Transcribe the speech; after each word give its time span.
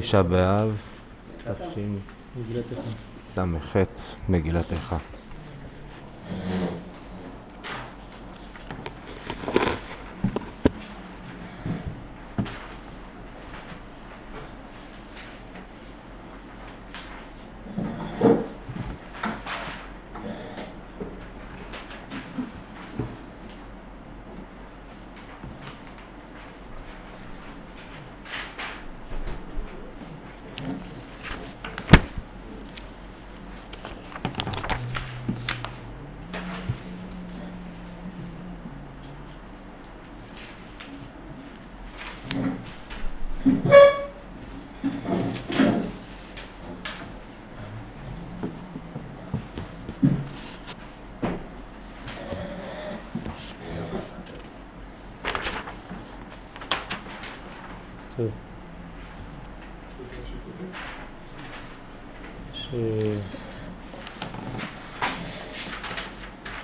תשעה 0.00 0.22
באב, 0.22 0.76
תשס"ח, 2.44 3.76
מגילת 4.28 4.72
איכה. 4.72 4.98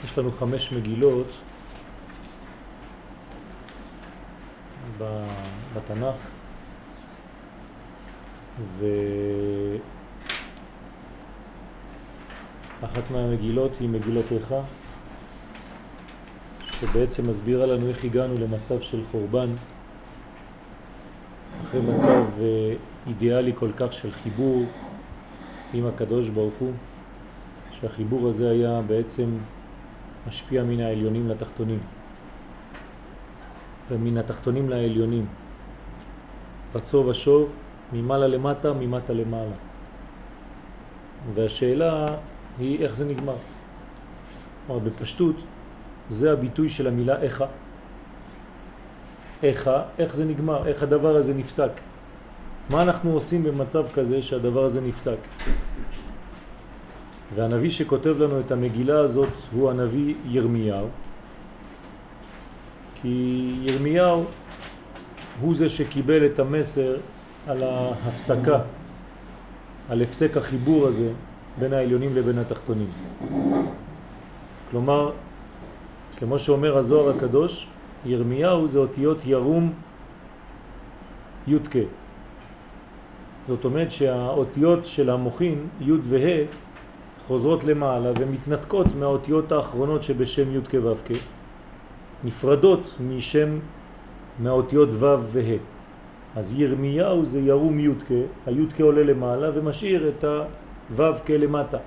יש 0.04 0.13
לנו 0.24 0.32
חמש 0.32 0.72
מגילות 0.72 1.26
בתנ"ך. 5.74 6.16
ואחת 12.80 13.10
מהמגילות 13.10 13.70
היא 13.80 13.88
מגילות 13.88 14.24
איכה 14.32 14.60
שבעצם 16.80 17.28
מסבירה 17.28 17.66
לנו 17.66 17.88
איך 17.88 18.04
הגענו 18.04 18.34
למצב 18.38 18.80
של 18.80 19.02
חורבן 19.10 19.48
אחרי 21.62 21.80
מצב 21.80 22.24
אה, 22.40 22.74
אידיאלי 23.06 23.52
כל 23.54 23.70
כך 23.76 23.92
של 23.92 24.12
חיבור 24.12 24.64
עם 25.72 25.86
הקדוש 25.86 26.28
ברוך 26.28 26.54
הוא 26.58 26.72
שהחיבור 27.72 28.28
הזה 28.28 28.50
היה 28.50 28.80
בעצם 28.86 29.28
משפיע 30.28 30.62
מן 30.62 30.80
העליונים 30.80 31.28
לתחתונים. 31.28 31.78
ומן 33.90 34.18
התחתונים 34.18 34.68
לעליונים. 34.68 35.26
רצו 36.74 37.06
ושוב 37.08 37.54
ממעלה 37.92 38.26
למטה, 38.26 38.72
ממטה 38.72 39.12
למעלה. 39.12 39.56
והשאלה 41.34 42.06
היא 42.58 42.84
איך 42.84 42.94
זה 42.94 43.04
נגמר. 43.04 43.36
כלומר 44.66 44.80
בפשטות 44.80 45.36
זה 46.10 46.32
הביטוי 46.32 46.68
של 46.68 46.86
המילה 46.86 47.22
איכה 47.22 47.46
איכה, 49.44 49.82
איך 49.98 50.14
זה 50.14 50.24
נגמר, 50.24 50.68
איך 50.68 50.82
הדבר 50.82 51.16
הזה 51.16 51.34
נפסק. 51.34 51.70
מה 52.70 52.82
אנחנו 52.82 53.12
עושים 53.12 53.44
במצב 53.44 53.84
כזה 53.94 54.22
שהדבר 54.22 54.64
הזה 54.64 54.80
נפסק 54.80 55.16
והנביא 57.34 57.70
שכותב 57.70 58.22
לנו 58.22 58.40
את 58.40 58.52
המגילה 58.52 58.98
הזאת 58.98 59.28
הוא 59.52 59.70
הנביא 59.70 60.14
ירמיהו 60.28 60.88
כי 63.04 63.54
ירמיהו 63.68 64.24
הוא 65.40 65.54
זה 65.54 65.68
שקיבל 65.68 66.26
את 66.26 66.38
המסר 66.38 66.96
על 67.46 67.62
ההפסקה, 67.62 68.60
על 69.88 70.02
הפסק 70.02 70.36
החיבור 70.36 70.86
הזה 70.86 71.10
בין 71.58 71.72
העליונים 71.72 72.16
לבין 72.16 72.38
התחתונים. 72.38 72.86
כלומר, 74.70 75.12
כמו 76.16 76.38
שאומר 76.38 76.78
הזוהר 76.78 77.16
הקדוש, 77.16 77.66
ירמיהו 78.04 78.68
זה 78.68 78.78
אותיות 78.78 79.26
ירום 79.26 79.72
י' 81.46 81.56
זאת 83.48 83.64
אומרת 83.64 83.90
שהאותיות 83.90 84.86
של 84.86 85.10
המוחין, 85.10 85.66
י' 85.80 85.92
וה', 86.02 86.44
חוזרות 87.26 87.64
למעלה 87.64 88.10
ומתנתקות 88.18 88.86
מהאותיות 88.98 89.52
האחרונות 89.52 90.02
שבשם 90.02 90.54
י' 90.54 90.60
כ' 90.68 90.74
ו' 90.74 90.94
כ', 91.04 91.12
נפרדות 92.24 92.96
משם 93.08 93.58
מהאותיות 94.38 94.88
ו' 94.92 95.16
וה'. 95.32 95.56
אז 96.36 96.52
ירמיהו 96.56 97.24
זה 97.24 97.40
ירום 97.40 97.80
י' 97.80 97.88
כ', 98.08 98.12
הי' 98.46 98.66
כ' 98.76 98.80
עולה 98.80 99.02
למעלה 99.02 99.50
ומשאיר 99.54 100.08
את 100.08 100.24
הו' 100.24 101.14
כ' 101.24 101.30
למטה. 101.30 101.78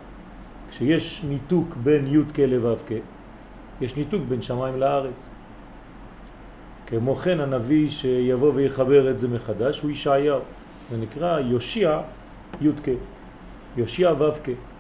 כשיש 0.70 1.24
ניתוק 1.24 1.75
בין 1.84 2.08
י' 2.08 2.24
כ' 2.34 2.40
לו' 2.40 2.75
כ', 2.88 2.92
יש 3.81 3.96
ניתוק 3.96 4.22
בין 4.28 4.42
שמיים 4.42 4.80
לארץ. 4.80 5.30
כמו 6.88 7.16
כן 7.16 7.40
הנביא 7.40 7.90
שיבוא 7.90 8.52
ויחבר 8.56 9.12
את 9.12 9.18
זה 9.18 9.28
מחדש 9.28 9.81
הוא 9.81 9.92
ישעיהו, 9.92 10.40
זה 10.90 10.98
נקרא 10.98 11.40
יושיע 11.40 12.02
י' 12.62 12.72
כ', 12.84 12.90
יושיע 13.78 14.14
ו' 14.18 14.31
כ'. 14.44 14.77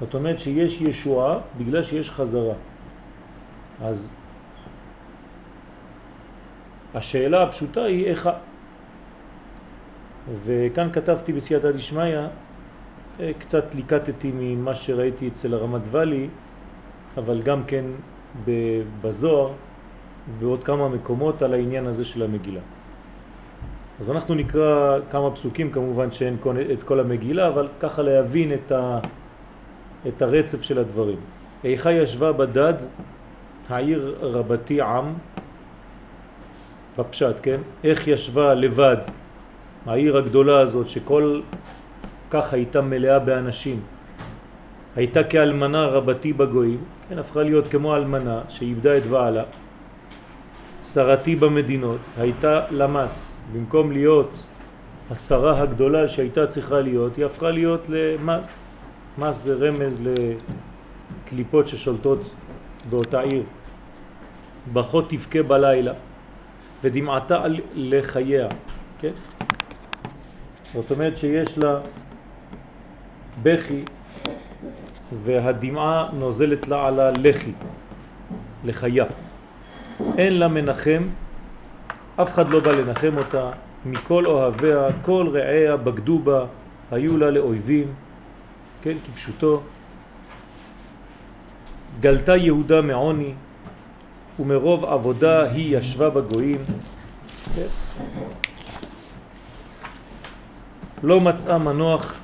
זאת 0.00 0.14
אומרת 0.14 0.38
שיש 0.38 0.80
ישועה 0.80 1.38
בגלל 1.58 1.82
שיש 1.82 2.10
חזרה. 2.10 2.54
אז 3.82 4.14
השאלה 6.94 7.42
הפשוטה 7.42 7.82
היא 7.82 8.06
איך... 8.06 8.28
וכאן 10.44 10.88
כתבתי 10.92 11.32
בסייעתא 11.32 11.70
דשמיא, 11.70 12.18
אה, 13.20 13.30
קצת 13.38 13.74
ליקטתי 13.74 14.30
ממה 14.34 14.74
שראיתי 14.74 15.28
אצל 15.28 15.54
הרמת 15.54 15.82
ואלי, 15.90 16.28
אבל 17.16 17.42
גם 17.42 17.64
כן 17.64 17.84
בזוהר, 19.02 19.52
בעוד 20.38 20.64
כמה 20.64 20.88
מקומות 20.88 21.42
על 21.42 21.54
העניין 21.54 21.86
הזה 21.86 22.04
של 22.04 22.22
המגילה. 22.22 22.60
אז 24.00 24.10
אנחנו 24.10 24.34
נקרא 24.34 24.98
כמה 25.10 25.30
פסוקים, 25.30 25.70
כמובן 25.70 26.12
שאין 26.12 26.36
את 26.72 26.82
כל 26.82 27.00
המגילה, 27.00 27.48
אבל 27.48 27.68
ככה 27.80 28.02
להבין 28.02 28.52
את 28.52 28.72
ה... 28.72 28.98
את 30.06 30.22
הרצף 30.22 30.62
של 30.62 30.78
הדברים. 30.78 31.18
איכה 31.64 31.92
ישבה 31.92 32.32
בדד 32.32 32.74
העיר 33.68 34.16
רבתי 34.20 34.82
עם, 34.82 35.04
בפשט, 36.98 37.36
כן? 37.42 37.60
איך 37.84 38.08
ישבה 38.08 38.54
לבד 38.54 38.96
העיר 39.86 40.16
הגדולה 40.16 40.60
הזאת 40.60 40.88
שכל 40.88 41.40
כך 42.30 42.52
הייתה 42.52 42.80
מלאה 42.80 43.18
באנשים, 43.18 43.80
הייתה 44.96 45.24
כאלמנה 45.24 45.86
רבתי 45.86 46.32
בגויים, 46.32 46.84
כן, 47.08 47.18
הפכה 47.18 47.42
להיות 47.42 47.66
כמו 47.68 47.96
אלמנה 47.96 48.40
שאיבדה 48.48 48.96
את 48.96 49.06
בעלה, 49.06 49.44
שרתי 50.82 51.36
במדינות, 51.36 52.00
הייתה 52.16 52.60
למס, 52.70 53.44
במקום 53.52 53.92
להיות 53.92 54.42
השרה 55.10 55.62
הגדולה 55.62 56.08
שהייתה 56.08 56.46
צריכה 56.46 56.80
להיות, 56.80 57.16
היא 57.16 57.24
הפכה 57.24 57.50
להיות 57.50 57.86
למס. 57.88 58.67
מס 59.18 59.36
זה 59.42 59.54
רמז 59.54 60.00
לקליפות 61.26 61.68
ששולטות 61.68 62.30
באותה 62.90 63.20
עיר. 63.20 63.42
בחות 64.72 65.10
תבכה 65.10 65.42
בלילה 65.42 65.92
ודמעתה 66.82 67.44
לחייה, 67.74 68.48
כן? 69.00 69.12
זאת 70.72 70.90
אומרת 70.90 71.16
שיש 71.16 71.58
לה 71.58 71.80
בכי 73.42 73.84
והדמעה 75.24 76.08
נוזלת 76.12 76.68
לה 76.68 76.86
על 76.86 77.00
הלחי, 77.00 77.52
לחיה. 78.64 79.04
אין 80.18 80.38
לה 80.38 80.48
מנחם, 80.48 81.02
אף 82.16 82.32
אחד 82.32 82.50
לא 82.50 82.60
בא 82.60 82.70
לנחם 82.70 83.18
אותה, 83.18 83.50
מכל 83.86 84.26
אוהביה, 84.26 84.86
כל 85.02 85.28
רעיה 85.32 85.76
בגדו 85.76 86.18
בה, 86.18 86.44
היו 86.90 87.16
לה 87.16 87.30
לאויבים, 87.30 87.94
כן, 88.82 88.96
כפשוטו. 89.04 89.62
גלתה 92.00 92.36
יהודה 92.36 92.82
מעוני, 92.82 93.32
ומרוב 94.38 94.84
עבודה 94.84 95.42
היא 95.42 95.78
ישבה 95.78 96.10
בגויים. 96.10 96.58
כן. 97.54 97.66
לא 101.02 101.20
מצאה 101.20 101.58
מנוח, 101.58 102.14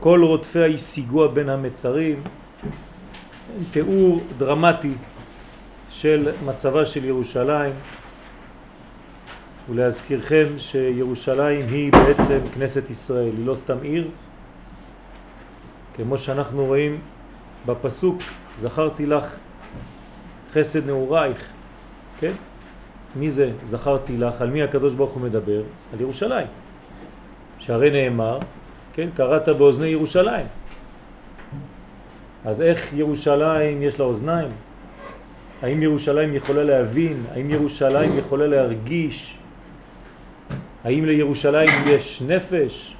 כל 0.00 0.20
רודפיה 0.24 0.66
השיגוה 0.66 1.28
בין 1.28 1.48
המצרים. 1.48 2.22
תיאור 3.70 4.20
דרמטי 4.38 4.94
של 5.90 6.32
מצבה 6.46 6.86
של 6.86 7.04
ירושלים. 7.04 7.72
ולהזכירכם 9.70 10.46
שירושלים 10.58 11.68
היא 11.68 11.92
בעצם 11.92 12.38
כנסת 12.54 12.90
ישראל, 12.90 13.32
היא 13.36 13.46
לא 13.46 13.54
סתם 13.54 13.76
עיר, 13.82 14.08
כמו 15.96 16.18
שאנחנו 16.18 16.66
רואים 16.66 16.98
בפסוק, 17.66 18.22
זכרתי 18.54 19.06
לך 19.06 19.36
חסד 20.52 20.86
נעורייך, 20.86 21.48
כן? 22.20 22.32
מי 23.16 23.30
זה 23.30 23.50
זכרתי 23.62 24.18
לך? 24.18 24.40
על 24.40 24.50
מי 24.50 24.62
הקדוש 24.62 24.94
ברוך 24.94 25.12
הוא 25.12 25.22
מדבר? 25.22 25.62
על 25.92 26.00
ירושלים. 26.00 26.46
שהרי 27.58 27.90
נאמר, 27.90 28.38
כן, 28.92 29.08
קראת 29.16 29.48
באוזני 29.48 29.86
ירושלים. 29.86 30.46
אז 32.44 32.60
איך 32.60 32.92
ירושלים 32.92 33.82
יש 33.82 33.98
לה 33.98 34.04
אוזניים? 34.04 34.50
האם 35.62 35.82
ירושלים 35.82 36.34
יכולה 36.34 36.64
להבין? 36.64 37.24
האם 37.32 37.50
ירושלים 37.50 38.18
יכולה 38.18 38.46
להרגיש? 38.46 39.38
האם 40.84 41.04
לירושלים 41.04 41.70
יש 41.86 42.22
נפש? 42.22 42.93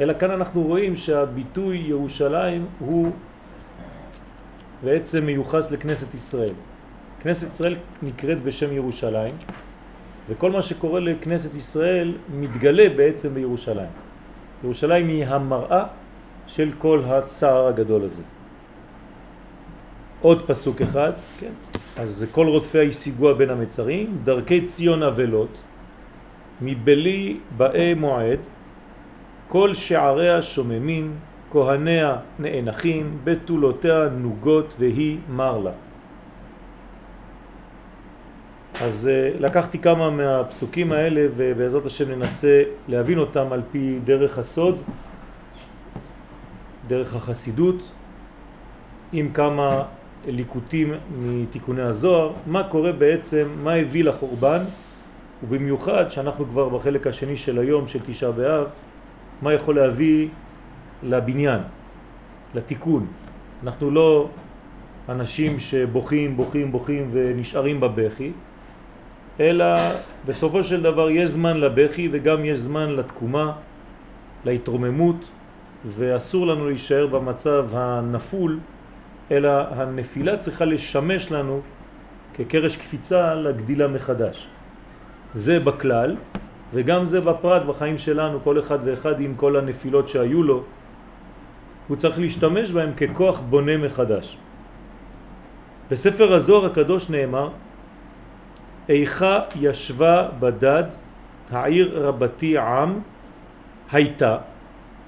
אלא 0.00 0.12
כאן 0.18 0.30
אנחנו 0.30 0.62
רואים 0.62 0.96
שהביטוי 0.96 1.76
ירושלים 1.76 2.66
הוא 2.78 3.12
בעצם 4.84 5.26
מיוחס 5.26 5.70
לכנסת 5.70 6.14
ישראל. 6.14 6.54
כנסת 7.20 7.48
ישראל 7.48 7.76
נקראת 8.02 8.42
בשם 8.42 8.72
ירושלים, 8.72 9.34
וכל 10.28 10.50
מה 10.50 10.62
שקורה 10.62 11.00
לכנסת 11.00 11.54
ישראל 11.54 12.14
מתגלה 12.34 12.88
בעצם 12.96 13.34
בירושלים. 13.34 13.90
ירושלים 14.64 15.08
היא 15.08 15.26
המראה 15.26 15.84
של 16.46 16.70
כל 16.78 17.02
הצער 17.06 17.66
הגדול 17.66 18.04
הזה. 18.04 18.22
עוד 20.20 20.46
פסוק 20.46 20.82
אחד, 20.82 21.12
כן? 21.40 21.52
אז 21.96 22.26
כל 22.32 22.46
רודפי 22.46 22.78
היסיגוע 22.78 23.32
בין 23.32 23.50
המצרים, 23.50 24.18
דרכי 24.24 24.66
ציון 24.66 25.02
אבלות, 25.02 25.58
מבלי 26.60 27.40
באי 27.56 27.94
מועד, 27.94 28.38
כל 29.48 29.74
שעריה 29.74 30.42
שוממים, 30.42 31.14
כהניה 31.50 32.16
נאנחים, 32.38 33.18
בתולותיה 33.24 34.08
נוגות 34.08 34.74
והיא 34.78 35.18
מר 35.28 35.58
לה. 35.58 35.70
אז 38.80 39.08
אה, 39.08 39.30
לקחתי 39.38 39.78
כמה 39.78 40.10
מהפסוקים 40.10 40.92
האלה 40.92 41.26
ובעזרת 41.36 41.86
השם 41.86 42.10
ננסה 42.10 42.62
להבין 42.88 43.18
אותם 43.18 43.52
על 43.52 43.62
פי 43.72 43.98
דרך 44.04 44.38
הסוד, 44.38 44.82
דרך 46.86 47.14
החסידות, 47.14 47.90
עם 49.12 49.32
כמה 49.32 49.82
ליקוטים 50.26 50.94
מתיקוני 51.18 51.82
הזוהר, 51.82 52.32
מה 52.46 52.62
קורה 52.62 52.92
בעצם, 52.92 53.48
מה 53.62 53.72
הביא 53.72 54.04
לחורבן, 54.04 54.62
ובמיוחד 55.42 56.10
שאנחנו 56.10 56.46
כבר 56.46 56.68
בחלק 56.68 57.06
השני 57.06 57.36
של 57.36 57.58
היום 57.58 57.88
של 57.88 57.98
תשעה 58.06 58.32
באב, 58.32 58.66
מה 59.42 59.52
יכול 59.52 59.76
להביא 59.76 60.28
לבניין, 61.02 61.60
לתיקון. 62.54 63.06
אנחנו 63.62 63.90
לא 63.90 64.28
אנשים 65.08 65.60
שבוכים, 65.60 66.36
בוכים, 66.36 66.72
בוכים 66.72 67.10
ונשארים 67.12 67.80
בבכי, 67.80 68.32
אלא 69.40 69.66
בסופו 70.26 70.62
של 70.62 70.82
דבר 70.82 71.10
יש 71.10 71.28
זמן 71.28 71.56
לבכי 71.56 72.08
וגם 72.12 72.44
יש 72.44 72.58
זמן 72.58 72.90
לתקומה, 72.90 73.52
להתרוממות, 74.44 75.28
ואסור 75.86 76.46
לנו 76.46 76.68
להישאר 76.68 77.06
במצב 77.06 77.66
הנפול, 77.72 78.58
אלא 79.30 79.50
הנפילה 79.50 80.36
צריכה 80.36 80.64
לשמש 80.64 81.32
לנו 81.32 81.60
כקרש 82.34 82.76
קפיצה 82.76 83.34
לגדילה 83.34 83.88
מחדש. 83.88 84.48
זה 85.34 85.60
בכלל, 85.60 86.16
וגם 86.72 87.06
זה 87.06 87.20
בפרט 87.20 87.62
בחיים 87.62 87.98
שלנו, 87.98 88.40
כל 88.44 88.58
אחד 88.58 88.78
ואחד 88.84 89.20
עם 89.20 89.34
כל 89.34 89.56
הנפילות 89.56 90.08
שהיו 90.08 90.42
לו, 90.42 90.62
הוא 91.88 91.96
צריך 91.96 92.18
להשתמש 92.18 92.70
בהם 92.70 92.92
ככוח 92.92 93.40
בונה 93.40 93.76
מחדש. 93.76 94.38
בספר 95.90 96.34
הזוהר 96.34 96.66
הקדוש 96.66 97.10
נאמר, 97.10 97.50
איכה 98.88 99.38
ישבה 99.60 100.28
בדד 100.40 100.84
העיר 101.50 102.06
רבתי 102.06 102.58
עם 102.58 103.00
הייתה, 103.92 104.38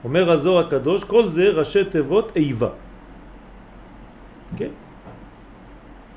אומר 0.04 0.30
הזוהר 0.30 0.66
הקדוש, 0.66 1.04
כל 1.04 1.28
זה 1.28 1.48
ראשי 1.48 1.84
תיבות 1.84 2.32
איבה. 2.36 2.68
כן? 4.56 4.72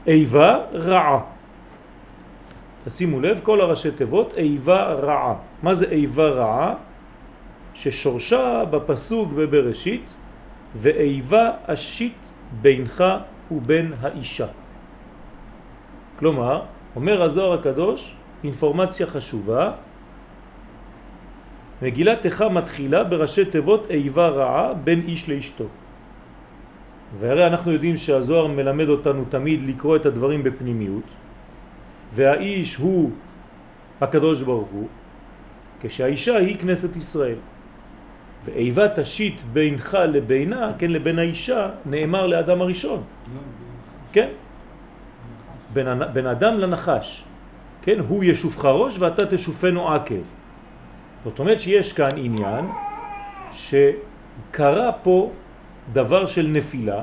איבה 0.07 0.59
רעה. 0.73 1.32
תשימו 2.85 3.19
לב, 3.19 3.39
כל 3.43 3.61
הראשי 3.61 3.91
תיבות 3.91 4.33
איבה 4.37 4.83
רעה. 4.93 5.33
מה 5.63 5.73
זה 5.73 5.85
איבה 5.85 6.29
רעה? 6.29 6.73
ששורשה 7.73 8.65
בפסוק 8.65 9.31
בבראשית, 9.31 10.13
ואיבה 10.75 11.51
אשית 11.65 12.31
בינך 12.61 13.03
ובין 13.51 13.93
האישה. 14.01 14.47
כלומר, 16.19 16.61
אומר 16.95 17.21
הזוהר 17.21 17.53
הקדוש, 17.53 18.13
אינפורמציה 18.43 19.07
חשובה, 19.07 19.71
מגילת 21.81 22.25
איכה 22.25 22.49
מתחילה 22.49 23.03
בראשי 23.03 23.45
תיבות 23.45 23.91
איבה 23.91 24.27
רעה 24.27 24.73
בין 24.73 25.01
איש 25.07 25.29
לאשתו. 25.29 25.65
והרי 27.15 27.47
אנחנו 27.47 27.71
יודעים 27.71 27.97
שהזוהר 27.97 28.47
מלמד 28.47 28.89
אותנו 28.89 29.23
תמיד 29.29 29.61
לקרוא 29.61 29.95
את 29.95 30.05
הדברים 30.05 30.43
בפנימיות, 30.43 31.07
והאיש 32.13 32.75
הוא 32.75 33.11
הקדוש 34.01 34.41
ברוך 34.41 34.69
הוא, 34.69 34.87
כשהאישה 35.81 36.37
היא 36.37 36.57
כנסת 36.59 36.95
ישראל. 36.95 37.35
ואיבה 38.45 38.87
תשית 38.87 39.43
בינך 39.53 39.97
לבינה, 40.07 40.71
כן, 40.77 40.91
לבין 40.91 41.19
האישה, 41.19 41.69
נאמר 41.85 42.27
לאדם 42.27 42.61
הראשון. 42.61 43.03
כן? 44.11 44.27
בין, 45.73 45.87
בין 46.13 46.27
אדם 46.27 46.59
לנחש. 46.59 47.23
כן? 47.81 47.99
הוא 48.07 48.23
ישופך 48.23 48.65
ראש 48.65 48.99
ואתה 48.99 49.25
תשופנו 49.25 49.93
עקב. 49.93 50.23
זאת 51.23 51.39
אומרת 51.39 51.61
שיש 51.61 51.93
כאן 51.93 52.09
עניין 52.15 52.65
שקרה 53.53 54.91
פה 54.91 55.31
דבר 55.93 56.25
של 56.25 56.47
נפילה, 56.47 57.01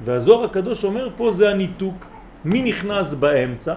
והזוהר 0.00 0.44
הקדוש 0.44 0.84
אומר 0.84 1.08
פה 1.16 1.32
זה 1.32 1.50
הניתוק. 1.50 2.06
מי 2.44 2.62
נכנס 2.62 3.14
באמצע? 3.14 3.74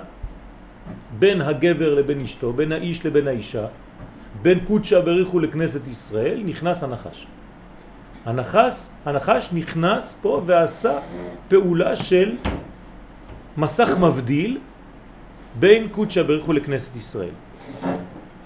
בין 1.19 1.41
הגבר 1.41 1.93
לבין 1.93 2.21
אשתו, 2.21 2.53
בין 2.53 2.71
האיש 2.71 3.05
לבין 3.05 3.27
האישה, 3.27 3.65
בין 4.41 4.59
קודשה 4.67 5.01
בריחו 5.01 5.39
לכנסת 5.39 5.87
ישראל, 5.87 6.43
נכנס 6.45 6.83
הנחש. 6.83 7.27
הנחש, 8.25 8.89
הנחש 9.05 9.49
נכנס 9.53 10.19
פה 10.21 10.41
ועשה 10.45 10.99
פעולה 11.47 11.95
של 11.95 12.35
מסך 13.57 13.97
מבדיל 13.99 14.59
בין 15.59 15.87
קודשה 15.91 16.23
בריחו 16.23 16.53
לכנסת 16.53 16.95
ישראל. 16.95 17.35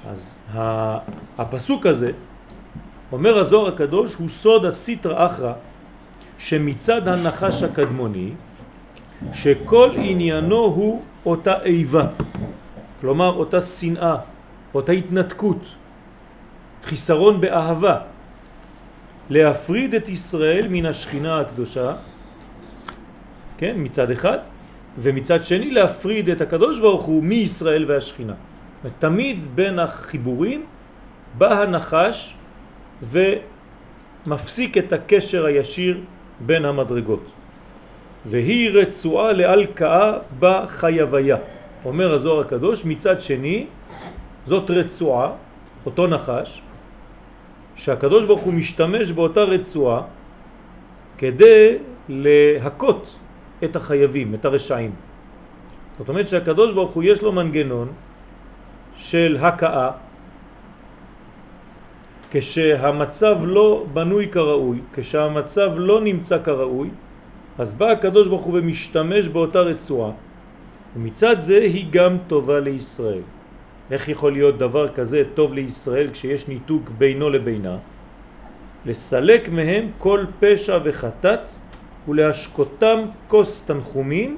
אז 0.10 0.38
הפסוק 1.38 1.86
הזה, 1.86 2.12
אומר 3.12 3.40
הזוהר 3.40 3.68
הקדוש, 3.68 4.16
הוא 4.16 4.28
סוד 4.30 4.66
הסיטר 4.66 5.26
אחרא 5.26 5.54
שמצד 6.38 7.08
הנחש 7.08 7.64
הקדמוני, 7.64 8.32
שכל 9.34 9.90
עניינו 9.96 10.56
הוא 10.56 11.02
אותה 11.28 11.64
איבה, 11.64 12.08
כלומר 13.02 13.34
אותה 13.36 13.62
שנאה, 13.62 14.16
אותה 14.74 14.92
התנתקות, 14.92 15.62
חיסרון 16.84 17.42
באהבה, 17.42 17.98
להפריד 19.30 19.96
את 19.96 20.10
ישראל 20.10 20.68
מן 20.70 20.86
השכינה 20.86 21.40
הקדושה, 21.40 21.96
כן, 23.58 23.74
מצד 23.78 24.12
אחד, 24.12 24.38
ומצד 25.02 25.44
שני 25.44 25.70
להפריד 25.70 26.30
את 26.30 26.42
הקדוש 26.42 26.80
ברוך 26.80 27.04
הוא 27.04 27.24
מישראל 27.24 27.86
והשכינה. 27.88 28.34
תמיד 29.00 29.56
בין 29.56 29.80
החיבורים 29.80 30.66
בא 31.38 31.62
הנחש 31.62 32.36
ומפסיק 33.04 34.78
את 34.78 34.94
הקשר 34.94 35.46
הישיר 35.46 36.02
בין 36.40 36.66
המדרגות. 36.66 37.37
והיא 38.26 38.70
רצועה 38.74 39.34
להלקאה 39.34 40.14
בחייביה. 40.40 41.38
אומר 41.86 42.14
הזוהר 42.14 42.40
הקדוש, 42.40 42.86
מצד 42.86 43.22
שני, 43.22 43.66
זאת 44.46 44.72
רצועה, 44.72 45.32
אותו 45.86 46.08
נחש, 46.08 46.62
שהקדוש 47.76 48.26
ברוך 48.26 48.42
הוא 48.42 48.54
משתמש 48.54 49.12
באותה 49.12 49.44
רצועה 49.44 50.02
כדי 51.18 51.78
להכות 52.10 53.16
את 53.64 53.76
החייבים, 53.76 54.34
את 54.34 54.46
הרשעים. 54.46 54.92
זאת 55.98 56.10
אומרת 56.10 56.28
שהקדוש 56.28 56.74
ברוך 56.74 56.92
הוא 56.92 57.04
יש 57.04 57.22
לו 57.22 57.32
מנגנון 57.32 57.88
של 58.98 59.38
הכאה 59.42 59.90
כשהמצב 62.32 63.38
לא 63.42 63.86
בנוי 63.94 64.28
כראוי, 64.28 64.80
כשהמצב 64.94 65.70
לא 65.76 66.02
נמצא 66.02 66.38
כראוי, 66.44 66.90
אז 67.58 67.74
בא 67.74 67.92
הקדוש 67.92 68.28
ברוך 68.28 68.44
הוא 68.44 68.60
ומשתמש 68.60 69.28
באותה 69.28 69.60
רצועה, 69.60 70.12
ומצד 70.96 71.36
זה 71.40 71.58
היא 71.58 71.86
גם 71.92 72.18
טובה 72.28 72.60
לישראל. 72.60 73.22
איך 73.92 74.10
יכול 74.10 74.32
להיות 74.32 74.58
דבר 74.58 74.88
כזה 74.88 75.24
טוב 75.34 75.54
לישראל 75.54 76.10
כשיש 76.12 76.48
ניתוק 76.48 76.90
בינו 76.98 77.30
לבינה? 77.30 77.78
לסלק 78.86 79.50
מהם 79.50 79.90
כל 79.98 80.26
פשע 80.40 80.80
וחטאת 80.84 81.50
ולהשקותם 82.08 83.00
כוס 83.28 83.64
תנחומים 83.66 84.38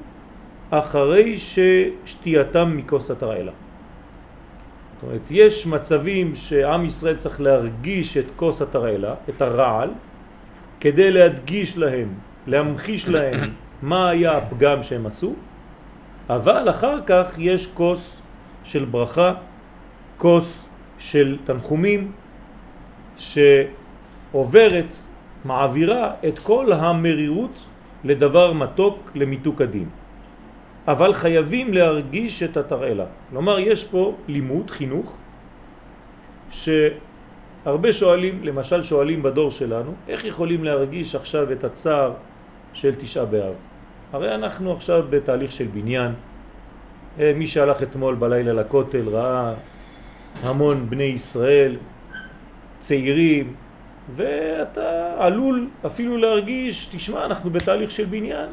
אחרי 0.70 1.36
ששתייתם 1.38 2.78
מכוס 2.78 3.12
התרעלה. 3.12 3.52
זאת 3.52 5.04
אומרת, 5.04 5.28
יש 5.32 5.68
מצבים 5.68 6.36
שעם 6.36 6.86
ישראל 6.86 7.16
צריך 7.16 7.42
להרגיש 7.42 8.18
את 8.18 8.26
כוס 8.36 8.62
התרעלה, 8.62 9.16
את 9.30 9.42
הרעל, 9.42 9.90
כדי 10.80 11.12
להדגיש 11.12 11.78
להם, 11.78 12.08
להמחיש 12.50 13.08
להם 13.08 13.50
מה 13.82 14.10
היה 14.10 14.38
הפגם 14.38 14.84
שהם 14.84 15.06
עשו, 15.06 15.34
אבל 16.30 16.70
אחר 16.70 17.00
כך 17.06 17.26
יש 17.38 17.68
כוס 17.68 18.22
של 18.64 18.86
ברכה, 18.86 19.34
כוס 20.18 20.70
של 20.98 21.38
תנחומים, 21.44 22.12
שעוברת, 23.18 24.96
מעבירה 25.46 26.14
את 26.28 26.40
כל 26.40 26.74
המרירות 26.74 27.66
לדבר 28.04 28.54
מתוק, 28.54 29.12
למיתוק 29.16 29.62
הדין. 29.62 29.90
אבל 30.88 31.14
חייבים 31.14 31.74
להרגיש 31.74 32.44
את 32.44 32.58
התרעלה. 32.58 33.06
כלומר, 33.30 33.60
יש 33.60 33.84
פה 33.86 34.16
לימוד, 34.28 34.70
חינוך, 34.70 35.18
שהרבה 36.52 37.94
שואלים, 37.94 38.44
למשל 38.44 38.84
שואלים 38.84 39.24
בדור 39.24 39.52
שלנו, 39.52 39.94
איך 40.08 40.26
יכולים 40.26 40.64
להרגיש 40.64 41.16
עכשיו 41.16 41.52
את 41.52 41.64
הצער 41.64 42.14
של 42.74 42.96
תשעה 42.96 43.26
באב? 43.26 43.54
הרי 44.14 44.36
אנחנו 44.36 44.74
עכשיו 44.74 45.06
בתהליך 45.10 45.52
של 45.52 45.66
בניין. 45.74 46.12
אה, 47.20 47.32
מי 47.36 47.48
שהלך 47.48 47.84
אתמול 47.84 48.16
בלילה 48.16 48.54
לכותל 48.54 49.10
ראה 49.10 49.54
המון 50.44 50.90
בני 50.90 51.04
ישראל, 51.04 51.76
צעירים, 52.80 53.54
ואתה 54.16 55.14
עלול 55.18 55.68
אפילו 55.86 56.18
להרגיש, 56.18 56.86
תשמע, 56.86 57.26
אנחנו 57.26 57.50
בתהליך 57.50 57.92
של 57.92 58.06
בניין, 58.06 58.50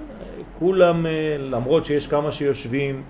כולם, 0.58 1.06
אה, 1.06 1.37
למרות 1.38 1.85
שיש 1.85 2.06
כמה 2.06 2.30
שיושבים, 2.30 3.02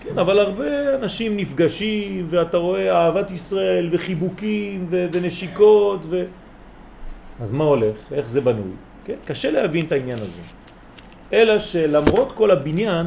כן, 0.00 0.18
אבל 0.18 0.38
הרבה 0.38 0.94
אנשים 0.94 1.36
נפגשים, 1.36 2.26
ואתה 2.28 2.56
רואה 2.56 2.92
אהבת 2.92 3.30
ישראל, 3.30 3.88
וחיבוקים, 3.92 4.86
ו- 4.90 5.06
ונשיקות, 5.12 6.00
ו... 6.08 6.24
אז 7.40 7.52
מה 7.52 7.64
הולך? 7.64 7.96
איך 8.12 8.28
זה 8.28 8.40
בנוי? 8.40 8.72
כן? 9.06 9.14
קשה 9.24 9.50
להבין 9.50 9.86
את 9.86 9.92
העניין 9.92 10.18
הזה. 10.18 10.42
אלא 11.32 11.58
שלמרות 11.58 12.32
כל 12.32 12.50
הבניין, 12.50 13.06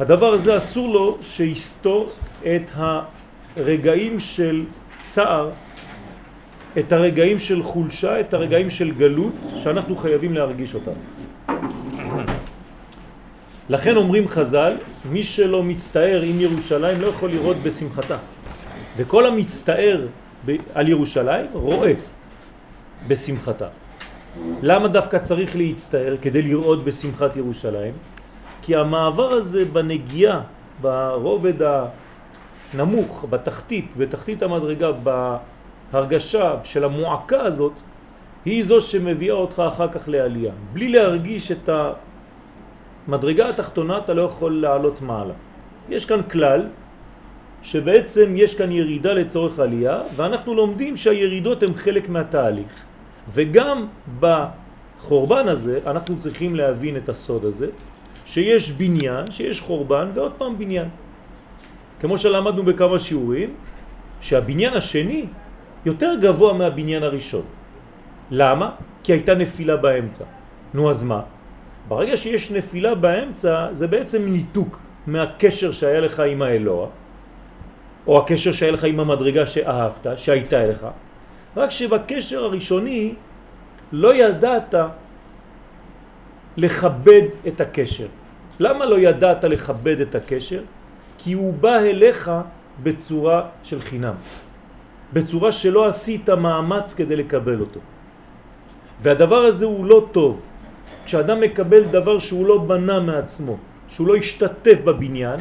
הדבר 0.00 0.32
הזה 0.32 0.56
אסור 0.56 0.94
לו 0.94 1.18
שיסתור 1.22 2.12
את 2.40 2.70
הרגעים 2.74 4.18
של 4.18 4.64
צער, 5.02 5.50
את 6.78 6.92
הרגעים 6.92 7.38
של 7.38 7.62
חולשה, 7.62 8.20
את 8.20 8.34
הרגעים 8.34 8.70
של 8.70 8.90
גלות, 8.90 9.32
שאנחנו 9.56 9.96
חייבים 9.96 10.34
להרגיש 10.34 10.74
אותם. 10.74 10.98
לכן 13.68 13.96
אומרים 13.96 14.28
חז"ל, 14.28 14.76
מי 15.10 15.22
שלא 15.22 15.62
מצטער 15.62 16.22
עם 16.22 16.40
ירושלים 16.40 17.00
לא 17.00 17.06
יכול 17.06 17.30
לראות 17.30 17.56
בשמחתה. 17.62 18.16
וכל 18.96 19.26
המצטער 19.26 20.06
על 20.74 20.88
ירושלים 20.88 21.46
רואה 21.52 21.92
בשמחתה. 23.08 23.83
למה 24.62 24.88
דווקא 24.88 25.18
צריך 25.18 25.56
להצטער 25.56 26.16
כדי 26.22 26.42
לראות 26.42 26.84
בשמחת 26.84 27.36
ירושלים? 27.36 27.94
כי 28.62 28.76
המעבר 28.76 29.32
הזה 29.32 29.64
בנגיעה, 29.64 30.40
ברובד 30.80 31.54
הנמוך, 32.74 33.24
בתחתית, 33.30 33.96
בתחתית 33.96 34.42
המדרגה, 34.42 34.90
בהרגשה 35.92 36.54
של 36.64 36.84
המועקה 36.84 37.40
הזאת, 37.40 37.72
היא 38.44 38.64
זו 38.64 38.80
שמביאה 38.80 39.34
אותך 39.34 39.62
אחר 39.68 39.88
כך 39.88 40.08
לעלייה. 40.08 40.52
בלי 40.72 40.88
להרגיש 40.88 41.52
את 41.52 41.68
המדרגה 43.08 43.48
התחתונה 43.48 43.98
אתה 43.98 44.14
לא 44.14 44.22
יכול 44.22 44.60
לעלות 44.60 45.00
מעלה. 45.00 45.34
יש 45.88 46.04
כאן 46.04 46.20
כלל 46.30 46.66
שבעצם 47.62 48.34
יש 48.36 48.54
כאן 48.54 48.72
ירידה 48.72 49.12
לצורך 49.12 49.58
עלייה 49.58 50.00
ואנחנו 50.16 50.54
לומדים 50.54 50.96
שהירידות 50.96 51.62
הן 51.62 51.74
חלק 51.74 52.08
מהתהליך. 52.08 52.93
וגם 53.32 53.86
בחורבן 54.20 55.48
הזה 55.48 55.80
אנחנו 55.86 56.18
צריכים 56.18 56.56
להבין 56.56 56.96
את 56.96 57.08
הסוד 57.08 57.44
הזה, 57.44 57.66
שיש 58.24 58.70
בניין, 58.70 59.30
שיש 59.30 59.60
חורבן 59.60 60.10
ועוד 60.14 60.32
פעם 60.38 60.58
בניין. 60.58 60.88
כמו 62.00 62.18
שלמדנו 62.18 62.62
בכמה 62.62 62.98
שיעורים, 62.98 63.54
שהבניין 64.20 64.74
השני 64.74 65.24
יותר 65.84 66.14
גבוה 66.20 66.52
מהבניין 66.52 67.02
הראשון. 67.02 67.44
למה? 68.30 68.70
כי 69.02 69.12
הייתה 69.12 69.34
נפילה 69.34 69.76
באמצע. 69.76 70.24
נו 70.74 70.90
אז 70.90 71.02
מה? 71.02 71.20
ברגע 71.88 72.16
שיש 72.16 72.50
נפילה 72.50 72.94
באמצע 72.94 73.68
זה 73.72 73.86
בעצם 73.86 74.32
ניתוק 74.32 74.78
מהקשר 75.06 75.72
שהיה 75.72 76.00
לך 76.00 76.20
עם 76.20 76.42
האלוה, 76.42 76.86
או 78.06 78.18
הקשר 78.18 78.52
שהיה 78.52 78.72
לך 78.72 78.84
עם 78.84 79.00
המדרגה 79.00 79.46
שאהבת, 79.46 80.06
שהייתה 80.16 80.66
לך, 80.66 80.86
רק 81.56 81.70
שבקשר 81.70 82.44
הראשוני 82.44 83.14
לא 83.92 84.14
ידעת 84.14 84.74
לכבד 86.56 87.22
את 87.48 87.60
הקשר. 87.60 88.06
למה 88.60 88.84
לא 88.86 88.98
ידעת 88.98 89.44
לכבד 89.44 90.00
את 90.00 90.14
הקשר? 90.14 90.62
כי 91.18 91.32
הוא 91.32 91.54
בא 91.54 91.76
אליך 91.76 92.30
בצורה 92.82 93.42
של 93.62 93.80
חינם, 93.80 94.14
בצורה 95.12 95.52
שלא 95.52 95.88
עשית 95.88 96.28
מאמץ 96.30 96.94
כדי 96.94 97.16
לקבל 97.16 97.60
אותו. 97.60 97.80
והדבר 99.02 99.42
הזה 99.44 99.64
הוא 99.64 99.86
לא 99.86 100.08
טוב. 100.12 100.40
כשאדם 101.04 101.40
מקבל 101.40 101.84
דבר 101.84 102.18
שהוא 102.18 102.46
לא 102.46 102.58
בנה 102.58 103.00
מעצמו, 103.00 103.56
שהוא 103.88 104.06
לא 104.06 104.16
השתתף 104.16 104.78
בבניין, 104.84 105.40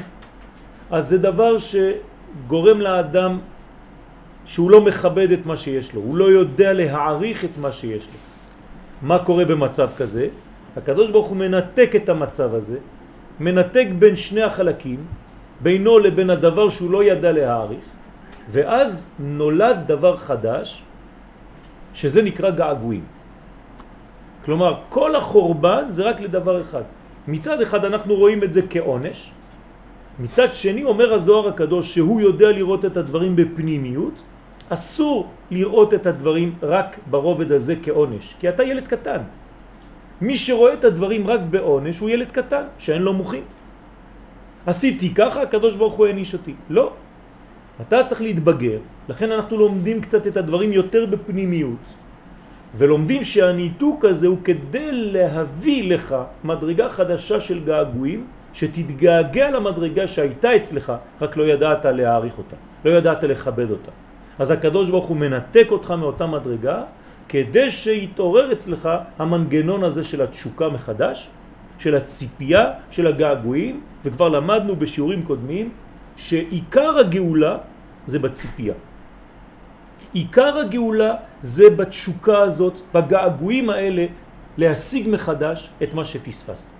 אז 0.92 1.08
זה 1.08 1.18
דבר 1.18 1.56
שגורם 1.58 2.82
לאדם 2.82 3.40
שהוא 4.46 4.72
לא 4.72 4.82
מכבד 4.82 5.32
את 5.32 5.46
מה 5.46 5.58
שיש 5.58 5.94
לו, 5.94 6.02
הוא 6.02 6.16
לא 6.18 6.26
יודע 6.26 6.74
להעריך 6.74 7.46
את 7.46 7.58
מה 7.58 7.72
שיש 7.72 8.08
לו. 8.08 8.20
מה 9.02 9.20
קורה 9.20 9.46
במצב 9.46 9.90
כזה? 9.98 10.28
הקדוש 10.78 11.12
ברוך 11.12 11.28
הוא 11.28 11.38
מנתק 11.38 11.92
את 11.96 12.10
המצב 12.10 12.56
הזה, 12.56 12.78
מנתק 13.40 13.88
בין 14.00 14.16
שני 14.16 14.42
החלקים, 14.42 15.00
בינו 15.60 16.00
לבין 16.00 16.30
הדבר 16.30 16.70
שהוא 16.70 16.92
לא 16.92 17.04
ידע 17.04 17.32
להעריך, 17.32 17.86
ואז 18.52 19.10
נולד 19.20 19.78
דבר 19.88 20.18
חדש, 20.18 20.84
שזה 21.94 22.22
נקרא 22.22 22.50
געגועים. 22.50 23.06
כלומר, 24.46 24.74
כל 24.90 25.16
החורבן 25.16 25.86
זה 25.90 26.04
רק 26.04 26.22
לדבר 26.22 26.62
אחד. 26.62 26.84
מצד 27.28 27.62
אחד 27.62 27.86
אנחנו 27.86 28.16
רואים 28.16 28.44
את 28.44 28.54
זה 28.54 28.62
כעונש, 28.70 29.32
מצד 30.20 30.54
שני 30.54 30.84
אומר 30.84 31.14
הזוהר 31.14 31.48
הקדוש 31.48 31.94
שהוא 31.94 32.22
יודע 32.22 32.52
לראות 32.52 32.86
את 32.86 32.98
הדברים 32.98 33.36
בפנימיות, 33.36 34.22
אסור 34.70 35.28
לראות 35.52 35.94
את 35.94 36.06
הדברים 36.06 36.56
רק 36.64 36.98
ברובד 37.10 37.52
הזה 37.52 37.76
כעונש, 37.84 38.36
כי 38.40 38.50
אתה 38.50 38.64
ילד 38.64 38.88
קטן. 38.88 39.22
מי 40.22 40.38
שרואה 40.38 40.74
את 40.74 40.84
הדברים 40.84 41.28
רק 41.28 41.40
בעונש 41.50 42.00
הוא 42.00 42.10
ילד 42.10 42.32
קטן, 42.32 42.64
שאין 42.78 43.02
לו 43.02 43.14
מוחים. 43.14 43.44
עשיתי 44.66 45.14
ככה, 45.14 45.42
הקדוש 45.42 45.76
ברוך 45.76 45.94
הוא 45.94 46.06
העניש 46.06 46.34
אותי. 46.34 46.54
לא. 46.70 46.94
אתה 47.82 48.04
צריך 48.04 48.22
להתבגר, 48.22 48.80
לכן 49.10 49.32
אנחנו 49.32 49.58
לומדים 49.58 50.02
קצת 50.02 50.28
את 50.28 50.38
הדברים 50.38 50.74
יותר 50.74 51.06
בפנימיות, 51.06 51.86
ולומדים 52.78 53.24
שהניתוק 53.24 54.06
הזה 54.06 54.28
הוא 54.28 54.38
כדי 54.44 54.90
להביא 54.92 55.94
לך 55.94 56.16
מדרגה 56.44 56.90
חדשה 56.90 57.42
של 57.42 57.66
געגועים, 57.66 58.28
שתתגעגע 58.54 59.52
למדרגה 59.52 60.08
שהייתה 60.08 60.56
אצלך, 60.56 60.94
רק 61.22 61.38
לא 61.38 61.44
ידעת 61.44 61.86
להעריך 61.86 62.38
אותה, 62.38 62.56
לא 62.86 62.90
ידעת 62.90 63.24
לכבד 63.24 63.72
אותה. 63.72 63.92
אז 64.40 64.52
הקדוש 64.52 64.90
ברוך 64.90 65.08
הוא 65.08 65.18
מנתק 65.18 65.68
אותך 65.72 65.92
מאותה 65.92 66.26
מדרגה, 66.28 66.84
כדי 67.30 67.72
שיתעורר 67.72 68.52
אצלך 68.52 68.90
המנגנון 69.20 69.84
הזה 69.84 70.04
של 70.04 70.22
התשוקה 70.22 70.70
מחדש, 70.70 71.30
של 71.78 71.96
הציפייה, 71.96 72.72
של 72.92 73.08
הגעגועים, 73.08 73.82
וכבר 74.04 74.30
למדנו 74.30 74.76
בשיעורים 74.76 75.22
קודמים 75.24 75.70
שעיקר 76.16 76.98
הגאולה 76.98 77.58
זה 78.06 78.20
בציפייה. 78.20 78.74
עיקר 80.14 80.58
הגאולה 80.58 81.16
זה 81.42 81.70
בתשוקה 81.70 82.38
הזאת, 82.38 82.80
בגעגועים 82.94 83.70
האלה, 83.70 84.06
להשיג 84.58 85.10
מחדש 85.10 85.70
את 85.84 85.94
מה 85.94 86.06
שפספסת. 86.06 86.74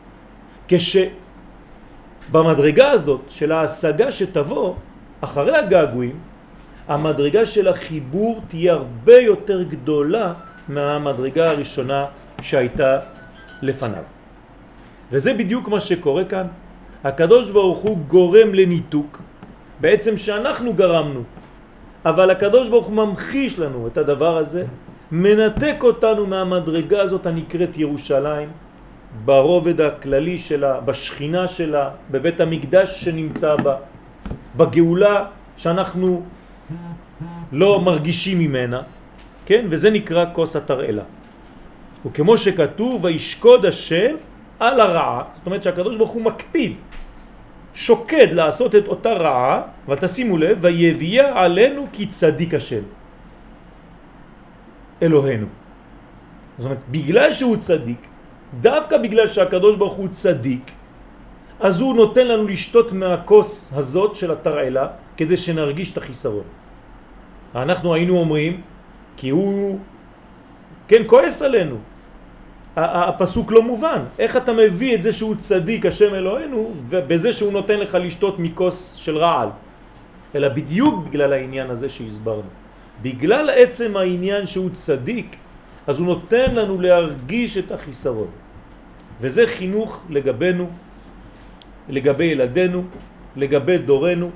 כשבמדרגה 2.30 2.92
הזאת 2.92 3.22
של 3.30 3.52
ההשגה 3.52 4.12
שתבוא 4.12 4.76
אחרי 5.22 5.58
הגעגועים, 5.58 6.20
המדרגה 6.94 7.46
של 7.46 7.68
החיבור 7.68 8.42
תהיה 8.48 8.74
הרבה 8.74 9.18
יותר 9.18 9.64
גדולה 9.64 10.34
מהמדרגה 10.70 11.50
הראשונה 11.50 12.06
שהייתה 12.42 13.00
לפניו. 13.62 14.04
וזה 15.12 15.34
בדיוק 15.34 15.68
מה 15.68 15.80
שקורה 15.80 16.26
כאן. 16.26 16.48
הקדוש 17.04 17.52
ברוך 17.52 17.80
הוא 17.80 17.98
גורם 17.98 18.54
לניתוק 18.54 19.22
בעצם 19.82 20.18
שאנחנו 20.18 20.74
גרמנו. 20.74 21.24
אבל 22.06 22.30
הקדוש 22.30 22.70
ברוך 22.70 22.88
הוא 22.88 22.96
ממחיש 22.96 23.60
לנו 23.60 23.88
את 23.88 23.98
הדבר 23.98 24.38
הזה, 24.38 24.66
מנתק 25.12 25.78
אותנו 25.82 26.28
מהמדרגה 26.28 27.02
הזאת 27.02 27.26
הנקראת 27.26 27.78
ירושלים, 27.78 28.50
ברובד 29.26 29.82
הכללי 29.82 30.38
שלה, 30.38 30.80
בשכינה 30.86 31.48
שלה, 31.48 31.90
בבית 32.12 32.42
המקדש 32.42 33.04
שנמצא 33.04 33.56
בה, 33.56 33.76
בגאולה 34.58 35.26
שאנחנו 35.58 36.22
לא 37.52 37.82
מרגישים 37.82 38.40
ממנה, 38.40 38.82
כן? 39.46 39.66
וזה 39.70 39.90
נקרא 39.90 40.26
כוס 40.34 40.56
התרעלה. 40.56 41.04
וכמו 42.06 42.38
שכתוב, 42.38 43.04
וישקוד 43.04 43.66
השם 43.66 44.16
על 44.60 44.80
הרעה, 44.80 45.24
זאת 45.36 45.46
אומרת 45.46 45.64
שהקדוש 45.64 45.98
ברוך 45.98 46.12
הוא 46.12 46.22
מקפיד, 46.22 46.78
שוקד 47.74 48.28
לעשות 48.32 48.76
את 48.76 48.88
אותה 48.88 49.14
רעה, 49.14 49.62
אבל 49.88 49.96
תשימו 49.96 50.38
לב, 50.38 50.58
ויביאה 50.62 51.44
עלינו 51.44 51.88
כי 51.92 52.08
צדיק 52.08 52.54
השם, 52.54 52.84
אלוהינו. 55.02 55.48
זאת 56.58 56.66
אומרת, 56.66 56.84
בגלל 56.92 57.34
שהוא 57.34 57.58
צדיק, 57.58 58.08
דווקא 58.62 58.98
בגלל 58.98 59.28
שהקדוש 59.28 59.76
ברוך 59.76 59.94
הוא 59.94 60.08
צדיק, 60.12 60.72
אז 61.60 61.80
הוא 61.82 61.96
נותן 61.96 62.28
לנו 62.28 62.48
לשתות 62.48 62.92
מהכוס 62.92 63.72
הזאת 63.74 64.16
של 64.16 64.32
התרעלה 64.32 64.88
כדי 65.18 65.38
שנרגיש 65.38 65.92
את 65.92 65.98
החיסרון. 65.98 66.44
אנחנו 67.56 67.94
היינו 67.94 68.18
אומרים, 68.18 68.62
כי 69.18 69.30
הוא, 69.30 69.80
כן, 70.88 71.02
כועס 71.08 71.42
עלינו. 71.42 71.78
הפסוק 72.76 73.52
לא 73.52 73.62
מובן. 73.62 74.00
איך 74.20 74.38
אתה 74.38 74.54
מביא 74.54 74.96
את 74.96 75.02
זה 75.02 75.12
שהוא 75.12 75.36
צדיק, 75.36 75.86
השם 75.86 76.14
אלוהינו, 76.16 76.72
ובזה 76.86 77.32
שהוא 77.32 77.54
נותן 77.54 77.80
לך 77.80 77.98
לשתות 78.02 78.40
מכוס 78.40 78.94
של 78.94 79.18
רעל? 79.18 79.50
אלא 80.36 80.50
בדיוק 80.50 81.06
בגלל 81.06 81.34
העניין 81.34 81.70
הזה 81.70 81.90
שהסברנו. 81.90 82.50
בגלל 83.02 83.50
עצם 83.50 83.98
העניין 83.98 84.46
שהוא 84.46 84.70
צדיק, 84.74 85.36
אז 85.88 86.00
הוא 86.00 86.08
נותן 86.08 86.56
לנו 86.56 86.82
להרגיש 86.82 87.58
את 87.58 87.72
החיסרון. 87.72 88.28
וזה 89.22 89.48
חינוך 89.48 90.04
לגבינו, 90.10 90.70
לגבי 91.90 92.26
ילדינו, 92.26 92.84
לגבי 93.36 93.78
דורנו, 93.78 94.30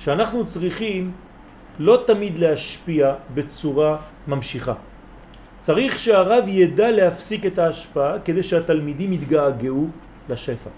שאנחנו 0.00 0.46
צריכים 0.46 1.12
לא 1.78 2.02
תמיד 2.06 2.38
להשפיע 2.38 3.14
בצורה 3.34 3.96
ממשיכה. 4.28 4.74
צריך 5.60 5.98
שהרב 5.98 6.44
ידע 6.48 6.90
להפסיק 6.90 7.46
את 7.46 7.58
ההשפעה 7.58 8.18
כדי 8.24 8.42
שהתלמידים 8.42 9.12
יתגעגעו 9.12 9.88
לשפע. 10.28 10.70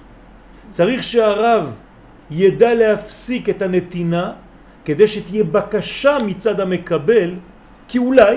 צריך 0.70 1.02
שהרב 1.02 1.80
ידע 2.30 2.74
להפסיק 2.74 3.48
את 3.48 3.62
הנתינה 3.62 4.32
כדי 4.84 5.06
שתהיה 5.06 5.44
בקשה 5.44 6.18
מצד 6.26 6.60
המקבל, 6.60 7.34
כי 7.88 7.98
אולי, 7.98 8.36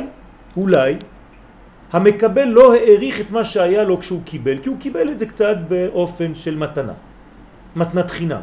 אולי, 0.58 0.98
המקבל 1.94 2.46
לא 2.46 2.76
העריך 2.76 3.22
את 3.22 3.32
מה 3.32 3.44
שהיה 3.44 3.84
לו 3.84 4.00
כשהוא 4.00 4.22
קיבל, 4.26 4.58
כי 4.62 4.70
הוא 4.70 4.78
קיבל 4.80 5.10
את 5.10 5.20
זה 5.20 5.26
קצת 5.26 5.58
באופן 5.68 6.36
של 6.36 6.58
מתנה, 6.58 6.94
מתנת 7.76 8.12
חינם. 8.12 8.42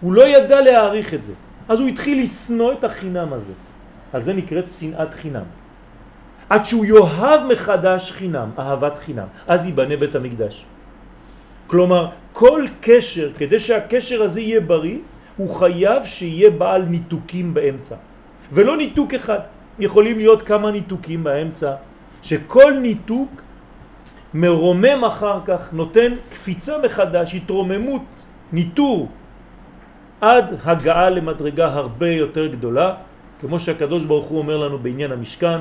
הוא 0.00 0.12
לא 0.12 0.22
ידע 0.28 0.60
להעריך 0.60 1.14
את 1.14 1.22
זה, 1.22 1.32
אז 1.68 1.80
הוא 1.80 1.88
התחיל 1.88 2.22
לסנוע 2.22 2.72
את 2.72 2.84
החינם 2.84 3.32
הזה. 3.32 3.52
אז 4.12 4.24
זה 4.24 4.32
נקראת 4.32 4.68
שנאת 4.68 5.14
חינם. 5.14 5.44
עד 6.48 6.64
שהוא 6.64 6.84
יאהב 6.84 7.46
מחדש 7.52 8.12
חינם, 8.12 8.50
אהבת 8.58 8.96
חינם, 8.98 9.26
אז 9.48 9.66
ייבנה 9.66 9.96
בית 9.96 10.14
המקדש. 10.14 10.64
כלומר, 11.66 12.08
כל 12.32 12.62
קשר, 12.80 13.32
כדי 13.38 13.58
שהקשר 13.58 14.22
הזה 14.22 14.40
יהיה 14.40 14.60
בריא, 14.60 14.98
הוא 15.36 15.50
חייב 15.50 16.04
שיהיה 16.04 16.50
בעל 16.50 16.82
ניתוקים 16.82 17.54
באמצע. 17.54 17.96
ולא 18.52 18.76
ניתוק 18.76 19.14
אחד, 19.14 19.40
יכולים 19.78 20.18
להיות 20.18 20.42
כמה 20.42 20.70
ניתוקים 20.70 21.24
באמצע, 21.24 21.74
שכל 22.22 22.72
ניתוק 22.80 23.30
מרומם 24.34 25.04
אחר 25.06 25.38
כך, 25.44 25.72
נותן 25.72 26.12
קפיצה 26.30 26.78
מחדש, 26.84 27.34
התרוממות, 27.34 28.06
ניטור, 28.52 29.08
עד 30.20 30.54
הגעה 30.64 31.10
למדרגה 31.10 31.66
הרבה 31.66 32.08
יותר 32.08 32.46
גדולה, 32.46 32.94
כמו 33.40 33.60
שהקדוש 33.60 34.04
ברוך 34.04 34.26
הוא 34.26 34.38
אומר 34.38 34.56
לנו 34.56 34.78
בעניין 34.78 35.12
המשכן, 35.12 35.60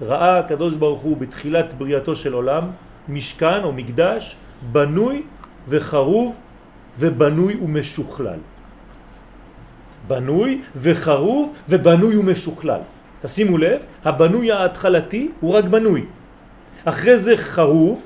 ראה 0.00 0.38
הקדוש 0.38 0.76
ברוך 0.76 1.00
הוא 1.00 1.16
בתחילת 1.16 1.74
בריאתו 1.74 2.16
של 2.16 2.32
עולם 2.32 2.70
משכן 3.08 3.64
או 3.64 3.72
מקדש 3.72 4.36
בנוי 4.72 5.22
וחרוב 5.68 6.36
ובנוי 6.98 7.56
ומשוכלל. 7.62 8.38
בנוי 10.08 10.62
וחרוב 10.76 11.52
ובנוי 11.68 12.16
ומשוכלל. 12.16 12.80
תשימו 13.22 13.58
לב, 13.58 13.80
הבנוי 14.04 14.52
ההתחלתי 14.52 15.30
הוא 15.40 15.54
רק 15.54 15.64
בנוי. 15.64 16.04
אחרי 16.84 17.18
זה 17.18 17.36
חרוב 17.36 18.04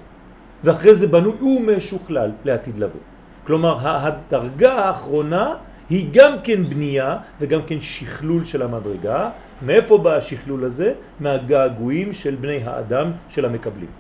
ואחרי 0.64 0.94
זה 0.94 1.06
בנוי 1.06 1.37
ומשוכלל 1.42 2.30
לעתיד 2.44 2.76
לבוא. 2.76 3.00
כלומר, 3.46 3.76
הדרגה 3.82 4.72
האחרונה 4.72 5.54
היא 5.90 6.09
גם 6.12 6.33
כן 6.44 6.68
בנייה 6.68 7.16
וגם 7.40 7.61
כן 7.66 7.81
שכלול 7.81 8.44
של 8.44 8.62
המדרגה. 8.62 9.31
מאיפה 9.62 9.98
בא 9.98 10.16
השכלול 10.16 10.64
הזה? 10.64 10.92
מהגעגועים 11.20 12.12
של 12.12 12.35
בני 12.35 12.61
האדם 12.64 13.12
של 13.29 13.44
המקבלים. 13.44 13.90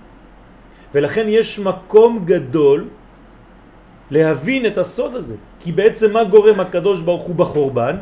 ולכן 0.94 1.26
יש 1.28 1.58
מקום 1.58 2.24
גדול 2.24 2.88
להבין 4.10 4.66
את 4.66 4.78
הסוד 4.78 5.14
הזה, 5.14 5.36
כי 5.60 5.72
בעצם 5.72 6.12
מה 6.12 6.24
גורם 6.24 6.60
הקדוש 6.60 7.02
ברוך 7.02 7.22
הוא 7.22 7.36
בחורבן? 7.36 7.96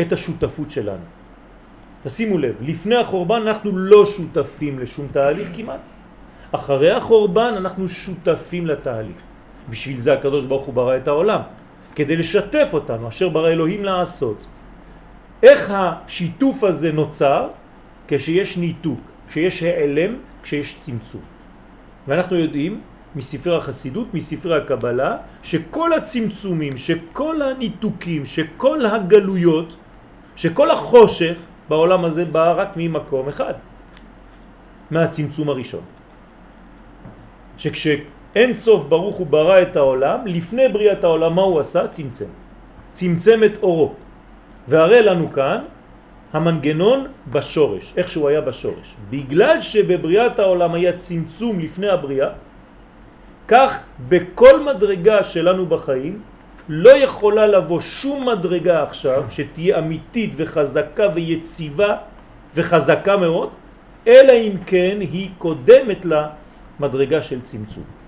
את 0.00 0.12
השותפות 0.12 0.70
שלנו. 0.70 1.06
תשימו 2.04 2.38
לב, 2.38 2.54
לפני 2.60 2.96
החורבן 2.96 3.40
אנחנו 3.46 3.70
לא 3.78 4.06
שותפים 4.06 4.78
לשום 4.78 5.06
תהליך 5.12 5.48
כמעט. 5.56 5.80
אחרי 6.52 6.90
החורבן 6.90 7.54
אנחנו 7.56 7.88
שותפים 7.88 8.66
לתהליך. 8.66 9.16
בשביל 9.70 10.00
זה 10.00 10.12
הקדוש 10.12 10.44
ברוך 10.44 10.66
הוא 10.66 10.74
ברא 10.74 10.96
את 10.96 11.08
העולם. 11.08 11.40
כדי 11.94 12.16
לשתף 12.16 12.68
אותנו, 12.72 13.08
אשר 13.08 13.28
ברא 13.28 13.48
אלוהים 13.48 13.84
לעשות. 13.84 14.46
איך 15.42 15.70
השיתוף 15.70 16.64
הזה 16.64 16.92
נוצר? 16.92 17.48
כשיש 18.08 18.56
ניתוק, 18.56 19.00
כשיש 19.28 19.62
העלם, 19.62 20.16
כשיש 20.42 20.76
צמצום. 20.80 21.22
ואנחנו 22.08 22.36
יודעים 22.36 22.80
מספרי 23.16 23.56
החסידות, 23.56 24.14
מספרי 24.14 24.56
הקבלה, 24.56 25.16
שכל 25.42 25.92
הצמצומים, 25.92 26.76
שכל 26.76 27.42
הניתוקים, 27.42 28.26
שכל 28.26 28.86
הגלויות, 28.86 29.76
שכל 30.36 30.70
החושך 30.70 31.36
בעולם 31.68 32.04
הזה 32.04 32.24
בא 32.24 32.52
רק 32.56 32.68
ממקום 32.76 33.28
אחד, 33.28 33.54
מהצמצום 34.90 35.48
הראשון. 35.48 35.84
שכש... 37.58 37.86
אין 38.34 38.52
סוף 38.52 38.84
ברוך 38.84 39.16
הוא 39.16 39.26
ברא 39.26 39.62
את 39.62 39.76
העולם, 39.76 40.26
לפני 40.26 40.68
בריאת 40.68 41.04
העולם 41.04 41.34
מה 41.34 41.42
הוא 41.42 41.60
עשה? 41.60 41.88
צמצם. 41.88 42.30
צמצם 42.92 43.40
את 43.44 43.62
אורו. 43.62 43.92
והראה 44.68 45.00
לנו 45.00 45.32
כאן 45.32 45.58
המנגנון 46.32 47.06
בשורש, 47.30 47.92
איך 47.96 48.10
שהוא 48.10 48.28
היה 48.28 48.40
בשורש. 48.40 48.94
בגלל 49.10 49.60
שבבריאת 49.60 50.38
העולם 50.38 50.74
היה 50.74 50.92
צמצום 50.92 51.60
לפני 51.60 51.88
הבריאה, 51.88 52.28
כך 53.48 53.82
בכל 54.08 54.64
מדרגה 54.64 55.22
שלנו 55.22 55.66
בחיים 55.66 56.22
לא 56.68 56.90
יכולה 56.90 57.46
לבוא 57.46 57.80
שום 57.80 58.28
מדרגה 58.28 58.82
עכשיו 58.82 59.24
שתהיה 59.30 59.78
אמיתית 59.78 60.32
וחזקה 60.36 61.06
ויציבה 61.14 61.96
וחזקה 62.54 63.16
מאוד, 63.16 63.54
אלא 64.06 64.32
אם 64.32 64.52
כן 64.66 64.96
היא 65.00 65.30
קודמת 65.38 66.06
למדרגה 66.06 67.22
של 67.22 67.40
צמצום. 67.40 68.03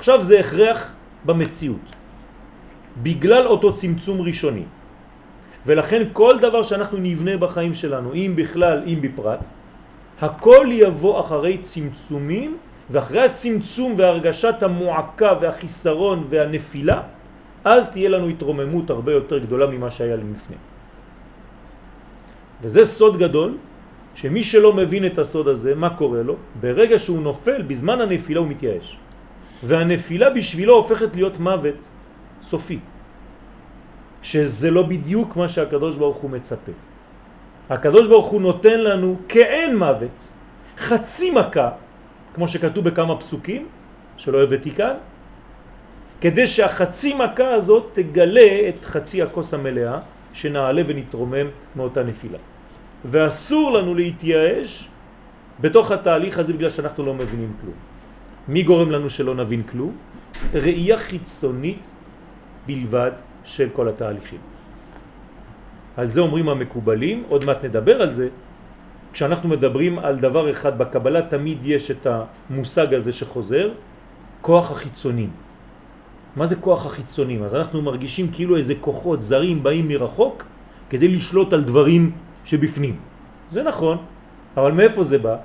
עכשיו 0.00 0.22
זה 0.22 0.40
הכרח 0.40 0.94
במציאות, 1.28 1.86
בגלל 3.04 3.46
אותו 3.46 3.68
צמצום 3.76 4.20
ראשוני. 4.20 4.64
ולכן 5.66 6.02
כל 6.16 6.40
דבר 6.40 6.62
שאנחנו 6.62 6.98
נבנה 6.98 7.36
בחיים 7.36 7.74
שלנו, 7.74 8.16
אם 8.16 8.32
בכלל, 8.32 8.88
אם 8.88 8.98
בפרט, 9.04 9.44
הכל 10.20 10.66
יבוא 10.72 11.20
אחרי 11.20 11.58
צמצומים, 11.60 12.56
ואחרי 12.90 13.20
הצמצום 13.20 13.94
והרגשת 14.00 14.62
המועקה 14.62 15.32
והחיסרון 15.40 16.26
והנפילה, 16.32 16.98
אז 17.64 17.92
תהיה 17.92 18.08
לנו 18.08 18.26
התרוממות 18.28 18.90
הרבה 18.90 19.12
יותר 19.12 19.38
גדולה 19.38 19.66
ממה 19.68 19.90
שהיה 19.92 20.16
לפני. 20.16 20.56
וזה 22.64 22.88
סוד 22.88 23.20
גדול, 23.20 23.56
שמי 24.16 24.42
שלא 24.42 24.72
מבין 24.72 25.12
את 25.12 25.18
הסוד 25.20 25.48
הזה, 25.48 25.76
מה 25.76 25.92
קורה 25.92 26.22
לו? 26.24 26.36
ברגע 26.60 26.96
שהוא 26.98 27.20
נופל, 27.20 27.62
בזמן 27.68 28.00
הנפילה 28.00 28.40
הוא 28.40 28.48
מתייאש. 28.48 29.09
והנפילה 29.62 30.30
בשבילו 30.30 30.74
הופכת 30.74 31.16
להיות 31.16 31.38
מוות 31.38 31.88
סופי. 32.42 32.78
שזה 34.22 34.70
לא 34.70 34.82
בדיוק 34.82 35.36
מה 35.36 35.48
שהקדוש 35.48 35.96
ברוך 35.96 36.16
הוא 36.16 36.30
מצפה. 36.30 36.72
הקדוש 37.70 38.08
ברוך 38.08 38.26
הוא 38.26 38.40
נותן 38.40 38.80
לנו 38.80 39.16
כאין 39.28 39.76
מוות, 39.76 40.28
חצי 40.78 41.30
מכה, 41.30 41.70
כמו 42.34 42.48
שכתוב 42.48 42.84
בכמה 42.84 43.16
פסוקים, 43.16 43.68
שלא 44.16 44.42
הבאתי 44.42 44.70
כאן, 44.70 44.94
כדי 46.20 46.46
שהחצי 46.46 47.14
מכה 47.14 47.48
הזאת 47.48 47.90
תגלה 47.92 48.68
את 48.68 48.84
חצי 48.84 49.22
הכוס 49.22 49.54
המלאה 49.54 49.98
שנעלה 50.32 50.82
ונתרומם 50.86 51.46
מאותה 51.76 52.02
נפילה. 52.02 52.38
ואסור 53.04 53.70
לנו 53.72 53.94
להתייאש 53.94 54.88
בתוך 55.60 55.90
התהליך 55.90 56.38
הזה 56.38 56.52
בגלל 56.52 56.70
שאנחנו 56.70 57.06
לא 57.06 57.14
מבינים 57.14 57.52
כלום. 57.60 57.89
מי 58.50 58.62
גורם 58.62 58.90
לנו 58.90 59.10
שלא 59.10 59.34
נבין 59.34 59.62
כלום? 59.62 59.94
ראייה 60.54 60.98
חיצונית 60.98 61.90
בלבד 62.66 63.12
של 63.44 63.68
כל 63.72 63.88
התהליכים. 63.88 64.38
על 65.96 66.10
זה 66.10 66.20
אומרים 66.20 66.48
המקובלים, 66.48 67.24
עוד 67.28 67.44
מעט 67.44 67.64
נדבר 67.64 68.02
על 68.02 68.12
זה, 68.12 68.28
כשאנחנו 69.12 69.48
מדברים 69.48 69.98
על 69.98 70.16
דבר 70.18 70.50
אחד 70.50 70.78
בקבלה 70.78 71.22
תמיד 71.22 71.58
יש 71.62 71.90
את 71.90 72.06
המושג 72.06 72.94
הזה 72.94 73.12
שחוזר, 73.12 73.70
כוח 74.40 74.70
החיצונים. 74.70 75.30
מה 76.36 76.46
זה 76.46 76.56
כוח 76.56 76.86
החיצונים? 76.86 77.42
אז 77.42 77.54
אנחנו 77.54 77.82
מרגישים 77.82 78.34
כאילו 78.34 78.56
איזה 78.56 78.74
כוחות 78.80 79.22
זרים 79.22 79.62
באים 79.62 79.88
מרחוק 79.88 80.44
כדי 80.90 81.08
לשלוט 81.08 81.52
על 81.52 81.62
דברים 81.62 82.10
שבפנים. 82.44 82.96
זה 83.50 83.62
נכון, 83.62 83.98
אבל 84.56 84.72
מאיפה 84.72 85.04
זה 85.04 85.18
בא? 85.18 85.36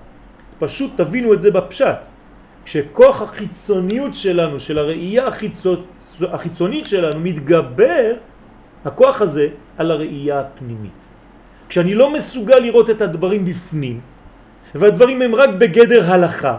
פשוט 0.60 0.92
תבינו 0.98 1.34
את 1.34 1.42
זה 1.42 1.52
בפשט. 1.52 2.15
כשכוח 2.66 3.22
החיצוניות 3.22 4.14
שלנו, 4.14 4.60
של 4.60 4.78
הראייה 4.78 5.28
החיצונית 6.22 6.86
שלנו 6.88 7.20
מתגבר, 7.20 8.14
הכוח 8.86 9.22
הזה 9.22 9.48
על 9.78 9.92
הראייה 9.92 10.40
הפנימית. 10.40 11.02
כשאני 11.70 11.94
לא 11.94 12.14
מסוגל 12.14 12.60
לראות 12.60 12.90
את 12.90 13.02
הדברים 13.02 13.46
בפנים, 13.46 14.02
והדברים 14.76 15.22
הם 15.22 15.36
רק 15.36 15.50
בגדר 15.50 16.12
הלכה, 16.12 16.58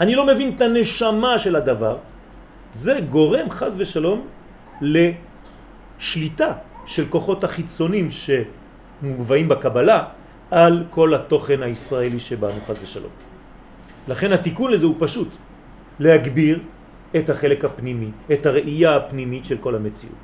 אני 0.00 0.14
לא 0.14 0.26
מבין 0.26 0.52
את 0.56 0.60
הנשמה 0.62 1.38
של 1.38 1.56
הדבר, 1.56 1.96
זה 2.72 3.00
גורם 3.10 3.50
חז 3.50 3.76
ושלום 3.78 4.26
לשליטה 4.80 6.52
של 6.86 7.06
כוחות 7.06 7.44
החיצונים 7.44 8.08
שמובאים 8.10 9.48
בקבלה 9.48 10.04
על 10.50 10.84
כל 10.90 11.14
התוכן 11.14 11.62
הישראלי 11.62 12.20
שבאנו 12.20 12.60
חז 12.66 12.82
ושלום. 12.82 13.21
לכן 14.08 14.32
התיקון 14.32 14.72
לזה 14.72 14.86
הוא 14.86 14.96
פשוט, 14.98 15.28
להגביר 15.98 16.58
את 17.16 17.30
החלק 17.30 17.64
הפנימי, 17.64 18.10
את 18.32 18.46
הראייה 18.46 18.96
הפנימית 18.96 19.44
של 19.44 19.58
כל 19.58 19.74
המציאות. 19.74 20.22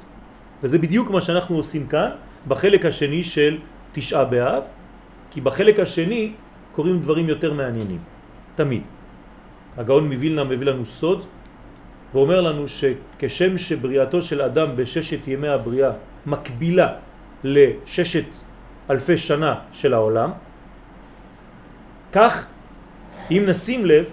וזה 0.63 0.79
בדיוק 0.79 1.11
מה 1.11 1.21
שאנחנו 1.21 1.57
עושים 1.57 1.87
כאן 1.87 2.11
בחלק 2.49 2.85
השני 2.85 3.23
של 3.25 3.59
תשעה 3.93 4.25
באב, 4.25 4.63
כי 5.31 5.41
בחלק 5.41 5.79
השני 5.79 6.33
קורים 6.73 7.01
דברים 7.01 7.29
יותר 7.29 7.53
מעניינים, 7.53 7.99
תמיד. 8.55 8.83
הגאון 9.77 10.13
מווילנה 10.13 10.45
מביא 10.45 10.67
לנו 10.67 10.85
סוד 10.87 11.27
ואומר 12.15 12.41
לנו 12.41 12.65
שכשם 12.69 13.59
שבריאתו 13.59 14.23
של 14.23 14.43
אדם 14.43 14.69
בששת 14.77 15.29
ימי 15.29 15.49
הבריאה 15.49 15.91
מקבילה 16.27 16.89
לששת 17.45 18.27
אלפי 18.91 19.19
שנה 19.19 19.55
של 19.73 19.95
העולם, 19.95 20.31
כך 22.13 22.47
אם 23.31 23.43
נשים 23.47 23.87
לב, 23.87 24.05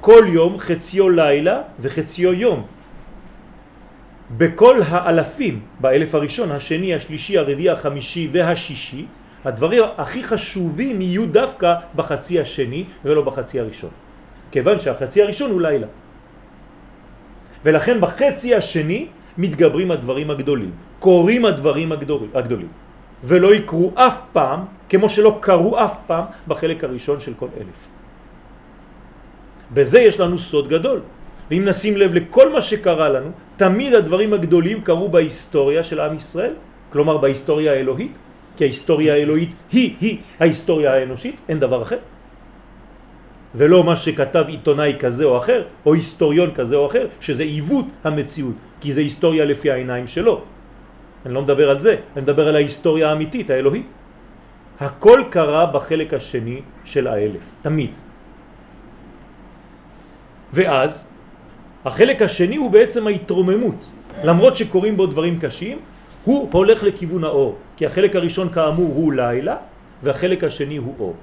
כל 0.00 0.24
יום 0.28 0.58
חציו 0.58 1.08
לילה 1.08 1.62
וחציו 1.80 2.32
יום. 2.32 2.66
בכל 4.36 4.80
האלפים, 4.86 5.60
באלף 5.80 6.14
הראשון, 6.14 6.52
השני, 6.52 6.94
השלישי, 6.94 7.38
הרביעי, 7.38 7.70
החמישי 7.70 8.28
והשישי, 8.32 9.06
הדברים 9.44 9.82
הכי 9.98 10.24
חשובים 10.24 11.02
יהיו 11.02 11.26
דווקא 11.26 11.74
בחצי 11.96 12.40
השני 12.40 12.84
ולא 13.04 13.22
בחצי 13.22 13.60
הראשון. 13.60 13.90
כיוון 14.52 14.78
שהחצי 14.78 15.22
הראשון 15.22 15.50
הוא 15.50 15.60
לילה. 15.60 15.86
ולכן 17.64 18.00
בחצי 18.00 18.54
השני 18.54 19.06
מתגברים 19.38 19.90
הדברים 19.90 20.30
הגדולים, 20.30 20.72
קורים 20.98 21.44
הדברים 21.44 21.92
הגדולים, 22.34 22.68
ולא 23.24 23.54
יקרו 23.54 23.92
אף 23.94 24.20
פעם, 24.32 24.60
כמו 24.88 25.08
שלא 25.08 25.38
קרו 25.40 25.78
אף 25.84 25.94
פעם 26.06 26.24
בחלק 26.48 26.84
הראשון 26.84 27.20
של 27.20 27.34
כל 27.34 27.48
אלף. 27.56 27.99
בזה 29.74 30.00
יש 30.00 30.20
לנו 30.20 30.38
סוד 30.38 30.68
גדול. 30.68 31.00
ואם 31.50 31.64
נשים 31.64 31.96
לב 31.96 32.14
לכל 32.14 32.52
מה 32.52 32.60
שקרה 32.60 33.08
לנו, 33.08 33.30
תמיד 33.56 33.94
הדברים 33.94 34.32
הגדולים 34.32 34.80
קרו 34.80 35.08
בהיסטוריה 35.08 35.82
של 35.82 36.00
עם 36.00 36.14
ישראל, 36.14 36.54
כלומר 36.92 37.18
בהיסטוריה 37.18 37.72
האלוהית, 37.72 38.18
כי 38.56 38.64
ההיסטוריה 38.64 39.14
האלוהית 39.14 39.54
היא-היא 39.72 40.18
ההיסטוריה 40.40 40.94
האנושית, 40.94 41.40
אין 41.48 41.58
דבר 41.58 41.82
אחר. 41.82 41.98
ולא 43.54 43.84
מה 43.84 43.96
שכתב 43.96 44.44
עיתונאי 44.46 44.94
כזה 44.98 45.24
או 45.24 45.36
אחר, 45.36 45.64
או 45.86 45.94
היסטוריון 45.94 46.50
כזה 46.54 46.76
או 46.76 46.86
אחר, 46.86 47.06
שזה 47.20 47.42
עיוות 47.42 47.86
המציאות, 48.04 48.54
כי 48.80 48.92
זה 48.92 49.00
היסטוריה 49.00 49.44
לפי 49.44 49.70
העיניים 49.70 50.06
שלו. 50.06 50.42
אני 51.26 51.34
לא 51.34 51.42
מדבר 51.42 51.70
על 51.70 51.80
זה, 51.80 51.96
אני 52.14 52.22
מדבר 52.22 52.48
על 52.48 52.56
ההיסטוריה 52.56 53.10
האמיתית, 53.10 53.50
האלוהית. 53.50 53.90
הכל 54.80 55.20
קרה 55.30 55.66
בחלק 55.66 56.14
השני 56.14 56.60
של 56.84 57.06
האלף, 57.06 57.42
תמיד. 57.62 58.09
ואז 60.52 61.08
החלק 61.84 62.22
השני 62.22 62.56
הוא 62.56 62.70
בעצם 62.70 63.06
ההתרוממות. 63.06 63.88
למרות 64.24 64.56
שקורים 64.56 64.96
בו 64.96 65.06
דברים 65.06 65.40
קשים, 65.40 65.78
הוא 66.24 66.48
הולך 66.52 66.82
לכיוון 66.82 67.24
האור. 67.24 67.56
כי 67.76 67.86
החלק 67.86 68.16
הראשון 68.16 68.48
כאמור 68.48 68.92
הוא 68.94 69.12
לילה, 69.12 69.56
והחלק 70.02 70.44
השני 70.44 70.76
הוא 70.76 70.94
אור. 70.98 71.14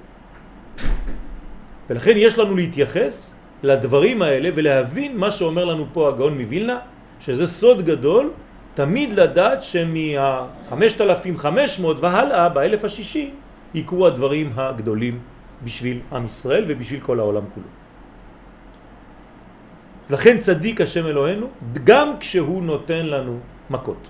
ולכן 1.89 2.13
יש 2.15 2.37
לנו 2.37 2.55
להתייחס 2.55 3.33
לדברים 3.63 4.21
האלה 4.21 4.49
ולהבין 4.55 5.17
מה 5.17 5.31
שאומר 5.31 5.65
לנו 5.65 5.85
פה 5.93 6.09
הגאון 6.09 6.41
מווילנה, 6.41 6.79
שזה 7.19 7.47
סוד 7.47 7.85
גדול, 7.85 8.31
תמיד 8.73 9.13
לדעת 9.13 9.63
שמה-5500 9.63 11.85
והלאה, 12.01 12.49
באלף 12.49 12.83
השישי, 12.83 13.31
יקרו 13.73 14.07
הדברים 14.07 14.51
הגדולים 14.55 15.19
בשביל 15.63 15.99
עם 16.11 16.25
ישראל 16.25 16.65
ובשביל 16.67 16.99
כל 16.99 17.19
העולם 17.19 17.43
כולו. 17.53 17.67
לכן 20.09 20.37
צדיק 20.37 20.81
השם 20.81 21.05
אלוהינו, 21.05 21.47
גם 21.83 22.19
כשהוא 22.19 22.63
נותן 22.63 23.05
לנו 23.05 23.39
מכות. 23.69 24.07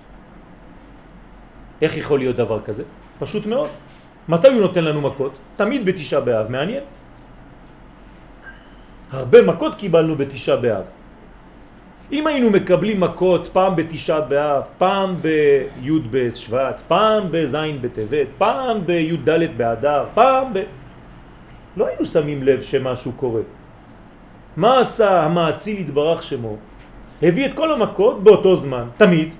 איך 1.82 1.96
יכול 1.96 2.18
להיות 2.18 2.36
דבר 2.36 2.60
כזה? 2.60 2.82
פשוט 3.18 3.46
מאוד. 3.46 3.70
מתי 4.28 4.48
הוא 4.48 4.60
נותן 4.60 4.84
לנו 4.84 5.00
מכות? 5.00 5.38
תמיד 5.56 5.84
בתשעה 5.84 6.20
באב, 6.20 6.50
מעניין. 6.50 6.82
הרבה 9.10 9.42
מכות 9.42 9.74
קיבלנו 9.74 10.16
בתשעה 10.16 10.56
באב. 10.56 10.84
אם 12.12 12.26
היינו 12.26 12.50
מקבלים 12.50 13.00
מכות 13.00 13.48
פעם 13.52 13.76
בתשעה 13.76 14.20
באב, 14.20 14.62
פעם 14.78 15.16
בי' 15.20 16.00
בשבט, 16.10 16.82
פעם 16.88 17.22
בז' 17.30 17.56
בטבת, 17.80 18.26
פעם 18.38 18.86
בי"ד 18.86 19.28
באדר, 19.56 20.04
פעם 20.14 20.54
ב... 20.54 20.62
לא 21.76 21.86
היינו 21.86 22.04
שמים 22.04 22.42
לב 22.42 22.62
שמשהו 22.62 23.12
קורה. 23.12 23.42
מה 24.58 24.80
עשה 24.80 25.22
המעציל 25.22 25.78
התברך 25.78 26.22
שמו? 26.22 26.56
הביא 27.22 27.46
את 27.46 27.54
כל 27.54 27.72
המכות 27.72 28.24
באותו 28.24 28.56
זמן, 28.56 28.84
תמיד. 28.96 29.34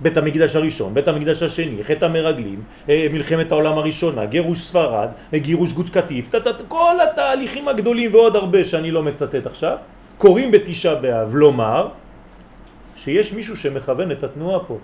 בית 0.00 0.16
המקדש 0.16 0.56
הראשון, 0.56 0.94
בית 0.94 1.08
המקדש 1.08 1.42
השני, 1.42 1.84
חטא 1.84 2.04
המרגלים, 2.04 2.62
אה, 2.88 3.06
מלחמת 3.12 3.52
העולם 3.52 3.78
הראשונה, 3.78 4.26
גירוש 4.26 4.58
ספרד, 4.58 5.08
גירוש 5.34 5.72
גוץ 5.72 5.90
קטיף, 5.90 6.34
כל 6.68 6.96
התהליכים 7.00 7.68
הגדולים 7.68 8.14
ועוד 8.14 8.36
הרבה 8.36 8.64
שאני 8.64 8.90
לא 8.90 9.02
מצטט 9.02 9.46
עכשיו, 9.46 9.76
קוראים 10.18 10.50
בתשעה 10.50 10.94
באב, 10.94 11.34
לומר 11.34 11.88
שיש 12.96 13.32
מישהו 13.32 13.56
שמכוון 13.56 14.12
את 14.12 14.22
התנועה 14.22 14.60
פה. 14.66 14.78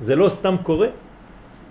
זה 0.00 0.16
לא 0.16 0.28
סתם 0.28 0.56
קורה. 0.62 0.88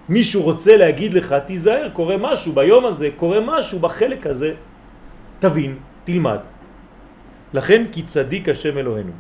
מישהו 0.10 0.42
רוצה 0.42 0.78
להגיד 0.78 1.14
לך, 1.14 1.36
תיזהר, 1.46 1.90
קורה 1.94 2.18
משהו 2.18 2.54
ביום 2.54 2.86
הזה, 2.86 3.10
קורה 3.18 3.40
משהו 3.42 3.80
בחלק 3.80 4.28
הזה. 4.28 4.54
תבין, 5.40 5.95
תלמד. 6.06 6.40
לכן 7.54 7.84
כי 7.92 8.04
צדיק 8.04 8.50
השם 8.50 8.78
אלוהינו. 8.78 9.12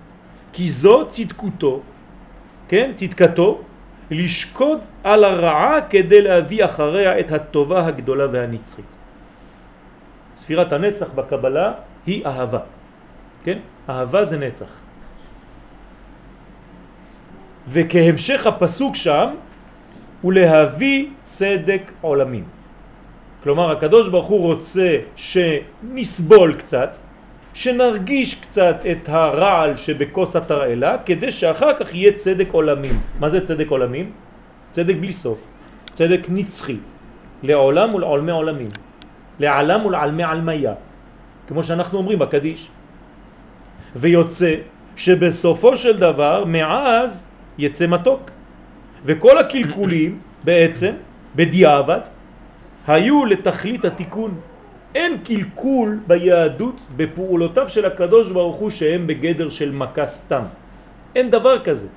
כי 0.53 0.69
זו 0.69 1.07
צדקותו, 1.09 1.81
כן, 2.67 2.91
צדקתו, 2.95 3.61
לשקוד 4.11 4.79
על 5.03 5.23
הרעה 5.23 5.81
כדי 5.89 6.21
להביא 6.21 6.65
אחריה 6.65 7.19
את 7.19 7.31
הטובה 7.31 7.87
הגדולה 7.87 8.25
והנצחית. 8.31 8.97
ספירת 10.35 10.73
הנצח 10.73 11.09
בקבלה 11.15 11.71
היא 12.05 12.25
אהבה. 12.25 12.59
כן? 13.43 13.59
אהבה 13.89 14.25
זה 14.25 14.37
נצח. 14.37 14.71
וכהמשך 17.67 18.47
הפסוק 18.47 18.95
שם 18.95 19.27
הוא 20.21 20.33
להביא 20.33 21.09
צדק 21.21 21.91
עולמים. 22.01 22.54
כלומר 23.45 23.71
הקדוש 23.71 24.09
ברוך 24.09 24.27
הוא 24.27 24.53
רוצה 24.53 24.97
שנסבול 25.15 26.53
קצת, 26.53 26.97
שנרגיש 27.53 28.35
קצת 28.35 28.85
את 28.91 29.09
הרעל 29.09 29.77
שבכוס 29.77 30.35
התרעלה, 30.35 30.97
כדי 31.05 31.31
שאחר 31.31 31.73
כך 31.77 31.93
יהיה 31.93 32.11
צדק 32.11 32.47
עולמים. 32.51 32.99
מה 33.19 33.29
זה 33.29 33.41
צדק 33.41 33.69
עולמים? 33.69 34.11
צדק 34.71 34.95
בלי 34.99 35.13
סוף, 35.13 35.37
צדק 35.93 36.25
נצחי, 36.29 36.77
לעולם 37.43 37.95
ולעולמי 37.95 38.31
עולמים, 38.31 38.69
לעלם 39.39 39.85
ולעלמי 39.85 40.23
עלמיה, 40.23 40.73
כמו 41.47 41.63
שאנחנו 41.63 41.97
אומרים 41.97 42.19
בקדיש. 42.19 42.69
ויוצא 43.95 44.53
שבסופו 44.95 45.77
של 45.77 45.97
דבר 45.97 46.45
מעז 46.45 47.29
יצא 47.57 47.87
מתוק. 47.87 48.31
וכל 49.05 49.37
הקלקולים 49.37 50.19
בעצם, 50.43 50.93
בדיעבד, 51.35 52.14
היו 52.87 53.25
לתכלית 53.25 53.85
התיקון. 53.85 54.39
אין 54.95 55.17
קלקול 55.23 55.99
ביהדות 56.07 56.81
בפעולותיו 56.95 57.69
של 57.69 57.85
הקדוש 57.85 58.31
ברוך 58.31 58.55
הוא 58.55 58.69
שהם 58.69 59.07
בגדר 59.07 59.49
של 59.49 59.71
מכה 59.71 60.05
סתם. 60.05 60.43
אין 61.15 61.31
דבר 61.31 61.59
כזה. 61.59 61.87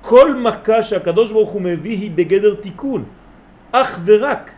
כל 0.00 0.34
מכה 0.34 0.82
שהקדוש 0.82 1.32
ברוך 1.32 1.50
הוא 1.50 1.62
מביא 1.62 1.96
היא 1.96 2.10
בגדר 2.14 2.54
תיקון, 2.54 3.04
אך 3.72 4.00
ורק. 4.04 4.50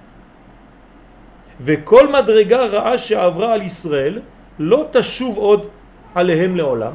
וכל 1.60 2.08
מדרגה 2.08 2.66
רעה 2.66 2.98
שעברה 2.98 3.52
על 3.52 3.62
ישראל 3.62 4.20
לא 4.58 4.88
תשוב 4.92 5.36
עוד 5.36 5.66
עליהם 6.14 6.56
לעולם, 6.56 6.92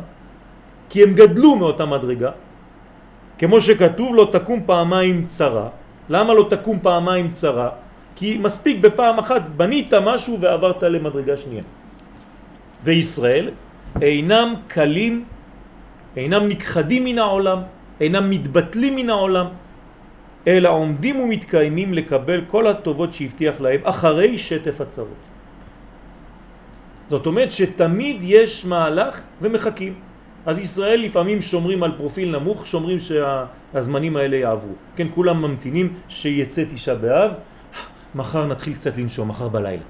כי 0.89 1.03
הם 1.03 1.13
גדלו 1.13 1.55
מאותה 1.55 1.85
מדרגה, 1.85 2.31
כמו 3.37 3.61
שכתוב 3.61 4.15
לא 4.15 4.29
תקום 4.31 4.59
פעמיים 4.65 5.25
צרה. 5.25 5.67
למה 6.09 6.33
לא 6.33 6.47
תקום 6.49 6.79
פעמיים 6.81 7.31
צרה? 7.31 7.84
כי 8.15 8.37
מספיק 8.37 8.77
בפעם 8.79 9.19
אחת 9.19 9.49
בנית 9.49 9.93
משהו 9.93 10.41
ועברת 10.41 10.83
למדרגה 10.83 11.37
שנייה. 11.37 11.63
וישראל 12.83 13.49
אינם 14.01 14.53
קלים, 14.67 15.25
אינם 16.17 16.47
נכחדים 16.47 17.03
מן 17.05 17.19
העולם, 17.19 17.59
אינם 18.01 18.29
מתבטלים 18.29 18.95
מן 18.95 19.09
העולם, 19.09 19.47
אלא 20.47 20.69
עומדים 20.69 21.19
ומתקיימים 21.19 21.93
לקבל 21.93 22.41
כל 22.47 22.67
הטובות 22.67 23.13
שהבטיח 23.13 23.61
להם 23.61 23.81
אחרי 23.83 24.37
שטף 24.37 24.81
הצרות. 24.81 25.23
זאת 27.07 27.25
אומרת 27.25 27.51
שתמיד 27.51 28.17
יש 28.21 28.65
מהלך 28.65 29.21
ומחכים. 29.41 29.93
אז 30.45 30.59
ישראל 30.59 30.99
לפעמים 31.01 31.41
שומרים 31.41 31.83
על 31.83 31.91
פרופיל 31.97 32.31
נמוך, 32.31 32.67
שומרים 32.67 32.97
שהזמנים 32.99 34.17
האלה 34.17 34.37
יעברו. 34.37 34.73
כן, 34.95 35.07
כולם 35.15 35.41
ממתינים 35.41 35.93
שיצא 36.09 36.63
תשעה 36.69 36.95
באב, 36.95 37.31
מחר 38.15 38.45
נתחיל 38.45 38.73
קצת 38.73 38.97
לנשום, 38.97 39.29
מחר 39.29 39.47
בלילה. 39.47 39.83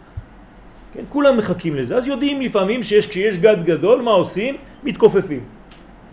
כן, 0.94 1.04
כולם 1.10 1.38
מחכים 1.38 1.76
לזה. 1.76 1.98
אז 1.98 2.08
יודעים 2.08 2.42
לפעמים 2.42 2.84
שיש, 2.84 3.08
כשיש 3.08 3.38
גד 3.38 3.64
גדול, 3.64 4.02
מה 4.02 4.12
עושים? 4.12 4.58
מתכופפים. 4.84 5.44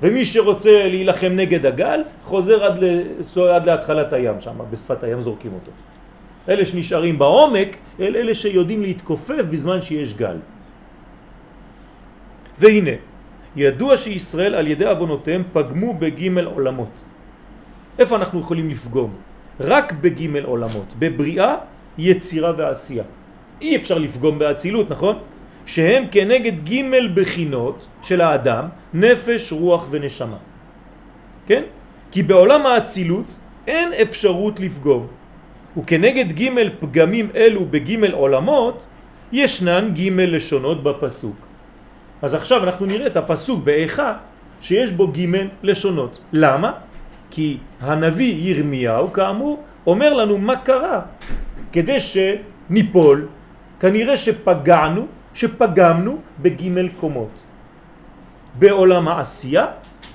ומי 0.02 0.24
שרוצה 0.24 0.88
להילחם 0.88 1.32
נגד 1.32 1.66
הגל, 1.66 2.00
חוזר 2.22 2.64
עד, 2.64 2.78
לסוע, 2.80 3.56
עד 3.56 3.66
להתחלת 3.66 4.12
הים, 4.12 4.40
שם 4.40 4.58
בשפת 4.70 5.02
הים 5.02 5.20
זורקים 5.20 5.52
אותו. 5.54 5.70
אלה 6.48 6.64
שנשארים 6.64 7.18
בעומק, 7.18 7.76
אלה, 8.00 8.18
אלה 8.18 8.34
שיודעים 8.34 8.82
להתכופף 8.82 9.44
בזמן 9.50 9.80
שיש 9.80 10.14
גל. 10.14 10.36
והנה, 12.58 12.96
ידוע 13.56 13.96
שישראל 13.96 14.54
על 14.54 14.66
ידי 14.66 14.90
אבונותיהם 14.90 15.42
פגמו 15.52 15.94
בגימל 15.94 16.44
עולמות. 16.44 16.94
איפה 17.98 18.16
אנחנו 18.16 18.40
יכולים 18.40 18.70
לפגום? 18.70 19.10
רק 19.60 19.92
בגימל 19.92 20.44
עולמות, 20.44 20.94
בבריאה, 20.98 21.54
יצירה 21.98 22.52
ועשייה. 22.56 23.04
אי 23.60 23.76
אפשר 23.76 23.98
לפגום 23.98 24.38
באצילות, 24.38 24.90
נכון? 24.90 25.18
שהם 25.66 26.04
כנגד 26.10 26.64
גימל 26.64 27.10
בחינות 27.14 27.86
של 28.02 28.20
האדם, 28.20 28.64
נפש, 28.94 29.52
רוח 29.52 29.86
ונשמה. 29.90 30.36
כן? 31.46 31.62
כי 32.10 32.22
בעולם 32.22 32.66
האצילות 32.66 33.38
אין 33.66 33.92
אפשרות 33.92 34.60
לפגום. 34.60 35.06
וכנגד 35.76 36.32
גימל 36.32 36.70
פגמים 36.80 37.28
אלו 37.34 37.64
בגימל 37.66 38.12
עולמות, 38.12 38.86
ישנן 39.32 39.90
גימל 39.92 40.36
לשונות 40.36 40.82
בפסוק. 40.82 41.36
אז 42.22 42.34
עכשיו 42.34 42.64
אנחנו 42.64 42.86
נראה 42.86 43.06
את 43.06 43.16
הפסוק 43.16 43.64
באיכה 43.64 44.12
שיש 44.60 44.92
בו 44.92 45.08
גימל 45.08 45.48
לשונות. 45.62 46.20
למה? 46.32 46.72
כי 47.30 47.56
הנביא 47.80 48.34
ירמיהו 48.34 49.12
כאמור 49.12 49.62
אומר 49.86 50.14
לנו 50.14 50.38
מה 50.38 50.56
קרה 50.56 51.00
כדי 51.72 51.98
שניפול, 52.00 53.28
כנראה 53.80 54.16
שפגענו, 54.16 55.06
שפגמנו 55.34 56.18
בגימל 56.42 56.88
קומות. 56.88 57.42
בעולם 58.58 59.08
העשייה, 59.08 59.66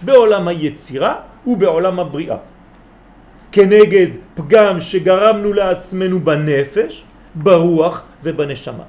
בעולם 0.02 0.48
היצירה 0.48 1.15
ובעולם 1.48 2.00
הבריאה. 2.00 2.38
כנגד 3.52 4.08
פגם 4.36 4.80
שגרמנו 4.80 5.54
לעצמנו 5.54 6.20
בנפש, 6.20 7.04
ברוח 7.36 8.06
ובנשמה. 8.24 8.84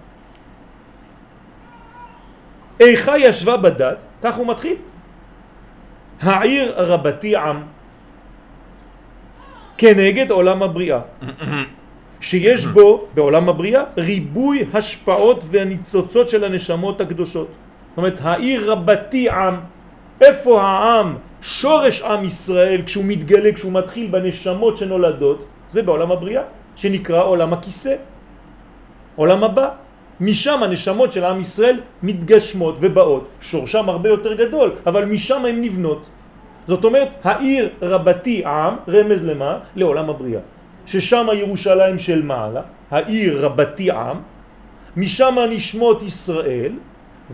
איכה 2.81 3.19
ישבה 3.19 3.57
בדת, 3.57 4.05
כך 4.23 4.35
הוא 4.37 4.47
מתחיל. 4.47 4.77
העיר 6.23 6.75
רבתי 6.77 7.37
עם 7.37 7.63
כנגד 9.79 10.31
עולם 10.31 10.63
הבריאה 10.63 11.01
שיש 12.21 12.67
בו 12.67 13.05
בעולם 13.15 13.49
הבריאה 13.49 13.83
ריבוי 13.99 14.65
השפעות 14.75 15.45
והניצוצות 15.51 16.29
של 16.29 16.45
הנשמות 16.45 17.01
הקדושות 17.01 17.49
זאת 17.49 17.97
אומרת 17.97 18.19
העיר 18.23 18.73
רבתי 18.73 19.31
עם 19.31 19.55
איפה 20.21 20.63
העם 20.63 21.17
שורש 21.43 22.03
עם 22.03 22.25
ישראל 22.25 22.83
כשהוא 22.87 23.05
מתגלה 23.05 23.53
כשהוא 23.53 23.73
מתחיל 23.73 24.07
בנשמות 24.11 24.77
שנולדות 24.77 25.45
זה 25.69 25.83
בעולם 25.83 26.11
הבריאה 26.13 26.43
שנקרא 26.77 27.23
עולם 27.23 27.53
הכיסא 27.53 27.95
עולם 29.17 29.45
הבא 29.45 29.69
משם 30.21 30.63
הנשמות 30.63 31.13
של 31.13 31.25
עם 31.25 31.41
ישראל 31.41 31.81
מתגשמות 32.03 32.77
ובאות, 32.81 33.29
שורשם 33.41 33.89
הרבה 33.89 34.09
יותר 34.09 34.35
גדול, 34.35 34.71
אבל 34.87 35.05
משם 35.05 35.45
הן 35.45 35.61
נבנות. 35.63 36.09
זאת 36.67 36.85
אומרת, 36.85 37.15
העיר 37.25 37.69
רבתי 37.83 38.47
עם, 38.47 38.75
רמז 38.89 39.25
למה? 39.25 39.59
לעולם 39.77 40.11
הבריאה. 40.11 40.41
ששם 40.89 41.27
ירושלים 41.33 41.99
של 41.99 42.23
מעלה, 42.23 42.63
העיר 42.91 43.45
רבתי 43.45 43.91
עם, 43.91 44.17
משם 44.97 45.37
נשמות 45.51 46.03
ישראל, 46.03 46.73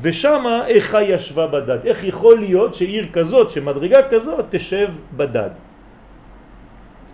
ושם 0.02 0.44
איכה 0.66 1.02
ישבה 1.02 1.46
בדד. 1.46 1.86
איך 1.86 2.04
יכול 2.04 2.38
להיות 2.38 2.74
שעיר 2.74 3.06
כזאת, 3.12 3.50
שמדרגה 3.50 4.10
כזאת, 4.10 4.44
תשב 4.50 4.88
בדד? 5.16 5.50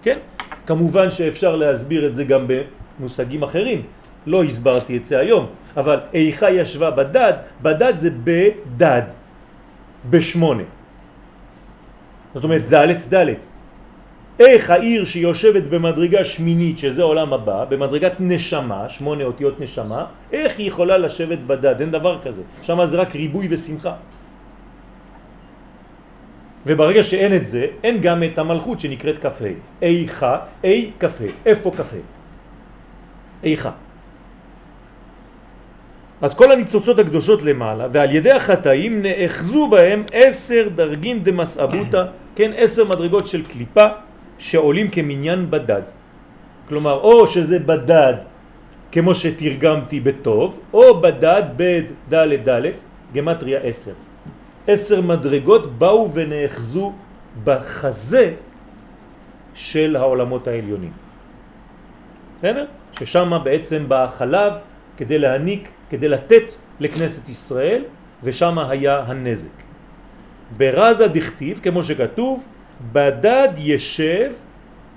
כן? 0.03 0.19
כמובן 0.67 1.11
שאפשר 1.11 1.57
להסביר 1.57 2.07
את 2.07 2.15
זה 2.15 2.25
גם 2.25 2.47
במושגים 2.49 3.43
אחרים. 3.43 3.83
לא 4.27 4.45
הסברתי 4.45 4.97
את 4.97 5.05
זה 5.05 5.19
היום, 5.19 5.47
אבל 5.77 5.99
איכה 6.13 6.51
ישבה 6.51 6.91
בדד, 6.91 7.33
בדד 7.63 7.93
זה 7.97 8.11
בדד, 8.25 9.13
בשמונה. 10.11 10.63
זאת 12.35 12.45
אומרת 12.45 12.65
דלת 12.69 13.09
דלת. 13.09 13.49
איך 14.41 14.71
העיר 14.71 15.05
שיושבת 15.05 15.63
במדרגה 15.63 16.25
שמינית, 16.25 16.79
שזה 16.79 17.03
עולם 17.03 17.33
הבא, 17.33 17.65
במדרגת 17.69 18.13
נשמה, 18.21 18.89
שמונה 18.89 19.25
אותיות 19.25 19.61
נשמה, 19.61 20.05
איך 20.33 20.59
היא 20.59 20.69
יכולה 20.69 20.99
לשבת 20.99 21.39
בדד? 21.39 21.81
אין 21.81 21.91
דבר 21.91 22.19
כזה. 22.25 22.43
שם 22.63 22.87
זה 22.87 22.97
רק 22.97 23.17
ריבוי 23.17 23.47
ושמחה. 23.51 23.95
וברגע 26.67 27.03
שאין 27.03 27.37
את 27.37 27.45
זה, 27.45 27.67
אין 27.85 28.01
גם 28.01 28.23
את 28.25 28.39
המלכות 28.39 28.81
שנקראת 28.81 29.19
כ"ה. 29.19 29.53
איכה, 29.83 30.37
אי 30.65 30.91
כ"ה. 31.01 31.25
איפה 31.47 31.71
כ"ה? 31.77 32.01
איכה. 33.45 33.71
אז 36.21 36.35
כל 36.35 36.53
הניצוצות 36.53 36.99
הקדושות 36.99 37.43
למעלה, 37.43 37.89
ועל 37.93 38.15
ידי 38.15 38.33
החטאים 38.33 39.03
נאחזו 39.03 39.69
בהם 39.69 40.05
עשר 40.13 40.69
דרגין 40.69 41.25
דמסעבותא, 41.25 42.05
כן, 42.37 42.51
עשר 42.57 42.85
מדרגות 42.85 43.27
של 43.27 43.45
קליפה 43.45 43.87
שעולים 44.41 44.91
כמניין 44.91 45.51
בדד. 45.51 45.83
כלומר, 46.69 46.97
או 47.01 47.27
שזה 47.27 47.59
בדד, 47.59 48.15
כמו 48.93 49.15
שתרגמתי 49.15 50.01
בטוב, 50.01 50.59
או 50.73 51.01
בדד 51.01 51.43
בד 51.57 51.83
ד' 52.09 52.49
ד', 52.49 52.67
גמטריה 53.15 53.61
עשר. 53.61 53.93
עשר 54.67 55.01
מדרגות 55.01 55.79
באו 55.79 56.11
ונאחזו 56.13 56.93
בחזה 57.45 58.35
של 59.55 59.97
העולמות 59.97 60.49
העליונים. 60.49 60.93
בסדר? 62.37 62.67
ששם 62.93 63.33
בעצם 63.45 63.89
בא 63.89 64.05
החלב 64.05 64.53
כדי 64.97 65.19
להעניק 65.19 65.69
כדי 65.91 66.09
לתת 66.09 66.55
לכנסת 66.81 67.29
ישראל, 67.29 67.85
ושם 68.23 68.59
היה 68.59 69.05
הנזק. 69.07 69.57
ברזה 70.57 71.09
דכתיב, 71.09 71.61
כמו 71.63 71.85
שכתוב, 71.85 72.45
בדד 72.93 73.49
ישב, 73.57 74.33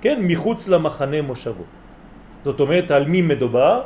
כן, 0.00 0.18
מחוץ 0.20 0.68
למחנה 0.68 1.22
מושבו. 1.22 1.64
זאת 2.44 2.60
אומרת, 2.60 2.90
על 2.90 3.06
מי 3.06 3.22
מדובר? 3.22 3.82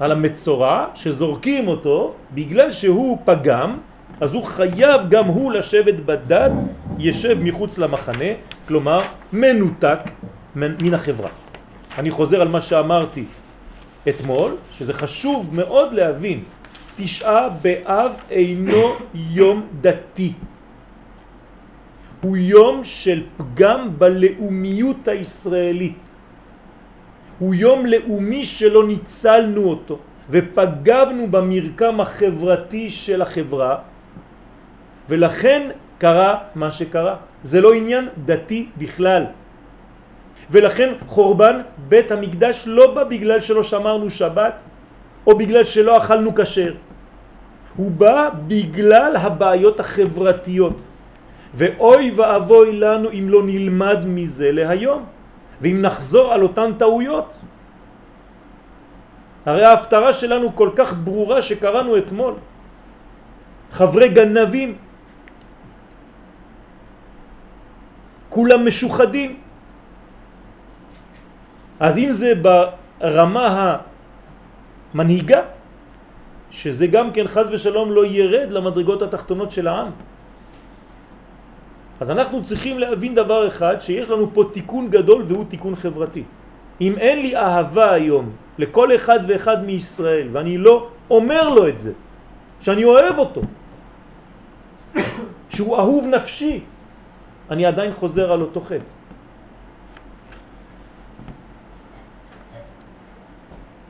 על 0.00 0.12
המצורע 0.12 0.86
שזורקים 0.94 1.68
אותו 1.68 2.14
בגלל 2.34 2.72
שהוא 2.72 3.18
פגם, 3.24 3.78
אז 4.20 4.34
הוא 4.34 4.44
חייב 4.44 5.00
גם 5.08 5.24
הוא 5.24 5.52
לשבת 5.52 6.00
בדד, 6.00 6.50
ישב 6.98 7.38
מחוץ 7.42 7.78
למחנה, 7.78 8.30
כלומר 8.68 9.00
מנותק 9.32 9.98
מן 10.56 10.94
החברה. 10.94 11.28
אני 11.98 12.10
חוזר 12.10 12.40
על 12.40 12.48
מה 12.48 12.60
שאמרתי 12.60 13.24
אתמול, 14.08 14.56
שזה 14.72 14.92
חשוב 14.92 15.48
מאוד 15.52 15.92
להבין, 15.92 16.42
תשעה 16.96 17.48
באב 17.62 18.12
אינו 18.30 18.96
יום 19.14 19.66
דתי. 19.80 20.32
הוא 22.22 22.36
יום 22.36 22.84
של 22.84 23.22
פגם 23.36 23.98
בלאומיות 23.98 25.08
הישראלית. 25.08 26.10
הוא 27.38 27.54
יום 27.54 27.86
לאומי 27.86 28.44
שלא 28.44 28.86
ניצלנו 28.86 29.62
אותו 29.64 29.98
ופגמנו 30.30 31.26
במרקם 31.30 32.00
החברתי 32.00 32.90
של 32.90 33.22
החברה 33.22 33.78
ולכן 35.08 35.62
קרה 35.98 36.34
מה 36.54 36.70
שקרה. 36.70 37.16
זה 37.42 37.60
לא 37.60 37.74
עניין 37.74 38.08
דתי 38.24 38.68
בכלל. 38.78 39.24
ולכן 40.50 40.88
חורבן 41.06 41.60
בית 41.88 42.10
המקדש 42.10 42.64
לא 42.66 42.94
בא 42.94 43.04
בגלל 43.04 43.40
שלא 43.40 43.62
שמרנו 43.62 44.10
שבת 44.10 44.62
או 45.26 45.38
בגלל 45.38 45.64
שלא 45.64 45.96
אכלנו 45.98 46.30
כשר. 46.34 46.74
הוא 47.76 47.90
בא 47.90 48.30
בגלל 48.46 49.16
הבעיות 49.16 49.80
החברתיות. 49.80 50.91
ואוי 51.54 52.10
ואבוי 52.16 52.72
לנו 52.72 53.08
אם 53.10 53.26
לא 53.28 53.40
נלמד 53.44 53.98
מזה 54.06 54.52
להיום, 54.52 55.04
ואם 55.60 55.78
נחזור 55.82 56.32
על 56.32 56.42
אותן 56.42 56.70
טעויות. 56.78 57.38
הרי 59.46 59.64
ההפטרה 59.64 60.12
שלנו 60.12 60.56
כל 60.56 60.70
כך 60.76 60.94
ברורה 61.04 61.42
שקראנו 61.42 61.96
אתמול. 61.96 62.34
חברי 63.72 64.08
גנבים, 64.08 64.76
כולם 68.28 68.66
משוחדים. 68.66 69.40
אז 71.80 71.98
אם 71.98 72.10
זה 72.10 72.32
ברמה 72.38 73.76
המנהיגה, 74.94 75.42
שזה 76.50 76.86
גם 76.86 77.12
כן 77.12 77.28
חז 77.28 77.48
ושלום 77.52 77.92
לא 77.92 78.06
ירד 78.06 78.52
למדרגות 78.52 79.02
התחתונות 79.02 79.50
של 79.52 79.68
העם. 79.68 79.90
אז 82.02 82.10
אנחנו 82.10 82.42
צריכים 82.42 82.78
להבין 82.78 83.14
דבר 83.14 83.48
אחד, 83.48 83.78
שיש 83.80 84.10
לנו 84.10 84.34
פה 84.34 84.50
תיקון 84.52 84.90
גדול 84.90 85.22
והוא 85.26 85.44
תיקון 85.48 85.76
חברתי. 85.76 86.22
אם 86.80 86.98
אין 86.98 87.22
לי 87.22 87.36
אהבה 87.36 87.92
היום 87.92 88.30
לכל 88.58 88.94
אחד 88.94 89.18
ואחד 89.28 89.64
מישראל, 89.64 90.28
ואני 90.32 90.58
לא 90.58 90.88
אומר 91.10 91.48
לו 91.48 91.68
את 91.68 91.78
זה, 91.80 91.92
שאני 92.60 92.84
אוהב 92.84 93.18
אותו, 93.18 93.42
שהוא 95.54 95.76
אהוב 95.78 96.06
נפשי, 96.10 96.66
אני 97.50 97.66
עדיין 97.66 97.92
חוזר 97.94 98.32
על 98.32 98.40
אותו 98.50 98.60
חטא. 98.60 98.92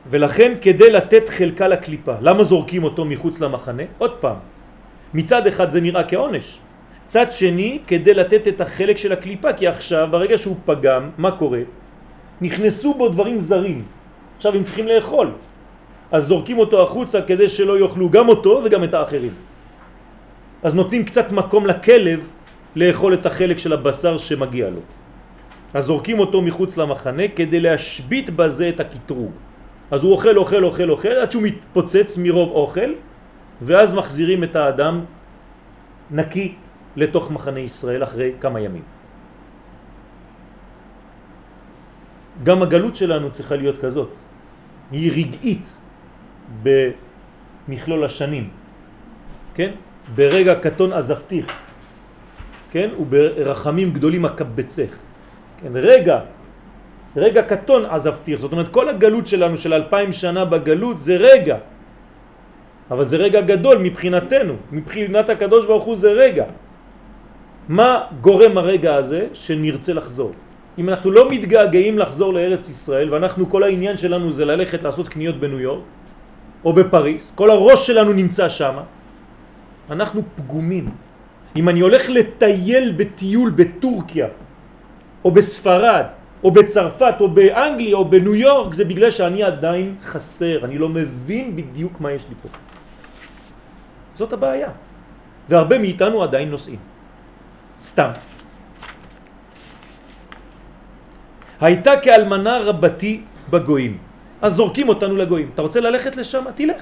ולכן 0.09 0.51
כדי 0.61 0.91
לתת 0.91 1.29
חלקה 1.29 1.67
לקליפה, 1.67 2.15
למה 2.21 2.43
זורקים 2.45 2.83
אותו 2.83 3.05
מחוץ 3.05 3.41
למחנה? 3.41 3.83
עוד 3.97 4.21
פעם, 4.21 4.37
מצד 5.13 5.47
אחד 5.47 5.73
זה 5.73 5.81
נראה 5.81 6.03
כעונש, 6.05 6.61
צד 7.05 7.31
שני 7.31 7.79
כדי 7.87 8.13
לתת 8.13 8.47
את 8.47 8.61
החלק 8.61 8.97
של 8.97 9.11
הקליפה, 9.11 9.53
כי 9.53 9.67
עכשיו 9.67 10.07
ברגע 10.11 10.37
שהוא 10.37 10.55
פגם, 10.65 11.09
מה 11.17 11.31
קורה? 11.31 11.59
נכנסו 12.41 12.93
בו 12.93 13.09
דברים 13.09 13.39
זרים, 13.39 13.83
עכשיו 14.35 14.55
הם 14.55 14.63
צריכים 14.63 14.87
לאכול, 14.87 15.31
אז 16.11 16.25
זורקים 16.25 16.57
אותו 16.57 16.83
החוצה 16.83 17.21
כדי 17.21 17.49
שלא 17.49 17.79
יאכלו 17.79 18.09
גם 18.09 18.29
אותו 18.29 18.61
וגם 18.65 18.83
את 18.83 18.93
האחרים. 18.93 19.33
אז 20.63 20.73
נותנים 20.73 21.05
קצת 21.05 21.31
מקום 21.31 21.65
לכלב 21.65 22.19
לאכול 22.75 23.13
את 23.13 23.25
החלק 23.25 23.57
של 23.57 23.73
הבשר 23.73 24.17
שמגיע 24.17 24.69
לו. 24.69 24.79
אז 25.73 25.83
זורקים 25.85 26.19
אותו 26.19 26.41
מחוץ 26.41 26.77
למחנה 26.77 27.27
כדי 27.35 27.59
להשבית 27.59 28.29
בזה 28.29 28.69
את 28.69 28.79
הקטרוג. 28.79 29.31
אז 29.91 30.03
הוא 30.03 30.11
אוכל, 30.11 30.37
אוכל, 30.37 30.63
אוכל, 30.63 30.89
אוכל, 30.89 31.11
עד 31.11 31.31
שהוא 31.31 31.43
מתפוצץ 31.43 32.17
מרוב 32.17 32.49
אוכל, 32.49 32.91
ואז 33.61 33.93
מחזירים 33.93 34.43
את 34.43 34.55
האדם 34.55 35.05
נקי 36.11 36.55
לתוך 36.95 37.31
מחנה 37.31 37.59
ישראל 37.59 38.03
אחרי 38.03 38.31
כמה 38.39 38.59
ימים. 38.59 38.85
גם 42.43 42.61
הגלות 42.61 42.95
שלנו 42.95 43.31
צריכה 43.31 43.55
להיות 43.55 43.77
כזאת. 43.77 44.15
היא 44.91 45.11
רגעית 45.11 45.77
במכלול 46.63 48.05
השנים, 48.05 48.49
כן? 49.53 49.71
ברגע 50.15 50.53
קטון 50.59 50.93
עזבתיך, 50.93 51.45
כן? 52.71 52.89
וברחמים 52.99 53.93
גדולים 53.93 54.25
הקבצך. 54.25 54.91
כן? 55.61 55.71
רגע 55.73 56.19
רגע 57.15 57.41
קטון 57.41 57.85
עזבתיך. 57.85 58.39
זאת 58.39 58.51
אומרת, 58.51 58.67
כל 58.73 58.89
הגלות 58.89 59.27
שלנו 59.27 59.57
של 59.57 59.73
אלפיים 59.73 60.11
שנה 60.11 60.45
בגלות 60.45 60.99
זה 60.99 61.15
רגע. 61.17 61.57
אבל 62.91 63.05
זה 63.05 63.17
רגע 63.17 63.41
גדול 63.41 63.77
מבחינתנו. 63.77 64.53
מבחינת 64.71 65.29
הקדוש 65.29 65.65
ברוך 65.65 65.83
הוא 65.83 65.95
זה 65.95 66.11
רגע. 66.11 66.45
מה 67.69 68.01
גורם 68.21 68.57
הרגע 68.57 68.95
הזה 68.95 69.27
שנרצה 69.33 69.93
לחזור? 69.93 70.31
אם 70.77 70.89
אנחנו 70.89 71.11
לא 71.11 71.29
מתגעגעים 71.31 71.99
לחזור 71.99 72.33
לארץ 72.33 72.69
ישראל, 72.69 73.13
ואנחנו 73.13 73.49
כל 73.49 73.63
העניין 73.63 73.97
שלנו 73.97 74.31
זה 74.31 74.45
ללכת 74.45 74.83
לעשות 74.83 75.07
קניות 75.07 75.39
בניו 75.39 75.59
יורק, 75.59 75.83
או 76.65 76.73
בפריס, 76.73 77.31
כל 77.35 77.49
הראש 77.49 77.87
שלנו 77.87 78.13
נמצא 78.13 78.49
שם, 78.49 78.75
אנחנו 79.89 80.21
פגומים. 80.35 80.89
אם 81.55 81.69
אני 81.69 81.79
הולך 81.79 82.09
לטייל 82.09 82.93
בטיול 82.97 83.49
בטורקיה, 83.49 84.27
או 85.25 85.31
בספרד, 85.31 86.05
או 86.43 86.51
בצרפת, 86.51 87.15
או 87.19 87.27
באנגליה, 87.29 87.95
או 87.95 88.05
בניו 88.05 88.35
יורק, 88.35 88.73
זה 88.73 88.85
בגלל 88.85 89.11
שאני 89.11 89.43
עדיין 89.43 89.95
חסר, 90.03 90.65
אני 90.65 90.77
לא 90.77 90.89
מבין 90.89 91.55
בדיוק 91.55 92.01
מה 92.01 92.11
יש 92.11 92.25
לי 92.29 92.35
פה. 92.41 92.49
זאת 94.13 94.33
הבעיה. 94.33 94.69
והרבה 95.49 95.79
מאיתנו 95.79 96.23
עדיין 96.23 96.49
נוסעים. 96.49 96.92
סתם. 97.83 98.09
הייתה 101.61 101.91
כאלמנה 102.03 102.57
רבתי 102.57 103.21
בגויים. 103.49 103.97
אז 104.41 104.53
זורקים 104.53 104.89
אותנו 104.89 105.15
לגויים. 105.15 105.49
אתה 105.53 105.61
רוצה 105.61 105.79
ללכת 105.79 106.15
לשם? 106.15 106.43
תלך. 106.55 106.81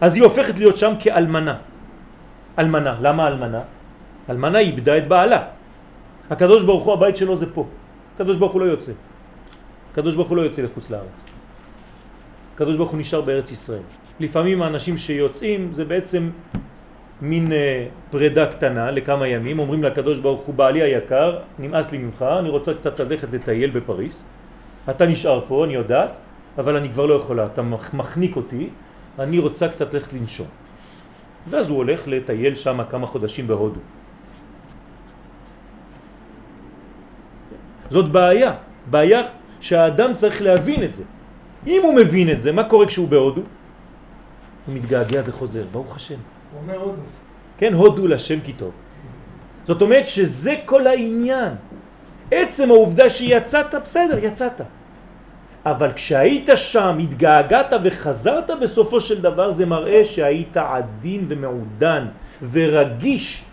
אז 0.00 0.16
היא 0.16 0.24
הופכת 0.24 0.58
להיות 0.58 0.76
שם 0.76 0.92
כאלמנה. 1.00 1.56
אלמנה. 2.58 2.92
למה 3.00 3.22
אלמנה? 3.28 3.62
אלמנה 4.30 4.58
איבדה 4.58 4.98
את 4.98 5.08
בעלה. 5.08 5.40
הקדוש 6.30 6.62
ברוך 6.64 6.84
הוא 6.84 6.92
הבית 6.92 7.16
שלו 7.16 7.36
זה 7.36 7.46
פה. 7.54 7.64
הקדוש 8.14 8.36
ברוך 8.36 8.52
הוא 8.52 8.60
לא 8.60 8.66
יוצא. 8.66 8.92
הקדוש 9.92 10.14
ברוך 10.14 10.28
הוא 10.28 10.36
לא 10.36 10.42
יוצא 10.42 10.62
לחוץ 10.62 10.90
לארץ. 10.90 11.24
הקדוש 12.54 12.76
ברוך 12.76 12.90
הוא 12.90 13.00
נשאר 13.00 13.20
בארץ 13.20 13.50
ישראל. 13.50 13.86
לפעמים 14.20 14.62
האנשים 14.62 14.96
שיוצאים 14.96 15.72
זה 15.72 15.84
בעצם 15.84 16.30
מין 17.22 17.52
אה, 17.52 17.86
פרידה 18.10 18.46
קטנה 18.46 18.90
לכמה 18.90 19.26
ימים, 19.28 19.58
אומרים 19.58 19.82
לקדוש 19.82 20.18
ברוך 20.18 20.40
הוא 20.40 20.54
בעלי 20.54 20.82
היקר, 20.82 21.38
נמאס 21.58 21.92
לי 21.92 21.98
ממך, 21.98 22.24
אני 22.38 22.48
רוצה 22.48 22.74
קצת 22.74 23.00
ללכת 23.00 23.32
לטייל 23.32 23.70
בפריס, 23.70 24.24
אתה 24.90 25.06
נשאר 25.06 25.44
פה, 25.48 25.64
אני 25.64 25.74
יודעת, 25.74 26.18
אבל 26.58 26.76
אני 26.76 26.90
כבר 26.90 27.06
לא 27.06 27.14
יכולה, 27.14 27.46
אתה 27.46 27.62
מחניק 27.92 28.36
אותי, 28.36 28.68
אני 29.18 29.38
רוצה 29.38 29.68
קצת 29.68 29.94
ללכת 29.94 30.12
לנשום. 30.12 30.46
ואז 31.50 31.70
הוא 31.70 31.78
הולך 31.78 32.02
לטייל 32.06 32.54
שם 32.54 32.80
כמה 32.90 33.06
חודשים 33.06 33.46
בהודו. 33.46 33.80
זאת 37.90 38.12
בעיה, 38.12 38.52
בעיה 38.90 39.20
שהאדם 39.60 40.14
צריך 40.14 40.42
להבין 40.42 40.82
את 40.82 40.94
זה. 40.94 41.04
אם 41.66 41.80
הוא 41.82 41.94
מבין 41.94 42.30
את 42.30 42.40
זה, 42.40 42.52
מה 42.52 42.64
קורה 42.64 42.86
כשהוא 42.86 43.08
בהודו? 43.08 43.42
הוא 44.66 44.74
מתגעגע 44.74 45.22
וחוזר, 45.26 45.64
ברוך 45.72 45.96
השם. 45.96 46.18
אומר 46.60 46.78
הודו. 46.78 47.02
כן, 47.58 47.74
הודו 47.74 48.06
לשם 48.06 48.40
כי 48.40 48.52
טוב. 48.52 48.70
זאת 49.64 49.82
אומרת 49.82 50.06
שזה 50.06 50.54
כל 50.64 50.86
העניין. 50.86 51.52
עצם 52.30 52.70
העובדה 52.70 53.10
שיצאת, 53.10 53.74
בסדר, 53.74 54.18
יצאת. 54.24 54.60
אבל 55.66 55.92
כשהיית 55.92 56.48
שם, 56.54 56.98
התגעגעת 57.02 57.72
וחזרת 57.84 58.50
בסופו 58.62 59.00
של 59.00 59.22
דבר, 59.22 59.50
זה 59.50 59.66
מראה 59.66 60.04
שהיית 60.04 60.56
עדין 60.56 61.24
ומעודן 61.28 62.06
ורגיש 62.52 63.44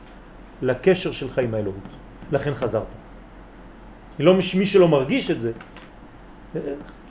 לקשר 0.62 1.12
שלך 1.12 1.39
עם 1.39 1.54
האלוהות. 1.54 1.89
לכן 2.32 2.54
חזרת. 2.56 2.95
לא 4.20 4.34
מי 4.34 4.66
שלא 4.66 4.88
מרגיש 4.88 5.32
את 5.32 5.41
זה, 5.41 5.52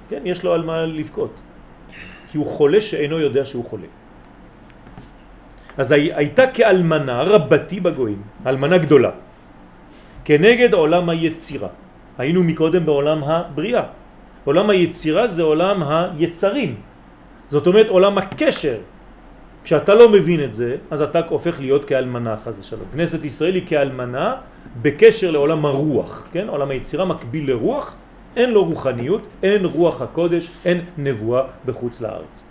כן, 0.08 0.22
יש 0.24 0.44
לו 0.44 0.52
על 0.52 0.62
מה 0.64 0.86
לבכות. 0.86 1.40
כי 2.28 2.38
הוא 2.38 2.46
חולה 2.46 2.80
שאינו 2.80 3.18
יודע 3.18 3.44
שהוא 3.44 3.64
חולה. 3.64 3.86
אז 5.78 5.92
הייתה 5.92 6.46
כאלמנה 6.46 7.22
רבתי 7.22 7.80
בגויים, 7.80 8.22
אלמנה 8.46 8.78
גדולה, 8.78 9.10
כנגד 10.24 10.74
עולם 10.74 11.08
היצירה. 11.08 11.68
היינו 12.18 12.42
מקודם 12.42 12.86
בעולם 12.86 13.24
הבריאה. 13.24 13.82
עולם 14.44 14.70
היצירה 14.70 15.28
זה 15.28 15.42
עולם 15.42 15.82
היצרים. 15.82 16.74
זאת 17.48 17.66
אומרת 17.66 17.88
עולם 17.88 18.18
הקשר. 18.18 18.78
כשאתה 19.64 19.94
לא 19.94 20.08
מבין 20.08 20.44
את 20.44 20.54
זה, 20.54 20.76
אז 20.90 21.02
אתה 21.02 21.20
הופך 21.28 21.60
להיות 21.60 21.84
כאלמנה 21.84 22.36
חז 22.36 22.58
ושלום. 22.58 22.88
כנסת 22.92 23.24
ישראל 23.24 23.54
היא 23.54 23.66
כאלמנה 23.66 24.34
בקשר 24.82 25.30
לעולם 25.30 25.66
הרוח, 25.66 26.28
כן? 26.32 26.48
עולם 26.48 26.70
היצירה 26.70 27.04
מקביל 27.04 27.50
לרוח, 27.50 27.94
אין 28.36 28.50
לו 28.50 28.64
רוחניות, 28.64 29.26
אין 29.42 29.64
רוח 29.64 30.02
הקודש, 30.02 30.50
אין 30.64 30.80
נבואה 30.98 31.42
בחוץ 31.66 32.00
לארץ. 32.00 32.47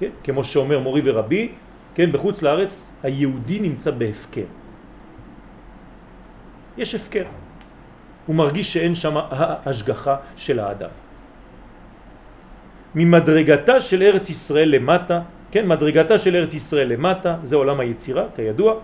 כן? 0.00 0.10
כמו 0.24 0.44
שאומר 0.44 0.78
מורי 0.78 1.00
ורבי, 1.04 1.52
כן, 1.94 2.12
בחוץ 2.12 2.42
לארץ 2.42 2.92
היהודי 3.02 3.60
נמצא 3.60 3.90
בהפקר. 3.90 4.48
יש 6.78 6.94
הפקר. 6.94 7.24
הוא 8.26 8.36
מרגיש 8.36 8.72
שאין 8.72 8.94
שם 8.94 9.14
השגחה 9.66 10.16
של 10.36 10.58
האדם. 10.58 10.90
ממדרגתה 12.94 13.80
של 13.80 14.02
ארץ 14.02 14.30
ישראל 14.30 14.68
למטה, 14.68 15.20
כן, 15.50 15.68
מדרגתה 15.68 16.18
של 16.18 16.36
ארץ 16.36 16.54
ישראל 16.54 16.88
למטה, 16.88 17.36
זה 17.42 17.56
עולם 17.56 17.80
היצירה, 17.80 18.24
כידוע, 18.36 18.74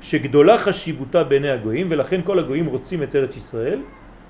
שגדולה 0.00 0.58
חשיבותה 0.58 1.24
בעיני 1.24 1.50
הגויים, 1.50 1.86
ולכן 1.90 2.20
כל 2.24 2.38
הגויים 2.38 2.66
רוצים 2.66 3.02
את 3.02 3.16
ארץ 3.16 3.36
ישראל, 3.36 3.80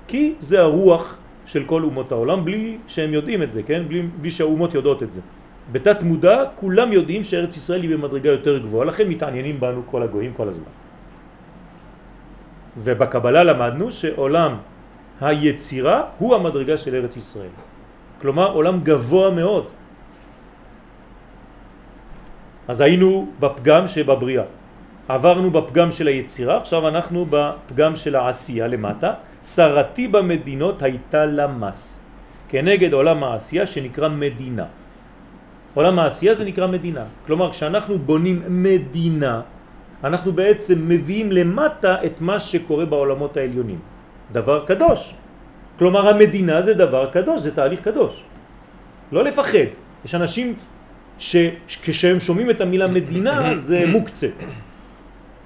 כי 0.07 0.33
זה 0.39 0.61
הרוח 0.61 1.17
של 1.45 1.63
כל 1.65 1.83
אומות 1.83 2.11
העולם, 2.11 2.45
בלי 2.45 2.77
שהם 2.87 3.13
יודעים 3.13 3.43
את 3.43 3.51
זה, 3.51 3.63
כן? 3.63 3.83
בלי, 3.87 4.01
בלי 4.21 4.31
שהאומות 4.31 4.73
יודעות 4.73 5.03
את 5.03 5.11
זה. 5.11 5.21
בתת 5.71 6.03
מודע 6.03 6.43
כולם 6.55 6.93
יודעים 6.93 7.23
שארץ 7.23 7.57
ישראל 7.57 7.81
היא 7.81 7.89
במדרגה 7.95 8.29
יותר 8.29 8.57
גבוהה, 8.57 8.85
לכן 8.85 9.07
מתעניינים 9.07 9.59
בנו 9.59 9.81
כל 9.85 10.03
הגויים 10.03 10.33
כל 10.33 10.47
הזמן. 10.49 10.73
ובקבלה 12.77 13.43
למדנו 13.43 13.91
שעולם 13.91 14.51
היצירה 15.21 15.97
הוא 16.17 16.35
המדרגה 16.35 16.77
של 16.77 16.95
ארץ 16.95 17.17
ישראל. 17.17 17.53
כלומר 18.21 18.51
עולם 18.51 18.79
גבוה 18.83 19.29
מאוד. 19.31 19.65
אז 22.67 22.81
היינו 22.81 23.11
בפגם 23.39 23.87
שבבריאה. 23.87 24.43
עברנו 25.07 25.51
בפגם 25.51 25.91
של 25.91 26.07
היצירה, 26.07 26.57
עכשיו 26.57 26.87
אנחנו 26.87 27.25
בפגם 27.29 27.95
של 27.95 28.15
העשייה 28.15 28.67
למטה. 28.67 29.13
שרתי 29.43 30.07
במדינות 30.07 30.81
הייתה 30.81 31.25
למס, 31.25 31.99
כנגד 32.49 32.93
עולם 32.93 33.23
העשייה 33.23 33.65
שנקרא 33.65 34.09
מדינה. 34.09 34.65
עולם 35.77 35.99
העשייה 35.99 36.33
זה 36.35 36.45
נקרא 36.45 36.67
מדינה. 36.67 37.05
כלומר, 37.29 37.53
כשאנחנו 37.53 37.99
בונים 38.01 38.41
מדינה, 38.49 39.41
אנחנו 40.03 40.33
בעצם 40.33 40.77
מביאים 40.89 41.31
למטה 41.31 42.01
את 42.05 42.21
מה 42.21 42.39
שקורה 42.41 42.85
בעולמות 42.85 43.37
העליונים. 43.37 43.79
דבר 44.33 44.65
קדוש. 44.65 45.13
כלומר, 45.77 46.09
המדינה 46.09 46.61
זה 46.65 46.73
דבר 46.73 47.13
קדוש, 47.13 47.45
זה 47.45 47.53
תהליך 47.53 47.85
קדוש. 47.85 48.13
לא 49.11 49.21
לפחד. 49.23 49.69
יש 50.05 50.15
אנשים 50.17 50.57
שכשהם 51.21 52.19
שומעים 52.19 52.49
את 52.49 52.61
המילה 52.61 52.87
מדינה 52.89 53.53
זה 53.53 53.85
מוקצה. 53.85 54.33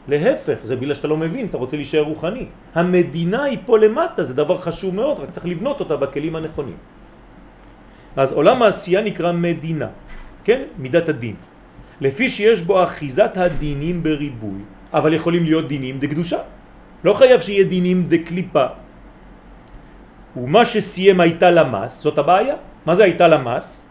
להפך, 0.07 0.57
זה 0.63 0.79
בגלל 0.79 0.95
שאתה 0.95 1.07
לא 1.11 1.17
מבין, 1.17 1.51
אתה 1.51 1.59
רוצה 1.59 1.75
להישאר 1.75 2.07
רוחני. 2.07 2.45
המדינה 2.75 3.43
היא 3.51 3.67
פה 3.67 3.77
למטה, 3.77 4.23
זה 4.23 4.34
דבר 4.34 4.57
חשוב 4.57 4.95
מאוד, 4.95 5.19
רק 5.19 5.29
צריך 5.29 5.45
לבנות 5.45 5.79
אותה 5.79 5.95
בכלים 5.95 6.36
הנכונים. 6.36 6.79
אז 8.15 8.32
עולם 8.32 8.63
העשייה 8.63 9.01
נקרא 9.01 9.32
מדינה, 9.32 9.88
כן? 10.44 10.62
מידת 10.78 11.10
הדין. 11.10 11.36
לפי 12.02 12.30
שיש 12.30 12.62
בו 12.62 12.84
אחיזת 12.84 13.38
הדינים 13.38 14.04
בריבוי, 14.04 14.62
אבל 14.94 15.14
יכולים 15.14 15.44
להיות 15.44 15.68
דינים 15.68 16.00
דקדושה. 16.00 16.39
לא 17.04 17.14
חייב 17.14 17.42
שיהיה 17.42 17.64
דינים 17.64 18.06
דקליפה. 18.10 18.66
ומה 20.38 20.66
שסיים 20.66 21.20
הייתה 21.20 21.52
למס, 21.52 22.02
זאת 22.02 22.18
הבעיה. 22.18 22.56
מה 22.86 22.96
זה 22.96 23.04
הייתה 23.04 23.28
למס? 23.28 23.86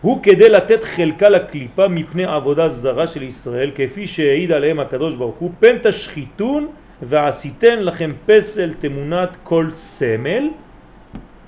הוא 0.00 0.22
כדי 0.22 0.48
לתת 0.48 0.84
חלקה 0.84 1.28
לקליפה 1.28 1.88
מפני 1.88 2.24
עבודה 2.24 2.68
זרה 2.68 3.06
של 3.06 3.22
ישראל, 3.22 3.70
כפי 3.74 4.06
שהעיד 4.06 4.52
עליהם 4.52 4.80
הקדוש 4.80 5.16
ברוך 5.16 5.36
הוא, 5.36 5.50
פן 5.58 5.76
תשחיתון 5.82 6.68
ועשיתן 7.02 7.82
לכם 7.82 8.12
פסל 8.26 8.74
תמונת 8.74 9.36
כל 9.42 9.70
סמל, 9.74 10.48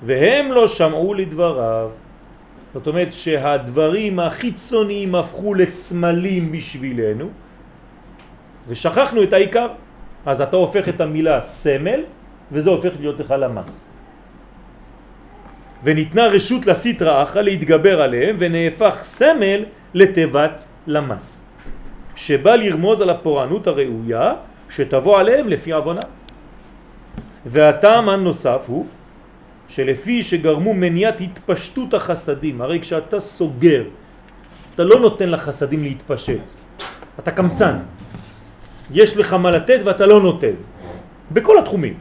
והם 0.03 0.51
לא 0.51 0.67
שמעו 0.67 1.13
לדבריו. 1.13 2.06
זאת 2.73 2.87
אומרת 2.87 3.11
שהדברים 3.11 4.19
החיצוניים 4.19 5.15
הפכו 5.15 5.53
לסמלים 5.53 6.51
בשבילנו, 6.51 7.29
ושכחנו 8.67 9.23
את 9.23 9.33
העיקר. 9.33 9.67
אז 10.25 10.41
אתה 10.41 10.57
הופך 10.57 10.89
את 10.89 11.01
המילה 11.01 11.41
סמל, 11.41 12.03
וזה 12.51 12.69
הופך 12.69 12.91
להיות 12.99 13.19
לך 13.19 13.31
למס. 13.31 13.89
וניתנה 15.83 16.27
רשות 16.27 16.65
לסטרא 16.65 17.23
אחרא 17.23 17.41
להתגבר 17.41 18.01
עליהם 18.01 18.35
ונהפך 18.39 18.97
סמל 19.01 19.65
לתיבת 19.93 20.67
למס 20.87 21.43
שבא 22.15 22.55
לרמוז 22.55 23.01
על 23.01 23.09
הפורענות 23.09 23.67
הראויה 23.67 24.33
שתבוא 24.69 25.19
עליהם 25.19 25.47
לפי 25.47 25.71
עוונה 25.71 26.01
והטעם 27.45 28.09
הנוסף 28.09 28.63
הוא 28.67 28.85
שלפי 29.67 30.23
שגרמו 30.23 30.73
מניעת 30.73 31.21
התפשטות 31.21 31.93
החסדים 31.93 32.61
הרי 32.61 32.79
כשאתה 32.79 33.19
סוגר 33.19 33.83
אתה 34.75 34.83
לא 34.83 34.99
נותן 34.99 35.29
לחסדים 35.29 35.83
להתפשט. 35.83 36.41
אתה 37.19 37.31
קמצן. 37.31 37.75
יש 38.91 39.17
לך 39.17 39.33
מה 39.33 39.51
לתת 39.51 39.79
ואתה 39.83 40.05
לא 40.05 40.21
נותן. 40.21 40.55
בכל 41.31 41.57
התחומים. 41.57 41.93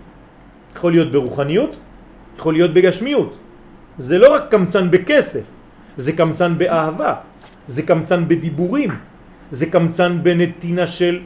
יכול 0.77 0.93
להיות 0.93 1.13
ברוחניות 1.13 1.77
יכול 2.37 2.55
להיות 2.55 2.75
בגשמיות. 2.75 3.37
זה 3.99 4.19
לא 4.19 4.35
רק 4.35 4.51
קמצן 4.51 4.91
בכסף, 4.91 5.45
זה 5.97 6.13
קמצן 6.13 6.59
באהבה, 6.59 7.15
זה 7.69 7.83
קמצן 7.83 8.29
בדיבורים, 8.29 8.91
זה 9.51 9.67
קמצן 9.67 10.19
בנתינה 10.23 10.87
של 10.87 11.21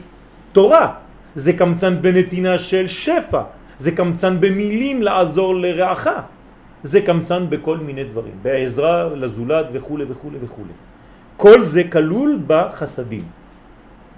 תורה, 0.51 0.93
זה 1.35 1.53
קמצן 1.53 2.01
בנתינה 2.01 2.59
של 2.59 2.87
שפע, 2.87 3.41
זה 3.81 3.91
קמצן 3.91 4.37
במילים 4.41 5.01
לעזור 5.01 5.55
לרעך, 5.55 6.07
זה 6.83 7.01
קמצן 7.01 7.49
בכל 7.49 7.77
מיני 7.77 8.03
דברים, 8.03 8.33
בעזרה 8.41 9.09
לזולת 9.17 9.65
וכו' 9.73 9.97
וכו' 10.07 10.29
וכו'. 10.41 10.69
כל 11.37 11.63
זה 11.65 11.83
כלול 11.89 12.39
בחסדים. 12.47 13.25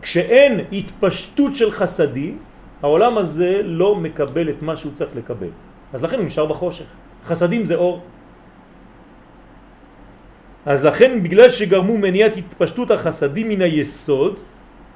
כשאין 0.01 0.67
התפשטות 0.71 1.55
של 1.55 1.71
חסדים, 1.71 2.37
העולם 2.83 3.17
הזה 3.17 3.63
לא 3.63 3.95
מקבל 3.95 4.49
את 4.49 4.59
מה 4.61 4.75
שהוא 4.75 4.91
צריך 4.99 5.15
לקבל. 5.15 5.55
אז 5.93 6.03
לכן 6.03 6.17
הוא 6.19 6.25
נשאר 6.25 6.45
בחושך. 6.45 6.87
חסדים 7.23 7.63
זה 7.63 7.75
אור. 7.79 8.03
אז 10.65 10.83
לכן 10.83 11.23
בגלל 11.23 11.49
שגרמו 11.49 11.97
מניעת 11.97 12.35
התפשטות 12.37 12.91
החסדים 12.91 13.49
מן 13.49 13.61
היסוד, 13.61 14.39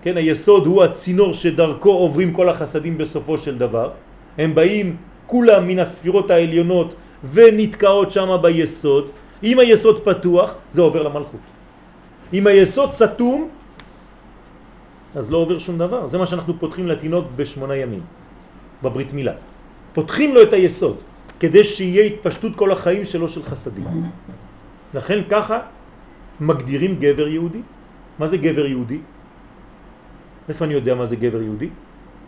כן, 0.03 0.17
היסוד 0.17 0.67
הוא 0.67 0.83
הצינור 0.83 1.31
שדרכו 1.33 1.91
עוברים 1.91 2.35
כל 2.35 2.49
החסדים 2.51 2.97
בסופו 2.97 3.37
של 3.37 3.55
דבר, 3.57 3.95
הם 4.37 4.55
באים 4.55 4.95
כולם 5.25 5.67
מן 5.67 5.79
הספירות 5.79 6.31
העליונות 6.31 6.95
ונתקעות 7.31 8.11
שם 8.11 8.29
ביסוד, 8.41 9.09
אם 9.43 9.59
היסוד 9.59 10.03
פתוח 10.03 10.53
זה 10.69 10.81
עובר 10.81 11.03
למלכות. 11.03 11.45
אם 12.33 12.47
היסוד 12.47 12.91
סתום 12.91 13.49
אז 15.15 15.31
לא 15.31 15.37
עובר 15.37 15.59
שום 15.59 15.77
דבר, 15.77 16.07
זה 16.07 16.17
מה 16.17 16.25
שאנחנו 16.25 16.59
פותחים 16.59 16.87
לתינוק 16.87 17.25
בשמונה 17.35 17.75
ימים, 17.75 18.01
בברית 18.83 19.13
מילה. 19.13 19.33
פותחים 19.93 20.33
לו 20.33 20.41
את 20.41 20.53
היסוד, 20.53 20.97
כדי 21.39 21.63
שיהיה 21.63 22.03
התפשטות 22.03 22.55
כל 22.55 22.71
החיים 22.71 23.05
שלו 23.05 23.29
של 23.29 23.43
חסדים. 23.43 23.85
לכן 24.93 25.19
ככה 25.29 25.59
מגדירים 26.39 26.95
גבר 26.99 27.27
יהודי. 27.27 27.61
מה 28.19 28.27
זה 28.27 28.37
גבר 28.37 28.65
יהודי? 28.65 28.99
איפה 30.49 30.65
אני 30.65 30.73
יודע 30.73 30.95
מה 30.95 31.05
זה 31.05 31.15
גבר 31.15 31.41
יהודי? 31.41 31.69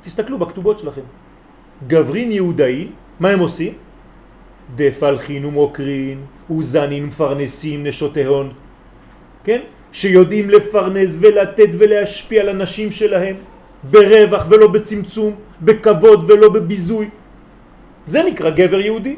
תסתכלו 0.01 0.37
בכתובות 0.37 0.79
שלכם. 0.79 1.05
גברין 1.87 2.31
יהודאי, 2.31 2.87
מה 3.19 3.29
הם 3.29 3.39
עושים? 3.39 3.73
דפלחין 4.75 5.45
ומוקרין, 5.45 6.17
וזנין 6.51 7.05
מפרנסים 7.05 7.87
נשותיהון, 7.87 8.53
כן? 9.43 9.61
שיודעים 9.91 10.49
לפרנס 10.49 11.17
ולתת 11.19 11.69
ולהשפיע 11.77 12.41
על 12.41 12.49
הנשים 12.49 12.91
שלהם 12.91 13.35
ברווח 13.83 14.45
ולא 14.49 14.67
בצמצום, 14.67 15.35
בכבוד 15.61 16.31
ולא 16.31 16.49
בביזוי. 16.49 17.09
זה 18.05 18.23
נקרא 18.23 18.49
גבר 18.49 18.79
יהודי. 18.79 19.15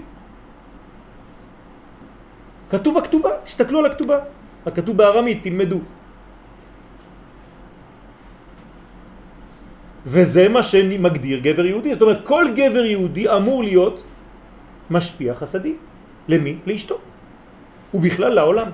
כתוב 2.69 2.97
בכתובה, 2.99 3.29
תסתכלו 3.43 3.79
על 3.79 3.85
הכתובה. 3.85 4.17
הכתוב 4.65 4.97
בארמית, 4.97 5.43
תלמדו. 5.43 5.79
וזה 10.05 10.49
מה 10.49 10.63
שמגדיר 10.63 11.39
גבר 11.39 11.65
יהודי. 11.65 11.93
זאת 11.93 12.01
אומרת, 12.01 12.25
כל 12.25 12.45
גבר 12.55 12.85
יהודי 12.85 13.29
אמור 13.29 13.63
להיות 13.63 14.03
משפיע 14.89 15.33
חסדי. 15.33 15.73
למי? 16.27 16.55
לאשתו. 16.65 16.97
ובכלל 17.93 18.33
לעולם. 18.33 18.69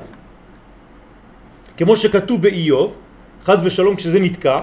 כמו 1.78 1.96
שכתוב 1.96 2.42
באיוב, 2.42 2.96
חז 3.46 3.60
ושלום 3.66 3.96
כשזה 3.96 4.20
נתקע, 4.20 4.58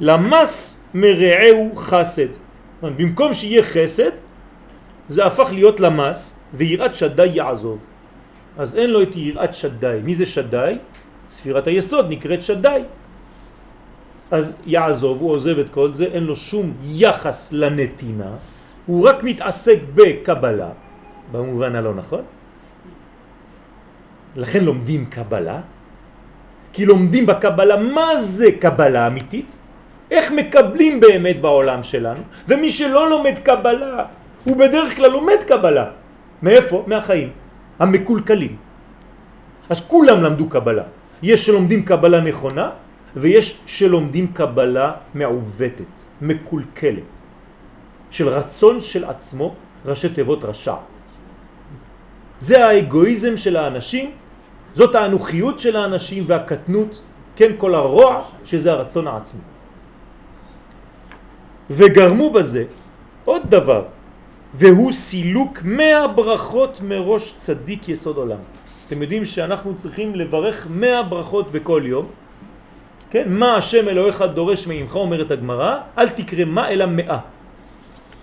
למס 0.00 0.80
מרעהו 0.94 1.76
חסד. 1.76 2.32
במקום 2.82 3.34
שיהיה 3.34 3.62
חסד, 3.62 4.10
זה 5.08 5.26
הפך 5.26 5.48
להיות 5.52 5.80
למס, 5.80 6.38
ויראת 6.54 6.94
שדי 6.94 7.26
יעזוב. 7.26 7.78
אז 8.58 8.76
אין 8.76 8.90
לו 8.90 9.02
את 9.02 9.16
יראת 9.16 9.54
שדי. 9.54 9.98
מי 10.04 10.14
זה 10.14 10.26
שדי? 10.26 10.78
ספירת 11.28 11.66
היסוד 11.66 12.06
נקראת 12.10 12.42
שדי. 12.42 12.82
אז 14.30 14.56
יעזוב, 14.66 15.20
הוא 15.20 15.30
עוזב 15.30 15.58
את 15.58 15.70
כל 15.70 15.94
זה, 15.94 16.04
אין 16.04 16.24
לו 16.24 16.36
שום 16.36 16.72
יחס 16.82 17.52
לנתינה, 17.52 18.30
הוא 18.86 19.08
רק 19.08 19.22
מתעסק 19.22 19.78
בקבלה, 19.94 20.70
במובן 21.32 21.76
הלא 21.76 21.94
נכון. 21.94 22.22
לכן 24.36 24.64
לומדים 24.64 25.06
קבלה, 25.06 25.60
כי 26.72 26.86
לומדים 26.86 27.26
בקבלה 27.26 27.76
מה 27.76 28.16
זה 28.18 28.46
קבלה 28.60 29.06
אמיתית, 29.06 29.58
איך 30.10 30.32
מקבלים 30.32 31.00
באמת 31.00 31.40
בעולם 31.40 31.82
שלנו, 31.82 32.20
ומי 32.48 32.70
שלא 32.70 33.10
לומד 33.10 33.38
קבלה, 33.42 34.04
הוא 34.44 34.56
בדרך 34.56 34.96
כלל 34.96 35.10
לומד 35.10 35.40
קבלה. 35.46 35.86
מאיפה? 36.42 36.84
מהחיים, 36.86 37.30
המקולקלים. 37.78 38.56
אז 39.70 39.78
כולם 39.88 40.22
למדו 40.22 40.48
קבלה. 40.48 40.82
יש 41.22 41.46
שלומדים 41.46 41.84
קבלה 41.84 42.20
נכונה, 42.20 42.70
ויש 43.16 43.58
שלומדים 43.66 44.32
קבלה 44.32 44.92
מעוותת, 45.14 45.92
מקולקלת, 46.20 47.22
של 48.10 48.28
רצון 48.28 48.80
של 48.80 49.04
עצמו, 49.04 49.54
ראשי 49.86 50.08
תיבות 50.08 50.44
רשע. 50.44 50.74
זה 52.38 52.66
האגואיזם 52.66 53.36
של 53.36 53.56
האנשים, 53.56 54.10
זאת 54.74 54.94
האנוכיות 54.94 55.58
של 55.58 55.76
האנשים 55.76 56.24
והקטנות, 56.26 57.00
כן, 57.36 57.52
כל 57.56 57.74
הרוע, 57.74 58.22
שזה 58.44 58.72
הרצון 58.72 59.06
העצמי. 59.06 59.40
וגרמו 61.70 62.30
בזה 62.30 62.64
עוד 63.24 63.42
דבר, 63.48 63.84
והוא 64.54 64.92
סילוק 64.92 65.58
מאה 65.64 66.08
ברכות 66.08 66.80
מראש 66.82 67.34
צדיק 67.36 67.88
יסוד 67.88 68.16
עולם. 68.16 68.38
אתם 68.86 69.02
יודעים 69.02 69.24
שאנחנו 69.24 69.76
צריכים 69.76 70.14
לברך 70.14 70.66
מאה 70.70 71.02
ברכות 71.02 71.52
בכל 71.52 71.82
יום, 71.86 72.06
כן? 73.14 73.30
מה 73.30 73.56
השם 73.56 73.88
אלוהיך 73.88 74.22
דורש 74.34 74.66
מעמך, 74.66 74.94
אומרת 74.94 75.30
הגמרא, 75.30 75.78
אל 75.98 76.08
תקרא 76.08 76.44
מה 76.44 76.68
אלא 76.68 76.86
מאה. 76.86 77.18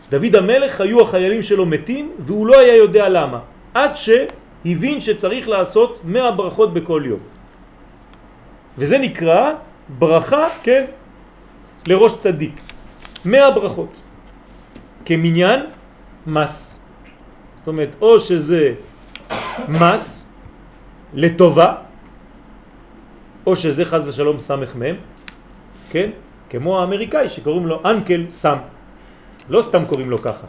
דוד 0.09 0.35
המלך 0.35 0.81
היו 0.81 1.01
החיילים 1.01 1.41
שלו 1.41 1.65
מתים 1.65 2.11
והוא 2.19 2.47
לא 2.47 2.59
היה 2.59 2.75
יודע 2.75 3.09
למה, 3.09 3.39
עד 3.73 3.91
שהבין 3.95 4.99
שצריך 4.99 5.49
לעשות 5.49 6.01
מאה 6.03 6.31
ברכות 6.31 6.73
בכל 6.73 7.03
יום. 7.05 7.19
וזה 8.77 8.97
נקרא 8.97 9.51
ברכה, 9.99 10.47
כן, 10.63 10.85
לראש 11.87 12.13
צדיק. 12.19 12.61
מאה 13.25 13.51
ברכות. 13.51 13.95
כמניין 15.05 15.59
מס. 16.27 16.79
זאת 17.59 17.67
אומרת, 17.67 17.95
או 18.01 18.19
שזה 18.19 18.73
מס 19.71 20.27
לטובה, 21.13 21.73
או 23.45 23.55
שזה 23.55 23.85
חז 23.85 24.07
ושלום 24.07 24.39
סמך 24.39 24.75
מם, 24.75 24.95
כן? 25.89 26.09
כמו 26.49 26.79
האמריקאי 26.79 27.29
שקוראים 27.29 27.67
לו 27.67 27.81
אנקל 27.85 28.25
סם. 28.29 28.57
לא 29.49 29.61
סתם 29.61 29.85
קוראים 29.85 30.09
לו 30.09 30.17
ככה. 30.17 30.47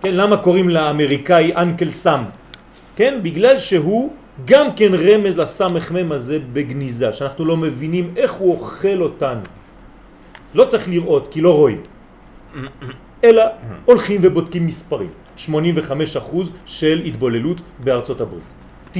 כן, 0.00 0.14
למה 0.14 0.36
קוראים 0.36 0.68
לאמריקאי 0.68 1.56
אנקל 1.56 1.92
סם? 1.92 2.24
כן, 2.96 3.18
בגלל 3.22 3.58
שהוא 3.58 4.12
גם 4.44 4.66
כן 4.76 4.94
רמז 4.94 5.38
לסמך 5.38 5.90
מם 5.90 6.12
הזה 6.12 6.38
בגניזה, 6.52 7.12
שאנחנו 7.12 7.44
לא 7.44 7.56
מבינים 7.56 8.14
איך 8.16 8.32
הוא 8.32 8.52
אוכל 8.52 9.00
אותנו. 9.00 9.40
לא 10.54 10.64
צריך 10.64 10.88
לראות 10.88 11.28
כי 11.28 11.40
לא 11.40 11.54
רואים, 11.54 11.80
אלא 13.24 13.42
הולכים 13.84 14.20
ובודקים 14.22 14.66
מספרים. 14.66 15.10
85% 15.36 15.50
של 16.66 17.02
התבוללות 17.06 17.60
בארצות 17.84 18.20
הברית, 18.20 18.52
90%. 18.94 18.98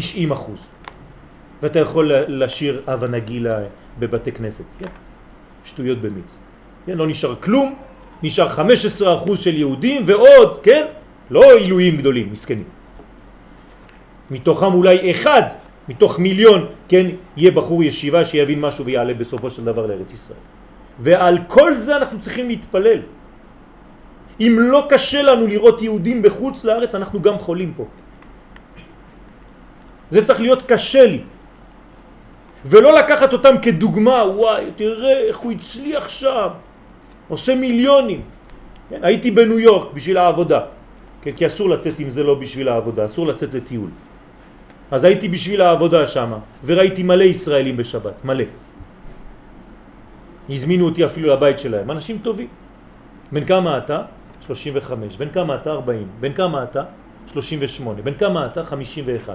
ואתה 1.62 1.78
יכול 1.78 2.12
לשיר 2.28 2.82
אבא 2.86 3.06
נגילה 3.06 3.58
בבתי 3.98 4.32
כנסת, 4.32 4.64
כן? 4.78 4.90
שטויות 5.64 6.00
במיץ. 6.00 6.36
כן? 6.86 6.98
לא 6.98 7.06
נשאר 7.06 7.34
כלום, 7.40 7.74
נשאר 8.22 8.48
15% 8.48 9.36
של 9.36 9.56
יהודים 9.56 10.02
ועוד, 10.06 10.60
כן? 10.62 10.86
לא 11.30 11.52
עילויים 11.54 11.96
גדולים, 11.96 12.32
מסכנים. 12.32 12.68
מתוכם 14.30 14.74
אולי 14.74 15.10
אחד 15.10 15.42
מתוך 15.88 16.18
מיליון, 16.18 16.66
כן, 16.88 17.06
יהיה 17.36 17.50
בחור 17.50 17.84
ישיבה 17.84 18.24
שיבין 18.24 18.60
משהו 18.60 18.84
ויעלה 18.84 19.14
בסופו 19.14 19.50
של 19.50 19.64
דבר 19.64 19.86
לארץ 19.86 20.12
ישראל. 20.12 20.38
ועל 20.98 21.38
כל 21.46 21.76
זה 21.76 21.96
אנחנו 21.96 22.20
צריכים 22.20 22.48
להתפלל. 22.48 23.00
אם 24.40 24.52
לא 24.58 24.86
קשה 24.88 25.22
לנו 25.22 25.46
לראות 25.46 25.82
יהודים 25.82 26.22
בחוץ 26.22 26.64
לארץ, 26.64 26.94
אנחנו 26.94 27.22
גם 27.22 27.38
חולים 27.38 27.72
פה. 27.76 27.84
זה 30.10 30.24
צריך 30.24 30.40
להיות 30.40 30.62
קשה 30.66 31.06
לי. 31.06 31.20
ולא 32.66 32.98
לקחת 32.98 33.32
אותם 33.32 33.54
כדוגמה, 33.62 34.22
וואי, 34.36 34.70
תראה 34.76 35.18
איך 35.30 35.38
הוא 35.38 35.52
הצליח 35.52 36.08
שם, 36.08 36.48
עושה 37.28 37.54
מיליונים. 37.54 38.20
כן, 38.90 39.00
הייתי 39.02 39.30
בניו 39.30 39.58
יורק 39.58 39.92
בשביל 39.94 40.18
העבודה, 40.18 40.60
כן, 41.22 41.32
כי 41.32 41.46
אסור 41.46 41.68
לצאת 41.68 42.00
אם 42.00 42.10
זה 42.10 42.22
לא 42.22 42.34
בשביל 42.34 42.68
העבודה, 42.68 43.04
אסור 43.04 43.26
לצאת 43.26 43.54
לטיול. 43.54 43.90
אז 44.90 45.04
הייתי 45.04 45.28
בשביל 45.28 45.60
העבודה 45.60 46.06
שם, 46.06 46.32
וראיתי 46.64 47.02
מלא 47.02 47.24
ישראלים 47.24 47.76
בשבת, 47.76 48.24
מלא. 48.24 48.44
הזמינו 50.50 50.84
אותי 50.84 51.04
אפילו 51.04 51.26
לבית 51.30 51.58
שלהם, 51.58 51.90
אנשים 51.90 52.18
טובים. 52.22 52.48
בן 53.32 53.44
כמה 53.44 53.78
אתה? 53.78 54.02
35. 54.46 55.16
בן 55.16 55.30
כמה 55.30 55.54
אתה? 55.54 55.70
40. 55.70 56.08
בן 56.20 56.32
כמה 56.32 56.62
אתה? 56.62 56.82
38. 57.32 58.02
בן 58.02 58.14
כמה 58.14 58.46
אתה? 58.46 58.64
51. 58.64 59.34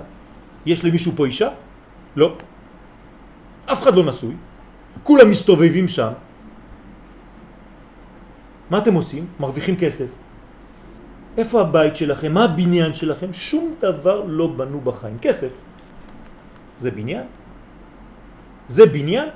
יש 0.65 0.85
למישהו 0.85 1.11
פה 1.15 1.25
אישה? 1.25 1.49
לא. 2.15 2.35
אף 3.65 3.81
אחד 3.81 3.95
לא 3.95 4.03
נשוי, 4.03 4.35
כולם 5.03 5.29
מסתובבים 5.29 5.87
שם. 5.87 6.11
מה 8.69 8.77
אתם 8.77 8.93
עושים? 8.93 9.25
מרוויחים 9.39 9.75
כסף. 9.75 10.09
איפה 11.37 11.61
הבית 11.61 11.95
שלכם? 11.95 12.31
מה 12.33 12.43
הבניין 12.43 12.93
שלכם? 12.93 13.33
שום 13.33 13.75
דבר 13.79 14.23
לא 14.27 14.47
בנו 14.47 14.81
בחיים. 14.81 15.17
כסף. 15.21 15.51
זה 16.79 16.91
בניין? 16.91 17.23
זה 18.67 18.85
בניין? 18.85 19.29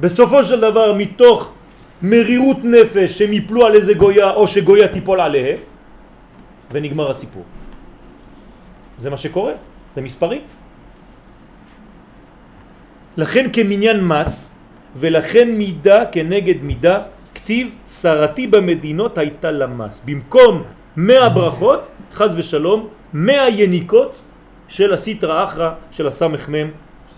בסופו 0.00 0.44
של 0.44 0.60
דבר 0.60 0.94
מתוך 0.98 1.52
מרירות 2.02 2.64
נפש 2.64 3.18
שהם 3.18 3.32
יפלו 3.32 3.66
על 3.66 3.74
איזה 3.74 3.94
גויה 3.94 4.30
או 4.30 4.48
שגויה 4.48 4.88
תיפול 4.88 5.20
עליהם 5.20 5.58
ונגמר 6.72 7.10
הסיפור. 7.10 7.44
זה 8.98 9.10
מה 9.10 9.16
שקורה, 9.16 9.52
זה 9.96 10.00
מספרים. 10.00 10.42
לכן 13.16 13.46
כמניין 13.52 14.04
מס 14.04 14.58
ולכן 14.96 15.48
מידה 15.50 16.06
כנגד 16.12 16.62
מידה 16.62 16.98
כתיב 17.34 17.74
שרתי 17.86 18.46
במדינות 18.46 19.18
הייתה 19.18 19.50
למס. 19.50 20.02
במקום 20.04 20.62
מאה 20.96 21.28
ברכות, 21.28 21.90
חז 22.12 22.34
ושלום, 22.38 22.88
מאה 23.12 23.48
יניקות 23.48 24.20
של 24.68 24.92
הסיטרא 24.92 25.44
אחרא 25.44 25.70
של 25.90 26.06
הסמ"ם 26.06 26.68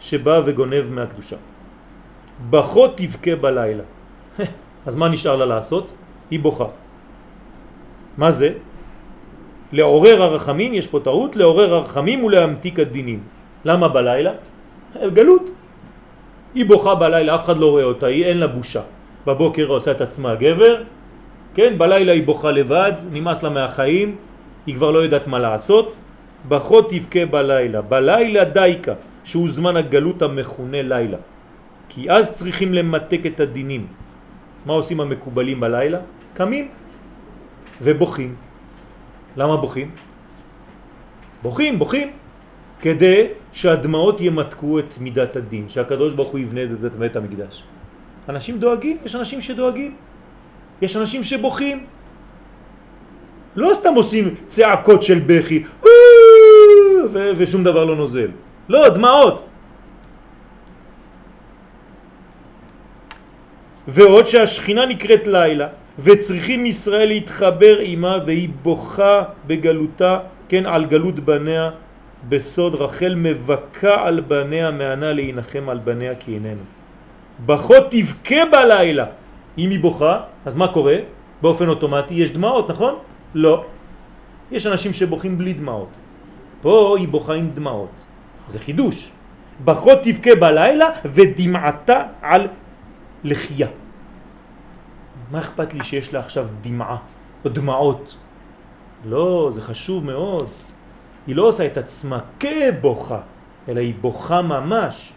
שבא 0.00 0.40
וגונב 0.44 0.84
מהקדושה. 0.90 1.36
בכות 2.50 2.92
תבכה 2.96 3.36
בלילה. 3.36 3.82
אז 4.86 4.94
מה 4.96 5.08
נשאר 5.08 5.36
לה 5.36 5.46
לעשות? 5.46 5.94
היא 6.30 6.40
בוכה. 6.40 6.66
מה 8.18 8.30
זה? 8.30 8.52
לעורר 9.72 10.22
הרחמים, 10.22 10.74
יש 10.74 10.86
פה 10.86 11.00
טעות, 11.04 11.36
לעורר 11.36 11.74
הרחמים 11.74 12.24
ולהמתיק 12.24 12.78
הדינים. 12.78 13.20
למה 13.64 13.88
בלילה? 13.88 14.32
גלות. 15.14 15.50
היא 16.54 16.66
בוכה 16.66 16.94
בלילה, 16.94 17.34
אף 17.34 17.44
אחד 17.44 17.58
לא 17.58 17.70
רואה 17.70 17.84
אותה, 17.84 18.06
היא 18.06 18.24
אין 18.24 18.38
לה 18.38 18.46
בושה. 18.46 18.82
בבוקר 19.26 19.66
עושה 19.66 19.90
את 19.90 20.00
עצמה 20.00 20.34
גבר, 20.34 20.82
כן, 21.54 21.78
בלילה 21.78 22.12
היא 22.12 22.22
בוכה 22.26 22.50
לבד, 22.50 22.92
נמאס 23.10 23.42
לה 23.42 23.50
מהחיים, 23.50 24.16
היא 24.66 24.74
כבר 24.74 24.90
לא 24.90 24.98
יודעת 24.98 25.26
מה 25.26 25.38
לעשות. 25.38 25.96
בחות 26.48 26.90
תבכה 26.90 27.26
בלילה, 27.26 27.82
בלילה 27.82 28.44
דייקה, 28.44 28.94
שהוא 29.24 29.48
זמן 29.48 29.76
הגלות 29.76 30.22
המכונה 30.22 30.82
לילה. 30.82 31.18
כי 31.88 32.10
אז 32.10 32.32
צריכים 32.32 32.74
למתק 32.74 33.20
את 33.26 33.40
הדינים. 33.40 33.86
מה 34.66 34.72
עושים 34.72 35.00
המקובלים 35.00 35.60
בלילה? 35.60 35.98
קמים 36.34 36.68
ובוכים. 37.82 38.34
למה 39.36 39.56
בוכים? 39.56 39.90
בוכים, 41.42 41.78
בוכים, 41.78 42.08
כדי 42.84 43.26
שהדמעות 43.52 44.20
ימתקו 44.20 44.78
את 44.78 44.94
מידת 45.00 45.36
הדין, 45.36 45.72
שהקדוש 45.72 46.14
ברוך 46.14 46.30
הוא 46.30 46.40
יבנה 46.40 46.62
את 46.86 46.94
בית 47.00 47.16
המקדש. 47.16 47.64
אנשים 48.28 48.58
דואגים, 48.60 48.96
יש 49.04 49.14
אנשים 49.14 49.40
שדואגים, 49.40 49.92
יש 50.84 50.92
אנשים 50.96 51.22
שבוכים. 51.22 51.86
לא 53.56 53.70
סתם 53.74 53.94
עושים 53.96 54.34
צעקות 54.46 55.02
של 55.02 55.18
בכי, 55.26 55.64
ושום 57.36 57.64
דבר 57.64 57.84
לא 57.84 57.96
נוזל. 57.96 58.30
לא, 58.68 58.88
דמעות. 58.88 59.48
ועוד 63.88 64.24
שהשכינה 64.26 64.86
נקראת 64.86 65.24
לילה, 65.26 65.68
וצריכים 65.98 66.66
ישראל 66.66 67.08
להתחבר 67.08 67.78
עימה 67.78 68.18
והיא 68.26 68.48
בוכה 68.62 69.22
בגלותה, 69.46 70.18
כן, 70.48 70.66
על 70.66 70.84
גלות 70.84 71.24
בניה 71.24 71.70
בסוד 72.28 72.74
רחל 72.74 73.14
מבכה 73.16 74.06
על 74.06 74.20
בניה 74.20 74.70
מענה 74.70 75.12
להינחם 75.12 75.68
על 75.68 75.78
בניה 75.78 76.14
כי 76.14 76.34
איננו. 76.34 76.62
בכות 77.46 77.84
תבכה 77.90 78.40
בלילה. 78.52 79.06
אם 79.58 79.70
היא 79.70 79.80
בוכה, 79.80 80.20
אז 80.44 80.56
מה 80.56 80.68
קורה? 80.68 80.96
באופן 81.42 81.68
אוטומטי 81.68 82.14
יש 82.14 82.30
דמעות, 82.30 82.70
נכון? 82.70 82.94
לא. 83.34 83.64
יש 84.50 84.66
אנשים 84.66 84.92
שבוכים 84.92 85.38
בלי 85.38 85.52
דמעות. 85.52 85.88
פה 86.62 86.96
היא 86.98 87.08
בוכה 87.08 87.34
עם 87.34 87.50
דמעות. 87.54 88.04
זה 88.46 88.58
חידוש. 88.58 89.12
בכה 89.64 89.90
תבכה 90.02 90.34
בלילה 90.34 90.86
ודמעתה 91.04 92.02
על 92.22 92.48
לחייה. 93.24 93.68
מה 95.30 95.38
אכפת 95.38 95.74
לי 95.74 95.84
שיש 95.84 96.14
לה 96.14 96.20
עכשיו 96.20 96.46
דמעה 96.60 96.96
או 97.44 97.50
דמעות? 97.50 98.16
לא, 99.04 99.48
זה 99.52 99.60
חשוב 99.62 100.04
מאוד. 100.04 100.48
היא 101.26 101.36
לא 101.36 101.42
עושה 101.42 101.66
את 101.66 101.76
עצמה 101.78 102.18
כבוכה, 102.40 103.20
אלא 103.68 103.80
היא 103.80 103.94
בוכה 104.00 104.42
ממש. 104.42 105.12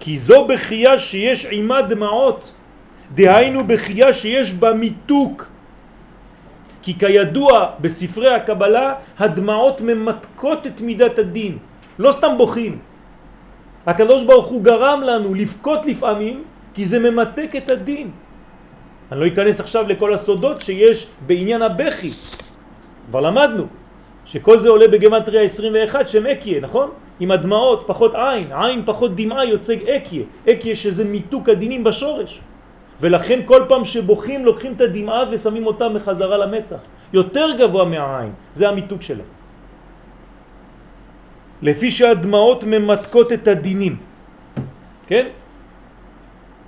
כי 0.00 0.16
זו 0.16 0.46
בחייה 0.46 0.98
שיש 0.98 1.46
עימה 1.46 1.82
דמעות. 1.82 2.52
דהיינו 3.14 3.64
בחייה 3.66 4.12
שיש 4.12 4.52
בה 4.52 4.74
מיתוק. 4.74 5.46
כי 6.82 6.98
כידוע 6.98 7.80
בספרי 7.80 8.34
הקבלה 8.34 8.94
הדמעות 9.18 9.80
ממתקות 9.80 10.66
את 10.66 10.80
מידת 10.80 11.18
הדין. 11.18 11.58
לא 11.98 12.12
סתם 12.12 12.34
בוכים. 12.38 12.78
הקדוש 13.86 14.24
ברוך 14.24 14.46
הוא 14.46 14.62
גרם 14.62 15.00
לנו 15.00 15.34
לבכות 15.34 15.86
לפעמים 15.86 16.44
כי 16.74 16.84
זה 16.84 16.98
ממתק 16.98 17.50
את 17.56 17.68
הדין. 17.70 18.10
אני 19.12 19.20
לא 19.20 19.26
אכנס 19.26 19.60
עכשיו 19.60 19.88
לכל 19.88 20.14
הסודות 20.14 20.60
שיש 20.60 21.10
בעניין 21.26 21.62
הבכי. 21.62 22.12
כבר 23.08 23.20
למדנו 23.20 23.83
שכל 24.24 24.58
זה 24.58 24.68
עולה 24.68 24.88
בגמטריה 24.88 25.42
21 25.42 26.08
שם 26.08 26.26
אקיה, 26.26 26.60
נכון? 26.60 26.90
עם 27.20 27.30
הדמעות 27.30 27.84
פחות 27.86 28.14
עין, 28.14 28.52
עין 28.52 28.82
פחות 28.84 29.16
דמעה 29.16 29.44
יוצג 29.44 29.88
אקיה, 29.88 30.24
אקיה 30.50 30.74
שזה 30.74 31.04
מיתוק 31.04 31.48
הדינים 31.48 31.84
בשורש. 31.84 32.40
ולכן 33.00 33.40
כל 33.44 33.62
פעם 33.68 33.84
שבוכים 33.84 34.44
לוקחים 34.44 34.72
את 34.72 34.80
הדמעה 34.80 35.24
ושמים 35.30 35.66
אותה 35.66 35.88
מחזרה 35.88 36.36
למצח. 36.38 36.78
יותר 37.12 37.46
גבוה 37.58 37.84
מהעין, 37.84 38.32
זה 38.52 38.68
המיתוק 38.68 39.02
שלה. 39.02 39.24
לפי 41.62 41.90
שהדמעות 41.90 42.64
ממתקות 42.64 43.32
את 43.32 43.48
הדינים, 43.48 43.96
כן? 45.06 45.26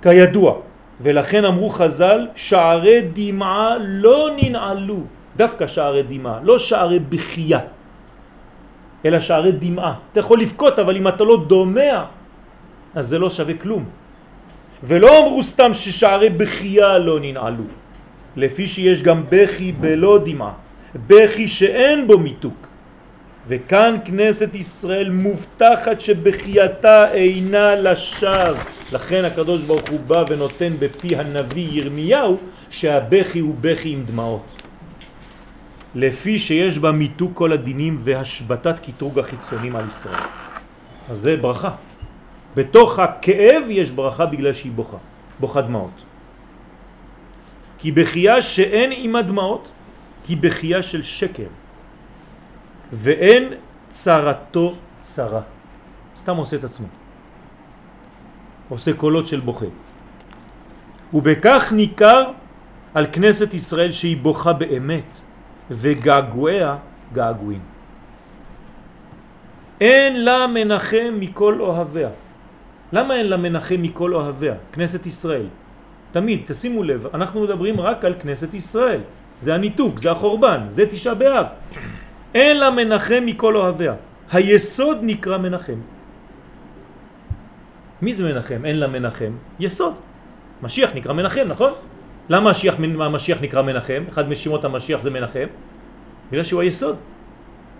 כידוע, 0.01 0.53
ולכן 1.01 1.45
אמרו 1.45 1.69
חז"ל, 1.69 2.27
שערי 2.35 3.01
דמעה 3.13 3.75
לא 3.79 4.29
ננעלו, 4.37 5.01
דווקא 5.37 5.67
שערי 5.67 6.03
דמעה, 6.03 6.39
לא 6.43 6.59
שערי 6.59 6.99
בחייה, 6.99 7.59
אלא 9.05 9.19
שערי 9.19 9.51
דמעה. 9.51 9.93
אתה 10.11 10.19
יכול 10.19 10.41
לבכות, 10.41 10.79
אבל 10.79 10.97
אם 10.97 11.07
אתה 11.07 11.23
לא 11.23 11.45
דומע, 11.47 12.03
אז 12.95 13.07
זה 13.07 13.19
לא 13.19 13.29
שווה 13.29 13.53
כלום. 13.53 13.85
ולא 14.83 15.19
אמרו 15.19 15.43
סתם 15.43 15.73
ששערי 15.73 16.29
בחייה 16.29 16.97
לא 16.97 17.19
ננעלו, 17.19 17.63
לפי 18.35 18.67
שיש 18.67 19.03
גם 19.03 19.23
בכי 19.29 19.71
בלא 19.71 20.19
דמעה, 20.25 20.53
בכי 21.07 21.47
שאין 21.47 22.07
בו 22.07 22.17
מיתוק. 22.17 22.67
וכאן 23.47 23.95
כנסת 24.05 24.55
ישראל 24.55 25.09
מובטחת 25.09 25.99
שבחייתה 25.99 27.11
אינה 27.11 27.75
לשווא. 27.75 28.59
לכן 28.93 29.25
הקדוש 29.25 29.63
ברוך 29.63 29.89
הוא 29.89 29.99
בא 29.99 30.23
ונותן 30.29 30.73
בפי 30.79 31.15
הנביא 31.15 31.67
ירמיהו 31.71 32.37
שהבכי 32.69 33.39
הוא 33.39 33.55
בכי 33.61 33.89
עם 33.89 34.03
דמעות. 34.05 34.66
לפי 35.95 36.39
שיש 36.39 36.77
בה 36.77 36.91
מיתוק 36.91 37.31
כל 37.33 37.51
הדינים 37.51 37.97
והשבתת 38.03 38.79
קטרוג 38.79 39.19
החיצונים 39.19 39.75
על 39.75 39.87
ישראל. 39.87 40.23
אז 41.09 41.17
זה 41.19 41.37
ברכה. 41.37 41.71
בתוך 42.55 42.99
הכאב 42.99 43.63
יש 43.69 43.91
ברכה 43.91 44.25
בגלל 44.25 44.53
שהיא 44.53 44.71
בוכה, 44.71 44.97
בוכה 45.39 45.61
דמעות. 45.61 46.03
כי 47.77 47.91
בחייה 47.91 48.41
שאין 48.41 48.91
עם 48.95 49.15
הדמעות, 49.15 49.71
היא 50.27 50.37
בחייה 50.39 50.83
של 50.83 51.03
שקר. 51.03 51.47
ואין 52.93 53.53
צרתו 53.89 54.75
צרה. 55.01 55.41
סתם 56.17 56.35
עושה 56.35 56.55
את 56.55 56.63
עצמו. 56.63 56.87
עושה 58.69 58.93
קולות 58.93 59.27
של 59.27 59.39
בוכה. 59.39 59.65
ובכך 61.13 61.71
ניכר 61.71 62.23
על 62.93 63.05
כנסת 63.11 63.53
ישראל 63.53 63.91
שהיא 63.91 64.17
בוכה 64.17 64.53
באמת, 64.53 65.21
וגעגועיה 65.71 66.75
געגועים. 67.13 67.61
אין 69.81 70.23
לה 70.25 70.47
מנחם 70.47 71.13
מכל 71.19 71.61
אוהביה. 71.61 72.09
למה 72.93 73.15
אין 73.15 73.27
לה 73.27 73.37
מנחם 73.37 73.81
מכל 73.81 74.13
אוהביה? 74.15 74.55
כנסת 74.71 75.05
ישראל. 75.05 75.45
תמיד, 76.11 76.41
תשימו 76.45 76.83
לב, 76.83 77.07
אנחנו 77.13 77.43
מדברים 77.43 77.79
רק 77.79 78.05
על 78.05 78.13
כנסת 78.19 78.53
ישראל. 78.53 79.01
זה 79.39 79.55
הניתוק, 79.55 79.99
זה 79.99 80.11
החורבן, 80.11 80.59
זה 80.69 80.85
תשעה 80.85 81.13
באב. 81.13 81.45
אין 82.33 82.57
לה 82.57 82.71
מנחם 82.71 83.23
מכל 83.25 83.55
אוהביה. 83.55 83.93
היסוד 84.31 84.97
נקרא 85.01 85.37
מנחם. 85.37 85.79
מי 88.01 88.13
זה 88.13 88.33
מנחם? 88.33 88.65
אין 88.65 88.79
לה 88.79 88.87
מנחם. 88.87 89.31
יסוד. 89.59 89.93
משיח 90.61 90.89
נקרא 90.95 91.13
מנחם, 91.13 91.45
נכון? 91.47 91.71
למה 92.29 92.49
המשיח, 92.49 92.75
המשיח 92.99 93.37
נקרא 93.41 93.61
מנחם? 93.61 94.03
אחד 94.09 94.29
משמות 94.29 94.65
המשיח 94.65 95.01
זה 95.01 95.09
מנחם. 95.09 95.47
בגלל 96.31 96.43
שהוא 96.43 96.61
היסוד. 96.61 96.95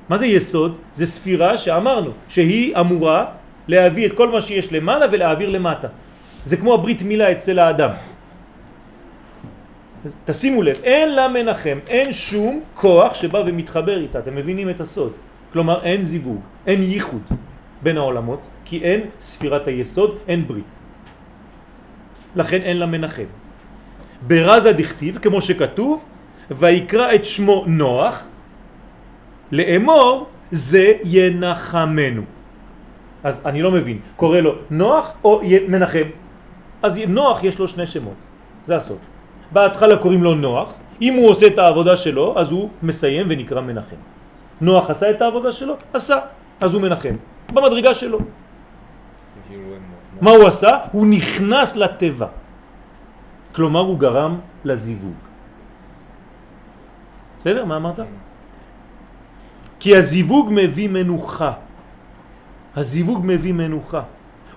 מה 0.09 0.17
זה 0.17 0.25
יסוד? 0.25 0.77
זה 0.93 1.05
ספירה 1.05 1.57
שאמרנו 1.57 2.11
שהיא 2.29 2.75
אמורה 2.79 3.25
להביא 3.67 4.07
את 4.07 4.13
כל 4.13 4.31
מה 4.31 4.41
שיש 4.41 4.73
למעלה 4.73 5.05
ולהעביר 5.11 5.49
למטה. 5.49 5.87
זה 6.45 6.57
כמו 6.57 6.73
הברית 6.73 7.01
מילה 7.01 7.31
אצל 7.31 7.59
האדם. 7.59 7.89
תשימו 10.25 10.61
לב, 10.61 10.77
אין 10.83 11.15
לה 11.15 11.27
מנחם, 11.27 11.77
אין 11.87 12.13
שום 12.13 12.61
כוח 12.73 13.13
שבא 13.13 13.43
ומתחבר 13.45 13.99
איתה, 13.99 14.19
אתם 14.19 14.35
מבינים 14.35 14.69
את 14.69 14.79
הסוד. 14.79 15.13
כלומר 15.53 15.83
אין 15.83 16.03
זיווג, 16.03 16.41
אין 16.67 16.83
ייחוד 16.83 17.21
בין 17.83 17.97
העולמות, 17.97 18.39
כי 18.65 18.83
אין 18.83 19.01
ספירת 19.21 19.67
היסוד, 19.67 20.17
אין 20.27 20.47
ברית. 20.47 20.73
לכן 22.35 22.61
אין 22.61 22.77
לה 22.77 22.85
מנחם. 22.85 23.27
ברזה 24.21 24.73
דכתיב, 24.73 25.17
כמו 25.17 25.41
שכתוב, 25.41 26.03
ויקרא 26.51 27.15
את 27.15 27.25
שמו 27.25 27.63
נוח, 27.67 28.23
לאמור 29.51 30.27
זה 30.51 30.93
ינחמנו. 31.03 32.21
אז 33.23 33.41
אני 33.45 33.61
לא 33.61 33.71
מבין, 33.71 33.99
קורא 34.15 34.39
לו 34.39 34.53
נוח 34.69 35.11
או 35.23 35.41
מנחם? 35.67 36.07
אז 36.83 36.99
נוח 37.07 37.43
יש 37.43 37.59
לו 37.59 37.67
שני 37.67 37.87
שמות, 37.87 38.17
זה 38.65 38.75
הסוד. 38.77 38.97
בהתחלה 39.51 39.97
קוראים 39.97 40.23
לו 40.23 40.35
נוח, 40.35 40.73
אם 41.01 41.13
הוא 41.13 41.29
עושה 41.29 41.47
את 41.47 41.59
העבודה 41.59 41.97
שלו, 41.97 42.33
אז 42.37 42.51
הוא 42.51 42.69
מסיים 42.83 43.25
ונקרא 43.29 43.61
מנחם. 43.61 43.95
נוח 44.61 44.89
עשה 44.89 45.09
את 45.09 45.21
העבודה 45.21 45.51
שלו? 45.51 45.75
עשה, 45.93 46.19
אז 46.61 46.73
הוא 46.73 46.81
מנחם, 46.81 47.15
במדרגה 47.53 47.93
שלו. 47.93 48.19
מה 50.21 50.31
הוא 50.31 50.47
עשה? 50.47 50.77
הוא 50.91 51.07
נכנס 51.07 51.75
לטבע. 51.75 52.27
כלומר 53.57 53.79
הוא 53.79 53.97
גרם 53.99 54.39
לזיווג. 54.65 55.17
בסדר? 57.39 57.65
מה 57.65 57.77
אמרת? 57.77 57.99
כי 59.79 59.97
הזיווג 59.97 60.49
מביא 60.51 60.89
מנוחה. 60.89 61.53
הזיווג 62.75 63.19
מביא 63.25 63.53
מנוחה. 63.53 64.01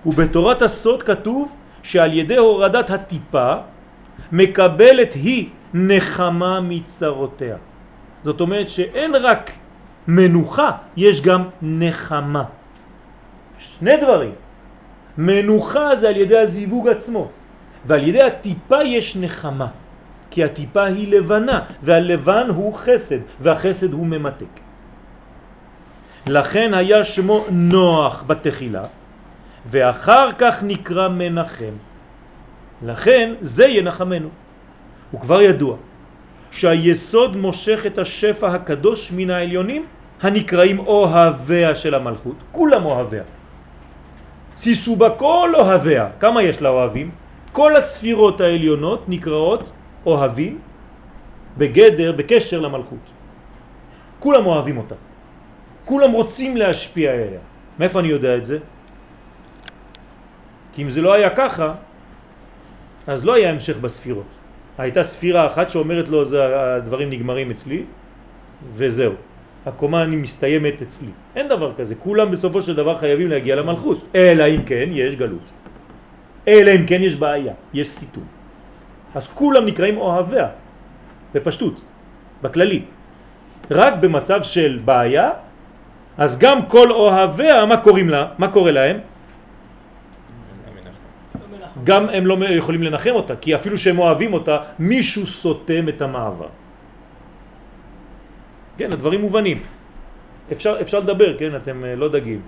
ובתורת 0.05 0.61
הסוד 0.61 1.03
כתוב 1.03 1.49
שעל 1.83 2.13
ידי 2.13 2.37
הורדת 2.37 2.89
הטיפה 2.89 3.53
מקבלת 4.31 5.13
היא 5.13 5.49
נחמה 5.73 6.61
מצרותיה. 6.61 7.57
זאת 8.23 8.41
אומרת 8.41 8.69
שאין 8.69 9.15
רק 9.15 9.51
מנוחה, 10.07 10.93
יש 10.97 11.21
גם 11.21 11.43
נחמה. 11.61 12.43
שני 13.57 13.97
דברים. 13.97 14.33
מנוחה 15.17 15.95
זה 15.95 16.09
על 16.09 16.17
ידי 16.17 16.37
הזיווג 16.37 16.87
עצמו, 16.87 17.40
ועל 17.85 18.07
ידי 18.07 18.21
הטיפה 18.21 18.83
יש 18.83 19.17
נחמה. 19.17 19.67
כי 20.31 20.43
הטיפה 20.43 20.83
היא 20.83 21.11
לבנה, 21.11 21.59
והלבן 21.83 22.47
הוא 22.49 22.73
חסד, 22.73 23.19
והחסד 23.39 23.93
הוא 23.93 24.07
ממתק. 24.07 24.53
לכן 26.27 26.73
היה 26.73 27.03
שמו 27.03 27.45
נוח 27.49 28.23
בתחילה, 28.27 28.83
ואחר 29.69 30.29
כך 30.37 30.63
נקרא 30.63 31.07
מנחם. 31.07 31.75
לכן 32.81 33.33
זה 33.41 33.65
ינחמנו. 33.65 34.29
הוא 35.11 35.21
כבר 35.21 35.41
ידוע 35.41 35.75
שהיסוד 36.51 37.35
מושך 37.35 37.85
את 37.85 37.97
השפע 37.97 38.47
הקדוש 38.47 39.11
מן 39.11 39.29
העליונים 39.29 39.85
הנקראים 40.21 40.79
אוהביה 40.79 41.75
של 41.75 41.93
המלכות, 41.95 42.35
כולם 42.51 42.85
אוהביה. 42.85 43.23
סיסו 44.57 44.95
בה 44.95 45.09
כל 45.09 45.49
אוהביה, 45.55 46.07
כמה 46.19 46.43
יש 46.43 46.61
לה 46.61 46.69
אוהבים? 46.69 47.20
כל 47.51 47.75
הספירות 47.75 48.41
העליונות 48.41 49.09
נקראות 49.09 49.71
אוהבים 50.05 50.59
בגדר, 51.57 52.11
בקשר 52.11 52.59
למלכות. 52.59 53.05
כולם 54.19 54.45
אוהבים 54.45 54.77
אותה. 54.77 54.95
כולם 55.85 56.11
רוצים 56.11 56.57
להשפיע 56.57 57.11
עליה. 57.11 57.43
מאיפה 57.79 57.99
אני 57.99 58.07
יודע 58.07 58.37
את 58.37 58.45
זה? 58.45 58.57
כי 60.73 60.83
אם 60.83 60.89
זה 60.89 61.01
לא 61.01 61.13
היה 61.13 61.29
ככה, 61.29 61.73
אז 63.07 63.25
לא 63.25 63.33
היה 63.33 63.49
המשך 63.49 63.77
בספירות. 63.77 64.29
הייתה 64.77 65.03
ספירה 65.03 65.47
אחת 65.47 65.69
שאומרת 65.69 66.09
לו, 66.09 66.25
זה 66.25 66.39
הדברים 66.75 67.09
נגמרים 67.09 67.51
אצלי, 67.51 67.83
וזהו. 68.71 69.13
הקומה 69.65 70.03
אני 70.03 70.15
מסתיימת 70.15 70.81
אצלי. 70.81 71.11
אין 71.35 71.47
דבר 71.47 71.73
כזה, 71.77 71.95
כולם 71.95 72.31
בסופו 72.31 72.61
של 72.61 72.75
דבר 72.75 72.97
חייבים 72.97 73.27
להגיע 73.27 73.55
למלכות, 73.55 74.03
אלא 74.15 74.43
אם 74.47 74.63
כן 74.65 74.89
יש 74.91 75.15
גלות. 75.15 75.51
אלא 76.47 76.71
אם 76.71 76.85
כן 76.85 77.01
יש 77.01 77.15
בעיה, 77.15 77.53
יש 77.73 77.87
סיתום. 77.87 78.23
אז 79.15 79.27
כולם 79.27 79.65
נקראים 79.65 79.97
אוהביה, 79.97 80.47
בפשטות, 81.33 81.81
בכללי. 82.41 82.81
רק 83.71 83.93
במצב 83.99 84.43
של 84.43 84.79
בעיה, 84.85 85.29
אז 86.17 86.39
גם 86.39 86.65
כל 86.65 86.91
אוהביה, 86.91 87.65
מה 87.65 87.77
קוראים 87.77 88.09
לה? 88.09 88.27
מה 88.37 88.47
קורה 88.47 88.71
להם? 88.71 88.97
גם 91.83 92.09
הם 92.09 92.27
לא 92.27 92.37
יכולים 92.49 92.83
לנחם 92.83 93.13
אותה, 93.13 93.35
כי 93.35 93.55
אפילו 93.55 93.77
שהם 93.77 93.99
אוהבים 93.99 94.33
אותה, 94.33 94.57
מישהו 94.79 95.27
סותם 95.27 95.89
את 95.89 96.01
המעבר. 96.01 96.49
כן, 98.77 98.93
הדברים 98.93 99.21
מובנים. 99.21 99.57
אפשר, 100.51 100.77
אפשר 100.81 100.99
לדבר, 100.99 101.37
כן, 101.37 101.55
אתם 101.55 101.85
אה, 101.85 101.95
לא 101.95 102.09
דגים. 102.09 102.41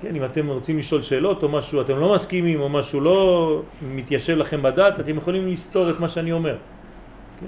כן, 0.00 0.16
אם 0.16 0.24
אתם 0.24 0.48
רוצים 0.48 0.78
לשאול 0.78 1.02
שאלות 1.02 1.42
או 1.42 1.48
משהו, 1.48 1.80
אתם 1.80 1.98
לא 1.98 2.14
מסכימים 2.14 2.60
או 2.60 2.68
משהו 2.68 3.00
לא 3.00 3.62
מתיישב 3.82 4.36
לכם 4.36 4.62
בדעת, 4.62 5.00
אתם 5.00 5.16
יכולים 5.16 5.48
לסתור 5.48 5.90
את 5.90 6.00
מה 6.00 6.08
שאני 6.08 6.32
אומר. 6.32 6.56
כן? 7.40 7.46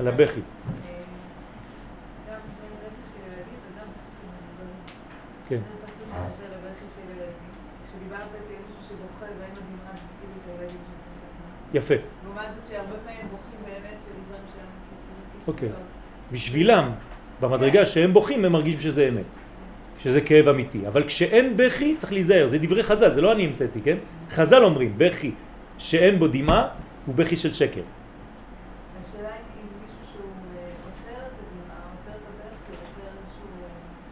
על 0.00 0.08
הבכי. 0.08 0.40
כן. 5.48 5.60
יפה. 11.74 11.94
לעומת 12.24 12.42
זאת 12.54 12.70
שהרבה 12.70 12.96
פעמים 13.04 13.28
בוכים 13.30 13.60
באמת 13.64 13.98
של 14.04 14.10
דברים 14.26 14.42
שהם... 14.54 14.66
אוקיי. 15.46 15.68
בשבילם, 16.32 16.90
במדרגה 17.40 17.86
שהם 17.86 18.12
בוכים, 18.12 18.44
הם 18.44 18.52
מרגישים 18.52 18.80
שזה 18.80 19.08
אמת. 19.08 19.36
שזה 20.02 20.20
כאב 20.20 20.48
אמיתי. 20.48 20.86
אבל 20.86 21.04
כשאין 21.04 21.56
בכי, 21.56 21.96
צריך 21.98 22.12
להיזהר. 22.12 22.46
זה 22.46 22.58
דברי 22.58 22.82
חז"ל, 22.82 23.10
זה 23.10 23.20
לא 23.20 23.32
אני 23.32 23.44
המצאתי, 23.44 23.80
כן? 23.80 23.96
חז"ל 24.30 24.64
אומרים, 24.64 24.94
בכי 24.96 25.30
שאין 25.78 26.18
בו 26.18 26.28
דמעה 26.28 26.68
הוא 27.06 27.14
בכי 27.14 27.36
של 27.36 27.52
שקר. 27.52 27.80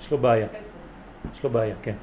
יש 0.00 0.10
לו 0.10 0.18
בעיה. 0.18 0.46
יש 1.34 1.44
לו 1.44 1.50
בעיה, 1.50 1.74
כן. 1.82 1.94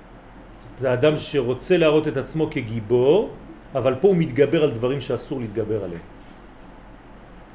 זה 0.75 0.93
אדם 0.93 1.17
שרוצה 1.17 1.77
להראות 1.77 2.07
את 2.07 2.17
עצמו 2.17 2.47
כגיבור, 2.51 3.29
אבל 3.75 3.95
פה 4.01 4.07
הוא 4.07 4.15
מתגבר 4.15 4.63
על 4.63 4.71
דברים 4.71 5.01
שאסור 5.01 5.39
להתגבר 5.39 5.83
עליהם. 5.83 6.14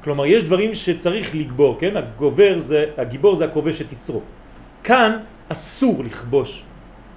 כלומר, 0.03 0.25
יש 0.25 0.43
דברים 0.43 0.73
שצריך 0.73 1.35
לגבור, 1.35 1.77
כן? 1.79 1.97
הגובר 1.97 2.59
זה, 2.59 2.85
הגיבור 2.97 3.35
זה 3.35 3.45
הכובש 3.45 3.81
את 3.81 3.91
יצרו. 3.91 4.21
כאן 4.83 5.17
אסור 5.49 6.03
לכבוש 6.03 6.63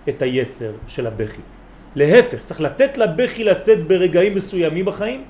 את 0.09 0.23
היצר 0.23 0.73
של 0.87 1.07
הבכי. 1.07 1.41
להפך, 1.97 2.45
צריך 2.45 2.61
לתת 2.61 2.99
לבכי 2.99 3.45
לצאת 3.45 3.87
ברגעים 3.87 4.35
מסוימים 4.35 4.85
בחיים. 4.85 5.25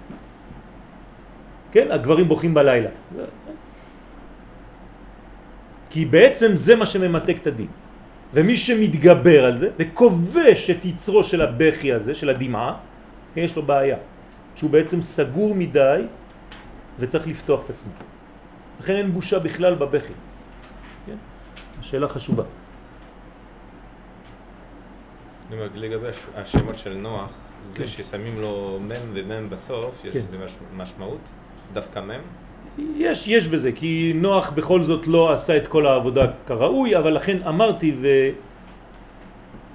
כן? 1.73 1.87
הגברים 1.91 2.29
בוכים 2.29 2.55
בלילה. 2.55 2.91
כי 5.91 6.05
בעצם 6.05 6.57
זה 6.57 6.77
מה 6.77 6.87
שממתק 6.87 7.37
את 7.43 7.47
הדין. 7.47 7.71
ומי 8.35 8.57
שמתגבר 8.57 9.45
על 9.45 9.57
זה 9.59 9.69
וכובש 9.79 10.71
את 10.71 10.85
יצרו 10.85 11.25
של 11.25 11.41
הבכי 11.43 11.93
הזה, 11.93 12.15
של 12.15 12.29
הדמעה, 12.35 12.75
יש 13.37 13.57
לו 13.57 13.63
בעיה. 13.63 13.97
שהוא 14.57 14.71
בעצם 14.71 15.03
סגור 15.03 15.55
מדי 15.55 16.03
וצריך 16.99 17.27
לפתוח 17.27 17.65
את 17.65 17.71
עצמו. 17.71 17.93
לכן 18.81 18.97
אין 18.97 19.13
בושה 19.13 19.39
בכלל 19.39 19.75
בבכי. 19.75 20.13
כן? 21.07 21.17
השאלה 21.81 22.09
חשובה. 22.09 22.43
לגבי 25.75 26.07
השמות 26.35 26.79
של 26.79 26.95
נוח, 26.95 27.31
זה 27.65 27.79
כן. 27.79 27.87
ששמים 27.87 28.41
לו 28.41 28.79
מם 28.81 29.11
ומם 29.13 29.51
בסוף, 29.51 30.05
יש 30.05 30.15
כן. 30.15 30.19
לזה 30.19 30.37
משמעות? 30.77 31.21
דווקא 31.73 32.01
מם? 32.01 32.21
יש, 32.97 33.29
יש 33.29 33.47
בזה, 33.47 33.73
כי 33.73 34.13
נוח 34.15 34.51
בכל 34.51 34.83
זאת 34.83 35.07
לא 35.07 35.33
עשה 35.33 35.57
את 35.57 35.67
כל 35.67 35.87
העבודה 35.87 36.27
כראוי, 36.47 36.97
אבל 36.97 37.13
לכן 37.13 37.43
אמרתי 37.49 37.97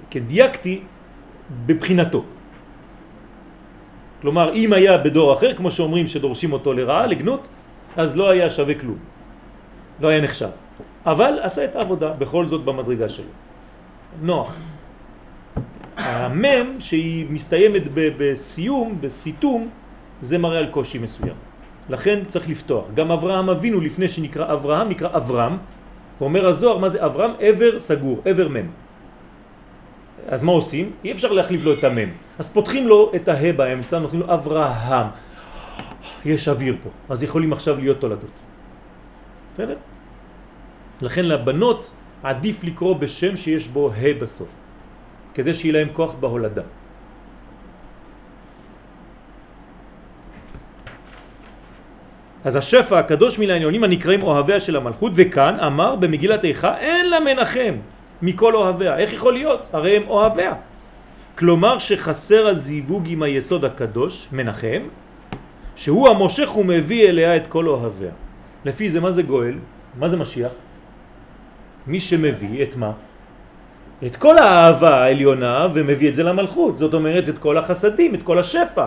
וכדייקתי 0.08 0.82
בבחינתו. 1.66 2.24
כלומר, 4.20 4.54
אם 4.54 4.72
היה 4.72 4.98
בדור 4.98 5.34
אחר, 5.34 5.52
כמו 5.52 5.70
שאומרים 5.70 6.06
שדורשים 6.06 6.52
אותו 6.52 6.72
לרעה, 6.72 7.06
לגנות, 7.06 7.48
אז 7.96 8.16
לא 8.16 8.30
היה 8.30 8.50
שווה 8.50 8.74
כלום. 8.74 8.98
לא 10.00 10.08
היה 10.08 10.20
נחשב. 10.20 10.48
אבל 11.06 11.38
עשה 11.42 11.64
את 11.64 11.76
העבודה, 11.76 12.12
בכל 12.12 12.46
זאת 12.46 12.64
במדרגה 12.64 13.08
שלו. 13.08 13.32
נוח. 14.22 14.56
המם 15.96 16.80
שהיא 16.80 17.26
מסתיימת 17.30 17.82
בסיום, 17.94 18.98
בסיתום, 19.00 19.68
זה 20.20 20.38
מראה 20.38 20.58
על 20.58 20.66
קושי 20.66 20.98
מסוים. 20.98 21.36
לכן 21.88 22.18
צריך 22.26 22.48
לפתוח. 22.48 22.84
גם 22.94 23.10
אברהם 23.10 23.50
אבינו 23.50 23.80
לפני 23.80 24.08
שנקרא 24.08 24.52
אברהם 24.52 24.88
נקרא 24.88 25.08
אברהם, 25.16 25.56
ואומר 26.20 26.46
הזוהר 26.46 26.78
מה 26.78 26.88
זה 26.88 27.04
אברהם? 27.04 27.30
עבר 27.38 27.80
סגור, 27.80 28.20
עבר 28.24 28.48
מם. 28.48 28.66
אז 30.28 30.42
מה 30.42 30.52
עושים? 30.52 30.92
אי 31.04 31.12
אפשר 31.12 31.32
להחליף 31.32 31.64
לו 31.64 31.72
את 31.72 31.84
המם. 31.84 32.08
אז 32.38 32.48
פותחים 32.48 32.88
לו 32.88 33.12
את 33.16 33.28
הה 33.28 33.52
באמצע, 33.52 33.98
נותנים 33.98 34.22
לו 34.22 34.34
אברהם. 34.34 35.06
יש 36.24 36.48
אוויר 36.48 36.76
פה, 36.82 36.90
אז 37.08 37.22
יכולים 37.22 37.52
עכשיו 37.52 37.78
להיות 37.78 38.00
תולדות. 38.00 38.36
בסדר? 39.54 39.76
לכן 41.02 41.24
לבנות 41.24 41.92
עדיף 42.22 42.64
לקרוא 42.64 42.96
בשם 42.96 43.36
שיש 43.36 43.68
בו 43.68 43.90
ה 43.92 44.14
בסוף, 44.20 44.48
כדי 45.34 45.54
שיהיה 45.54 45.72
להם 45.72 45.88
כוח 45.92 46.14
בהולדה. 46.20 46.62
אז 52.44 52.56
השפע 52.56 52.98
הקדוש 52.98 53.38
מן 53.38 53.50
העניונים 53.50 53.84
הנקראים 53.84 54.22
אוהביה 54.22 54.60
של 54.60 54.76
המלכות, 54.76 55.12
וכאן 55.14 55.60
אמר 55.60 55.96
במגילת 55.96 56.44
איכה 56.44 56.78
אין 56.78 57.10
לה 57.10 57.20
מנחם 57.20 57.74
מכל 58.22 58.54
אוהביה. 58.54 58.98
איך 58.98 59.12
יכול 59.12 59.32
להיות? 59.32 59.70
הרי 59.72 59.96
הם 59.96 60.02
אוהביה. 60.08 60.52
כלומר 61.38 61.78
שחסר 61.78 62.46
הזיווג 62.46 63.04
עם 63.08 63.22
היסוד 63.22 63.64
הקדוש, 63.64 64.28
מנחם, 64.32 64.82
שהוא 65.76 66.08
המושך 66.08 66.56
ומביא 66.56 67.08
אליה 67.08 67.36
את 67.36 67.46
כל 67.46 67.68
אוהביה. 67.68 68.12
לפי 68.64 68.88
זה 68.88 69.00
מה 69.00 69.10
זה 69.10 69.22
גואל? 69.22 69.54
מה 69.98 70.08
זה 70.08 70.16
משיח? 70.16 70.52
מי 71.86 72.00
שמביא 72.00 72.62
את 72.62 72.76
מה? 72.76 72.92
את 74.06 74.16
כל 74.16 74.38
האהבה 74.38 75.04
העליונה 75.04 75.68
ומביא 75.74 76.08
את 76.08 76.14
זה 76.14 76.22
למלכות. 76.22 76.78
זאת 76.78 76.94
אומרת 76.94 77.28
את 77.28 77.38
כל 77.38 77.58
החסדים, 77.58 78.14
את 78.14 78.22
כל 78.22 78.38
השפע. 78.38 78.86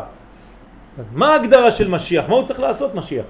אז 1.00 1.06
מה 1.14 1.34
ההגדרה 1.34 1.72
של 1.72 1.90
משיח? 1.90 2.30
מה 2.30 2.36
הוא 2.36 2.46
צריך 2.46 2.60
לעשות 2.60 2.96
משיח? 2.96 3.26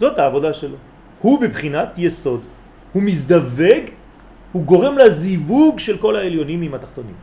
זאת 0.00 0.18
העבודה 0.18 0.52
שלו. 0.52 0.76
הוא 1.20 1.40
בבחינת 1.40 1.98
יסוד. 1.98 2.53
הוא 2.94 3.02
מזדווג, 3.02 3.84
הוא 4.52 4.62
גורם 4.64 4.98
לזיווג 4.98 5.78
של 5.78 5.98
כל 5.98 6.16
העליונים 6.16 6.62
עם 6.62 6.74
התחתונים. 6.74 7.14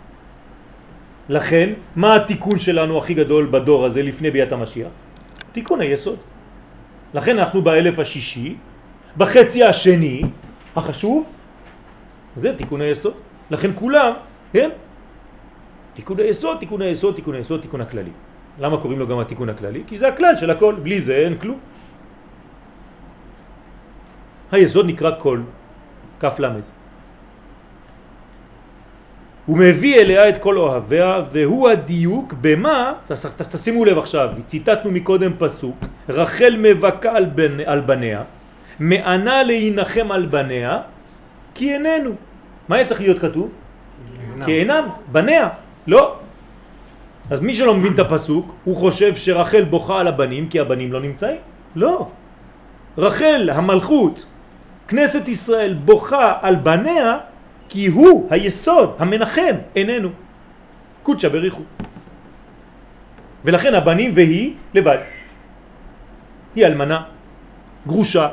לכן, 1.30 1.70
מה 1.96 2.16
התיקון 2.16 2.60
שלנו 2.60 2.98
הכי 3.00 3.14
גדול 3.14 3.48
בדור 3.52 3.86
הזה 3.86 4.04
לפני 4.04 4.32
ביאת 4.32 4.52
המשיח? 4.52 4.92
תיקון 5.56 5.82
היסוד. 5.82 6.20
לכן 7.14 7.40
אנחנו 7.40 7.62
באלף 7.62 8.00
השישי, 8.00 8.56
בחצי 9.18 9.64
השני, 9.64 10.22
החשוב, 10.76 11.24
זה 12.36 12.56
תיקון 12.58 12.82
היסוד. 12.82 13.14
לכן 13.52 13.72
כולם, 13.76 14.14
כן? 14.52 14.70
תיקון 15.94 16.20
היסוד, 16.20 16.58
תיקון 16.60 16.82
היסוד, 16.82 17.16
תיקון 17.16 17.36
היסוד, 17.36 17.62
תיקון 17.62 17.82
הכללי. 17.82 18.12
למה 18.60 18.78
קוראים 18.78 19.00
לו 19.00 19.08
גם 19.08 19.20
התיקון 19.20 19.50
הכללי? 19.50 19.84
כי 19.88 19.98
זה 19.98 20.08
הכלל 20.08 20.38
של 20.38 20.52
הכל, 20.52 20.76
בלי 20.84 21.00
זה 21.00 21.16
אין 21.16 21.40
כלום. 21.40 21.60
היסוד 24.52 24.86
נקרא 24.86 25.12
כל, 25.20 25.40
למד. 26.40 26.62
הוא 29.46 29.58
מביא 29.58 30.00
אליה 30.00 30.30
את 30.30 30.38
כל 30.38 30.58
אוהביה 30.58 31.24
והוא 31.32 31.70
הדיוק 31.70 32.34
במה, 32.42 32.94
תשימו 33.52 33.86
לב 33.86 33.98
עכשיו, 33.98 34.30
ציטטנו 34.46 34.92
מקודם 34.92 35.32
פסוק, 35.38 35.78
רחל 36.10 36.56
מבקה 36.60 37.12
על, 37.12 37.26
בנ, 37.26 37.60
על 37.66 37.80
בניה, 37.80 38.24
מענה 38.80 39.44
להינחם 39.44 40.12
על 40.12 40.26
בניה, 40.26 40.80
כי 41.56 41.74
איננו. 41.74 42.12
מה 42.68 42.76
היה 42.76 42.86
צריך 42.86 43.02
להיות 43.02 43.20
כתוב? 43.20 43.50
כי 44.46 44.60
אינם, 44.60 44.84
בניה, 45.12 45.50
לא. 45.88 46.16
אז 47.30 47.40
מי 47.40 47.54
שלא 47.54 47.76
מבין 47.76 47.94
את 47.94 48.00
הפסוק, 48.00 48.54
הוא 48.64 48.76
חושב 48.76 49.16
שרחל 49.16 49.64
בוכה 49.64 50.00
על 50.00 50.08
הבנים 50.08 50.50
כי 50.50 50.60
הבנים 50.60 50.94
לא 50.94 51.00
נמצאים? 51.00 51.38
לא. 51.76 52.08
רחל, 52.98 53.50
המלכות, 53.54 54.26
כנסת 54.92 55.28
ישראל 55.28 55.74
בוכה 55.74 56.38
על 56.42 56.56
בניה 56.56 57.18
כי 57.70 57.88
הוא 57.88 58.28
היסוד, 58.28 58.96
המנחם, 59.00 59.56
איננו. 59.76 60.10
קודשה 61.04 61.30
בריחו. 61.30 61.64
ולכן 63.46 63.74
הבנים 63.76 64.12
והיא 64.16 64.54
לבד. 64.74 64.98
היא 66.56 66.66
אלמנה, 66.66 67.04
גרושה, 67.88 68.30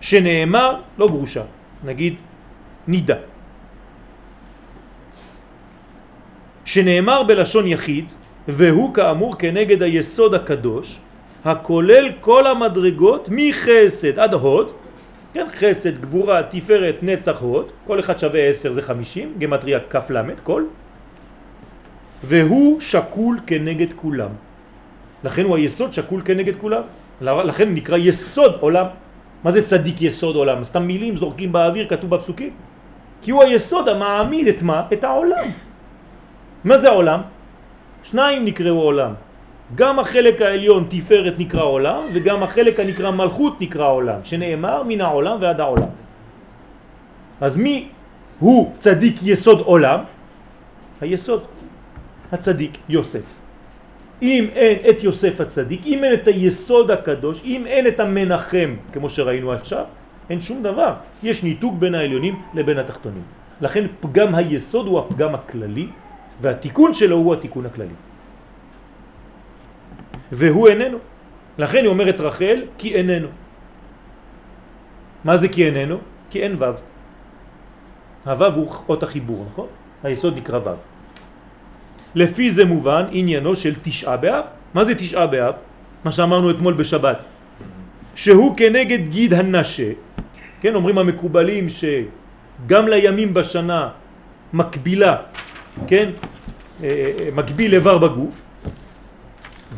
שנאמר, 0.00 0.82
לא 0.98 1.06
גרושה, 1.08 1.44
נגיד 1.84 2.14
נידה, 2.90 3.16
שנאמר 6.64 7.22
בלשון 7.22 7.66
יחיד, 7.66 8.10
והוא 8.48 8.94
כאמור 8.94 9.38
כנגד 9.38 9.82
היסוד 9.82 10.34
הקדוש, 10.34 10.98
הכולל 11.44 12.08
כל 12.20 12.46
המדרגות 12.46 13.28
מחסד 13.32 14.18
עד 14.18 14.34
הוד, 14.34 14.72
כן, 15.32 15.46
חסד, 15.58 16.00
גבורה, 16.00 16.42
תפארת, 16.42 16.96
נצח, 17.02 17.40
הוד, 17.40 17.66
כל 17.86 18.00
אחד 18.00 18.18
שווה 18.18 18.40
10 18.40 18.72
זה 18.72 18.82
50, 18.82 19.34
גמטריה 19.38 19.78
למד, 20.10 20.40
כל, 20.40 20.64
והוא 22.24 22.80
שקול 22.80 23.38
כנגד 23.46 23.92
כולם. 23.96 24.28
לכן 25.24 25.44
הוא 25.44 25.56
היסוד 25.56 25.92
שקול 25.92 26.20
כנגד 26.24 26.56
כולם. 26.56 26.82
לכן 27.20 27.74
נקרא 27.74 27.96
יסוד 27.96 28.56
עולם. 28.60 28.86
מה 29.44 29.50
זה 29.50 29.62
צדיק 29.62 30.02
יסוד 30.02 30.36
עולם? 30.36 30.64
סתם 30.64 30.82
מילים 30.82 31.16
זורקים 31.16 31.52
באוויר, 31.52 31.86
כתוב 31.88 32.10
בפסוקים. 32.10 32.50
כי 33.22 33.30
הוא 33.30 33.42
היסוד 33.42 33.88
המעמיד 33.88 34.48
את 34.48 34.62
מה? 34.62 34.82
את 34.92 35.04
העולם. 35.04 35.44
מה 36.64 36.78
זה 36.78 36.88
עולם? 36.88 37.20
שניים 38.02 38.44
נקראו 38.44 38.80
עולם. 38.80 39.12
גם 39.74 39.98
החלק 39.98 40.42
העליון 40.42 40.86
תפארת 40.90 41.34
נקרא 41.38 41.62
עולם, 41.62 42.02
וגם 42.12 42.42
החלק 42.42 42.80
הנקרא 42.80 43.10
מלכות 43.10 43.60
נקרא 43.60 43.86
עולם, 43.86 44.20
שנאמר 44.24 44.82
מן 44.82 45.00
העולם 45.00 45.36
ועד 45.40 45.60
העולם. 45.60 45.90
אז 47.40 47.56
מי 47.56 47.88
הוא 48.38 48.72
צדיק 48.78 49.16
יסוד 49.22 49.60
עולם? 49.60 50.00
היסוד, 51.00 51.42
הצדיק 52.32 52.78
יוסף. 52.88 53.26
אם 54.22 54.46
אין 54.54 54.78
את 54.90 55.02
יוסף 55.02 55.40
הצדיק, 55.40 55.80
אם 55.86 56.04
אין 56.04 56.12
את 56.12 56.28
היסוד 56.28 56.90
הקדוש, 56.90 57.42
אם 57.44 57.66
אין 57.66 57.86
את 57.86 58.00
המנחם, 58.00 58.70
כמו 58.92 59.08
שראינו 59.08 59.52
עכשיו, 59.52 59.84
אין 60.30 60.40
שום 60.40 60.62
דבר. 60.62 60.92
יש 61.22 61.42
ניתוק 61.42 61.74
בין 61.78 61.94
העליונים 61.94 62.34
לבין 62.54 62.78
התחתונים. 62.78 63.22
לכן 63.60 63.86
פגם 64.00 64.34
היסוד 64.34 64.86
הוא 64.86 64.98
הפגם 64.98 65.34
הכללי, 65.34 65.86
והתיקון 66.40 66.94
שלו 66.94 67.16
הוא 67.16 67.32
התיקון 67.34 67.66
הכללי. 67.66 67.96
והוא 70.32 70.68
איננו. 70.68 70.98
לכן 71.58 71.78
היא 71.78 71.88
אומרת 71.88 72.20
רחל, 72.20 72.62
כי 72.78 72.94
איננו. 72.94 73.28
מה 75.24 75.36
זה 75.36 75.48
כי 75.48 75.66
איננו? 75.66 75.98
כי 76.30 76.42
אין 76.42 76.54
וו. 76.54 76.74
הוו 78.24 78.54
הוא 78.54 78.68
אות 78.88 79.02
החיבור, 79.02 79.46
נכון? 79.52 79.66
היסוד 80.02 80.36
נקרא 80.36 80.58
וו. 80.58 80.74
לפי 82.14 82.50
זה 82.50 82.64
מובן 82.64 83.04
עניינו 83.10 83.56
של 83.56 83.74
תשעה 83.82 84.16
באב. 84.16 84.44
מה 84.74 84.84
זה 84.84 84.94
תשעה 84.94 85.26
באב? 85.26 85.54
מה 86.04 86.12
שאמרנו 86.12 86.50
אתמול 86.50 86.74
בשבת. 86.74 87.24
שהוא 88.14 88.56
כנגד 88.56 89.08
גיד 89.08 89.34
הנשה, 89.34 89.90
כן, 90.60 90.74
אומרים 90.74 90.98
המקובלים 90.98 91.66
שגם 91.68 92.88
לימים 92.88 93.34
בשנה 93.34 93.88
מקבילה, 94.52 95.16
כן, 95.86 96.10
אה, 96.82 96.88
אה, 96.88 97.28
מקביל 97.34 97.74
איבר 97.74 97.98
בגוף, 97.98 98.42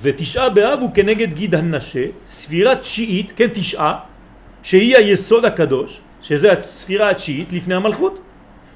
ותשעה 0.00 0.48
באב 0.48 0.80
הוא 0.80 0.94
כנגד 0.94 1.34
גיד 1.34 1.54
הנשה, 1.54 2.04
ספירה 2.26 2.76
תשיעית, 2.76 3.32
כן 3.36 3.48
תשעה, 3.52 3.98
שהיא 4.62 4.96
היסוד 4.96 5.44
הקדוש, 5.44 6.00
שזה 6.22 6.52
הספירה 6.52 7.10
התשיעית 7.10 7.52
לפני 7.52 7.74
המלכות, 7.74 8.20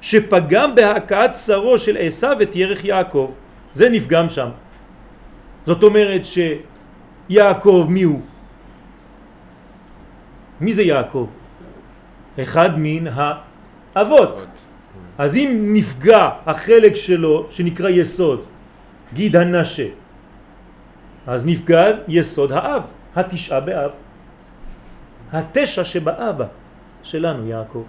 שפגם 0.01 0.75
בהכאת 0.75 1.35
שרו 1.35 1.79
של 1.79 1.97
עשיו 1.99 2.37
את 2.41 2.55
ירך 2.55 2.85
יעקב. 2.85 3.31
זה 3.73 3.89
נפגם 3.89 4.29
שם. 4.29 4.49
זאת 5.65 5.83
אומרת 5.83 6.21
שיעקב 6.25 7.87
מי 7.89 8.03
הוא? 8.03 8.21
מי 10.61 10.73
זה 10.73 10.83
יעקב? 10.83 11.27
אחד 12.39 12.69
מן 12.77 13.05
האבות. 13.95 14.45
אז 15.17 15.35
אם 15.35 15.73
נפגע 15.73 16.29
החלק 16.45 16.95
שלו 16.95 17.47
שנקרא 17.51 17.89
יסוד, 17.89 18.41
גיד 19.13 19.35
הנשה, 19.35 19.87
אז 21.27 21.45
נפגע 21.45 21.85
יסוד 22.07 22.51
האב, 22.51 22.83
התשעה 23.15 23.59
באב. 23.59 23.91
התשע 25.31 25.83
שבאבא 25.83 26.45
שלנו 27.03 27.47
יעקב. 27.47 27.83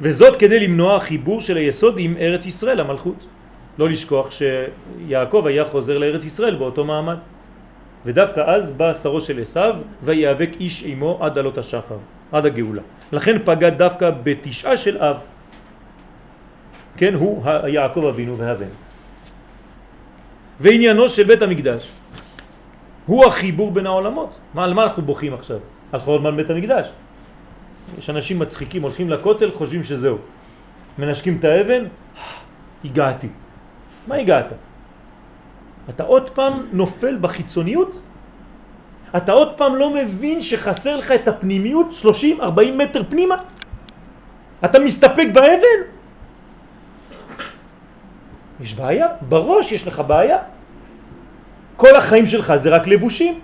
וזאת 0.00 0.36
כדי 0.36 0.60
למנוע 0.60 1.00
חיבור 1.00 1.40
של 1.40 1.56
היסוד 1.56 1.94
עם 1.98 2.16
ארץ 2.18 2.46
ישראל, 2.46 2.80
המלכות. 2.80 3.26
לא 3.78 3.88
לשכוח 3.88 4.28
שיעקב 4.30 5.42
היה 5.46 5.64
חוזר 5.64 5.98
לארץ 5.98 6.24
ישראל 6.24 6.54
באותו 6.54 6.84
מעמד. 6.84 7.18
ודווקא 8.04 8.40
אז 8.40 8.72
בא 8.72 8.94
שרו 8.94 9.20
של 9.20 9.42
עשיו 9.42 9.74
ויאבק 10.02 10.50
איש 10.60 10.84
עמו 10.86 11.18
עד 11.22 11.38
עלות 11.38 11.58
השחר, 11.58 11.98
עד 12.32 12.46
הגאולה. 12.46 12.82
לכן 13.12 13.38
פגע 13.44 13.70
דווקא 13.70 14.10
בתשעה 14.22 14.76
של 14.76 14.98
אב. 14.98 15.16
כן, 16.96 17.14
הוא 17.14 17.44
יעקב 17.66 18.04
אבינו 18.04 18.38
והבן. 18.38 18.91
ועניינו 20.62 21.08
של 21.08 21.22
בית 21.22 21.42
המקדש 21.42 21.88
הוא 23.06 23.24
החיבור 23.24 23.70
בין 23.70 23.86
העולמות. 23.86 24.38
מה, 24.54 24.64
על 24.64 24.74
מה 24.74 24.82
אנחנו 24.82 25.02
בוכים 25.02 25.34
עכשיו? 25.34 25.58
על 25.92 26.00
חורבן 26.00 26.36
בית 26.36 26.50
המקדש. 26.50 26.88
יש 27.98 28.10
אנשים 28.10 28.38
מצחיקים, 28.38 28.82
הולכים 28.82 29.10
לכותל, 29.10 29.50
חושבים 29.50 29.84
שזהו. 29.84 30.18
מנשקים 30.98 31.36
את 31.38 31.44
האבן, 31.44 31.84
הגעתי. 32.84 33.28
מה 34.06 34.14
הגעת? 34.14 34.52
אתה 35.88 36.02
עוד 36.02 36.30
פעם 36.30 36.66
נופל 36.72 37.16
בחיצוניות? 37.20 38.00
אתה 39.16 39.32
עוד 39.32 39.56
פעם 39.56 39.76
לא 39.76 39.94
מבין 39.94 40.42
שחסר 40.42 40.96
לך 40.96 41.10
את 41.10 41.28
הפנימיות 41.28 41.86
30-40 42.40 42.44
מטר 42.76 43.02
פנימה? 43.08 43.36
אתה 44.64 44.78
מסתפק 44.78 45.26
באבן? 45.32 45.80
יש 48.62 48.74
בעיה, 48.74 49.06
בראש 49.28 49.72
יש 49.72 49.86
לך 49.86 50.02
בעיה. 50.06 50.38
כל 51.76 51.96
החיים 51.96 52.26
שלך 52.26 52.56
זה 52.56 52.70
רק 52.70 52.86
לבושים. 52.86 53.40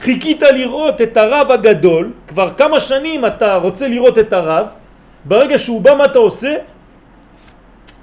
חיכית 0.00 0.42
לראות 0.42 1.00
את 1.00 1.16
הרב 1.16 1.50
הגדול, 1.50 2.12
כבר 2.28 2.54
כמה 2.54 2.80
שנים 2.80 3.26
אתה 3.26 3.56
רוצה 3.56 3.88
לראות 3.88 4.18
את 4.18 4.32
הרב, 4.32 4.66
ברגע 5.24 5.58
שהוא 5.58 5.82
בא 5.82 5.94
מה 5.94 6.04
אתה 6.04 6.18
עושה? 6.18 6.54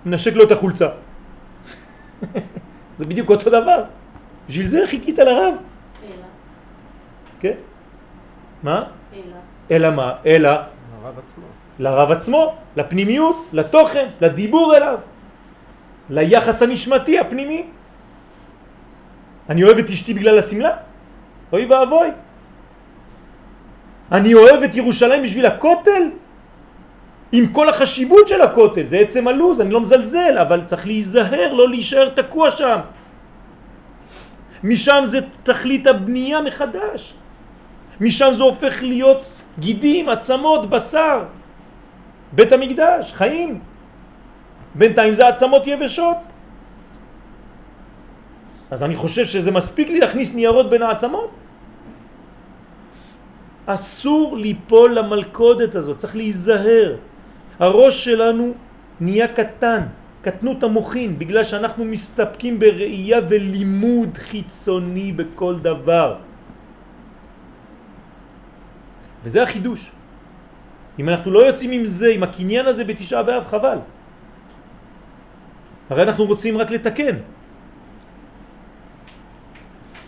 נשק 0.06 0.34
לו 0.36 0.44
את 0.44 0.52
החולצה. 0.52 0.90
זה 2.98 3.06
בדיוק 3.06 3.30
אותו 3.30 3.50
דבר. 3.50 3.84
בשביל 4.48 4.68
זה 4.68 4.88
חיכית 4.88 5.20
לרב. 5.20 5.54
אלא. 6.04 6.28
כן? 7.40 7.58
מה? 8.64 8.84
אלא. 9.14 9.38
אלא 9.72 9.90
מה? 9.92 10.08
אלא. 10.26 10.50
לרב 10.50 11.16
עצמו. 11.20 11.46
לרב 11.80 12.12
עצמו, 12.12 12.42
לפנימיות, 12.76 13.38
לתוכן, 13.54 14.08
לדיבור 14.22 14.76
אליו. 14.78 14.98
ליחס 16.10 16.62
הנשמתי 16.62 17.20
הפנימי. 17.20 17.64
אני 19.50 19.64
אוהב 19.64 19.78
את 19.78 19.90
אשתי 19.90 20.14
בגלל 20.14 20.40
הסמלה? 20.40 20.72
אוי 21.54 21.66
ואבוי. 21.66 22.08
אני 24.12 24.34
אוהב 24.34 24.64
את 24.64 24.76
ירושלים 24.76 25.24
בשביל 25.24 25.46
הכותל? 25.46 26.04
עם 27.32 27.48
כל 27.48 27.70
החשיבות 27.70 28.28
של 28.28 28.42
הכותל, 28.42 28.86
זה 28.86 28.98
עצם 28.98 29.28
הלוז, 29.28 29.62
אני 29.62 29.72
לא 29.72 29.82
מזלזל, 29.82 30.38
אבל 30.38 30.62
צריך 30.66 30.88
להיזהר, 30.88 31.54
לא 31.54 31.70
להישאר 31.70 32.10
תקוע 32.10 32.52
שם. 32.52 32.80
משם 34.64 35.02
זה 35.06 35.20
תכלית 35.44 35.88
הבנייה 35.88 36.42
מחדש. 36.42 37.14
משם 38.02 38.30
זה 38.34 38.44
הופך 38.44 38.84
להיות 38.84 39.34
גידים, 39.60 40.10
עצמות, 40.10 40.70
בשר. 40.70 41.24
בית 42.32 42.52
המקדש, 42.52 43.14
חיים. 43.14 43.60
בינתיים 44.78 45.14
זה 45.14 45.28
עצמות 45.28 45.68
יבשות. 45.68 46.18
אז 48.72 48.84
אני 48.84 48.96
חושב 48.96 49.26
שזה 49.26 49.52
מספיק 49.52 49.88
לי 49.90 50.00
להכניס 50.00 50.36
ניירות 50.36 50.70
בין 50.70 50.82
העצמות. 50.82 51.32
אסור 53.66 54.38
ליפול 54.38 54.94
למלכודת 54.94 55.76
הזאת, 55.76 55.98
צריך 55.98 56.16
להיזהר. 56.16 56.96
הראש 57.60 58.06
שלנו 58.06 58.54
נהיה 59.00 59.28
קטן, 59.28 59.82
קטנות 60.22 60.64
המוחין, 60.64 61.20
בגלל 61.20 61.44
שאנחנו 61.44 61.86
מסתפקים 61.86 62.60
בראייה 62.60 63.20
ולימוד 63.30 64.18
חיצוני 64.18 65.12
בכל 65.12 65.60
דבר. 65.60 66.16
וזה 69.24 69.44
החידוש. 69.44 69.92
אם 71.00 71.10
אנחנו 71.10 71.32
לא 71.32 71.40
יוצאים 71.40 71.72
עם 71.72 71.86
זה, 71.86 72.08
עם 72.08 72.24
הקניין 72.24 72.66
הזה 72.66 72.84
בתשעה 72.84 73.24
באב, 73.24 73.46
חבל. 73.46 73.78
הרי 75.90 76.04
אנחנו 76.04 76.26
רוצים 76.26 76.58
רק 76.58 76.72
לתקן. 76.72 77.16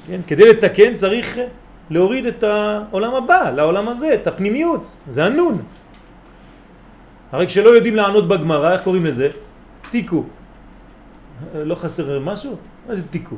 כן? 0.07 0.21
כדי 0.27 0.49
לתקן 0.49 0.95
צריך 0.95 1.37
להוריד 1.89 2.25
את 2.25 2.43
העולם 2.43 3.15
הבא, 3.15 3.49
לעולם 3.55 3.89
הזה, 3.89 4.13
את 4.13 4.27
הפנימיות, 4.27 4.95
זה 5.07 5.25
הנון. 5.25 5.61
הרי 7.31 7.47
כשלא 7.47 7.69
יודעים 7.69 7.95
לענות 7.95 8.27
בגמרא, 8.27 8.73
איך 8.73 8.83
קוראים 8.83 9.05
לזה? 9.05 9.29
תיקו. 9.91 10.23
לא 11.53 11.75
חסר 11.75 12.19
משהו? 12.19 12.55
מה 12.87 12.95
זה 12.95 13.01
תיקו? 13.07 13.35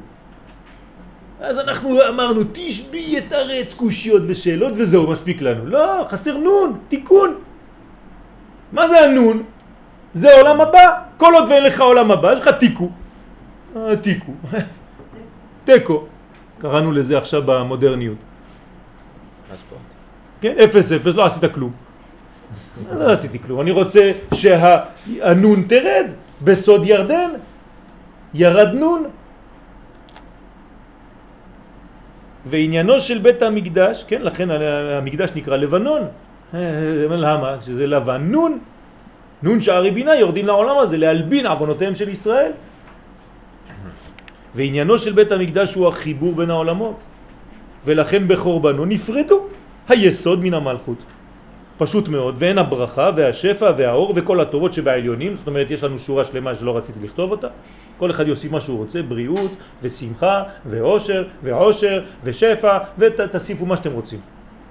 אז 1.39 1.59
אנחנו 1.59 1.99
אמרנו, 2.09 2.41
תשבי 2.51 3.17
את 3.17 3.33
ארץ 3.33 3.73
קושיות 3.73 4.23
ושאלות 4.27 4.73
וזהו, 4.77 5.11
מספיק 5.11 5.41
לנו. 5.41 5.65
לא, 5.65 6.05
חסר 6.09 6.37
נון, 6.37 6.79
תיקון. 6.87 7.35
מה 8.71 8.87
זה 8.87 8.99
הנון? 8.99 9.43
זה 10.13 10.35
עולם 10.41 10.61
הבא. 10.61 11.01
כל 11.17 11.33
עוד 11.35 11.49
ואין 11.49 11.63
לך 11.63 11.81
עולם 11.81 12.11
הבא, 12.11 12.33
יש 12.33 12.39
לך 12.39 12.47
תיקו. 12.47 12.89
אה, 13.75 13.95
תיקו. 13.95 14.31
תיקו. 15.65 16.05
קראנו 16.57 16.91
לזה 16.91 17.17
עכשיו 17.17 17.41
במודרניות. 17.45 18.17
כן, 20.41 20.53
אפס 20.63 20.91
אפס, 20.91 21.15
לא 21.15 21.25
עשית 21.25 21.53
כלום. 21.53 21.71
לא 22.91 23.11
עשיתי 23.11 23.39
כלום. 23.39 23.61
אני 23.61 23.71
רוצה 23.71 24.11
שהנון 24.33 25.63
תרד 25.63 26.05
בסוד 26.41 26.85
ירדן. 26.85 27.29
ירד 28.33 28.73
נון. 28.73 29.03
ועניינו 32.45 32.99
של 32.99 33.17
בית 33.17 33.41
המקדש, 33.41 34.03
כן, 34.03 34.21
לכן 34.21 34.51
המקדש 34.97 35.29
נקרא 35.35 35.57
לבנון. 35.57 36.01
למה? 37.09 37.61
שזה 37.61 37.87
לבן 37.87 38.21
נון. 38.21 38.59
נון 39.43 39.61
שערי 39.61 39.91
בינה 39.91 40.15
יורדים 40.15 40.47
לעולם 40.47 40.77
הזה, 40.77 40.97
להלבין 40.97 41.45
עוונותיהם 41.45 41.95
של 41.95 42.09
ישראל. 42.09 42.51
ועניינו 44.55 44.97
של 44.97 45.13
בית 45.13 45.31
המקדש 45.31 45.73
הוא 45.73 45.87
החיבור 45.87 46.35
בין 46.35 46.49
העולמות. 46.49 46.95
ולכן 47.85 48.27
בחורבנו 48.27 48.85
נפרדו 48.85 49.47
היסוד 49.89 50.43
מן 50.43 50.53
המלכות. 50.53 50.97
פשוט 51.77 52.07
מאוד, 52.07 52.35
ואין 52.37 52.57
הברכה 52.57 53.09
והשפע 53.15 53.71
והאור 53.77 54.13
וכל 54.15 54.39
הטובות 54.39 54.73
שבעליונים, 54.73 55.35
זאת 55.35 55.47
אומרת 55.47 55.71
יש 55.71 55.83
לנו 55.83 55.99
שורה 55.99 56.25
שלמה 56.25 56.55
שלא 56.55 56.77
רציתי 56.77 56.99
לכתוב 57.03 57.31
אותה, 57.31 57.47
כל 57.97 58.11
אחד 58.11 58.27
יוסיף 58.27 58.51
מה 58.51 58.61
שהוא 58.61 58.77
רוצה, 58.77 59.01
בריאות 59.01 59.51
ושמחה 59.81 60.43
ועושר 60.65 61.23
ועושר 61.43 62.03
ושפע 62.23 62.77
ותוסיפו 62.97 63.65
מה 63.65 63.77
שאתם 63.77 63.91
רוצים. 63.91 64.19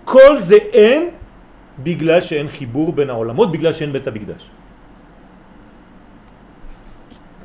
כל 0.04 0.38
זה 0.38 0.56
אין 0.72 1.10
בגלל 1.82 2.20
שאין 2.20 2.48
חיבור 2.48 2.92
בין 2.92 3.10
העולמות, 3.10 3.52
בגלל 3.52 3.72
שאין 3.72 3.92
בית 3.92 4.06
המקדש. 4.06 4.50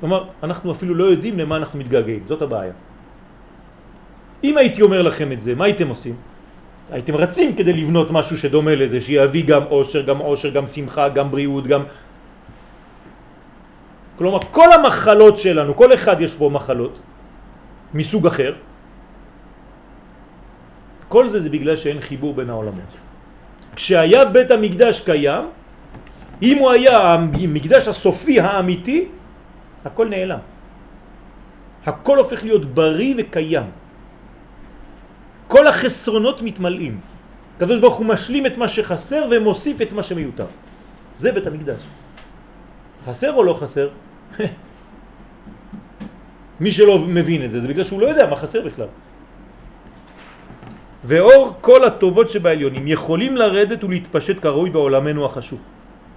כלומר, 0.06 0.30
אנחנו 0.46 0.72
אפילו 0.72 0.94
לא 0.96 1.04
יודעים 1.18 1.40
למה 1.40 1.58
אנחנו 1.58 1.80
מתגעגעים, 1.80 2.30
זאת 2.30 2.42
הבעיה. 2.42 2.78
אם 4.44 4.58
הייתי 4.58 4.82
אומר 4.82 5.02
לכם 5.02 5.32
את 5.32 5.42
זה, 5.42 5.58
מה 5.58 5.66
הייתם 5.66 5.90
עושים? 5.90 6.16
הייתם 6.94 7.16
רצים 7.16 7.56
כדי 7.58 7.74
לבנות 7.74 8.14
משהו 8.14 8.38
שדומה 8.38 8.76
לזה, 8.76 9.02
שיביא 9.02 9.46
גם 9.50 9.64
עושר, 9.74 10.06
גם 10.06 10.18
עושר, 10.18 10.50
גם 10.54 10.68
שמחה, 10.70 11.10
גם 11.10 11.32
בריאות, 11.34 11.66
גם... 11.66 11.90
כלומר, 14.22 14.40
כל 14.54 14.70
המחלות 14.78 15.42
שלנו, 15.42 15.74
כל 15.74 15.90
אחד 15.94 16.22
יש 16.22 16.38
בו 16.38 16.54
מחלות 16.54 17.02
מסוג 17.98 18.30
אחר, 18.30 18.54
כל 21.10 21.26
זה 21.26 21.40
זה 21.40 21.50
בגלל 21.50 21.76
שאין 21.76 21.98
חיבור 22.06 22.34
בין 22.34 22.50
העולמות. 22.54 22.94
כשהיה 23.74 24.30
בית 24.30 24.54
המקדש 24.54 25.02
קיים, 25.02 25.46
אם 26.46 26.58
הוא 26.62 26.72
היה 26.72 26.98
המקדש 27.14 27.88
הסופי 27.90 28.38
האמיתי, 28.40 29.15
הכל 29.86 30.10
נעלם. 30.10 30.40
הכל 31.86 32.18
הופך 32.18 32.44
להיות 32.44 32.66
בריא 32.66 33.14
וקיים. 33.18 33.70
כל 35.48 35.68
החסרונות 35.68 36.42
מתמלאים. 36.42 37.00
הקדוש 37.58 37.80
ברוך 37.80 37.96
הוא 37.96 38.06
משלים 38.06 38.46
את 38.46 38.58
מה 38.58 38.68
שחסר 38.68 39.28
ומוסיף 39.32 39.82
את 39.82 39.94
מה 39.94 40.04
שמיותר. 40.04 40.50
זה 41.16 41.32
בית 41.32 41.48
המקדש. 41.48 41.82
חסר 43.06 43.34
או 43.34 43.44
לא 43.44 43.54
חסר? 43.54 43.90
מי 46.64 46.72
שלא 46.72 47.00
מבין 47.00 47.46
את 47.46 47.52
זה, 47.52 47.60
זה 47.60 47.68
בגלל 47.68 47.84
שהוא 47.84 48.02
לא 48.02 48.08
יודע 48.08 48.26
מה 48.26 48.36
חסר 48.36 48.66
בכלל. 48.66 48.90
ואור 51.06 51.58
כל 51.62 51.84
הטובות 51.84 52.30
שבעליונים 52.30 52.88
יכולים 52.88 53.38
לרדת 53.38 53.84
ולהתפשט 53.84 54.42
כראוי 54.42 54.70
בעולמנו 54.70 55.26
החשוך. 55.26 55.62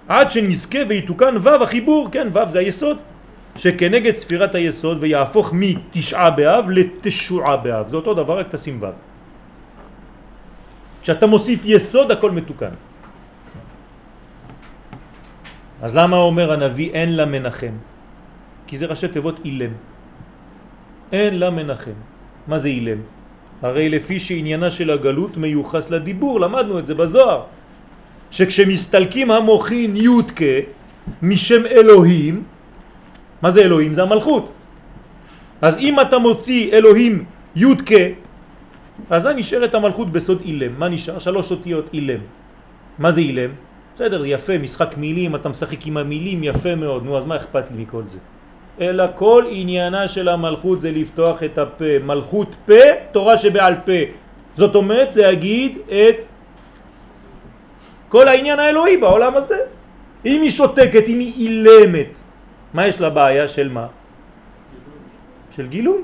עד 0.07 0.29
שנזכה 0.29 0.79
ויתוקן 0.89 1.35
ו' 1.37 1.63
החיבור, 1.63 2.09
כן, 2.11 2.27
ו' 2.33 2.49
זה 2.49 2.59
היסוד, 2.59 2.97
שכנגד 3.55 4.15
ספירת 4.15 4.55
היסוד 4.55 4.97
ויהפוך 5.01 5.51
מתשעה 5.53 6.29
באב 6.29 6.65
לתשועה 6.69 7.57
באב. 7.57 7.87
זה 7.87 7.95
אותו 7.95 8.13
דבר, 8.13 8.39
רק 8.39 8.47
תשים 8.51 8.77
ו'. 8.81 8.85
כשאתה 11.01 11.25
מוסיף 11.25 11.61
יסוד 11.65 12.11
הכל 12.11 12.31
מתוקן. 12.31 12.75
אז 15.81 15.95
למה 15.95 16.17
אומר 16.17 16.51
הנביא 16.51 16.91
אין 16.91 17.15
לה 17.15 17.25
מנחם? 17.25 17.73
כי 18.67 18.77
זה 18.77 18.85
ראשי 18.85 19.07
תיבות 19.07 19.39
אילם. 19.45 19.71
אין 21.11 21.39
לה 21.39 21.49
מנחם. 21.49 21.97
מה 22.47 22.57
זה 22.57 22.67
אילם? 22.67 22.99
הרי 23.61 23.89
לפי 23.89 24.19
שעניינה 24.19 24.69
של 24.69 24.91
הגלות 24.91 25.37
מיוחס 25.37 25.89
לדיבור, 25.89 26.39
למדנו 26.39 26.79
את 26.79 26.85
זה 26.85 26.95
בזוהר, 26.95 27.41
שכשמסתלקים 28.31 29.31
המוחין 29.31 29.95
יודקה 29.95 30.55
משם 31.21 31.65
אלוהים, 31.65 32.43
מה 33.41 33.49
זה 33.49 33.61
אלוהים? 33.61 33.93
זה 33.93 34.01
המלכות. 34.03 34.51
אז 35.61 35.77
אם 35.77 35.99
אתה 35.99 36.17
מוציא 36.19 36.71
אלוהים 36.71 37.25
יודקה 37.55 38.05
אז 39.09 39.27
נשארת 39.27 39.75
המלכות 39.75 40.11
בסוד 40.11 40.41
אילם. 40.45 40.79
מה 40.79 40.89
נשאר? 40.89 41.19
שלוש 41.19 41.51
אותיות 41.51 41.89
אילם. 41.93 42.19
מה 42.99 43.11
זה 43.11 43.21
אילם? 43.21 43.49
בסדר, 43.95 44.25
יפה, 44.25 44.57
משחק 44.57 44.97
מילים, 44.97 45.35
אתה 45.35 45.49
משחק 45.49 45.87
עם 45.87 45.97
המילים, 45.97 46.43
יפה 46.43 46.75
מאוד, 46.75 47.05
נו 47.05 47.17
אז 47.17 47.25
מה 47.25 47.35
אכפת 47.35 47.71
לי 47.71 47.83
מכל 47.83 48.01
זה? 48.05 48.17
אלא 48.81 49.03
כל 49.15 49.45
עניינה 49.49 50.07
של 50.07 50.29
המלכות 50.29 50.81
זה 50.81 50.91
לפתוח 50.91 51.43
את 51.43 51.57
הפה, 51.57 51.99
מלכות 52.03 52.55
פה, 52.65 52.83
תורה 53.11 53.37
שבעל 53.37 53.75
פה. 53.85 53.99
זאת 54.55 54.75
אומרת 54.75 55.15
להגיד 55.15 55.77
את 55.87 56.23
כל 58.09 58.27
העניין 58.27 58.59
האלוהי 58.59 58.97
בעולם 58.97 59.35
הזה. 59.35 59.57
אם 60.25 60.41
היא 60.41 60.49
שותקת, 60.49 61.07
אם 61.07 61.19
היא 61.19 61.33
אילמת, 61.35 62.23
מה 62.73 62.87
יש 62.87 63.01
לה 63.01 63.09
בעיה? 63.09 63.47
של 63.47 63.69
מה? 63.69 63.87
של 65.55 65.67
גילוי. 65.67 66.01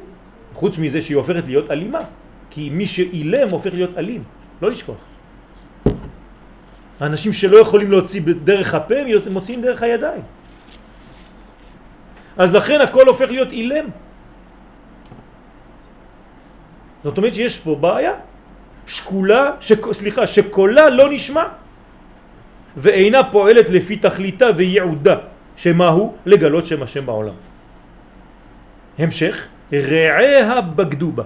חוץ 0.53 0.78
מזה 0.78 1.01
שהיא 1.01 1.18
הופכת 1.18 1.45
להיות 1.47 1.72
אלימה. 1.72 1.99
כי 2.49 2.70
מי 2.70 2.88
שאילם 2.88 3.49
הופך 3.49 3.74
להיות 3.74 3.97
אלים, 3.97 4.24
לא 4.61 4.72
לשכוח. 4.72 4.97
האנשים 6.99 7.34
שלא 7.34 7.57
יכולים 7.57 7.91
להוציא 7.91 8.22
דרך 8.43 8.74
הפה, 8.74 8.95
הם 8.95 9.34
מוציאים 9.34 9.61
דרך 9.61 9.84
הידיים. 9.84 10.22
אז 12.38 12.55
לכן 12.55 12.82
הכל 12.82 13.07
הופך 13.07 13.28
להיות 13.30 13.51
אילם. 13.51 13.86
זאת 17.03 17.18
אומרת 17.18 17.34
שיש 17.34 17.59
פה 17.59 17.76
בעיה, 17.76 18.13
שקולה, 18.88 19.51
שק, 19.59 19.93
סליחה, 19.93 20.28
שקולה 20.28 20.89
לא 20.89 21.11
נשמע 21.11 21.43
ואינה 22.78 23.24
פועלת 23.24 23.70
לפי 23.70 23.95
תכליתה 23.95 24.45
וייעודה, 24.55 25.34
שמה 25.56 25.88
הוא? 25.88 26.14
לגלות 26.26 26.66
שם 26.66 26.84
השם 26.84 27.06
בעולם. 27.06 27.34
המשך, 28.99 29.47
רעיה 29.74 30.62
בגדו 30.62 31.12
בה. 31.12 31.24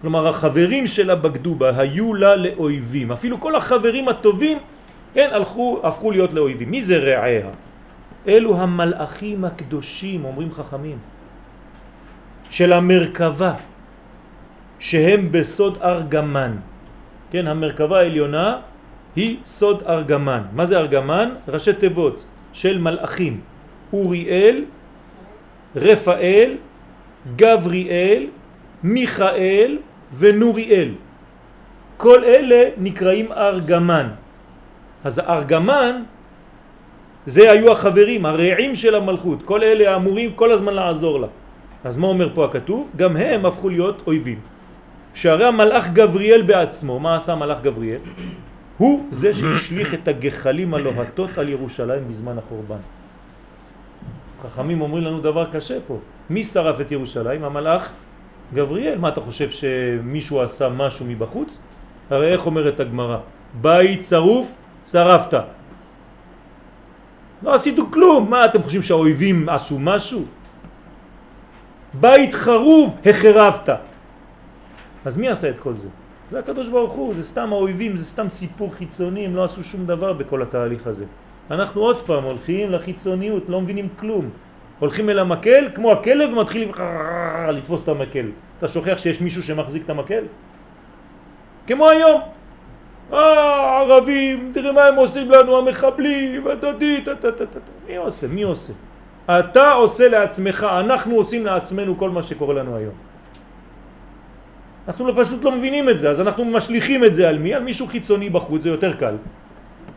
כלומר 0.00 0.28
החברים 0.28 0.86
שלה 0.86 1.14
בגדו 1.14 1.54
בה, 1.54 1.80
היו 1.80 2.14
לה 2.14 2.36
לאויבים. 2.36 3.12
אפילו 3.12 3.40
כל 3.40 3.56
החברים 3.56 4.08
הטובים, 4.08 4.58
כן, 5.14 5.28
הלכו, 5.32 5.80
הפכו 5.82 6.10
להיות 6.10 6.32
לאויבים. 6.32 6.70
מי 6.70 6.82
זה 6.82 6.96
רעיה? 6.98 7.48
אלו 8.28 8.60
המלאכים 8.60 9.44
הקדושים, 9.44 10.24
אומרים 10.24 10.52
חכמים, 10.52 10.98
של 12.50 12.72
המרכבה, 12.72 13.54
שהם 14.78 15.32
בסוד 15.32 15.78
ארגמן. 15.82 16.56
כן, 17.30 17.46
המרכבה 17.46 17.98
העליונה 17.98 18.58
היא 19.16 19.36
סוד 19.44 19.82
ארגמן. 19.82 20.42
מה 20.52 20.66
זה 20.66 20.78
ארגמן? 20.78 21.28
ראשי 21.48 21.72
תיבות 21.72 22.24
של 22.52 22.78
מלאכים. 22.78 23.55
אוריאל, 23.96 24.64
רפאל, 25.76 26.50
גבריאל, 27.36 28.26
מיכאל 28.82 29.78
ונוריאל. 30.18 30.90
כל 31.96 32.24
אלה 32.24 32.60
נקראים 32.78 33.32
ארגמן. 33.32 34.08
אז 35.04 35.18
ארגמן 35.18 36.02
זה 37.26 37.50
היו 37.50 37.72
החברים, 37.72 38.26
הרעים 38.26 38.74
של 38.74 38.94
המלכות. 38.94 39.42
כל 39.42 39.62
אלה 39.62 39.96
אמורים 39.96 40.32
כל 40.36 40.52
הזמן 40.52 40.74
לעזור 40.74 41.20
לה. 41.20 41.30
אז 41.84 41.98
מה 41.98 42.06
אומר 42.06 42.28
פה 42.34 42.44
הכתוב? 42.44 42.90
גם 42.96 43.16
הם 43.16 43.46
הפכו 43.46 43.68
להיות 43.68 44.02
אויבים. 44.06 44.38
שהרי 45.14 45.44
המלאך 45.44 45.88
גבריאל 45.96 46.42
בעצמו, 46.42 47.00
מה 47.00 47.16
עשה 47.16 47.32
המלאך 47.32 47.58
גבריאל? 47.62 48.00
הוא 48.76 49.06
זה 49.10 49.32
שהשליך 49.32 49.94
את 49.94 50.08
הגחלים 50.08 50.74
הלוהטות 50.74 51.38
על 51.38 51.48
ירושלים 51.48 52.08
בזמן 52.08 52.38
החורבן. 52.38 52.82
חכמים 54.42 54.80
אומרים 54.80 55.04
לנו 55.04 55.20
דבר 55.20 55.44
קשה 55.44 55.78
פה. 55.86 55.98
מי 56.30 56.44
שרף 56.44 56.80
את 56.80 56.92
ירושלים? 56.92 57.44
המלאך 57.44 57.92
גבריאל, 58.54 58.98
מה 58.98 59.08
אתה 59.08 59.20
חושב 59.20 59.50
שמישהו 59.50 60.42
עשה 60.42 60.68
משהו 60.68 61.06
מבחוץ? 61.08 61.58
הרי 62.10 62.32
איך 62.32 62.46
אומרת 62.46 62.80
הגמרא? 62.80 63.18
בית 63.60 64.04
שרוף, 64.04 64.54
שרפת. 64.86 65.34
לא 67.42 67.54
עשיתו 67.54 67.86
כלום, 67.90 68.30
מה 68.30 68.44
אתם 68.44 68.62
חושבים 68.62 68.82
שהאויבים 68.82 69.48
עשו 69.48 69.78
משהו? 69.78 70.24
בית 71.94 72.34
חרוב, 72.34 72.96
החרבת. 73.06 73.68
אז 75.04 75.16
מי 75.16 75.28
עשה 75.28 75.50
את 75.50 75.58
כל 75.58 75.76
זה? 75.76 75.88
זה 76.30 76.38
הקדוש 76.38 76.68
ברוך 76.68 76.92
הוא, 76.92 77.14
זה 77.14 77.24
סתם 77.24 77.52
האויבים, 77.52 77.96
זה 77.96 78.04
סתם 78.04 78.30
סיפור 78.30 78.74
חיצוני, 78.74 79.26
הם 79.26 79.36
לא 79.36 79.44
עשו 79.44 79.64
שום 79.64 79.86
דבר 79.86 80.12
בכל 80.12 80.42
התהליך 80.42 80.86
הזה. 80.86 81.04
אנחנו 81.50 81.80
עוד 81.80 82.02
פעם 82.02 82.24
הולכים 82.24 82.70
לחיצוניות, 82.70 83.48
לא 83.48 83.60
מבינים 83.60 83.88
כלום. 83.98 84.30
הולכים 84.78 85.10
אל 85.10 85.18
המקל, 85.18 85.68
כמו 85.74 85.92
הכלב, 85.92 86.32
ומתחילים 86.32 86.70
לתפוס 87.48 87.82
את 87.82 87.88
המקל. 87.88 88.26
אתה 88.58 88.68
שוכח 88.68 88.98
שיש 88.98 89.20
מישהו 89.20 89.42
שמחזיק 89.42 89.84
את 89.84 89.90
המקל? 89.90 90.24
כמו 91.66 91.88
היום. 91.88 92.20
אה, 93.12 93.80
ערבים, 93.80 94.50
תראה 94.54 94.72
מה 94.72 94.84
הם 94.84 94.96
עושים 94.96 95.30
לנו, 95.30 95.58
המחבלים, 95.58 96.46
הדדי, 96.46 97.00
טטטטט. 97.00 97.70
מי 97.86 97.96
עושה? 97.96 98.26
מי 98.28 98.42
עושה? 98.42 98.72
אתה 99.30 99.72
עושה 99.72 100.08
לעצמך, 100.08 100.66
אנחנו 100.80 101.14
עושים 101.14 101.46
לעצמנו 101.46 101.98
כל 101.98 102.10
מה 102.10 102.22
שקורה 102.22 102.54
לנו 102.54 102.76
היום. 102.76 102.94
אנחנו 104.88 105.06
לא, 105.06 105.12
פשוט 105.16 105.44
לא 105.44 105.52
מבינים 105.52 105.88
את 105.88 105.98
זה, 105.98 106.10
אז 106.10 106.20
אנחנו 106.20 106.44
משליכים 106.44 107.04
את 107.04 107.14
זה 107.14 107.28
על 107.28 107.38
מי? 107.38 107.54
על 107.54 107.62
מישהו 107.62 107.86
חיצוני 107.86 108.30
בחוץ, 108.30 108.62
זה 108.62 108.68
יותר 108.68 108.92
קל. 108.92 109.14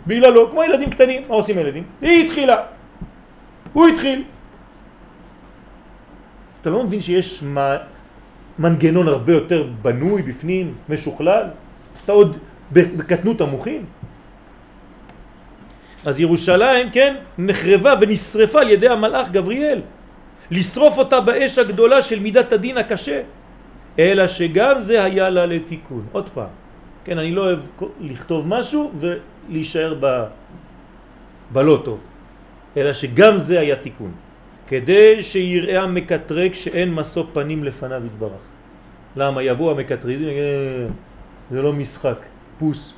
בגללו, 0.09 0.51
כמו 0.51 0.63
ילדים 0.63 0.89
קטנים, 0.89 1.21
מה 1.29 1.35
עושים 1.35 1.57
ילדים? 1.57 1.83
היא 2.01 2.25
התחילה, 2.25 2.57
הוא 3.73 3.87
התחיל. 3.87 4.23
אתה 6.61 6.69
לא 6.69 6.83
מבין 6.83 7.01
שיש 7.01 7.43
מנגנון 8.59 9.07
הרבה 9.07 9.33
יותר 9.33 9.67
בנוי 9.81 10.21
בפנים, 10.21 10.73
משוכלל? 10.89 11.43
אתה 12.05 12.11
עוד 12.11 12.37
בקטנות 12.71 13.41
המוחים? 13.41 13.85
אז 16.05 16.19
ירושלים, 16.19 16.89
כן, 16.89 17.15
נחרבה 17.37 17.93
ונשרפה 18.01 18.61
על 18.61 18.69
ידי 18.69 18.89
המלאך 18.89 19.29
גבריאל. 19.29 19.81
לשרוף 20.51 20.97
אותה 20.97 21.21
באש 21.21 21.59
הגדולה 21.59 22.01
של 22.01 22.19
מידת 22.19 22.53
הדין 22.53 22.77
הקשה. 22.77 23.21
אלא 23.99 24.27
שגם 24.27 24.79
זה 24.79 25.03
היה 25.03 25.29
לה 25.29 25.45
לתיקון. 25.45 26.05
עוד 26.11 26.29
פעם, 26.29 26.53
כן, 27.05 27.17
אני 27.17 27.31
לא 27.31 27.41
אוהב 27.41 27.59
לכתוב 27.99 28.47
משהו 28.47 28.91
ולהישאר 29.49 29.95
ב... 29.99 30.23
בלא 31.51 31.81
טוב, 31.85 31.99
אלא 32.77 32.93
שגם 32.93 33.37
זה 33.37 33.59
היה 33.59 33.75
תיקון. 33.75 34.11
כדי 34.67 35.23
שיראה 35.23 35.81
המקטרק 35.81 36.53
שאין 36.53 36.93
מסו 36.93 37.27
פנים 37.33 37.63
לפניו 37.63 38.05
יתברך. 38.05 38.41
למה? 39.15 39.43
יבוא 39.43 39.71
המקטרידים, 39.71 40.27
אה, 40.27 40.87
זה 41.51 41.61
לא 41.61 41.73
משחק, 41.73 42.17
פוס, 42.59 42.93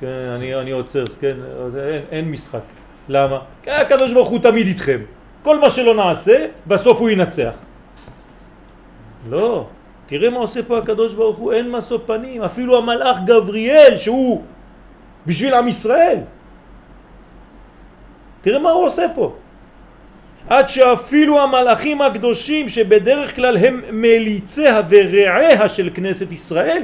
כן, 0.00 0.06
אני, 0.36 0.54
אני 0.54 0.70
עוצר, 0.70 1.04
כן, 1.20 1.36
אין, 1.78 2.02
אין 2.10 2.30
משחק. 2.30 2.60
למה? 3.08 3.38
כי 3.62 3.70
הקדוש 3.70 4.12
ברוך 4.12 4.28
הוא 4.28 4.38
תמיד 4.38 4.66
איתכם. 4.66 5.00
כל 5.42 5.58
מה 5.60 5.70
שלא 5.70 5.94
נעשה, 5.94 6.46
בסוף 6.66 7.00
הוא 7.00 7.10
ינצח. 7.10 7.54
לא, 9.30 9.66
תראה 10.06 10.30
מה 10.30 10.38
עושה 10.38 10.62
פה 10.62 10.78
הקדוש 10.78 11.14
ברוך 11.14 11.36
הוא, 11.36 11.52
אין 11.52 11.70
מסו 11.70 12.06
פנים, 12.06 12.42
אפילו 12.42 12.78
המלאך 12.78 13.20
גבריאל 13.24 13.96
שהוא 13.96 14.44
בשביל 15.26 15.54
עם 15.54 15.68
ישראל. 15.68 16.18
תראה 18.40 18.58
מה 18.58 18.70
הוא 18.70 18.84
עושה 18.84 19.06
פה. 19.14 19.36
עד 20.48 20.68
שאפילו 20.68 21.42
המלאכים 21.42 22.02
הקדושים 22.02 22.68
שבדרך 22.68 23.34
כלל 23.36 23.56
הם 23.56 23.82
מליציה 23.92 24.80
ורעיה 24.88 25.68
של 25.68 25.90
כנסת 25.94 26.32
ישראל, 26.32 26.82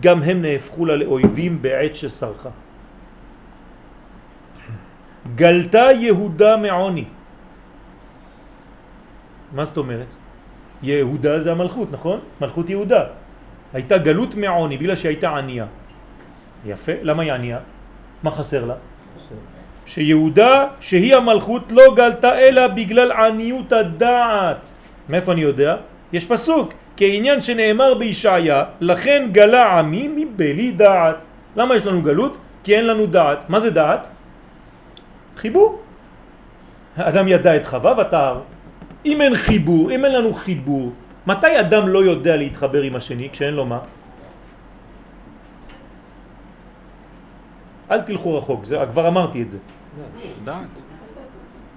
גם 0.00 0.22
הם 0.22 0.42
נהפכו 0.42 0.86
לה 0.86 0.96
לאויבים 0.96 1.62
בעת 1.62 1.94
שסרחה. 1.94 2.50
גלתה 5.34 5.86
יהודה 5.94 6.56
מעוני. 6.56 7.04
מה 9.52 9.64
זאת 9.64 9.76
אומרת? 9.76 10.14
יהודה 10.82 11.40
זה 11.40 11.52
המלכות, 11.52 11.88
נכון? 11.92 12.20
מלכות 12.40 12.70
יהודה. 12.70 13.04
הייתה 13.72 13.98
גלות 13.98 14.34
מעוני 14.34 14.76
בגלל 14.76 14.96
שהייתה 14.96 15.36
ענייה. 15.36 15.66
יפה, 16.66 16.92
למה 17.02 17.22
היא 17.22 17.32
ענייה? 17.32 17.58
מה 18.22 18.30
חסר 18.30 18.64
לה? 18.64 18.74
שיהודה, 19.86 20.66
שהיא 20.80 21.16
המלכות, 21.16 21.72
לא 21.72 21.94
גלתה 21.96 22.38
אלא 22.38 22.66
בגלל 22.66 23.12
עניות 23.12 23.72
הדעת. 23.72 24.68
מאיפה 25.08 25.32
אני 25.32 25.40
יודע? 25.40 25.76
יש 26.12 26.24
פסוק, 26.24 26.72
כעניין 26.96 27.40
שנאמר 27.40 27.94
בישעיה, 27.94 28.64
לכן 28.80 29.28
גלה 29.32 29.78
עמי 29.78 30.08
מבלי 30.16 30.70
דעת. 30.70 31.24
למה 31.56 31.76
יש 31.76 31.86
לנו 31.86 32.02
גלות? 32.02 32.38
כי 32.64 32.76
אין 32.76 32.86
לנו 32.86 33.06
דעת. 33.06 33.50
מה 33.50 33.60
זה 33.60 33.70
דעת? 33.70 34.08
חיבור. 35.36 35.80
האדם 36.96 37.28
ידע 37.28 37.56
את 37.56 37.66
חווה 37.66 37.92
ותער. 38.00 38.40
אם 39.06 39.20
אין 39.20 39.34
חיבור, 39.34 39.90
אם 39.90 40.04
אין 40.04 40.12
לנו 40.12 40.34
חיבור, 40.34 40.92
מתי 41.26 41.60
אדם 41.60 41.88
לא 41.88 41.98
יודע 41.98 42.36
להתחבר 42.36 42.82
עם 42.82 42.96
השני 42.96 43.28
כשאין 43.32 43.54
לו 43.54 43.64
מה? 43.64 43.78
אל 47.90 48.00
תלכו 48.00 48.38
רחוק, 48.38 48.64
זה, 48.64 48.78
כבר 48.90 49.08
אמרתי 49.08 49.42
את 49.42 49.48
זה. 49.48 49.58
דעת. 50.44 50.74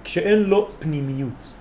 כשאין 0.04 0.42
לו 0.42 0.68
פנימיות. 0.78 1.52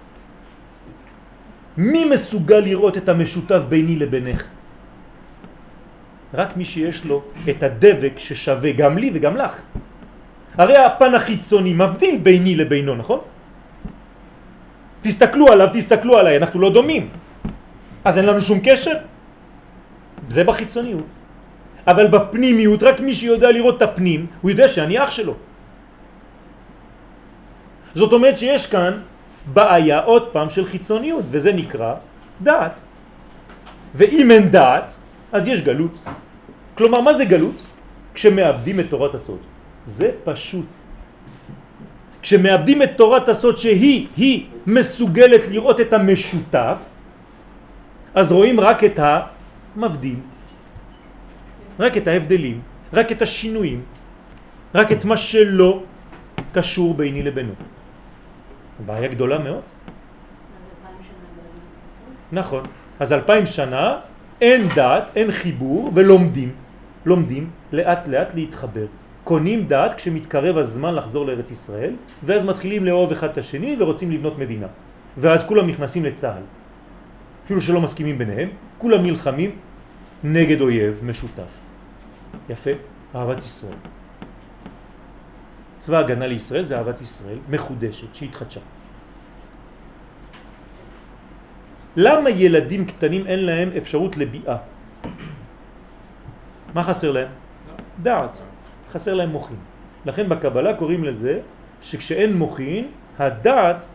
מי 1.77 2.05
מסוגל 2.05 2.59
לראות 2.59 2.97
את 2.97 3.09
המשותף 3.09 3.61
ביני 3.69 3.95
לבינך? 3.95 4.43
רק 6.33 6.57
מי 6.57 6.65
שיש 6.65 7.05
לו 7.05 7.23
את 7.49 7.63
הדבק 7.63 8.13
ששווה 8.17 8.71
גם 8.71 8.97
לי 8.97 9.11
וגם 9.13 9.37
לך. 9.37 9.55
הרי 10.57 10.77
הפן 10.77 11.15
החיצוני 11.15 11.73
מבדיל 11.73 12.17
ביני 12.17 12.55
לבינו, 12.55 12.95
נכון? 12.95 13.19
תסתכלו 15.01 15.47
עליו, 15.47 15.67
תסתכלו 15.73 16.17
עליי, 16.17 16.37
אנחנו 16.37 16.59
לא 16.59 16.69
דומים. 16.69 17.09
אז 18.03 18.17
אין 18.17 18.25
לנו 18.25 18.41
שום 18.41 18.59
קשר? 18.63 18.95
זה 20.29 20.43
בחיצוניות. 20.43 21.20
אבל 21.87 22.07
בפנימיות, 22.07 22.83
רק 22.83 22.99
מי 22.99 23.13
שיודע 23.13 23.51
לראות 23.51 23.77
את 23.77 23.81
הפנים, 23.81 24.25
הוא 24.41 24.51
יודע 24.51 24.67
שאני 24.67 25.03
אח 25.03 25.11
שלו. 25.11 25.35
זאת 27.93 28.13
אומרת 28.13 28.37
שיש 28.37 28.67
כאן 28.69 29.01
בעיה 29.53 29.99
עוד 29.99 30.29
פעם 30.31 30.49
של 30.49 30.65
חיצוניות, 30.65 31.25
וזה 31.31 31.53
נקרא 31.53 31.93
דעת. 32.41 32.83
ואם 33.95 34.31
אין 34.31 34.51
דעת, 34.51 34.97
אז 35.31 35.47
יש 35.47 35.61
גלות. 35.61 35.99
כלומר, 36.77 37.01
מה 37.01 37.13
זה 37.13 37.25
גלות? 37.25 37.61
כשמאבדים 38.13 38.79
את 38.79 38.85
תורת 38.89 39.13
הסוד. 39.13 39.39
זה 39.85 40.11
פשוט. 40.23 40.69
כשמאבדים 42.21 42.81
את 42.81 42.91
תורת 42.95 43.29
הסוד 43.29 43.57
שהיא, 43.57 44.07
היא 44.17 44.45
מסוגלת 44.67 45.41
לראות 45.49 45.81
את 45.81 45.93
המשותף, 45.93 46.79
אז 48.15 48.31
רואים 48.31 48.59
רק 48.59 48.83
את 48.83 48.99
המבדיל, 48.99 50.19
רק 51.81 51.97
את 51.97 52.07
ההבדלים, 52.07 52.61
רק 52.93 53.11
את 53.11 53.21
השינויים, 53.21 53.81
רק 54.75 54.91
את 54.91 55.05
מה 55.05 55.17
שלא 55.17 55.83
קשור 56.53 56.93
ביני 56.93 57.23
לבינו. 57.23 57.53
בעיה 58.85 59.07
גדולה 59.07 59.37
מאוד. 59.39 59.65
נכון. 62.31 62.63
אז 62.99 63.13
אלפיים 63.13 63.45
שנה 63.45 63.99
אין 64.41 64.67
דת, 64.75 65.11
אין 65.15 65.31
חיבור 65.31 65.91
ולומדים, 65.93 66.51
לומדים 67.05 67.49
לאט 67.71 68.07
לאט 68.07 68.35
להתחבר. 68.35 68.85
קונים 69.23 69.67
דעת 69.67 69.93
כשמתקרב 69.93 70.57
הזמן 70.57 70.95
לחזור 70.95 71.25
לארץ 71.25 71.51
ישראל, 71.51 71.93
ואז 72.23 72.45
מתחילים 72.45 72.85
לאהוב 72.85 73.11
אחד 73.11 73.29
את 73.29 73.37
השני 73.37 73.75
ורוצים 73.79 74.11
לבנות 74.11 74.39
מדינה. 74.39 74.67
ואז 75.17 75.45
כולם 75.45 75.67
נכנסים 75.67 76.05
לצה"ל. 76.05 76.41
אפילו 77.45 77.61
שלא 77.61 77.81
מסכימים 77.81 78.17
ביניהם, 78.17 78.49
כולם 78.77 79.01
נלחמים 79.03 79.51
נגד 80.23 80.61
אויב 80.61 81.01
משותף. 81.03 81.60
יפה, 82.49 82.71
אהבת 83.15 83.37
ישראל. 83.37 83.77
צבא 85.79 85.97
הגנה 85.97 86.27
לישראל 86.27 86.63
זה 86.63 86.77
אהבת 86.77 87.01
ישראל 87.01 87.37
מחודשת 87.49 88.15
שהתחדשה. 88.15 88.59
למה 91.95 92.29
ילדים 92.29 92.85
קטנים 92.85 93.27
אין 93.27 93.45
להם 93.45 93.69
אפשרות 93.77 94.17
לביאה? 94.17 94.57
מה 96.73 96.83
חסר 96.83 97.11
להם? 97.11 97.27
דעת. 98.01 98.41
חסר 98.89 99.13
להם 99.13 99.29
מוחין. 99.29 99.57
לכן 100.05 100.29
בקבלה 100.29 100.73
קוראים 100.73 101.03
לזה 101.03 101.39
שכשאין 101.81 102.37
מוחין, 102.37 102.87
הדעת 103.19 103.87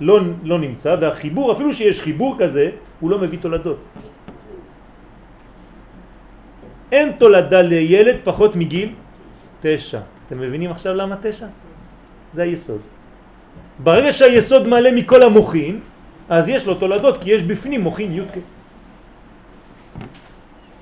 לא, 0.00 0.20
לא 0.42 0.58
נמצא, 0.58 0.96
והחיבור, 1.00 1.52
אפילו 1.52 1.72
שיש 1.72 2.00
חיבור 2.02 2.36
כזה, 2.38 2.70
הוא 3.00 3.10
לא 3.10 3.18
מביא 3.18 3.38
תולדות. 3.38 3.86
אין 6.92 7.12
תולדה 7.18 7.62
לילד 7.62 8.16
פחות 8.24 8.56
מגיל 8.56 8.92
תשע. 9.60 10.00
אתם 10.26 10.40
מבינים 10.40 10.70
עכשיו 10.70 10.94
למה 10.94 11.16
תשע? 11.22 11.46
זה 12.32 12.42
היסוד. 12.42 12.80
ברגע 13.78 14.12
שהיסוד 14.12 14.68
מלא 14.68 14.90
מכל 14.92 15.22
המוחין, 15.22 15.80
אז 16.28 16.48
יש 16.48 16.66
לו 16.66 16.74
תולדות, 16.74 17.22
כי 17.22 17.30
יש 17.30 17.42
בפנים 17.42 17.80
מוחין 17.80 18.12
יודקה. 18.12 18.40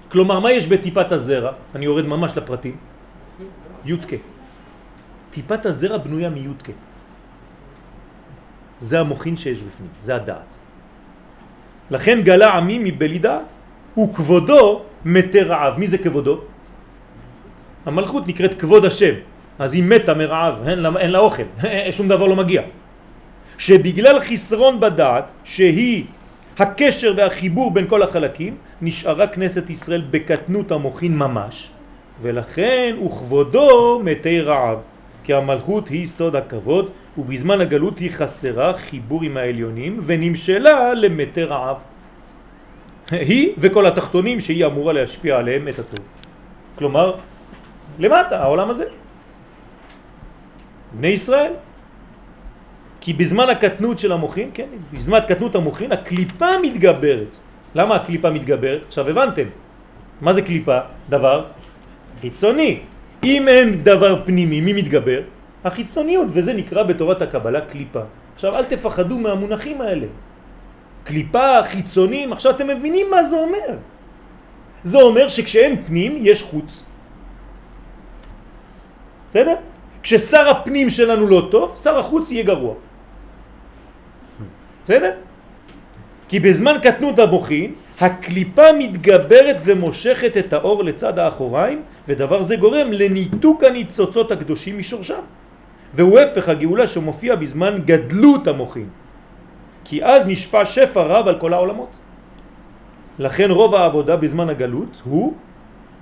כלומר, 0.08 0.40
מה 0.40 0.52
יש 0.52 0.66
בטיפת 0.66 1.12
הזרע? 1.12 1.52
אני 1.74 1.84
יורד 1.84 2.04
ממש 2.04 2.36
לפרטים. 2.36 2.76
יודקה. 3.84 4.16
טיפת 5.30 5.66
הזרע 5.66 5.96
בנויה 5.98 6.30
מיודקה. 6.30 6.72
זה 8.80 9.00
המוחין 9.00 9.36
שיש 9.36 9.62
בפנים, 9.62 9.90
זה 10.00 10.14
הדעת. 10.14 10.50
לכן 11.90 12.22
גלה 12.22 12.54
עמי 12.56 12.78
מבלי 12.78 13.18
דעת, 13.18 13.50
וכבודו 13.98 14.82
מתי 15.04 15.40
רעב. 15.40 15.78
מי 15.78 15.86
זה 15.86 15.98
כבודו? 15.98 16.40
המלכות 17.86 18.28
נקראת 18.28 18.60
כבוד 18.60 18.84
השם, 18.84 19.14
אז 19.58 19.74
היא 19.74 19.82
מתה 19.82 20.14
מרעב, 20.14 20.68
אין 20.68 20.78
לה, 20.78 20.90
אין 20.98 21.10
לה 21.10 21.18
אוכל, 21.18 21.42
שום 21.96 22.08
דבר 22.08 22.26
לא 22.26 22.36
מגיע. 22.36 22.62
שבגלל 23.58 24.20
חסרון 24.20 24.80
בדעת, 24.80 25.24
שהיא 25.44 26.04
הקשר 26.58 27.14
והחיבור 27.16 27.70
בין 27.70 27.86
כל 27.88 28.02
החלקים, 28.02 28.56
נשארה 28.82 29.26
כנסת 29.26 29.70
ישראל 29.70 30.02
בקטנות 30.10 30.72
המוחין 30.72 31.18
ממש, 31.18 31.70
ולכן 32.20 32.96
וכבודו 33.06 34.00
מתי 34.04 34.40
רעב, 34.40 34.78
כי 35.24 35.34
המלכות 35.34 35.88
היא 35.88 36.06
סוד 36.06 36.36
הכבוד, 36.36 36.90
ובזמן 37.18 37.60
הגלות 37.60 37.98
היא 37.98 38.10
חסרה 38.10 38.74
חיבור 38.74 39.22
עם 39.22 39.36
העליונים, 39.36 40.00
ונמשלה 40.06 40.94
למתי 40.94 41.44
רעב. 41.44 41.76
היא 43.12 43.52
וכל 43.58 43.86
התחתונים 43.86 44.40
שהיא 44.40 44.66
אמורה 44.66 44.92
להשפיע 44.92 45.36
עליהם 45.36 45.68
את 45.68 45.78
הטוב. 45.78 46.04
כלומר, 46.78 47.16
למטה, 47.98 48.42
העולם 48.42 48.70
הזה. 48.70 48.84
בני 50.92 51.08
ישראל. 51.08 51.52
כי 53.00 53.12
בזמן 53.12 53.48
הקטנות 53.48 53.98
של 53.98 54.12
המוחין, 54.12 54.50
כן, 54.54 54.68
בזמן 54.92 55.18
הקטנות 55.18 55.54
המוחין, 55.54 55.92
הקליפה 55.92 56.46
מתגברת. 56.62 57.38
למה 57.74 57.94
הקליפה 57.94 58.30
מתגברת? 58.30 58.84
עכשיו 58.86 59.08
הבנתם. 59.08 59.46
מה 60.20 60.32
זה 60.32 60.42
קליפה? 60.42 60.78
דבר 61.08 61.44
חיצוני. 62.20 62.80
אם 63.24 63.48
אין 63.48 63.82
דבר 63.82 64.22
פנימי, 64.24 64.60
מי 64.60 64.72
מתגבר? 64.72 65.20
החיצוניות, 65.64 66.28
וזה 66.30 66.52
נקרא 66.54 66.82
בתורת 66.82 67.22
הקבלה 67.22 67.60
קליפה. 67.60 68.02
עכשיו 68.34 68.54
אל 68.56 68.64
תפחדו 68.64 69.18
מהמונחים 69.18 69.80
האלה. 69.80 70.06
קליפה, 71.04 71.62
חיצונים, 71.62 72.32
עכשיו 72.32 72.52
אתם 72.52 72.66
מבינים 72.68 73.10
מה 73.10 73.24
זה 73.24 73.36
אומר. 73.36 73.76
זה 74.82 74.98
אומר 74.98 75.28
שכשאין 75.28 75.82
פנים 75.86 76.18
יש 76.20 76.42
חוץ. 76.42 76.84
בסדר? 79.28 79.54
כששר 80.02 80.48
הפנים 80.48 80.90
שלנו 80.90 81.26
לא 81.26 81.48
טוב, 81.50 81.76
שר 81.82 81.98
החוץ 81.98 82.30
יהיה 82.30 82.44
גרוע. 82.44 82.74
בסדר? 84.84 85.12
כי 86.28 86.40
בזמן 86.40 86.76
קטנות 86.82 87.18
המוחין, 87.18 87.74
הקליפה 88.00 88.72
מתגברת 88.78 89.56
ומושכת 89.64 90.36
את 90.36 90.52
האור 90.52 90.84
לצד 90.84 91.18
האחוריים, 91.18 91.82
ודבר 92.08 92.42
זה 92.42 92.56
גורם 92.56 92.92
לניתוק 92.92 93.64
הניצוצות 93.64 94.32
הקדושים 94.32 94.78
משורשם. 94.78 95.22
והוא 95.94 96.18
הפך 96.18 96.48
הגאולה 96.48 96.86
שמופיע 96.86 97.36
בזמן 97.36 97.80
גדלות 97.84 98.46
המוחין. 98.46 98.88
כי 99.84 100.04
אז 100.04 100.26
נשפע 100.26 100.64
שפע 100.64 101.02
רב 101.02 101.28
על 101.28 101.36
כל 101.40 101.52
העולמות. 101.52 101.98
לכן 103.18 103.50
רוב 103.50 103.74
העבודה 103.74 104.16
בזמן 104.16 104.48
הגלות 104.48 105.02
הוא 105.04 105.34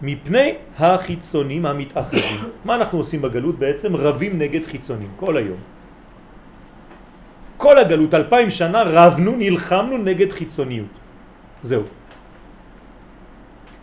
מפני 0.02 0.54
החיצונים 0.78 1.66
המתאחדים. 1.66 2.38
מה 2.66 2.74
אנחנו 2.74 2.98
עושים 2.98 3.22
בגלות 3.22 3.58
בעצם? 3.58 3.96
רבים 3.96 4.38
נגד 4.38 4.64
חיצונים, 4.64 5.10
כל 5.16 5.36
היום. 5.36 5.60
כל 7.56 7.78
הגלות, 7.78 8.14
אלפיים 8.14 8.50
שנה, 8.50 8.82
רבנו, 8.82 9.32
נלחמנו 9.36 9.98
נגד 9.98 10.32
חיצוניות. 10.32 10.94
זהו. 11.62 11.82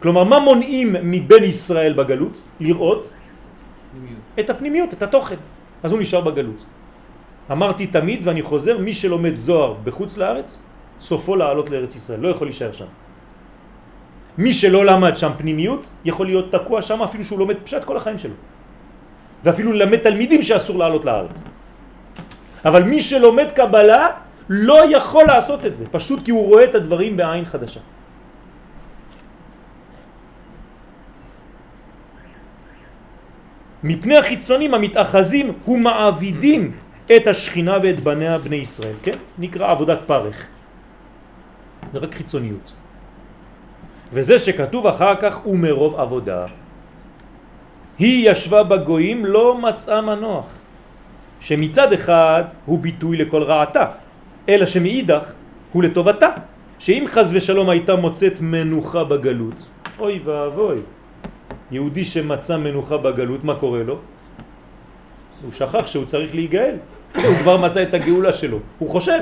כלומר, 0.01 0.23
מה 0.23 0.39
מונעים 0.39 0.95
מבן 1.03 1.43
ישראל 1.43 1.93
בגלות? 1.93 2.41
לראות 2.59 3.09
פנימיות. 3.93 4.21
את 4.39 4.49
הפנימיות, 4.49 4.93
את 4.93 5.01
התוכן. 5.03 5.41
אז 5.83 5.91
הוא 5.91 5.99
נשאר 5.99 6.21
בגלות. 6.21 6.61
אמרתי 7.51 7.87
תמיד, 7.87 8.27
ואני 8.27 8.41
חוזר, 8.41 8.77
מי 8.77 8.93
שלומד 8.93 9.35
זוהר 9.35 9.73
בחוץ 9.83 10.17
לארץ, 10.17 10.59
סופו 11.01 11.35
לעלות 11.35 11.69
לארץ 11.69 11.95
ישראל, 11.95 12.19
לא 12.19 12.27
יכול 12.27 12.47
להישאר 12.47 12.71
שם. 12.71 12.91
מי 14.37 14.53
שלא 14.53 14.85
למד 14.85 15.17
שם 15.17 15.31
פנימיות, 15.37 15.89
יכול 16.05 16.25
להיות 16.25 16.51
תקוע 16.51 16.81
שם 16.81 17.01
אפילו 17.01 17.23
שהוא 17.23 17.39
לומד 17.39 17.55
פשט 17.63 17.83
כל 17.83 17.97
החיים 17.97 18.17
שלו. 18.17 18.33
ואפילו 19.43 19.71
ללמד 19.71 19.97
תלמידים 19.97 20.41
שאסור 20.41 20.77
לעלות 20.77 21.05
לארץ. 21.05 21.43
אבל 22.65 22.83
מי 22.83 23.01
שלומד 23.01 23.51
קבלה 23.51 24.07
לא 24.49 24.97
יכול 24.97 25.25
לעשות 25.27 25.65
את 25.65 25.75
זה, 25.75 25.85
פשוט 25.91 26.25
כי 26.25 26.31
הוא 26.31 26.45
רואה 26.47 26.63
את 26.63 26.75
הדברים 26.75 27.17
בעין 27.17 27.45
חדשה. 27.45 27.79
מפני 33.83 34.17
החיצונים 34.17 34.73
המתאחזים 34.73 35.53
ומעבידים 35.67 36.71
את 37.15 37.27
השכינה 37.27 37.77
ואת 37.83 37.99
בניה 37.99 38.37
בני 38.37 38.55
ישראל, 38.55 38.95
כן? 39.03 39.17
נקרא 39.37 39.71
עבודת 39.71 39.99
פרך. 40.05 40.45
זה 41.93 41.99
רק 41.99 42.15
חיצוניות. 42.15 42.73
וזה 44.13 44.39
שכתוב 44.39 44.87
אחר 44.87 45.15
כך 45.15 45.45
ומרוב 45.45 45.95
עבודה. 45.95 46.45
היא 47.99 48.31
ישבה 48.31 48.63
בגויים 48.63 49.25
לא 49.25 49.57
מצאה 49.57 50.01
מנוח, 50.01 50.45
שמצד 51.39 51.93
אחד 51.93 52.43
הוא 52.65 52.79
ביטוי 52.79 53.17
לכל 53.17 53.43
רעתה, 53.43 53.85
אלא 54.49 54.65
שמאידך 54.65 55.33
הוא 55.71 55.83
לטובתה, 55.83 56.29
שאם 56.79 57.03
חז 57.07 57.31
ושלום 57.35 57.69
הייתה 57.69 57.95
מוצאת 57.95 58.41
מנוחה 58.41 59.03
בגלות, 59.03 59.65
אוי 59.99 60.19
ואבוי, 60.23 60.77
יהודי 61.71 62.05
שמצא 62.05 62.57
מנוחה 62.57 62.97
בגלות, 62.97 63.43
מה 63.43 63.55
קורה 63.55 63.83
לו? 63.83 63.97
הוא 65.43 65.51
שכח 65.51 65.87
שהוא 65.87 66.05
צריך 66.05 66.35
להיגאל, 66.35 66.75
הוא 67.15 67.35
כבר 67.41 67.57
מצא 67.57 67.83
את 67.83 67.93
הגאולה 67.93 68.33
שלו, 68.33 68.59
הוא 68.79 68.89
חושב. 68.89 69.19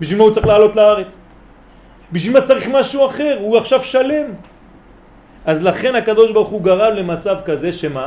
בשביל 0.00 0.18
מה 0.18 0.24
הוא 0.24 0.32
צריך 0.32 0.46
לעלות 0.46 0.76
לארץ? 0.76 1.20
בשביל 2.12 2.32
מה 2.32 2.40
צריך 2.40 2.68
משהו 2.68 3.06
אחר? 3.06 3.36
הוא 3.40 3.56
עכשיו 3.58 3.80
שלם. 3.82 4.26
אז 5.44 5.62
לכן 5.62 5.94
הקדוש 5.94 6.30
ברוך 6.30 6.48
הוא 6.48 6.62
גרם 6.62 6.92
למצב 6.96 7.36
כזה 7.44 7.72
שמה? 7.72 8.06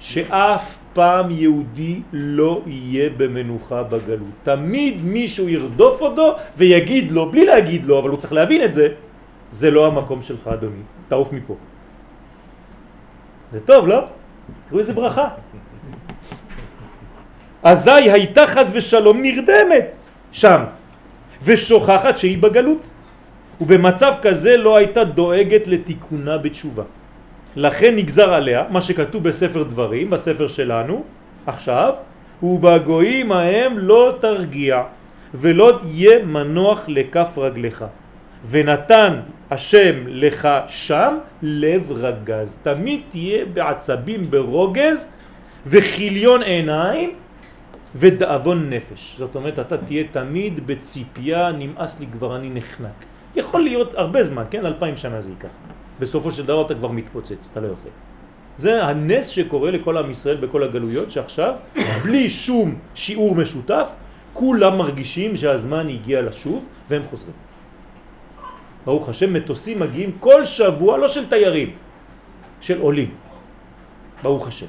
שאף 0.00 0.76
פעם 0.92 1.30
יהודי 1.30 2.00
לא 2.12 2.62
יהיה 2.66 3.10
במנוחה 3.16 3.82
בגלות. 3.82 4.34
תמיד 4.42 5.04
מישהו 5.04 5.48
ירדוף 5.48 6.02
אותו 6.02 6.36
ויגיד 6.56 7.12
לו, 7.12 7.30
בלי 7.30 7.44
להגיד 7.46 7.84
לו, 7.84 7.98
אבל 7.98 8.10
הוא 8.10 8.18
צריך 8.18 8.32
להבין 8.32 8.62
את 8.64 8.74
זה, 8.74 8.88
זה 9.50 9.70
לא 9.70 9.86
המקום 9.86 10.22
שלך 10.22 10.48
אדוני, 10.48 10.82
תעוף 11.08 11.32
מפה. 11.32 11.54
זה 13.50 13.60
טוב, 13.60 13.88
לא? 13.88 14.00
תראו 14.68 14.78
איזה 14.78 14.94
ברכה. 14.94 15.28
אזי 17.62 17.90
הייתה 17.90 18.46
חז 18.46 18.70
ושלום 18.74 19.22
נרדמת 19.22 19.94
שם, 20.32 20.60
ושוכחת 21.42 22.16
שהיא 22.16 22.38
בגלות. 22.38 22.90
ובמצב 23.60 24.12
כזה 24.22 24.56
לא 24.56 24.76
הייתה 24.76 25.04
דואגת 25.04 25.66
לתיקונה 25.66 26.38
בתשובה. 26.38 26.82
לכן 27.56 27.96
נגזר 27.96 28.34
עליה 28.34 28.64
מה 28.70 28.80
שכתוב 28.80 29.24
בספר 29.24 29.62
דברים, 29.62 30.10
בספר 30.10 30.48
שלנו, 30.48 31.04
עכשיו, 31.46 31.94
ובגויים 32.42 33.32
ההם 33.32 33.78
לא 33.78 34.16
תרגיע 34.20 34.82
ולא 35.34 35.78
יהיה 35.84 36.24
מנוח 36.24 36.84
לכף 36.88 37.28
רגלך. 37.36 37.84
ונתן 38.50 39.20
השם 39.50 39.94
לך 40.06 40.48
שם 40.66 41.18
לב 41.42 41.92
רגז. 41.92 42.58
תמיד 42.62 43.00
תהיה 43.10 43.44
בעצבים 43.44 44.30
ברוגז 44.30 45.08
וחיליון 45.66 46.42
עיניים 46.42 47.19
ודאבון 47.94 48.70
נפש. 48.70 49.14
זאת 49.18 49.34
אומרת, 49.34 49.58
אתה 49.58 49.76
תהיה 49.76 50.04
תמיד 50.10 50.66
בציפייה, 50.66 51.52
נמאס 51.52 52.00
לי 52.00 52.06
כבר, 52.12 52.36
אני 52.36 52.50
נחנק. 52.50 53.04
יכול 53.36 53.60
להיות 53.60 53.94
הרבה 53.94 54.24
זמן, 54.24 54.44
כן? 54.50 54.66
אלפיים 54.66 54.96
שנה 54.96 55.20
זה 55.20 55.30
ייקח. 55.30 55.48
בסופו 56.00 56.30
של 56.30 56.46
דבר 56.46 56.66
אתה 56.66 56.74
כבר 56.74 56.88
מתפוצץ, 56.88 57.48
אתה 57.52 57.60
לא 57.60 57.66
יכול. 57.66 57.90
זה 58.56 58.84
הנס 58.84 59.26
שקורה 59.26 59.70
לכל 59.70 59.96
עם 59.96 60.10
ישראל 60.10 60.36
בכל 60.36 60.62
הגלויות, 60.62 61.10
שעכשיו, 61.10 61.54
בלי 62.04 62.30
שום 62.30 62.74
שיעור 62.94 63.34
משותף, 63.34 63.88
כולם 64.32 64.78
מרגישים 64.78 65.36
שהזמן 65.36 65.88
הגיע 65.88 66.22
לשוב, 66.22 66.66
והם 66.90 67.02
חוזרים. 67.10 67.36
ברוך 68.84 69.08
השם, 69.08 69.32
מטוסים 69.32 69.80
מגיעים 69.80 70.10
כל 70.20 70.44
שבוע, 70.44 70.98
לא 70.98 71.08
של 71.08 71.28
תיירים, 71.28 71.70
של 72.60 72.80
עולים. 72.80 73.10
ברוך 74.22 74.48
השם. 74.48 74.66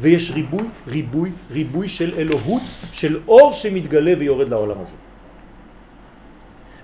ויש 0.00 0.30
ריבוי, 0.30 0.66
ריבוי, 0.88 1.30
ריבוי 1.50 1.88
של 1.88 2.14
אלוהות, 2.18 2.62
של 2.92 3.18
אור 3.28 3.52
שמתגלה 3.52 4.12
ויורד 4.18 4.48
לעולם 4.48 4.80
הזה. 4.80 4.96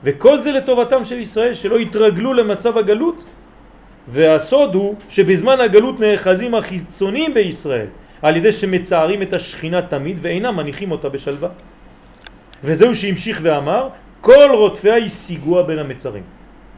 וכל 0.05 0.41
זה 0.41 0.53
לטובתם 0.53 1.05
של 1.05 1.19
ישראל, 1.19 1.55
שלא 1.55 1.81
יתרגלו 1.81 2.33
למצב 2.33 2.79
הגלות. 2.79 3.25
והסוד 4.09 4.75
הוא 4.75 4.95
שבזמן 5.09 5.61
הגלות 5.61 6.01
נאחזים 6.01 6.55
החיצונים 6.55 7.35
בישראל, 7.35 7.87
על 8.23 8.37
ידי 8.37 8.53
שמצערים 8.53 9.23
את 9.23 9.33
השכינה 9.33 9.83
תמיד 9.83 10.19
ואינם 10.21 10.57
מניחים 10.57 10.91
אותה 10.91 11.09
בשלווה. 11.09 11.49
וזהו 12.65 12.95
שהמשיך 12.95 13.41
ואמר, 13.43 13.89
כל 14.21 14.49
רודפיה 14.53 14.97
השיגוה 14.97 15.63
בין 15.63 15.79
המצרים. 15.79 16.23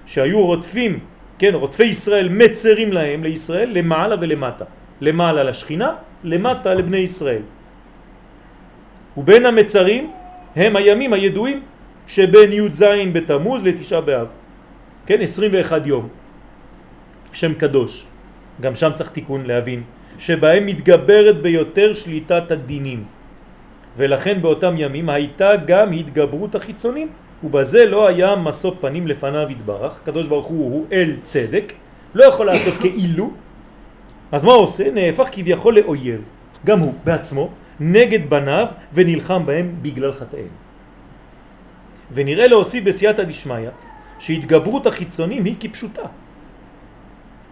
שהיו 0.06 0.47
רודפים, 0.47 0.98
כן, 1.39 1.55
רודפי 1.55 1.85
ישראל 1.85 2.28
מצרים 2.28 2.93
להם, 2.93 3.24
לישראל, 3.24 3.70
למעלה 3.73 4.16
ולמטה. 4.20 4.65
למעלה 5.01 5.43
לשכינה, 5.43 5.93
למטה 6.24 6.74
לבני 6.74 6.96
ישראל. 6.96 7.42
ובין 9.16 9.46
המצרים 9.46 10.10
הם 10.56 10.76
הימים 10.76 11.12
הידועים 11.12 11.62
שבין 12.06 12.52
י"ז 12.52 12.84
בתמוז 13.12 13.62
לתשעה 13.62 14.01
באב. 14.01 14.26
כן, 15.06 15.20
21 15.20 15.86
יום. 15.86 16.09
שם 17.32 17.55
קדוש, 17.55 18.06
גם 18.60 18.74
שם 18.74 18.90
צריך 18.92 19.10
תיקון 19.10 19.46
להבין, 19.46 19.82
שבהם 20.18 20.66
מתגברת 20.66 21.36
ביותר 21.42 21.94
שליטת 21.94 22.51
הדינים. 22.51 23.05
ולכן 23.96 24.42
באותם 24.42 24.74
ימים 24.78 25.09
הייתה 25.09 25.51
גם 25.66 25.92
התגברות 25.92 26.55
החיצונים, 26.55 27.09
ובזה 27.44 27.86
לא 27.86 28.09
היה 28.09 28.36
מסוף 28.36 28.74
פנים 28.80 29.06
לפניו 29.06 29.46
יתברך, 29.51 30.01
קדוש 30.05 30.26
ברוך 30.26 30.46
הוא 30.46 30.72
הוא 30.72 30.86
אל 30.92 31.16
צדק, 31.22 31.72
לא 32.14 32.24
יכול 32.24 32.46
לעשות 32.46 32.74
כאילו, 32.82 33.30
אז 34.35 34.44
מה 34.44 34.52
הוא 34.52 34.62
עושה? 34.62 34.90
נהפך 34.90 35.28
כביכול 35.32 35.78
לאויב, 35.78 36.23
גם 36.66 36.78
הוא 36.78 36.94
בעצמו, 37.05 37.51
נגד 37.81 38.31
בניו 38.31 38.66
ונלחם 38.93 39.47
בהם 39.47 39.74
בגלל 39.82 40.12
חטאיהם. 40.12 40.55
ונראה 42.12 42.47
להוסיף 42.47 42.85
בסייעתא 42.85 43.23
דשמיא 43.23 43.69
שהתגברות 44.19 44.86
החיצונים 44.86 45.44
היא 45.44 45.55
כפשוטה. 45.61 46.02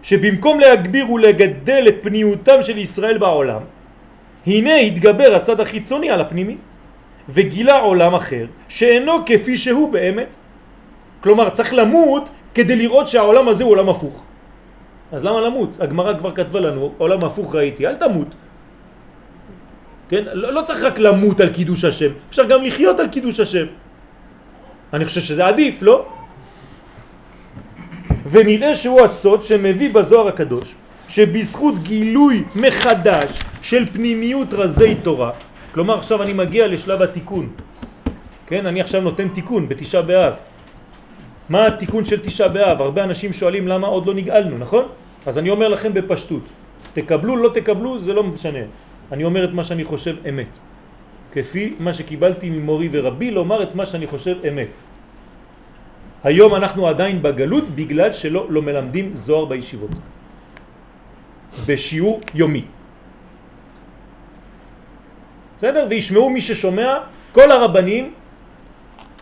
שבמקום 0.01 0.59
להגביר 0.59 1.11
ולגדל 1.11 1.85
את 1.87 1.95
פניותם 2.01 2.59
של 2.61 2.77
ישראל 2.77 3.17
בעולם, 3.17 3.61
הנה 4.47 4.75
התגבר 4.75 5.35
הצד 5.35 5.59
החיצוני 5.59 6.09
על 6.09 6.21
הפנימי, 6.21 6.57
וגילה 7.29 7.79
עולם 7.79 8.13
אחר 8.15 8.45
שאינו 8.67 9.13
כפי 9.25 9.57
שהוא 9.57 9.93
באמת. 9.93 10.35
כלומר, 11.23 11.49
צריך 11.49 11.73
למות 11.73 12.29
כדי 12.55 12.75
לראות 12.75 13.07
שהעולם 13.07 13.47
הזה 13.47 13.63
הוא 13.63 13.71
עולם 13.71 13.89
הפוך. 13.89 14.23
אז 15.13 15.23
למה 15.23 15.41
למות? 15.41 15.77
הגמרא 15.79 16.13
כבר 16.17 16.31
כתבה 16.35 16.59
לנו, 16.59 16.93
עולם 16.97 17.23
הפוך 17.23 17.55
ראיתי, 17.55 17.87
אל 17.87 17.95
תמות. 17.95 18.27
כן? 20.09 20.23
לא, 20.33 20.53
לא 20.53 20.61
צריך 20.61 20.83
רק 20.83 20.99
למות 20.99 21.39
על 21.39 21.49
קידוש 21.49 21.85
השם, 21.85 22.11
אפשר 22.29 22.43
גם 22.43 22.63
לחיות 22.63 22.99
על 22.99 23.07
קידוש 23.07 23.39
השם. 23.39 23.65
אני 24.93 25.05
חושב 25.05 25.21
שזה 25.21 25.45
עדיף, 25.45 25.81
לא? 25.81 26.05
ונראה 28.25 28.75
שהוא 28.75 29.01
הסוד 29.01 29.41
שמביא 29.41 29.93
בזוהר 29.93 30.27
הקדוש, 30.27 30.75
שבזכות 31.07 31.83
גילוי 31.83 32.43
מחדש 32.55 33.39
של 33.61 33.85
פנימיות 33.85 34.53
רזי 34.53 34.95
תורה, 34.95 35.31
כלומר 35.73 35.97
עכשיו 35.97 36.23
אני 36.23 36.33
מגיע 36.33 36.67
לשלב 36.67 37.01
התיקון, 37.01 37.49
כן? 38.47 38.65
אני 38.65 38.81
עכשיו 38.81 39.01
נותן 39.01 39.29
תיקון 39.29 39.69
בתשעה 39.69 40.01
באב. 40.01 40.33
מה 41.49 41.65
התיקון 41.65 42.05
של 42.05 42.19
תשעה 42.19 42.47
באב? 42.47 42.81
הרבה 42.81 43.03
אנשים 43.03 43.33
שואלים 43.33 43.67
למה 43.67 43.87
עוד 43.87 44.07
לא 44.07 44.13
נגאלנו, 44.13 44.57
נכון? 44.57 44.85
אז 45.25 45.37
אני 45.37 45.49
אומר 45.49 45.67
לכם 45.67 45.93
בפשטות, 45.93 46.43
תקבלו, 46.93 47.35
לא 47.37 47.49
תקבלו, 47.53 47.99
זה 47.99 48.13
לא 48.13 48.23
משנה. 48.23 48.65
אני 49.11 49.23
אומר 49.23 49.43
את 49.45 49.53
מה 49.53 49.63
שאני 49.63 49.83
חושב 49.83 50.15
אמת. 50.29 50.51
כפי 51.33 51.75
מה 51.79 51.93
שקיבלתי 51.93 52.49
ממורי 52.49 52.89
ורבי, 52.91 53.31
לומר 53.31 53.63
את 53.63 53.75
מה 53.75 53.85
שאני 53.85 54.07
חושב 54.07 54.45
אמת. 54.47 54.73
היום 56.23 56.55
אנחנו 56.55 56.87
עדיין 56.87 57.21
בגלות 57.21 57.65
בגלל 57.75 58.13
שלא 58.13 58.47
לא 58.49 58.61
מלמדים 58.61 59.15
זוהר 59.15 59.45
בישיבות. 59.45 59.91
בשיעור 61.67 62.19
יומי. 62.35 62.65
בסדר? 65.57 65.87
וישמעו 65.89 66.29
מי 66.29 66.41
ששומע, 66.41 66.89
כל 67.31 67.51
הרבנים, 67.51 68.13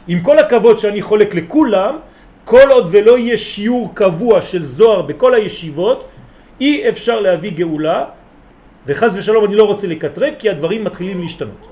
עם 0.08 0.20
כל 0.22 0.40
הכבוד 0.40 0.78
שאני 0.80 1.02
חולק 1.02 1.36
לכולם, 1.36 1.94
כל 2.52 2.68
עוד 2.72 2.88
ולא 2.92 3.18
יהיה 3.18 3.38
שיעור 3.38 3.96
קבוע 3.96 4.42
של 4.42 4.64
זוהר 4.64 5.02
בכל 5.02 5.34
הישיבות, 5.34 6.12
אי 6.60 6.90
אפשר 6.90 7.20
להביא 7.24 7.52
גאולה, 7.64 8.06
וחז 8.88 9.18
ושלום 9.18 9.46
אני 9.48 9.56
לא 9.56 9.72
רוצה 9.72 9.88
לקטרק, 9.88 10.34
כי 10.40 10.50
הדברים 10.50 10.84
מתחילים 10.84 11.22
להשתנות. 11.22 11.64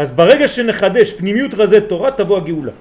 אז 0.00 0.08
ברגע 0.16 0.48
שנחדש 0.48 1.12
פנימיות 1.20 1.52
רזי 1.54 1.80
תורה 1.84 2.10
תבוא 2.10 2.36
הגאולה. 2.40 2.72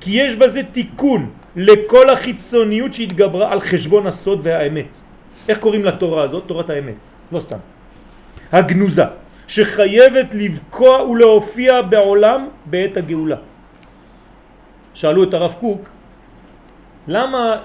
כי 0.00 0.10
יש 0.16 0.34
בזה 0.40 0.62
תיקון 0.72 1.30
לכל 1.56 2.10
החיצוניות 2.10 2.92
שהתגברה 2.92 3.52
על 3.52 3.60
חשבון 3.60 4.06
הסוד 4.06 4.40
והאמת. 4.48 4.96
איך 5.48 5.58
קוראים 5.60 5.84
לתורה 5.84 6.24
הזאת? 6.24 6.48
תורת 6.48 6.70
האמת, 6.72 7.00
לא 7.32 7.40
סתם. 7.40 7.60
הגנוזה, 8.52 9.25
שחייבת 9.46 10.34
לבקוע 10.34 11.02
ולהופיע 11.02 11.82
בעולם 11.82 12.48
בעת 12.66 12.96
הגאולה. 12.96 13.36
שאלו 14.94 15.22
את 15.24 15.34
הרב 15.34 15.54
קוק, 15.60 15.88
למה 17.08 17.56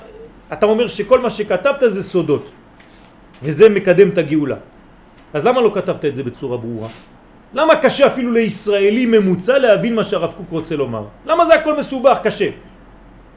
אתה 0.53 0.65
אומר 0.65 0.87
שכל 0.87 1.19
מה 1.19 1.29
שכתבת 1.29 1.83
זה 1.85 2.03
סודות 2.03 2.51
וזה 3.43 3.69
מקדם 3.69 4.09
את 4.09 4.17
הגאולה? 4.17 4.55
אז 5.33 5.45
למה 5.45 5.61
לא 5.61 5.71
כתבת 5.73 6.05
את 6.05 6.15
זה 6.15 6.23
בצורה 6.23 6.57
ברורה? 6.57 6.89
למה 7.53 7.75
קשה 7.75 8.07
אפילו 8.07 8.31
לישראלי 8.31 9.05
ממוצע 9.05 9.57
להבין 9.57 9.95
מה 9.95 10.03
שהרב 10.03 10.33
קוק 10.37 10.47
רוצה 10.49 10.75
לומר? 10.75 11.03
למה 11.25 11.45
זה 11.45 11.53
הכל 11.55 11.79
מסובך, 11.79 12.17
קשה? 12.23 12.49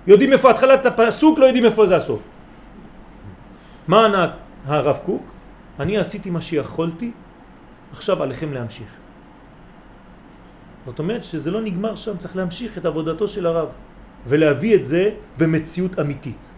יודעים 0.06 0.32
איפה 0.32 0.50
התחלת 0.50 0.86
הפסוק, 0.86 1.38
לא 1.38 1.46
יודעים 1.46 1.64
איפה 1.64 1.86
זה 1.86 1.96
הסוף. 1.96 2.20
מה 3.88 4.04
ענה 4.04 4.26
הרב 4.66 4.98
קוק? 5.06 5.22
אני 5.80 5.98
עשיתי 5.98 6.30
מה 6.30 6.40
שיכולתי, 6.40 7.10
עכשיו 7.96 8.22
עליכם 8.22 8.52
להמשיך. 8.52 8.86
זאת 10.86 10.98
אומרת 10.98 11.24
שזה 11.24 11.50
לא 11.50 11.60
נגמר 11.60 11.96
שם, 11.96 12.16
צריך 12.16 12.36
להמשיך 12.36 12.78
את 12.78 12.86
עבודתו 12.86 13.28
של 13.28 13.46
הרב 13.46 13.68
ולהביא 14.26 14.74
את 14.74 14.84
זה 14.84 15.10
במציאות 15.38 15.98
אמיתית. 15.98 16.50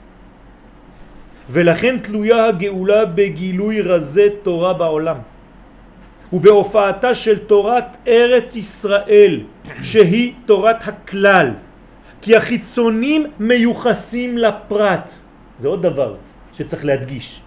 ולכן 1.51 1.99
תלויה 1.99 2.47
הגאולה 2.47 3.05
בגילוי 3.05 3.81
רזי 3.81 4.31
תורה 4.43 4.73
בעולם. 4.73 5.17
ובהופעתה 6.33 7.15
של 7.15 7.39
תורת 7.39 7.97
ארץ 8.09 8.57
ישראל 8.57 9.41
שהיא 9.83 10.35
תורת 10.47 10.89
הכלל 10.89 11.51
כי 12.21 12.37
החיצונים 12.37 13.27
מיוחסים 13.39 14.39
לפרט 14.39 15.13
זה 15.59 15.69
עוד 15.69 15.83
דבר 15.83 16.17
שצריך 16.53 16.85
להדגיש 16.85 17.43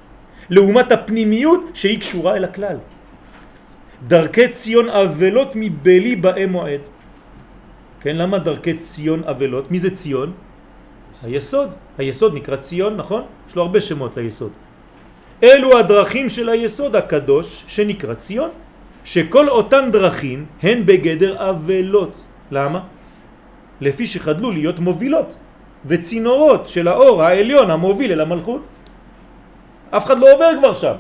לעומת 0.50 0.92
הפנימיות 0.92 1.62
שהיא 1.74 2.00
קשורה 2.00 2.36
אל 2.36 2.44
הכלל 2.44 2.78
דרכי 4.08 4.48
ציון 4.48 4.90
אבלות 4.90 5.52
מבלי 5.56 6.16
באי 6.16 6.46
מועד 6.46 6.82
כן, 8.02 8.16
למה 8.16 8.40
דרכי 8.40 8.74
ציון 8.74 9.24
אבלות? 9.24 9.72
מי 9.72 9.80
זה 9.80 9.92
ציון? 9.92 10.32
היסוד. 11.24 11.76
היסוד 11.98 12.32
נקרא 12.34 12.56
ציון, 12.56 12.98
נכון? 12.98 13.24
יש 13.50 13.56
לו 13.56 13.62
הרבה 13.62 13.82
שמות 13.82 14.18
ליסוד. 14.18 14.52
אלו 15.44 15.78
הדרכים 15.80 16.30
של 16.30 16.50
היסוד 16.50 16.96
הקדוש 16.96 17.64
שנקרא 17.68 18.14
ציון. 18.14 18.50
שכל 19.04 19.50
אותן 19.50 19.92
דרכים 19.92 20.46
הן 20.64 20.86
בגדר 20.86 21.50
אבלות. 21.50 22.14
למה? 22.52 22.80
לפי 23.82 24.06
שחדלו 24.06 24.52
להיות 24.52 24.80
מובילות 24.80 25.36
וצינורות 25.86 26.68
של 26.68 26.88
האור 26.88 27.24
העליון 27.24 27.72
המוביל 27.72 28.12
אל 28.12 28.22
המלכות. 28.22 28.64
אף 29.92 30.06
אחד 30.06 30.20
לא 30.20 30.28
עובר 30.34 30.52
כבר 30.60 30.74
שם. 30.74 30.96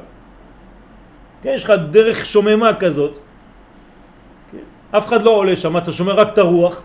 כן, 1.41 1.51
יש 1.55 1.63
לך 1.63 1.73
דרך 1.91 2.25
שוממה 2.25 2.73
כזאת, 2.79 3.17
כן? 4.51 4.97
אף 4.97 5.07
אחד 5.07 5.21
לא 5.21 5.29
עולה 5.29 5.55
שם, 5.55 5.77
אתה 5.77 5.91
שומע 5.91 6.13
רק 6.13 6.27
את 6.33 6.37
הרוח, 6.37 6.81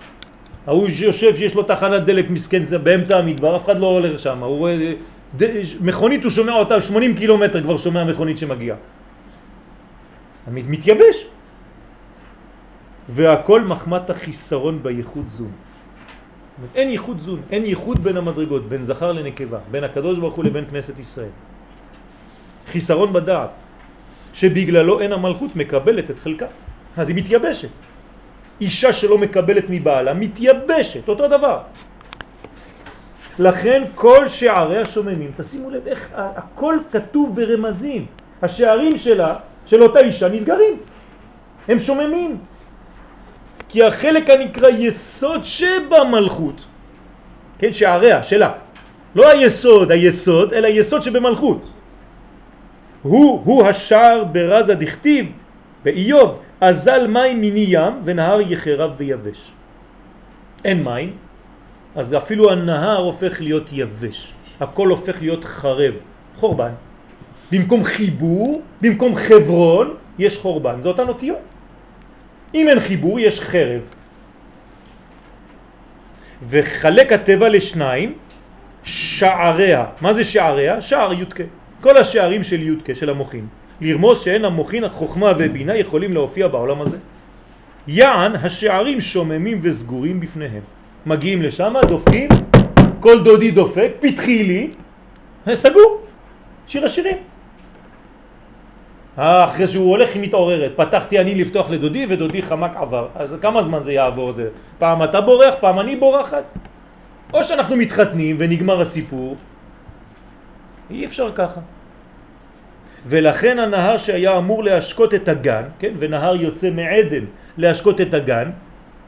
ההוא 0.66 0.88
יושב 0.88 1.34
שיש 1.34 1.54
לו 1.54 1.62
תחנת 1.62 2.04
דלק 2.04 2.30
מסכן 2.30 2.62
באמצע 2.82 3.18
המדבר, 3.18 3.56
אף 3.56 3.64
אחד 3.64 3.78
לא 3.78 3.86
עולה 3.86 4.18
שם, 4.18 4.42
הוא 4.42 4.58
רואה, 4.58 4.92
ד... 5.36 5.42
מכונית 5.80 6.22
הוא 6.24 6.30
שומע 6.30 6.52
אותה 6.52 6.80
80 6.80 7.16
קילומטר 7.16 7.62
כבר 7.62 7.76
שומע 7.76 8.04
מכונית 8.04 8.38
שמגיעה. 8.38 8.76
מתייבש. 10.52 11.26
והכל 13.08 13.60
מחמת 13.60 14.10
החיסרון 14.10 14.82
בייחוד 14.82 15.28
זון. 15.28 15.50
אין 16.74 16.88
ייחוד 16.88 17.20
זון, 17.20 17.40
אין 17.50 17.64
ייחוד 17.64 18.04
בין 18.04 18.16
המדרגות, 18.16 18.68
בין 18.68 18.82
זכר 18.82 19.12
לנקבה, 19.12 19.58
בין 19.70 19.84
הקדוש 19.84 20.18
ברוך 20.18 20.34
הוא 20.34 20.44
לבין 20.44 20.64
כנסת 20.70 20.98
ישראל. 20.98 21.34
חיסרון 22.66 23.12
בדעת, 23.12 23.58
שבגללו 24.34 25.00
אין 25.00 25.12
המלכות 25.12 25.56
מקבלת 25.56 26.10
את 26.10 26.18
חלקה, 26.18 26.46
אז 26.96 27.08
היא 27.08 27.16
מתייבשת. 27.16 27.68
אישה 28.60 28.92
שלא 28.92 29.18
מקבלת 29.18 29.64
מבעלה 29.68 30.14
מתייבשת, 30.14 31.08
אותו 31.08 31.28
דבר. 31.28 31.58
לכן 33.38 33.82
כל 33.94 34.28
שערי 34.28 34.78
השוממים, 34.78 35.30
תשימו 35.36 35.70
לב 35.70 35.86
איך 35.86 36.08
הכל 36.14 36.78
כתוב 36.92 37.34
ברמזים, 37.34 38.06
השערים 38.42 38.96
שלה 38.96 39.36
של 39.66 39.82
אותה 39.82 39.98
אישה 39.98 40.28
נסגרים. 40.28 40.74
הם 41.68 41.78
שוממים. 41.78 42.38
כי 43.68 43.82
החלק 43.82 44.30
הנקרא 44.30 44.68
יסוד 44.68 45.44
שבמלכות, 45.44 46.64
כן, 47.58 47.72
שעריה, 47.72 48.22
שלה, 48.22 48.50
לא 49.14 49.28
היסוד, 49.28 49.90
היסוד, 49.90 50.52
אלא 50.52 50.66
יסוד 50.66 51.02
שבמלכות. 51.02 51.73
הוא, 53.04 53.42
הוא 53.44 53.66
השער 53.66 54.24
ברזה 54.24 54.74
דכתיב, 54.74 55.26
באיוב, 55.84 56.38
אזל 56.60 57.06
מים 57.06 57.40
מני 57.40 57.64
ים 57.68 57.92
ונהר 58.04 58.40
יחרב 58.40 58.90
ויבש. 58.96 59.52
אין 60.64 60.82
מים, 60.82 61.12
אז 61.96 62.14
אפילו 62.14 62.52
הנהר 62.52 62.98
הופך 62.98 63.40
להיות 63.40 63.68
יבש, 63.72 64.32
הכל 64.60 64.88
הופך 64.88 65.22
להיות 65.22 65.44
חרב, 65.44 65.94
חורבן. 66.36 66.72
במקום 67.52 67.84
חיבור, 67.84 68.62
במקום 68.80 69.14
חברון, 69.14 69.94
יש 70.18 70.38
חורבן. 70.38 70.80
זה 70.80 70.88
אותן 70.88 71.08
אותיות. 71.08 71.44
אם 72.54 72.68
אין 72.68 72.80
חיבור, 72.80 73.20
יש 73.20 73.40
חרב. 73.40 73.82
וחלק 76.48 77.12
הטבע 77.12 77.48
לשניים, 77.48 78.14
שעריה. 78.82 79.84
מה 80.00 80.12
זה 80.12 80.24
שעריה? 80.24 80.80
שער 80.80 81.12
יודקה. 81.12 81.44
כל 81.84 81.96
השערים 81.96 82.42
של 82.42 82.62
יודקה, 82.62 82.94
של 82.94 83.10
המוחין. 83.10 83.46
לרמוז 83.80 84.24
שאין 84.24 84.44
המוחין, 84.44 84.84
החוכמה 84.84 85.32
ובינה 85.38 85.76
יכולים 85.76 86.12
להופיע 86.12 86.48
בעולם 86.48 86.80
הזה. 86.80 86.98
יען 87.88 88.36
השערים 88.36 89.00
שוממים 89.00 89.58
וסגורים 89.62 90.20
בפניהם. 90.20 90.62
מגיעים 91.06 91.42
לשם, 91.42 91.74
דופקים, 91.88 92.28
כל 93.00 93.24
דודי 93.24 93.50
דופק, 93.50 93.90
פתחי 94.00 94.44
לי, 94.44 94.70
סגור, 95.54 96.00
שיר 96.66 96.84
השירים. 96.84 97.16
אה, 99.18 99.44
אחרי 99.44 99.68
שהוא 99.68 99.90
הולך 99.90 100.14
היא 100.14 100.22
מתעוררת, 100.22 100.72
פתחתי 100.76 101.20
אני 101.20 101.34
לפתוח 101.34 101.70
לדודי 101.70 102.06
ודודי 102.08 102.42
חמק 102.42 102.76
עבר. 102.76 103.08
אז 103.14 103.36
כמה 103.42 103.62
זמן 103.62 103.82
זה 103.82 103.92
יעבור 103.92 104.32
זה? 104.32 104.48
פעם 104.78 105.02
אתה 105.02 105.20
בורח, 105.20 105.54
פעם 105.60 105.80
אני 105.80 105.96
בורחת. 105.96 106.52
או 107.32 107.44
שאנחנו 107.44 107.76
מתחתנים 107.76 108.36
ונגמר 108.38 108.80
הסיפור, 108.80 109.36
אי 110.90 111.04
אפשר 111.04 111.32
ככה. 111.34 111.60
ולכן 113.06 113.58
הנהר 113.58 113.98
שהיה 113.98 114.36
אמור 114.36 114.64
להשקות 114.64 115.14
את 115.14 115.28
הגן, 115.28 115.62
כן, 115.78 115.92
ונהר 115.98 116.36
יוצא 116.36 116.70
מעדן 116.70 117.24
להשקות 117.56 118.00
את 118.00 118.14
הגן, 118.14 118.50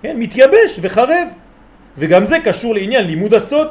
כן, 0.03 0.17
מתייבש 0.19 0.79
וחרב. 0.81 1.29
וגם 1.99 2.25
זה 2.25 2.37
קשור 2.45 2.75
לעניין 2.75 3.07
לימוד 3.07 3.35
הסוד. 3.35 3.69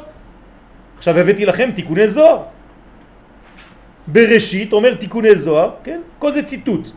עכשיו 0.98 1.18
הבאתי 1.18 1.46
לכם 1.46 1.70
תיקוני 1.74 2.08
זוהר. 2.08 2.42
בראשית 4.06 4.72
אומר 4.72 4.94
תיקוני 4.94 5.34
זוהר, 5.34 5.70
כן? 5.84 6.00
כל 6.18 6.32
זה 6.32 6.42
ציטוט. 6.42 6.90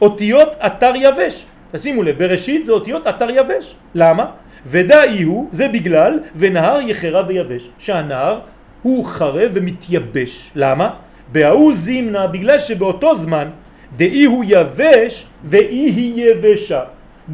אותיות 0.00 0.56
אתר 0.66 0.92
יבש. 0.96 1.46
תשימו 1.72 2.02
לב, 2.02 2.18
בראשית 2.18 2.64
זה 2.64 2.72
אותיות 2.72 3.06
אתר 3.06 3.30
יבש. 3.30 3.76
למה? 3.94 4.26
ודאי 4.66 5.22
הוא, 5.22 5.48
זה 5.52 5.68
בגלל, 5.68 6.20
ונהר 6.36 6.80
יחרה 6.80 7.22
ויבש. 7.28 7.70
שהנהר 7.78 8.40
הוא 8.82 9.04
חרב 9.04 9.50
ומתייבש. 9.54 10.50
למה? 10.54 10.90
בהוא 11.32 11.74
זימנה, 11.74 12.26
בגלל 12.26 12.58
שבאותו 12.58 13.14
זמן 13.14 13.48
דאי 13.96 14.24
הוא 14.24 14.44
יבש 14.48 15.26
ואי 15.44 15.90
היא 15.90 16.24
יבשה. 16.24 16.82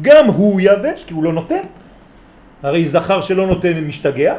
גם 0.01 0.27
הוא 0.27 0.61
יבש, 0.63 1.03
כי 1.03 1.13
הוא 1.13 1.23
לא 1.23 1.33
נותן. 1.33 1.61
הרי 2.63 2.85
זכר 2.85 3.21
שלא 3.21 3.47
נותן 3.47 3.83
משתגע, 3.83 4.35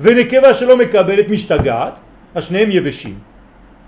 ונקבה 0.00 0.54
שלא 0.54 0.76
מקבלת 0.76 1.28
משתגעת, 1.28 2.00
השניהם 2.34 2.70
יבשים. 2.70 3.18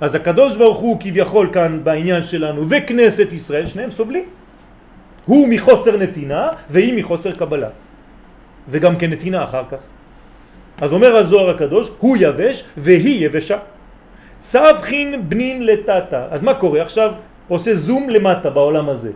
אז 0.01 0.15
הקדוש 0.15 0.57
ברוך 0.57 0.79
הוא 0.79 0.97
כביכול 1.01 1.49
כאן 1.53 1.81
בעניין 1.85 2.23
שלנו 2.25 2.69
וכנסת 2.69 3.33
ישראל, 3.33 3.67
שניהם 3.67 3.91
סובלים. 3.91 4.25
הוא 5.25 5.49
מחוסר 5.49 5.97
נתינה 5.97 6.49
והיא 6.71 6.95
מחוסר 6.97 7.33
קבלה. 7.33 7.69
וגם 8.69 8.97
כנתינה 8.97 9.45
אחר 9.45 9.65
כך. 9.71 9.79
אז 10.81 10.93
אומר 10.93 11.17
הזוהר 11.17 11.51
הקדוש, 11.51 11.91
הוא 11.99 12.17
יבש 12.21 12.65
והיא 12.77 13.27
יבשה. 13.27 13.59
צבחין 14.41 15.29
בנין 15.29 15.67
לטאטה. 15.67 16.27
אז 16.31 16.43
מה 16.43 16.55
קורה? 16.55 16.83
עכשיו 16.83 17.13
עושה 17.49 17.75
זום 17.75 18.09
למטה 18.09 18.51
בעולם 18.51 18.89
הזה. 18.89 19.13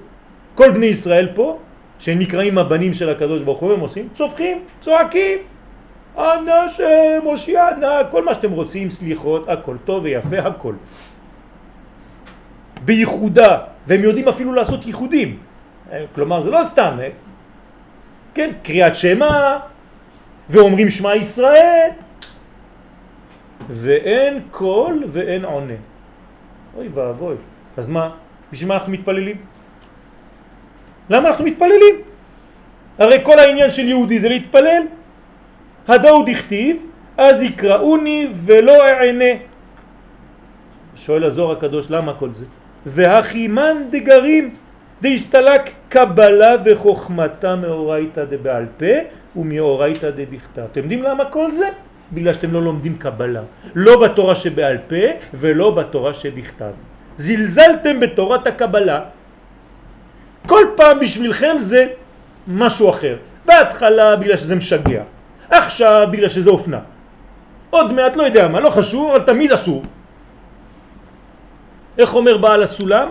כל 0.55 0.71
בני 0.71 0.87
ישראל 0.87 1.29
פה, 1.35 1.59
שהם 1.99 2.19
נקראים 2.19 2.59
הבנים 2.59 2.93
של 2.93 3.11
הקדוש 3.11 3.43
ברוך 3.43 3.61
הוא, 3.61 3.73
הם 3.73 3.81
עושים, 3.81 4.09
צופחים, 4.13 4.59
צועקים, 4.81 5.39
אנא 6.19 6.69
שם, 6.69 7.21
הושיענה, 7.25 7.99
כל 8.11 8.25
מה 8.25 8.35
שאתם 8.35 8.53
רוצים, 8.53 8.91
סליחות, 8.91 9.49
הכל 9.49 9.77
טוב 9.85 10.05
ויפה, 10.05 10.39
הכל. 10.39 10.75
בייחודה, 12.85 13.59
והם 13.87 14.03
יודעים 14.03 14.29
אפילו 14.29 14.53
לעשות 14.53 14.87
ייחודים. 14.87 15.39
כלומר, 16.15 16.41
זה 16.41 16.51
לא 16.51 16.61
סתם, 16.65 16.97
אה? 17.03 17.09
כן, 18.35 18.51
קריאת 18.63 18.95
שמה, 18.95 19.59
ואומרים 20.51 20.91
שמע 20.91 21.17
ישראל, 21.17 21.91
ואין 23.69 24.41
קול 24.51 25.05
ואין 25.09 25.45
עונה. 25.45 25.75
אוי 26.77 26.89
ואבוי. 26.95 27.37
אז 27.77 27.89
מה? 27.89 28.11
בשביל 28.53 28.69
מה 28.69 28.75
אנחנו 28.75 28.93
מתפללים? 28.93 29.37
למה 31.11 31.29
אנחנו 31.29 31.45
מתפללים? 31.45 31.95
הרי 32.99 33.19
כל 33.23 33.39
העניין 33.39 33.71
של 33.71 33.89
יהודי 33.89 34.19
זה 34.19 34.29
להתפלל. 34.29 34.83
הדאו 35.89 36.23
דכתיב, 36.27 36.77
אז 37.17 37.43
יקראוני 37.43 38.29
ולא 38.35 38.87
אענה. 38.89 39.35
שואל 40.97 41.25
הזוהר 41.25 41.53
הקדוש, 41.53 41.91
למה 41.91 42.15
כל 42.15 42.35
זה? 42.35 42.45
והחימן 42.87 43.77
דגרים 43.91 44.55
דהסתלק 45.03 45.71
קבלה 45.89 46.55
וחוכמתה 46.65 47.57
מאורייתא 47.57 48.25
דבעל 48.25 48.67
פה 48.79 48.95
ומאורייתא 49.37 50.11
דבכתב. 50.11 50.63
אתם 50.73 50.81
יודעים 50.81 51.03
למה 51.03 51.25
כל 51.25 51.51
זה? 51.51 51.69
בגלל 52.15 52.33
שאתם 52.33 52.53
לא 52.53 52.63
לומדים 52.63 52.97
קבלה. 52.97 53.43
לא 53.75 54.01
בתורה 54.01 54.35
שבעל 54.35 54.79
פה 54.89 55.05
ולא 55.35 55.71
בתורה 55.71 56.15
שבכתב. 56.15 56.73
זלזלתם 57.17 58.01
בתורת 58.01 58.47
הקבלה. 58.47 59.01
כל 60.47 60.65
פעם 60.77 61.01
בשבילכם 61.01 61.55
זה 61.59 61.87
משהו 62.49 62.91
אחר. 62.91 63.17
בהתחלה 63.47 64.17
בגלל 64.17 64.37
שזה 64.37 64.55
משגע. 64.57 65.03
עכשיו 65.51 66.09
בגלל 66.11 66.29
שזה 66.29 66.51
אופנה. 66.51 66.81
עוד 67.71 67.93
מעט 67.93 68.17
לא 68.17 68.23
יודע 68.23 68.49
מה, 68.49 68.61
לא 68.61 68.71
חשוב, 68.71 69.11
אבל 69.11 69.23
תמיד 69.27 69.53
אסור. 69.53 69.83
איך 71.99 72.15
אומר 72.15 72.37
בעל 72.39 72.63
הסולם? 72.63 73.09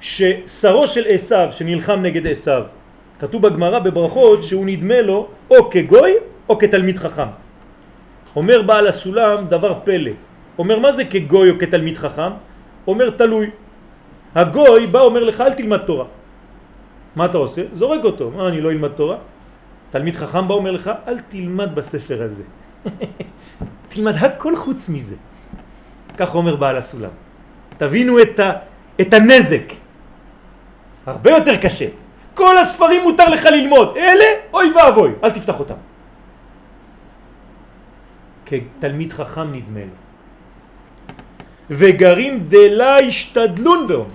ששרו 0.00 0.86
של 0.86 1.04
עשיו 1.08 1.48
שנלחם 1.50 2.02
נגד 2.02 2.26
עשיו, 2.26 2.62
כתוב 3.20 3.42
בגמרא 3.42 3.78
בברכות 3.78 4.42
שהוא 4.42 4.66
נדמה 4.66 5.00
לו 5.00 5.28
או 5.50 5.70
כגוי 5.70 6.12
או 6.48 6.58
כתלמיד 6.58 6.98
חכם. 6.98 7.30
אומר 8.36 8.62
בעל 8.62 8.86
הסולם 8.86 9.46
דבר 9.48 9.72
פלא. 9.84 10.12
אומר 10.58 10.78
מה 10.78 10.92
זה 10.92 11.04
כגוי 11.04 11.50
או 11.50 11.58
כתלמיד 11.58 11.96
חכם? 11.98 12.32
אומר 12.86 13.10
תלוי. 13.10 13.50
הגוי 14.34 14.86
בא 14.86 15.00
אומר 15.00 15.24
לך 15.24 15.40
אל 15.40 15.52
תלמד 15.52 15.78
תורה. 15.78 16.04
מה 17.16 17.24
אתה 17.24 17.38
עושה? 17.38 17.62
זורק 17.72 18.04
אותו. 18.04 18.30
מה 18.30 18.48
אני 18.48 18.60
לא 18.60 18.70
אלמד 18.70 18.88
תורה? 18.88 19.16
תלמיד 19.90 20.16
חכם 20.16 20.48
בא 20.48 20.54
אומר 20.54 20.70
לך, 20.70 20.90
אל 21.08 21.18
תלמד 21.28 21.74
בספר 21.74 22.22
הזה. 22.22 22.42
תלמד 23.88 24.14
הכל 24.14 24.56
חוץ 24.56 24.88
מזה. 24.88 25.16
כך 26.16 26.34
אומר 26.34 26.56
בעל 26.56 26.76
הסולם. 26.76 27.10
תבינו 27.76 28.22
את, 28.22 28.40
ה, 28.40 28.52
את 29.00 29.12
הנזק. 29.12 29.72
הרבה 31.06 31.30
יותר 31.30 31.56
קשה. 31.56 31.88
כל 32.34 32.58
הספרים 32.58 33.02
מותר 33.02 33.28
לך 33.28 33.44
ללמוד. 33.44 33.96
אלה, 33.96 34.24
אוי 34.52 34.72
ואבוי, 34.72 35.10
אל 35.24 35.30
תפתח 35.30 35.60
אותם. 35.60 35.74
כתלמיד 38.46 39.12
חכם 39.12 39.52
נדמה 39.52 39.80
לו. 39.80 39.96
וגרים 41.70 42.44
דלה 42.48 42.98
השתדלון 42.98 43.86
בהם. 43.86 44.10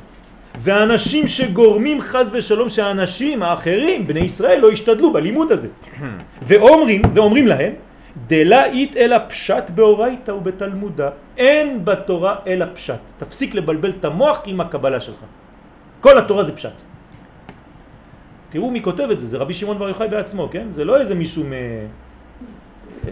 ואנשים 0.60 1.28
שגורמים 1.28 2.02
חז 2.02 2.30
ושלום 2.34 2.70
שהאנשים 2.70 3.44
האחרים, 3.44 4.08
בני 4.08 4.20
ישראל, 4.20 4.60
לא 4.60 4.72
ישתדלו 4.72 5.14
בלימוד 5.14 5.52
הזה. 5.52 5.68
ואומרים, 6.48 7.02
ואומרים 7.14 7.48
להם, 7.48 7.74
דלה 8.28 8.66
אית 8.66 8.98
אלא 8.98 9.18
פשט 9.30 9.70
באורייתא 9.70 10.32
ובתלמודה, 10.32 11.10
אין 11.38 11.86
בתורה 11.86 12.36
אלא 12.48 12.66
פשט. 12.74 13.00
תפסיק 13.18 13.56
לבלבל 13.56 13.90
את 13.90 14.06
המוח 14.06 14.42
עם 14.46 14.62
הקבלה 14.62 15.02
שלך. 15.02 15.20
כל 16.02 16.18
התורה 16.18 16.44
זה 16.44 16.56
פשט. 16.56 16.84
תראו 18.50 18.72
מי 18.72 18.82
כותב 18.84 19.08
את 19.12 19.20
זה, 19.20 19.26
זה 19.26 19.38
רבי 19.38 19.54
שמעון 19.54 19.80
בר 19.80 19.88
יוחאי 19.88 20.08
בעצמו, 20.08 20.50
כן? 20.52 20.68
זה 20.72 20.84
לא 20.84 21.00
איזה 21.00 21.16
מישהו 21.16 21.44
מ... 21.44 21.54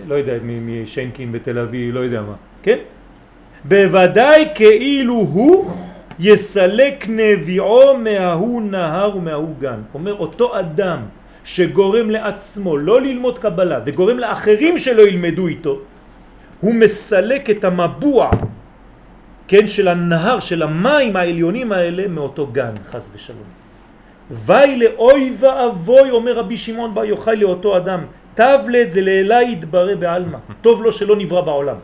לא 0.07 0.15
יודע, 0.15 0.33
משיינקין 0.43 1.31
בתל 1.31 1.59
אביב, 1.59 1.95
לא 1.95 1.99
יודע 1.99 2.21
מה, 2.21 2.35
כן? 2.63 2.77
בוודאי 3.65 4.47
כאילו 4.55 5.13
הוא 5.13 5.71
יסלק 6.19 7.05
נביעו 7.09 7.97
מההוא 7.97 8.61
נהר 8.61 9.17
ומההוא 9.17 9.55
גן. 9.59 9.79
אומר 9.93 10.13
אותו 10.13 10.59
אדם 10.59 10.99
שגורם 11.43 12.09
לעצמו 12.09 12.77
לא 12.77 13.01
ללמוד 13.01 13.39
קבלה 13.39 13.79
וגורם 13.85 14.19
לאחרים 14.19 14.77
שלא 14.77 15.01
ילמדו 15.01 15.47
איתו, 15.47 15.79
הוא 16.61 16.75
מסלק 16.75 17.49
את 17.49 17.63
המבוע, 17.63 18.31
כן, 19.47 19.67
של 19.67 19.87
הנהר, 19.87 20.39
של 20.39 20.63
המים 20.63 21.15
העליונים 21.15 21.71
האלה 21.71 22.07
מאותו 22.07 22.47
גן, 22.47 22.73
חס 22.85 23.11
ושלום. 23.15 23.49
וי 24.31 24.77
לאוי 24.77 25.33
ואבוי, 25.39 26.09
אומר 26.09 26.33
רבי 26.37 26.57
שמעון 26.57 26.93
בר 26.93 27.05
יוחאי 27.05 27.35
לאותו 27.35 27.77
אדם, 27.77 28.05
תבלד 28.39 28.95
לילה 28.95 29.41
יתברא 29.41 29.95
בעלמא, 29.95 30.37
טוב 30.61 30.83
לו 30.83 30.91
שלא 30.91 31.15
נברא 31.15 31.41
בעולם. 31.41 31.75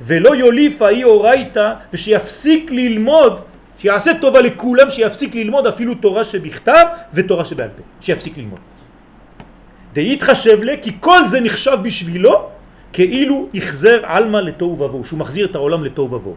ולא 0.00 0.34
יוליף 0.34 0.82
האי 0.82 1.04
אורייתא 1.04 1.74
ושיפסיק 1.92 2.70
ללמוד, 2.70 3.40
שיעשה 3.78 4.18
טובה 4.20 4.40
לכולם, 4.40 4.90
שיפסיק 4.90 5.34
ללמוד 5.34 5.66
אפילו 5.66 5.94
תורה 5.94 6.24
שבכתב 6.24 6.84
ותורה 7.14 7.44
שבעל 7.44 7.70
פה, 7.76 7.82
שיפסיק 8.00 8.38
ללמוד. 8.38 8.58
דהיתחשב 9.92 10.62
לה, 10.62 10.74
כי 10.82 10.92
כל 11.00 11.26
זה 11.26 11.40
נחשב 11.40 11.78
בשבילו 11.82 12.50
כאילו 12.92 13.48
יחזר 13.54 14.00
עלמא 14.02 14.38
לתוהו 14.38 14.72
ובוהו, 14.72 15.04
שהוא 15.04 15.18
מחזיר 15.18 15.46
את 15.46 15.54
העולם 15.54 15.84
לתוהו 15.84 16.10
ובוהו. 16.12 16.36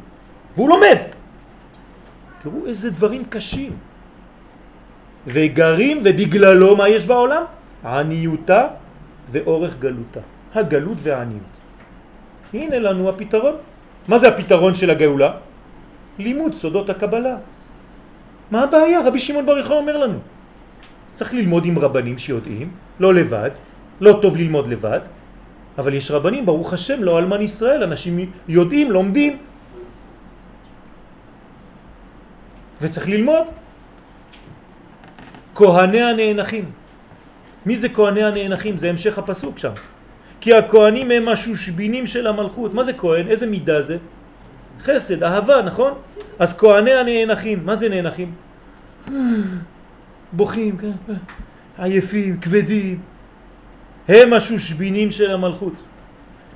והוא 0.56 0.69
לומד. 0.69 0.98
תראו 2.44 2.65
איזה 2.65 2.90
דברים 2.91 3.23
קשים. 3.30 3.73
וגרים, 5.28 5.98
ובגללו 6.06 6.76
מה 6.76 6.90
יש 6.90 7.06
בעולם? 7.06 7.44
עניותה 7.86 8.81
ואורך 9.32 9.80
גלותה, 9.80 10.20
הגלות 10.56 10.98
והעניות. 11.03 11.56
הנה 12.53 12.80
לנו 12.80 13.10
הפתרון. 13.10 13.56
מה 14.08 14.20
זה 14.20 14.28
הפתרון 14.28 14.76
של 14.76 14.90
הגאולה? 14.90 15.32
לימוד 16.20 16.53
סודות 16.53 16.90
הקבלה. 16.90 17.36
מה 18.52 18.64
הבעיה? 18.64 19.08
רבי 19.08 19.20
שמעון 19.20 19.45
בר 19.45 19.58
יוחאי 19.58 19.78
אומר 19.78 19.98
לנו. 19.98 20.20
צריך 21.12 21.34
ללמוד 21.34 21.66
עם 21.66 21.80
רבנים 21.80 22.18
שיודעים, 22.18 22.72
לא 22.99 23.14
לבד, 23.14 23.52
לא 24.02 24.20
טוב 24.22 24.38
ללמוד 24.38 24.68
לבד, 24.68 24.99
אבל 25.78 25.94
יש 25.94 26.12
רבנים, 26.12 26.45
ברוך 26.45 26.74
השם, 26.74 27.03
לא 27.03 27.20
אלמן 27.20 27.41
ישראל, 27.41 27.84
אנשים 27.84 28.32
יודעים, 28.48 28.91
לומדים. 28.91 29.38
וצריך 32.82 33.08
ללמוד. 33.08 33.45
כהני 35.56 36.02
הנאנחים. 36.02 36.81
מי 37.66 37.76
זה 37.78 37.90
כהני 37.90 38.24
הנאנחים? 38.24 38.78
זה 38.78 38.90
המשך 38.90 39.18
הפסוק 39.18 39.58
שם. 39.58 39.72
כי 40.42 40.54
הכהנים 40.54 41.12
הם 41.12 41.28
השושבינים 41.28 42.06
של 42.06 42.28
המלכות. 42.28 42.74
מה 42.74 42.84
זה 42.84 42.94
כהן? 42.94 43.28
איזה 43.28 43.48
מידה 43.48 43.82
זה? 43.82 43.98
חסד, 44.82 45.24
אהבה, 45.24 45.62
נכון? 45.62 45.94
אז 46.40 46.58
כהני 46.58 46.92
הנאנחים, 46.92 47.66
מה 47.66 47.76
זה 47.76 47.90
נאנחים? 47.90 48.32
בוכים, 50.34 50.78
כן, 50.78 51.14
עייפים, 51.78 52.38
כבדים. 52.38 53.00
הם 54.08 54.34
השושבינים 54.34 55.12
של 55.12 55.32
המלכות. 55.32 55.74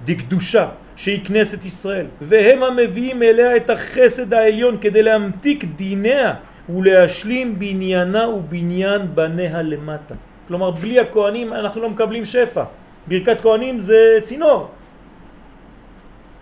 דקדושה, 0.05 0.69
שהיא 0.95 1.25
כנסת 1.25 1.65
ישראל, 1.65 2.05
והם 2.21 2.63
המביאים 2.63 3.23
אליה 3.23 3.55
את 3.55 3.69
החסד 3.69 4.33
העליון 4.33 4.77
כדי 4.81 5.03
להמתיק 5.03 5.63
דיניה 5.75 6.33
ולהשלים 6.69 7.59
בניינה 7.59 8.29
ובניין 8.29 9.01
בניה 9.15 9.61
למטה. 9.61 10.15
כלומר, 10.47 10.71
בלי 10.71 10.99
הכהנים 10.99 11.53
אנחנו 11.53 11.81
לא 11.81 11.89
מקבלים 11.89 12.25
שפע. 12.25 12.63
ברכת 13.07 13.41
כהנים 13.41 13.79
זה 13.79 14.19
צינור. 14.23 14.69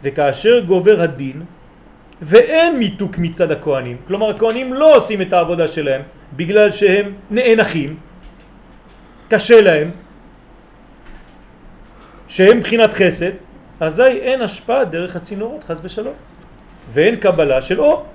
וכאשר 0.04 0.60
גובר 0.60 1.02
הדין, 1.02 1.44
ואין 2.22 2.80
מיתוק 2.80 3.18
מצד 3.18 3.52
הכהנים, 3.52 3.98
כלומר 4.08 4.30
הכהנים 4.30 4.74
לא 4.74 4.96
עושים 4.96 5.22
את 5.22 5.34
העבודה 5.34 5.68
שלהם 5.68 6.02
בגלל 6.36 6.72
שהם 6.72 7.14
נאנחים, 7.32 7.96
קשה 9.30 9.62
להם, 9.62 9.92
שהם 12.28 12.58
מבחינת 12.58 12.94
חסד, 12.94 13.32
אזי 13.80 14.04
אין 14.04 14.42
השפעה 14.42 14.86
דרך 14.86 15.16
הצינורות, 15.16 15.64
חס 15.64 15.80
ושלום. 15.84 16.14
ואין 16.94 17.16
קבלה 17.16 17.62
של 17.62 17.80
אור, 17.80 18.06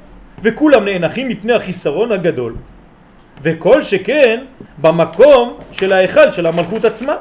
וכולם 0.42 0.84
נאנחים 0.84 1.28
מפני 1.28 1.52
החיסרון 1.52 2.12
הגדול. 2.12 2.54
וכל 3.42 3.82
שכן 3.82 4.44
במקום 4.78 5.58
של 5.72 5.92
ההיכל 5.92 6.30
של 6.32 6.46
המלכות 6.46 6.84
עצמה. 6.84 7.16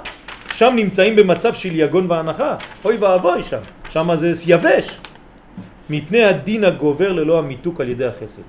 שם 0.53 0.73
נמצאים 0.75 1.15
במצב 1.15 1.53
של 1.53 1.79
יגון 1.79 2.11
והנחה. 2.11 2.55
אוי 2.85 2.97
ואבוי 2.97 3.43
שם, 3.43 3.59
שם 3.89 4.09
זה 4.15 4.33
יבש. 4.47 4.97
מפני 5.89 6.23
הדין 6.23 6.63
הגובר 6.63 7.11
ללא 7.11 7.39
המיתוק 7.39 7.81
על 7.81 7.89
ידי 7.89 8.05
החסד. 8.05 8.41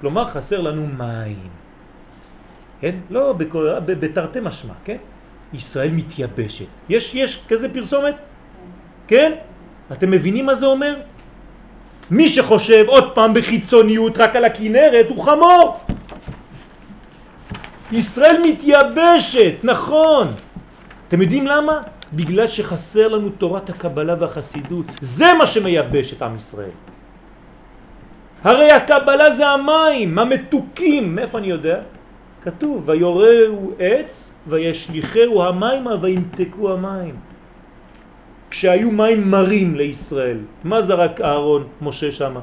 כלומר 0.00 0.26
חסר 0.26 0.60
לנו 0.60 0.86
מים. 0.98 1.48
כן? 2.80 2.94
לא 3.10 3.34
בתרתי 3.86 4.38
משמע, 4.42 4.74
כן? 4.84 4.96
ישראל 5.52 5.90
מתייבשת. 5.90 6.66
יש, 6.88 7.14
יש 7.14 7.42
כזה 7.48 7.74
פרסומת? 7.74 8.20
כן? 9.08 9.32
אתם 9.92 10.10
מבינים 10.10 10.46
מה 10.46 10.54
זה 10.54 10.66
אומר? 10.66 10.94
מי 12.10 12.28
שחושב 12.28 12.84
עוד 12.88 13.14
פעם 13.14 13.34
בחיצוניות 13.34 14.18
רק 14.18 14.36
על 14.36 14.44
הכנרת 14.44 15.06
הוא 15.08 15.24
חמור. 15.24 15.80
ישראל 17.92 18.36
מתייבשת, 18.44 19.54
נכון. 19.62 20.28
אתם 21.08 21.22
יודעים 21.22 21.46
למה? 21.46 21.82
בגלל 22.12 22.46
שחסר 22.46 23.08
לנו 23.08 23.30
תורת 23.30 23.70
הקבלה 23.70 24.14
והחסידות. 24.18 24.86
זה 25.00 25.26
מה 25.38 25.46
שמייבש 25.46 26.12
את 26.12 26.22
עם 26.22 26.34
ישראל. 26.34 26.70
הרי 28.44 28.72
הקבלה 28.72 29.30
זה 29.30 29.48
המים, 29.48 30.18
המתוקים. 30.18 31.14
מאיפה 31.14 31.38
אני 31.38 31.46
יודע? 31.46 31.80
כתוב, 32.42 32.82
ויורהו 32.86 33.72
עץ 33.78 34.34
וישליחהו 34.46 35.42
המים 35.42 35.86
וימתקו 36.00 36.72
המים. 36.72 37.14
כשהיו 38.50 38.90
מים 38.90 39.30
מרים 39.30 39.76
לישראל, 39.76 40.38
מה 40.64 40.82
זרק 40.82 41.20
אהרון, 41.20 41.66
משה 41.82 42.12
שמה? 42.12 42.40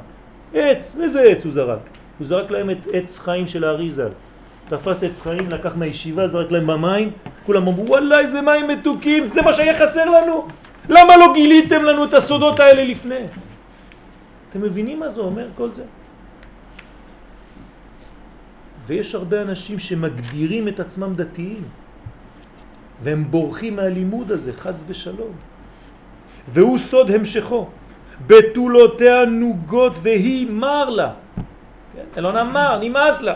עץ, 0.53 0.97
איזה 1.01 1.21
עץ 1.21 1.45
הוא 1.45 1.53
זרק? 1.53 1.89
הוא 2.19 2.27
זרק 2.27 2.51
להם 2.51 2.69
את 2.69 2.87
עץ 2.93 3.19
חיים 3.19 3.47
של 3.47 3.63
האריזה. 3.63 4.09
תפס 4.69 5.03
עץ 5.03 5.21
חיים, 5.21 5.49
לקח 5.49 5.75
מהישיבה, 5.75 6.27
זרק 6.27 6.51
להם 6.51 6.67
במים, 6.67 7.11
כולם 7.45 7.67
אמרו, 7.67 7.85
וואלה, 7.87 8.19
איזה 8.19 8.41
מים 8.41 8.67
מתוקים, 8.67 9.27
זה 9.27 9.41
מה 9.41 9.53
שהיה 9.53 9.79
חסר 9.79 10.05
לנו. 10.09 10.47
למה 10.89 11.17
לא 11.17 11.33
גיליתם 11.33 11.83
לנו 11.83 12.03
את 12.03 12.13
הסודות 12.13 12.59
האלה 12.59 12.83
לפני? 12.83 13.23
אתם 14.49 14.61
מבינים 14.61 14.99
מה 14.99 15.09
זה 15.09 15.21
אומר 15.21 15.47
כל 15.55 15.73
זה? 15.73 15.83
ויש 18.87 19.15
הרבה 19.15 19.41
אנשים 19.41 19.79
שמגדירים 19.79 20.67
את 20.67 20.79
עצמם 20.79 21.13
דתיים 21.15 21.63
והם 23.03 23.31
בורחים 23.31 23.75
מהלימוד 23.75 24.31
הזה, 24.31 24.53
חז 24.53 24.85
ושלום. 24.87 25.31
והוא 26.47 26.77
סוד 26.77 27.11
המשכו. 27.11 27.67
בתולותיה 28.27 29.25
נוגות 29.25 29.93
והיא 30.01 30.47
מר 30.49 30.89
לה. 30.89 31.13
כן? 31.95 32.03
אלון 32.17 32.37
אמר, 32.37 32.79
נמאס 32.81 33.21
לה. 33.21 33.35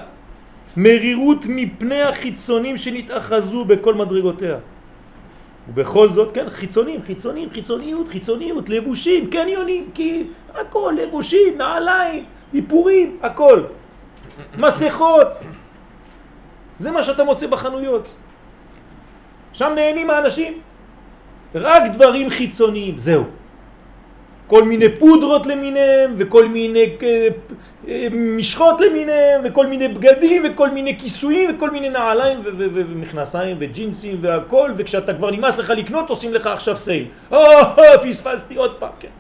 מרירות 0.77 1.45
מפני 1.49 2.01
החיצונים 2.01 2.77
שנתאחזו 2.77 3.65
בכל 3.65 3.95
מדרגותיה. 3.95 4.57
ובכל 5.69 6.11
זאת, 6.11 6.31
כן, 6.35 6.49
חיצונים, 6.49 7.01
חיצונים, 7.03 7.49
חיצוניות, 7.49 8.07
חיצוניות, 8.07 8.69
לבושים, 8.69 9.29
קניונים, 9.29 9.89
כי 9.93 10.23
הכל, 10.53 10.93
לבושים, 11.01 11.57
נעליים, 11.57 12.25
איפורים, 12.53 13.17
הכל. 13.21 13.63
מסכות. 14.57 15.27
זה 16.77 16.91
מה 16.91 17.03
שאתה 17.03 17.23
מוצא 17.23 17.47
בחנויות. 17.47 18.13
שם 19.53 19.71
נהנים 19.75 20.09
האנשים. 20.09 20.61
רק 21.55 21.83
דברים 21.93 22.29
חיצוניים, 22.29 22.97
זהו. 22.97 23.40
כל 24.51 24.63
מיני 24.63 24.99
פודרות 24.99 25.47
למיניהם, 25.47 26.13
וכל 26.17 26.47
מיני 26.47 26.85
אה, 27.03 27.27
אה, 27.87 28.07
משחות 28.11 28.81
למיניהם, 28.81 29.41
וכל 29.43 29.67
מיני 29.67 29.87
בגדים, 29.87 30.43
וכל 30.45 30.69
מיני 30.71 30.99
כיסויים, 30.99 31.55
וכל 31.55 31.71
מיני 31.71 31.89
נעליים, 31.89 32.39
ומכנסיים, 32.43 33.57
וג'ינסים, 33.59 34.17
והכל, 34.21 34.71
וכשאתה 34.77 35.13
כבר 35.13 35.31
נמאס 35.31 35.57
לך 35.57 35.69
לקנות, 35.69 36.09
עושים 36.09 36.33
לך 36.33 36.47
עכשיו 36.47 36.77
סייל. 36.77 37.05
או, 37.31 37.39
פספסתי 38.03 38.55
עוד 38.55 38.75
פעם, 38.79 38.89
כן. 38.99 39.15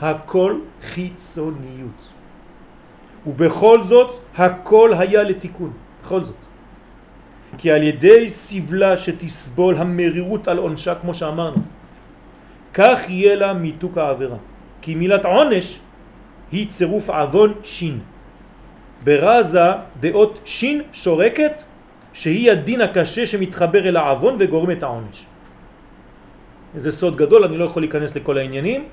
הכל 0.00 0.58
חיצוניות. 0.94 2.00
ובכל 3.26 3.82
זאת, 3.82 4.10
הכל 4.36 4.94
היה 4.98 5.22
לתיקון. 5.22 5.72
בכל 6.02 6.24
זאת. 6.24 6.42
כי 7.58 7.70
על 7.70 7.82
ידי 7.82 8.30
סבלה 8.30 8.96
שתסבול 8.96 9.74
המרירות 9.76 10.48
על 10.48 10.58
עונשה, 10.58 10.94
כמו 10.94 11.14
שאמרנו, 11.14 11.77
כך 12.78 13.10
יהיה 13.10 13.34
לה 13.34 13.52
מיתוק 13.52 13.98
העבירה. 13.98 14.36
כי 14.82 14.94
מילת 14.94 15.24
עונש 15.24 15.80
היא 16.52 16.68
צירוף 16.68 17.10
עוון 17.10 17.52
שין. 17.62 18.00
ברזה 19.04 19.98
דעות 20.00 20.40
שין 20.44 20.82
שורקת 20.92 21.62
שהיא 22.12 22.50
הדין 22.50 22.80
הקשה 22.80 23.26
שמתחבר 23.26 23.88
אל 23.88 23.96
העוון 23.96 24.36
וגורם 24.38 24.70
את 24.70 24.82
העונש. 24.82 25.26
זה 26.76 26.92
סוד 26.92 27.16
גדול, 27.16 27.44
אני 27.44 27.56
לא 27.58 27.64
יכול 27.64 27.82
להיכנס 27.82 28.16
לכל 28.16 28.38
העניינים, 28.38 28.88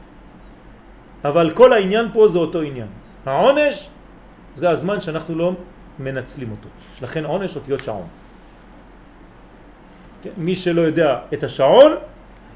אבל 1.26 1.52
כל 1.52 1.74
העניין 1.74 2.06
פה 2.14 2.28
זה 2.28 2.38
אותו 2.38 2.62
עניין. 2.62 2.88
העונש 3.26 3.90
זה 4.56 4.70
הזמן 4.70 5.02
שאנחנו 5.02 5.36
לא 5.36 5.53
מנצלים 5.99 6.52
אותו. 6.52 6.70
לכן 7.02 7.26
עונש 7.26 7.56
אותיות 7.56 7.80
שעון. 7.84 8.07
כן? 10.22 10.30
מי 10.38 10.56
שלא 10.56 10.82
יודע 10.82 11.30
את 11.34 11.44
השעון 11.44 11.91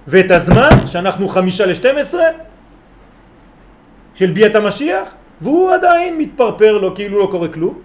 ואת 0.10 0.32
הזמן, 0.32 0.88
שאנחנו 0.88 1.28
חמישה 1.28 1.66
לשתים 1.66 1.98
עשרה, 1.98 2.28
של 4.16 4.32
ביאת 4.32 4.56
המשיח, 4.56 5.14
והוא 5.42 5.72
עדיין 5.72 6.18
מתפרפר 6.18 6.78
לו 6.78 6.96
כאילו 6.96 7.20
לא 7.20 7.28
קורה 7.32 7.48
כלום, 7.48 7.82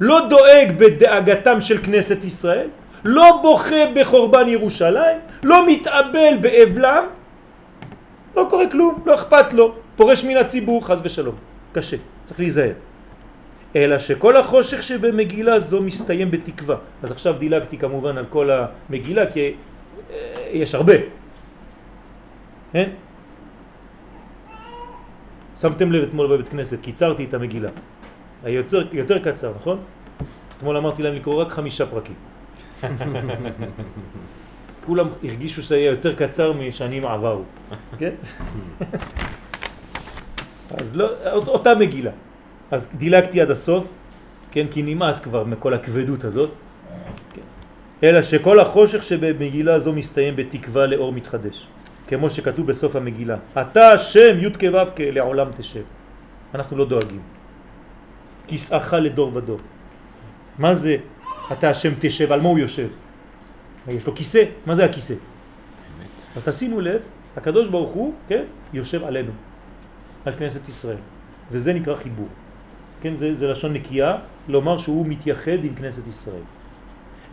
לא 0.00 0.26
דואג 0.30 0.72
בדאגתם 0.76 1.60
של 1.60 1.78
כנסת 1.82 2.24
ישראל, 2.24 2.68
לא 3.04 3.38
בוכה 3.42 3.94
בחורבן 3.94 4.48
ירושלים, 4.48 5.18
לא 5.42 5.66
מתאבל 5.66 6.34
באבלם, 6.40 7.04
לא 8.36 8.46
קורה 8.50 8.66
כלום, 8.70 9.02
לא 9.06 9.14
אכפת 9.14 9.54
לו, 9.54 9.74
פורש 9.96 10.24
מן 10.24 10.36
הציבור, 10.36 10.86
חז 10.86 11.00
ושלום. 11.04 11.34
קשה, 11.72 11.96
צריך 12.24 12.40
להיזהר. 12.40 12.72
אלא 13.76 13.98
שכל 13.98 14.36
החושך 14.36 14.82
שבמגילה 14.82 15.60
זו 15.60 15.82
מסתיים 15.82 16.30
בתקווה. 16.30 16.76
אז 17.02 17.10
עכשיו 17.10 17.34
דילגתי 17.38 17.78
כמובן 17.78 18.18
על 18.18 18.24
כל 18.30 18.50
המגילה 18.50 19.26
כי 19.30 19.54
יש 20.52 20.74
הרבה. 20.74 20.94
כן? 22.72 22.90
שמתם 25.56 25.92
לב 25.92 26.02
אתמול 26.02 26.36
בבית 26.36 26.48
כנסת, 26.48 26.80
קיצרתי 26.80 27.24
את 27.24 27.34
המגילה. 27.34 27.68
היותר 28.44 28.86
יותר 28.92 29.18
קצר, 29.18 29.52
נכון? 29.60 29.78
אתמול 30.58 30.76
אמרתי 30.76 31.02
להם 31.02 31.14
לקרוא 31.14 31.42
רק 31.42 31.48
חמישה 31.48 31.86
פרקים. 31.86 32.16
כולם 34.86 35.08
הרגישו 35.24 35.62
שזה 35.62 35.78
יותר 35.78 36.14
קצר 36.14 36.52
משנים 36.52 37.06
עברו, 37.06 37.42
כן? 37.98 38.14
אז 40.80 40.96
לא, 40.96 41.08
אותה 41.32 41.74
מגילה. 41.74 42.10
אז 42.70 42.88
דילגתי 42.94 43.40
עד 43.40 43.50
הסוף, 43.50 43.92
כן, 44.50 44.66
כי 44.70 44.82
נמאס 44.82 45.20
כבר 45.20 45.44
מכל 45.44 45.74
הכבדות 45.74 46.24
הזאת. 46.24 46.50
כן. 47.34 47.40
אלא 48.04 48.22
שכל 48.22 48.60
החושך 48.60 49.02
שבמגילה 49.02 49.78
זו 49.78 49.92
מסתיים 49.92 50.36
בתקווה 50.36 50.86
לאור 50.86 51.12
מתחדש, 51.12 51.66
כמו 52.06 52.30
שכתוב 52.30 52.66
בסוף 52.66 52.96
המגילה. 52.96 53.36
אתה 53.56 53.88
השם 53.88 54.36
י' 54.40 54.52
כו' 54.60 54.92
לעולם 54.98 55.48
תשב. 55.56 55.82
אנחנו 56.54 56.76
לא 56.76 56.84
דואגים. 56.84 57.22
כסאך 58.48 58.92
לדור 59.00 59.30
ודור. 59.36 59.58
מה 60.58 60.74
זה 60.74 60.96
אתה 61.52 61.70
השם 61.70 61.92
תשב? 61.98 62.32
על 62.32 62.40
מה 62.40 62.48
הוא 62.48 62.58
יושב? 62.58 62.88
יש 63.88 64.06
לו 64.06 64.14
כיסא. 64.14 64.44
מה 64.66 64.74
זה 64.74 64.84
הכיסא? 64.84 65.14
אז 66.36 66.44
תשימו 66.44 66.80
לב, 66.80 67.00
הקדוש 67.36 67.68
ברוך 67.68 67.90
הוא, 67.90 68.14
כן, 68.28 68.44
יושב 68.72 69.04
עלינו, 69.04 69.32
על 70.24 70.32
כנסת 70.36 70.68
ישראל. 70.68 71.00
וזה 71.50 71.72
נקרא 71.72 71.96
חיבור. 71.96 72.28
כן, 73.00 73.14
זה, 73.14 73.34
זה 73.34 73.48
לשון 73.48 73.72
נקייה, 73.72 74.16
לומר 74.48 74.78
שהוא 74.78 75.06
מתייחד 75.06 75.64
עם 75.64 75.74
כנסת 75.74 76.06
ישראל. 76.06 76.44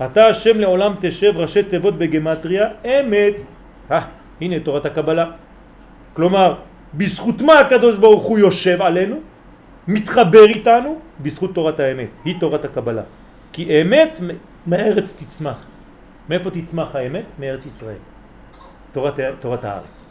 אתה 0.05 0.27
השם 0.27 0.59
לעולם 0.59 0.93
תשב 1.01 1.33
ראשי 1.35 1.63
תיבות 1.63 1.97
בגמטריה 1.97 2.67
אמת. 2.85 3.41
אה, 3.91 4.01
הנה 4.41 4.59
תורת 4.59 4.85
הקבלה. 4.85 5.25
כלומר, 6.13 6.55
בזכות 6.93 7.41
מה 7.41 7.59
הקדוש 7.59 7.97
ברוך 7.97 8.23
הוא 8.23 8.39
יושב 8.39 8.81
עלינו? 8.81 9.15
מתחבר 9.87 10.45
איתנו 10.45 10.99
בזכות 11.19 11.55
תורת 11.55 11.79
האמת, 11.79 12.09
היא 12.25 12.35
תורת 12.39 12.65
הקבלה. 12.65 13.01
כי 13.53 13.81
אמת 13.81 14.19
מארץ 14.67 15.23
תצמח. 15.23 15.65
מאיפה 16.29 16.49
תצמח 16.49 16.95
האמת? 16.95 17.33
מארץ 17.39 17.65
ישראל. 17.65 18.01
תורת, 18.91 19.19
תורת 19.39 19.63
הארץ. 19.63 20.09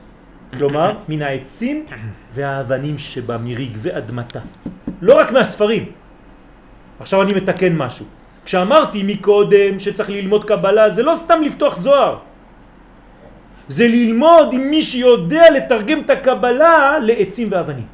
כלומר, 0.57 0.97
מן 1.09 1.23
העצים 1.23 1.87
והאבנים 2.35 2.99
שבה, 2.99 3.39
מרגבי 3.39 3.91
אדמתה. 3.93 4.41
לא 5.03 5.19
רק 5.21 5.33
מהספרים. 5.33 5.85
עכשיו 7.01 7.23
אני 7.23 7.33
מתקן 7.33 7.77
משהו. 7.77 8.07
כשאמרתי 8.45 9.03
מקודם 9.03 9.79
שצריך 9.79 10.11
ללמוד 10.11 10.45
קבלה, 10.45 10.91
זה 10.91 11.03
לא 11.03 11.15
סתם 11.15 11.43
לפתוח 11.43 11.75
זוהר. 11.77 12.19
זה 13.69 13.89
ללמוד 13.89 14.49
עם 14.53 14.71
מי 14.71 14.83
שיודע 14.83 15.51
לתרגם 15.51 16.01
את 16.01 16.11
הקבלה 16.11 16.99
לעצים 16.99 17.49
ואבנים. 17.51 17.87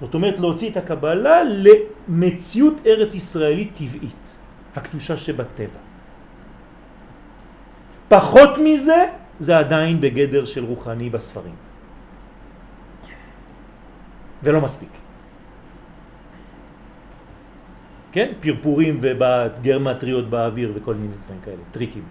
זאת 0.00 0.14
אומרת 0.14 0.38
להוציא 0.38 0.70
את 0.70 0.76
הקבלה 0.76 1.40
למציאות 1.44 2.86
ארץ 2.86 3.14
ישראלית 3.14 3.70
טבעית, 3.74 4.24
הקדושה 4.76 5.16
שבטבע. 5.16 5.80
פחות 8.08 8.58
מזה 8.58 9.04
זה 9.38 9.58
עדיין 9.58 10.00
בגדר 10.00 10.44
של 10.44 10.64
רוחני 10.64 11.10
בספרים. 11.10 11.54
ולא 14.42 14.60
מספיק. 14.60 15.03
כן? 18.14 18.32
פרפורים 18.40 18.98
ובגרמטריות 19.02 20.30
באוויר 20.30 20.72
וכל 20.74 20.94
מיני 20.94 21.14
דברים 21.24 21.40
כאלה, 21.44 21.62
טריקים. 21.70 22.02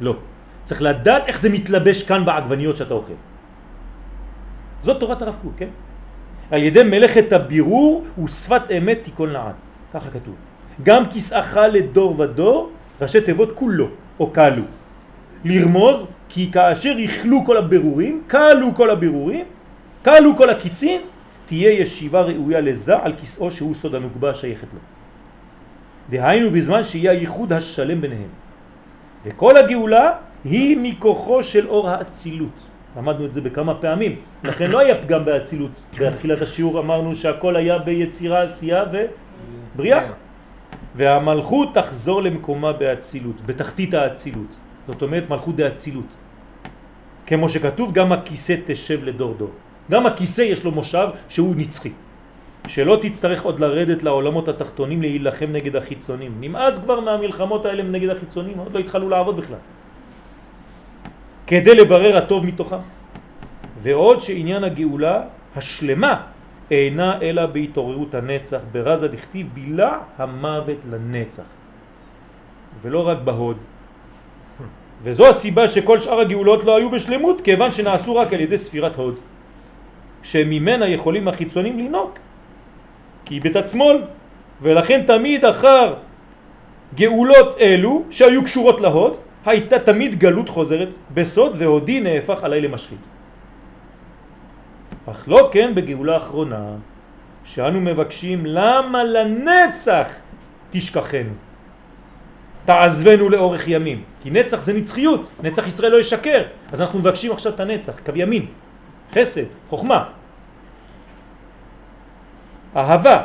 לא. 0.00 0.16
צריך 0.64 0.82
לדעת 0.82 1.26
איך 1.26 1.38
זה 1.38 1.48
מתלבש 1.52 2.02
כאן 2.02 2.24
בעגבניות 2.24 2.76
שאתה 2.76 2.94
אוכל. 2.94 3.12
זאת 4.80 5.00
תורת 5.00 5.22
הרב 5.22 5.38
קוק, 5.42 5.52
כן? 5.56 5.68
על 6.50 6.62
ידי 6.62 6.82
מלאכת 6.82 7.32
הבירור 7.32 8.04
ושפת 8.24 8.62
אמת 8.78 8.98
תיקון 9.04 9.30
לעד. 9.30 9.54
ככה 9.94 10.10
כתוב. 10.10 10.34
גם 10.82 11.02
כסאך 11.12 11.56
לדור 11.72 12.20
ודור, 12.20 12.72
ראשי 13.00 13.20
תיבות 13.20 13.52
כולו, 13.52 13.88
או 14.20 14.30
קלו. 14.32 14.64
לרמוז 15.44 16.06
כי 16.28 16.52
כאשר 16.52 16.98
יכלו 16.98 17.44
כל 17.44 17.56
הבירורים, 17.56 18.22
קלו 18.26 18.74
כל 18.74 18.90
הבירורים, 18.90 19.44
קלו 20.02 20.36
כל 20.36 20.50
הקיצין, 20.50 21.00
תהיה 21.46 21.70
ישיבה 21.84 22.20
ראויה 22.32 22.60
לזה 22.60 22.96
על 22.96 23.12
כסאו 23.12 23.50
שהוא 23.50 23.74
סוד 23.74 23.94
הנוגבה 23.94 24.30
השייכת 24.30 24.72
לו. 24.72 24.80
דהיינו 26.10 26.50
בזמן 26.50 26.84
שיהיה 26.84 27.10
הייחוד 27.10 27.52
השלם 27.52 28.00
ביניהם. 28.00 28.32
וכל 29.24 29.56
הגאולה 29.56 30.12
היא 30.44 30.76
מכוחו 30.82 31.42
של 31.42 31.68
אור 31.68 31.90
האצילות. 31.90 32.66
למדנו 32.96 33.26
את 33.26 33.32
זה 33.32 33.40
בכמה 33.40 33.74
פעמים, 33.74 34.16
לכן 34.44 34.70
לא 34.70 34.78
היה 34.78 35.02
פגם 35.02 35.24
באצילות. 35.24 35.70
בתחילת 35.98 36.42
השיעור 36.42 36.80
אמרנו 36.80 37.14
שהכל 37.14 37.56
היה 37.56 37.78
ביצירה, 37.78 38.42
עשייה 38.42 38.84
ובריאה. 39.74 40.10
והמלכות 40.94 41.74
תחזור 41.74 42.22
למקומה 42.22 42.72
באצילות, 42.72 43.46
בתחתית 43.46 43.94
האצילות. 43.94 44.56
זאת 44.86 45.02
אומרת 45.02 45.30
מלכות 45.30 45.56
דאצילות. 45.56 46.16
כמו 47.26 47.48
שכתוב, 47.48 47.92
גם 47.92 48.12
הכיסא 48.12 48.56
תשב 48.66 49.04
לדור 49.04 49.34
דור. 49.34 49.50
גם 49.90 50.06
הכיסא 50.06 50.42
יש 50.42 50.64
לו 50.64 50.70
מושב 50.70 51.08
שהוא 51.28 51.54
נצחי. 51.56 51.92
שלא 52.66 52.98
תצטרך 53.00 53.44
עוד 53.44 53.60
לרדת 53.60 54.02
לעולמות 54.02 54.48
התחתונים 54.48 55.02
להילחם 55.02 55.46
נגד 55.52 55.76
החיצונים. 55.76 56.32
נמאס 56.40 56.78
כבר 56.78 57.00
מהמלחמות 57.00 57.66
האלה 57.66 57.82
נגד 57.82 58.08
החיצונים, 58.08 58.58
עוד 58.58 58.74
לא 58.74 58.78
התחלו 58.78 59.08
לעבוד 59.08 59.36
בכלל. 59.36 59.62
כדי 61.46 61.74
לברר 61.74 62.16
הטוב 62.16 62.46
מתוכם. 62.46 62.82
ועוד 63.78 64.20
שעניין 64.20 64.64
הגאולה 64.64 65.22
השלמה 65.56 66.14
אינה 66.70 67.18
אלא 67.22 67.46
בהתעוררות 67.46 68.14
הנצח, 68.14 68.60
ברזה 68.72 69.08
דכתיב 69.08 69.46
בילה 69.54 69.98
המוות 70.18 70.84
לנצח. 70.90 71.48
ולא 72.82 73.08
רק 73.08 73.18
בהוד. 73.24 73.56
וזו 75.02 75.28
הסיבה 75.28 75.68
שכל 75.68 75.98
שאר 75.98 76.20
הגאולות 76.20 76.64
לא 76.64 76.76
היו 76.76 76.90
בשלמות, 76.90 77.40
כיוון 77.40 77.72
שנעשו 77.72 78.16
רק 78.16 78.32
על 78.32 78.40
ידי 78.40 78.58
ספירת 78.58 78.96
הוד. 78.96 79.18
שממנה 80.22 80.88
יכולים 80.88 81.28
החיצונים 81.28 81.78
לנהוג, 81.78 82.10
כי 83.28 83.34
היא 83.34 83.42
בצד 83.42 83.68
שמאל, 83.68 84.02
ולכן 84.62 85.02
תמיד 85.06 85.44
אחר 85.44 85.94
גאולות 86.94 87.60
אלו 87.60 88.04
שהיו 88.10 88.44
קשורות 88.44 88.80
להוד, 88.80 89.16
הייתה 89.46 89.78
תמיד 89.78 90.18
גלות 90.18 90.48
חוזרת 90.48 90.96
בסוד 91.14 91.56
והודי 91.58 92.00
נהפך 92.00 92.44
עליי 92.44 92.60
למשחית. 92.60 92.98
אך 95.10 95.28
לא 95.28 95.48
כן 95.52 95.74
בגאולה 95.74 96.14
האחרונה, 96.14 96.64
שאנו 97.44 97.80
מבקשים 97.80 98.46
למה 98.46 99.04
לנצח 99.04 100.08
תשכחנו, 100.70 101.36
תעזבנו 102.64 103.28
לאורך 103.28 103.68
ימים, 103.68 104.02
כי 104.22 104.30
נצח 104.30 104.60
זה 104.60 104.72
נצחיות, 104.72 105.28
נצח 105.42 105.66
ישראל 105.66 105.92
לא 105.92 106.00
ישקר, 106.00 106.42
אז 106.72 106.80
אנחנו 106.80 106.98
מבקשים 106.98 107.32
עכשיו 107.32 107.52
את 107.52 107.60
הנצח, 107.60 108.00
קו 108.06 108.12
ימין, 108.14 108.46
חסד, 109.12 109.48
חוכמה, 109.68 110.17
אהבה, 112.76 113.22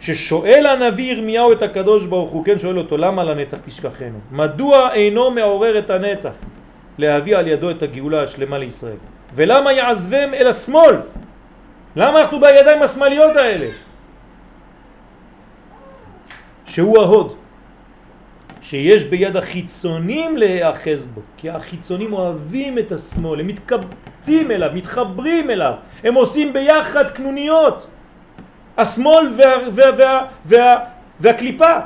ששואל 0.00 0.66
הנביא 0.66 1.12
ירמיהו 1.12 1.52
את 1.52 1.62
הקדוש 1.62 2.06
ברוך 2.06 2.30
הוא, 2.30 2.44
כן 2.44 2.58
שואל 2.58 2.78
אותו 2.78 2.96
למה 2.96 3.24
לנצח 3.24 3.58
תשכחנו? 3.64 4.18
מדוע 4.30 4.92
אינו 4.92 5.30
מעורר 5.30 5.78
את 5.78 5.90
הנצח 5.90 6.32
להביא 6.98 7.36
על 7.36 7.48
ידו 7.48 7.70
את 7.70 7.82
הגאולה 7.82 8.22
השלמה 8.22 8.58
לישראל? 8.58 8.96
ולמה 9.34 9.72
יעזבם 9.72 10.34
אל 10.34 10.46
השמאל? 10.46 10.96
למה 11.96 12.20
אנחנו 12.20 12.40
בידיים 12.40 12.82
השמאליות 12.82 13.36
האלה? 13.36 13.66
שהוא 16.64 16.98
ההוד 16.98 17.34
שיש 18.60 19.04
ביד 19.04 19.36
החיצונים 19.36 20.36
להיאחז 20.36 21.06
בו 21.06 21.20
כי 21.36 21.50
החיצונים 21.50 22.12
אוהבים 22.12 22.78
את 22.78 22.92
השמאל 22.92 23.40
הם 23.40 23.46
מתקבצים 23.46 24.50
אליו, 24.50 24.70
מתחברים 24.74 25.50
אליו 25.50 25.72
הם 26.04 26.14
עושים 26.14 26.52
ביחד 26.52 27.10
קנוניות 27.10 27.86
השמאל 28.80 29.28
וה, 29.36 29.70
וה, 29.72 29.90
וה, 29.98 30.26
וה, 30.46 30.76
והקליפה. 31.20 31.76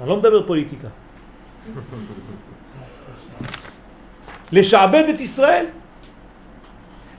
אני 0.00 0.08
לא 0.08 0.16
מדבר 0.16 0.46
פוליטיקה. 0.46 0.88
לשעבד 4.52 5.04
את 5.14 5.20
ישראל. 5.20 5.66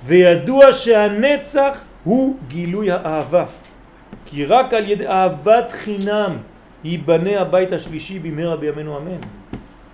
וידוע 0.06 0.74
שהנצח 0.74 1.80
הוא 2.04 2.38
גילוי 2.48 2.92
האהבה. 2.92 3.46
כי 4.26 4.46
רק 4.46 4.74
על 4.74 4.90
ידי 4.90 5.08
אהבת 5.08 5.72
חינם 5.72 6.38
ייבנה 6.84 7.42
הבית 7.42 7.72
השלישי 7.74 8.20
במהרה 8.20 8.58
בימינו 8.58 8.98
אמן. 8.98 9.20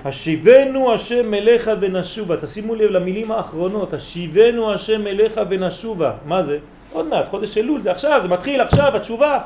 השיבנו 0.06 0.94
השם 0.94 1.34
אליך 1.34 1.72
ונשובה, 1.82 2.38
תשימו 2.38 2.76
לב 2.76 2.92
למילים 2.92 3.32
האחרונות, 3.32 3.94
השיבנו 3.94 4.74
השם 4.74 5.08
אליך 5.08 5.34
ונשובה, 5.50 6.12
מה 6.26 6.44
זה? 6.44 6.58
עוד 6.96 7.08
מעט, 7.08 7.28
חודש 7.28 7.58
אלול, 7.58 7.82
זה 7.82 7.92
עכשיו, 7.92 8.20
זה 8.22 8.28
מתחיל 8.28 8.62
עכשיו, 8.62 8.96
התשובה. 8.96 9.40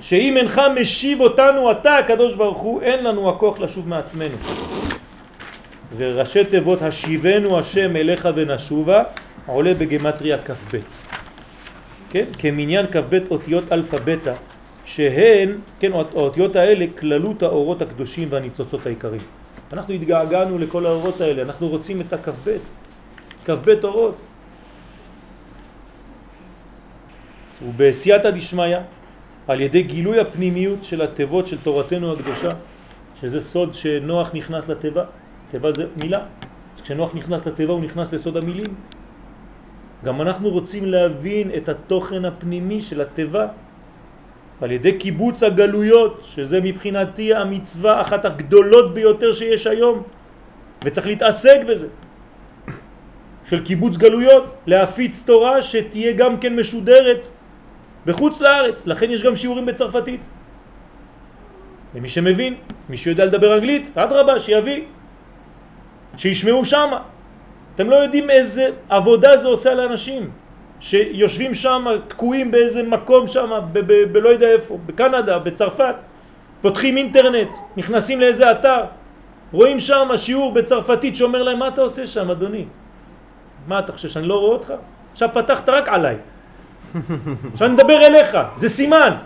שאם 0.00 0.36
אינך 0.36 0.62
משיב 0.80 1.20
אותנו 1.20 1.70
אתה, 1.70 1.98
הקדוש 1.98 2.36
ברוך 2.36 2.58
הוא, 2.58 2.82
אין 2.82 3.04
לנו 3.04 3.28
הכוח 3.28 3.58
לשוב 3.58 3.88
מעצמנו. 3.88 4.36
וראשי 5.96 6.44
תיבות 6.44 6.82
השיבנו 6.82 7.58
השם 7.58 7.96
אליך 7.96 8.28
ונשובה 8.34 9.02
עולה 9.46 9.74
בגמטריה 9.74 10.38
כ"ב. 10.38 10.78
כן? 12.10 12.24
כמניין 12.38 12.86
כ"ב 12.86 13.18
אותיות 13.30 13.72
אלפא 13.72 13.96
בטא 14.04 14.34
שהן, 14.84 15.54
כן, 15.80 15.92
האותיות 15.92 16.56
האלה, 16.56 16.86
כללות 16.98 17.42
האורות 17.42 17.82
הקדושים 17.82 18.28
והניצוצות 18.30 18.86
העיקריים. 18.86 19.22
אנחנו 19.72 19.94
התגעגענו 19.94 20.58
לכל 20.58 20.86
האורות 20.86 21.20
האלה, 21.20 21.42
אנחנו 21.42 21.68
רוצים 21.68 22.00
את 22.00 22.12
הכ"ב, 22.12 22.56
כ"ב 23.44 23.84
אורות. 23.84 24.16
ובסייעתא 27.64 28.30
דשמיא, 28.30 28.76
על 29.48 29.60
ידי 29.60 29.82
גילוי 29.82 30.20
הפנימיות 30.20 30.84
של 30.84 31.02
התיבות 31.02 31.46
של 31.46 31.58
תורתנו 31.58 32.12
הקדושה, 32.12 32.50
שזה 33.20 33.40
סוד 33.40 33.74
שנוח 33.74 34.30
נכנס 34.34 34.68
לתיבה, 34.68 35.04
תיבה 35.50 35.72
זה 35.72 35.84
מילה, 35.96 36.20
אז 36.76 36.80
כשנוח 36.80 37.14
נכנס 37.14 37.46
לתיבה 37.46 37.72
הוא 37.72 37.80
נכנס 37.80 38.12
לסוד 38.12 38.36
המילים. 38.36 38.74
גם 40.04 40.22
אנחנו 40.22 40.48
רוצים 40.50 40.86
להבין 40.86 41.50
את 41.56 41.68
התוכן 41.68 42.24
הפנימי 42.24 42.82
של 42.82 43.00
התיבה 43.00 43.46
על 44.60 44.70
ידי 44.70 44.98
קיבוץ 44.98 45.42
הגלויות, 45.42 46.20
שזה 46.24 46.60
מבחינתי 46.60 47.34
המצווה 47.34 48.00
אחת 48.00 48.24
הגדולות 48.24 48.94
ביותר 48.94 49.32
שיש 49.32 49.66
היום, 49.66 50.02
וצריך 50.84 51.06
להתעסק 51.06 51.64
בזה, 51.68 51.88
של 53.44 53.64
קיבוץ 53.64 53.96
גלויות, 53.96 54.56
להפיץ 54.66 55.22
תורה 55.26 55.62
שתהיה 55.62 56.12
גם 56.12 56.40
כן 56.40 56.56
משודרת 56.56 57.24
בחוץ 58.06 58.40
לארץ, 58.40 58.86
לכן 58.86 59.10
יש 59.10 59.24
גם 59.24 59.36
שיעורים 59.36 59.66
בצרפתית. 59.66 60.28
למי 61.94 62.08
שמבין, 62.08 62.54
מי 62.88 62.96
שיודע 62.96 63.24
לדבר 63.24 63.54
אנגלית, 63.54 63.98
אדרבה, 63.98 64.40
שיביא, 64.40 64.82
שישמעו 66.16 66.64
שמה. 66.64 67.02
אתם 67.74 67.90
לא 67.90 67.96
יודעים 67.96 68.30
איזה 68.30 68.70
עבודה 68.88 69.36
זה 69.36 69.48
עושה 69.48 69.74
לאנשים 69.74 70.30
שיושבים 70.80 71.54
שם, 71.54 71.84
תקועים 72.08 72.50
באיזה 72.50 72.82
מקום 72.82 73.26
שם, 73.26 73.50
בלא 74.12 74.28
יודע 74.28 74.48
איפה, 74.48 74.78
בקנדה, 74.86 75.38
בצרפת, 75.38 76.02
פותחים 76.60 76.96
אינטרנט, 76.96 77.54
נכנסים 77.76 78.20
לאיזה 78.20 78.50
אתר, 78.50 78.84
רואים 79.52 79.78
שם 79.78 80.08
שיעור 80.16 80.52
בצרפתית 80.52 81.16
שאומר 81.16 81.42
להם 81.42 81.58
מה 81.58 81.68
אתה 81.68 81.80
עושה 81.80 82.06
שם 82.06 82.30
אדוני? 82.30 82.64
מה 83.66 83.78
אתה 83.78 83.92
חושב 83.92 84.08
שאני 84.08 84.26
לא 84.26 84.40
רואה 84.40 84.52
אותך? 84.52 84.72
עכשיו 85.12 85.28
פתחת 85.32 85.68
רק 85.68 85.88
עליי, 85.88 86.16
עכשיו 87.52 87.66
אני 87.68 87.74
מדבר 87.74 88.06
אליך, 88.06 88.36
זה 88.56 88.68
סימן, 88.68 89.16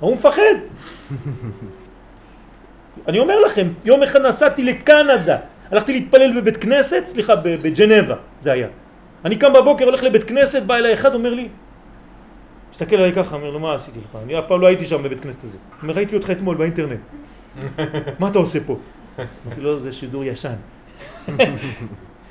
הוא 0.00 0.14
מפחד. 0.14 0.54
אני 3.08 3.18
אומר 3.18 3.40
לכם, 3.40 3.68
יום 3.84 4.02
אחד 4.02 4.20
נסעתי 4.20 4.64
לקנדה, 4.64 5.36
הלכתי 5.70 5.92
להתפלל 5.92 6.40
בבית 6.40 6.56
כנסת, 6.56 7.02
סליחה, 7.06 7.36
בג'נבה 7.36 8.14
זה 8.40 8.52
היה. 8.52 8.66
אני 9.24 9.36
קם 9.36 9.52
בבוקר, 9.52 9.84
הולך 9.84 10.02
לבית 10.02 10.24
כנסת, 10.24 10.62
בא 10.62 10.76
אליי 10.76 10.94
אחד, 10.94 11.14
אומר 11.14 11.34
לי, 11.34 11.48
מסתכל 12.72 12.96
עליי 12.96 13.12
ככה, 13.12 13.36
אומר 13.36 13.50
לו, 13.50 13.60
מה 13.60 13.74
עשיתי 13.74 13.98
לך? 13.98 14.18
אני 14.24 14.38
אף 14.38 14.44
פעם 14.48 14.60
לא 14.60 14.66
הייתי 14.66 14.86
שם 14.86 15.02
בבית 15.02 15.20
כנסת 15.20 15.44
הזה. 15.44 15.58
אומר, 15.82 15.94
ראיתי 15.94 16.16
אותך 16.16 16.30
אתמול 16.30 16.56
באינטרנט. 16.56 17.00
מה 18.18 18.28
אתה 18.28 18.38
עושה 18.38 18.58
פה? 18.66 18.76
אמרתי 19.46 19.60
לו, 19.60 19.78
זה 19.78 19.92
שידור 19.92 20.24
ישן. 20.24 20.54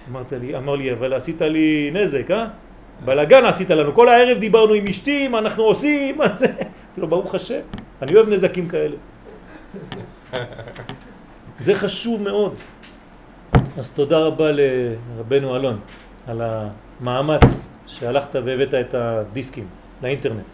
אמרת 0.10 0.32
לי, 0.32 0.58
אמר 0.58 0.76
לי, 0.76 0.94
אבל 0.94 1.14
עשית 1.14 1.42
לי 1.42 1.90
נזק, 1.94 2.32
אה? 2.32 2.46
בלגן 3.06 3.46
עשית 3.46 3.70
לנו. 3.70 3.94
כל 3.94 4.10
הערב 4.10 4.38
דיברנו 4.38 4.74
עם 4.74 4.88
אשתי, 4.88 5.28
מה 5.28 5.38
אנחנו 5.40 5.64
עושים, 5.64 6.18
מה 6.18 6.36
זה? 6.36 6.48
אמרתי 7.00 7.02
לו, 7.02 7.08
ברוך 7.08 7.36
השם, 7.36 7.60
אני 8.02 8.16
אוהב 8.16 8.30
נזקים 8.30 8.68
כאלה. 8.70 8.96
זה 11.66 11.76
חשוב 11.76 12.22
מאוד. 12.22 12.56
אז 13.78 13.92
תודה 13.92 14.18
רבה 14.18 14.52
לרבנו 14.52 15.56
אלון 15.56 15.80
על 16.28 16.42
המאמץ 16.42 17.72
שהלכת 17.88 18.36
והבאת 18.36 18.74
את 18.74 18.94
הדיסקים 18.94 19.68
לאינטרנט. 20.04 20.54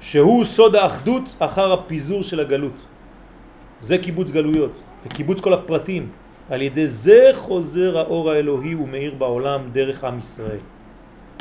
שהוא 0.00 0.44
סוד 0.44 0.76
האחדות 0.76 1.36
אחר 1.38 1.72
הפיזור 1.72 2.22
של 2.22 2.40
הגלות. 2.40 2.82
זה 3.80 3.98
קיבוץ 3.98 4.30
גלויות 4.30 4.72
וקיבוץ 5.06 5.40
כל 5.40 5.52
הפרטים. 5.52 6.08
על 6.50 6.62
ידי 6.62 6.86
זה 6.86 7.30
חוזר 7.34 7.98
האור 7.98 8.30
האלוהי 8.30 8.74
ומאיר 8.74 9.14
בעולם 9.18 9.60
דרך 9.72 10.04
עם 10.04 10.18
ישראל. 10.18 10.58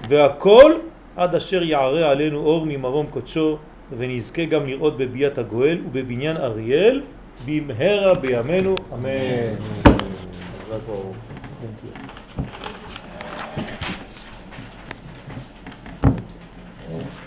והכל 0.08 0.74
עד 1.16 1.36
אשר 1.36 1.64
יערה 1.64 2.10
עלינו 2.12 2.40
אור 2.40 2.66
ממרום 2.66 3.08
קודשו 3.08 3.58
ונזכה 3.98 4.46
גם 4.46 4.68
לראות 4.68 4.98
בביאת 4.98 5.38
הגואל 5.38 5.78
ובבניין 5.86 6.38
אריאל 6.38 7.02
במהרה 7.46 8.14
בימינו 8.14 8.76
אמן. 8.94 9.56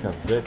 כ"ב 0.02 0.40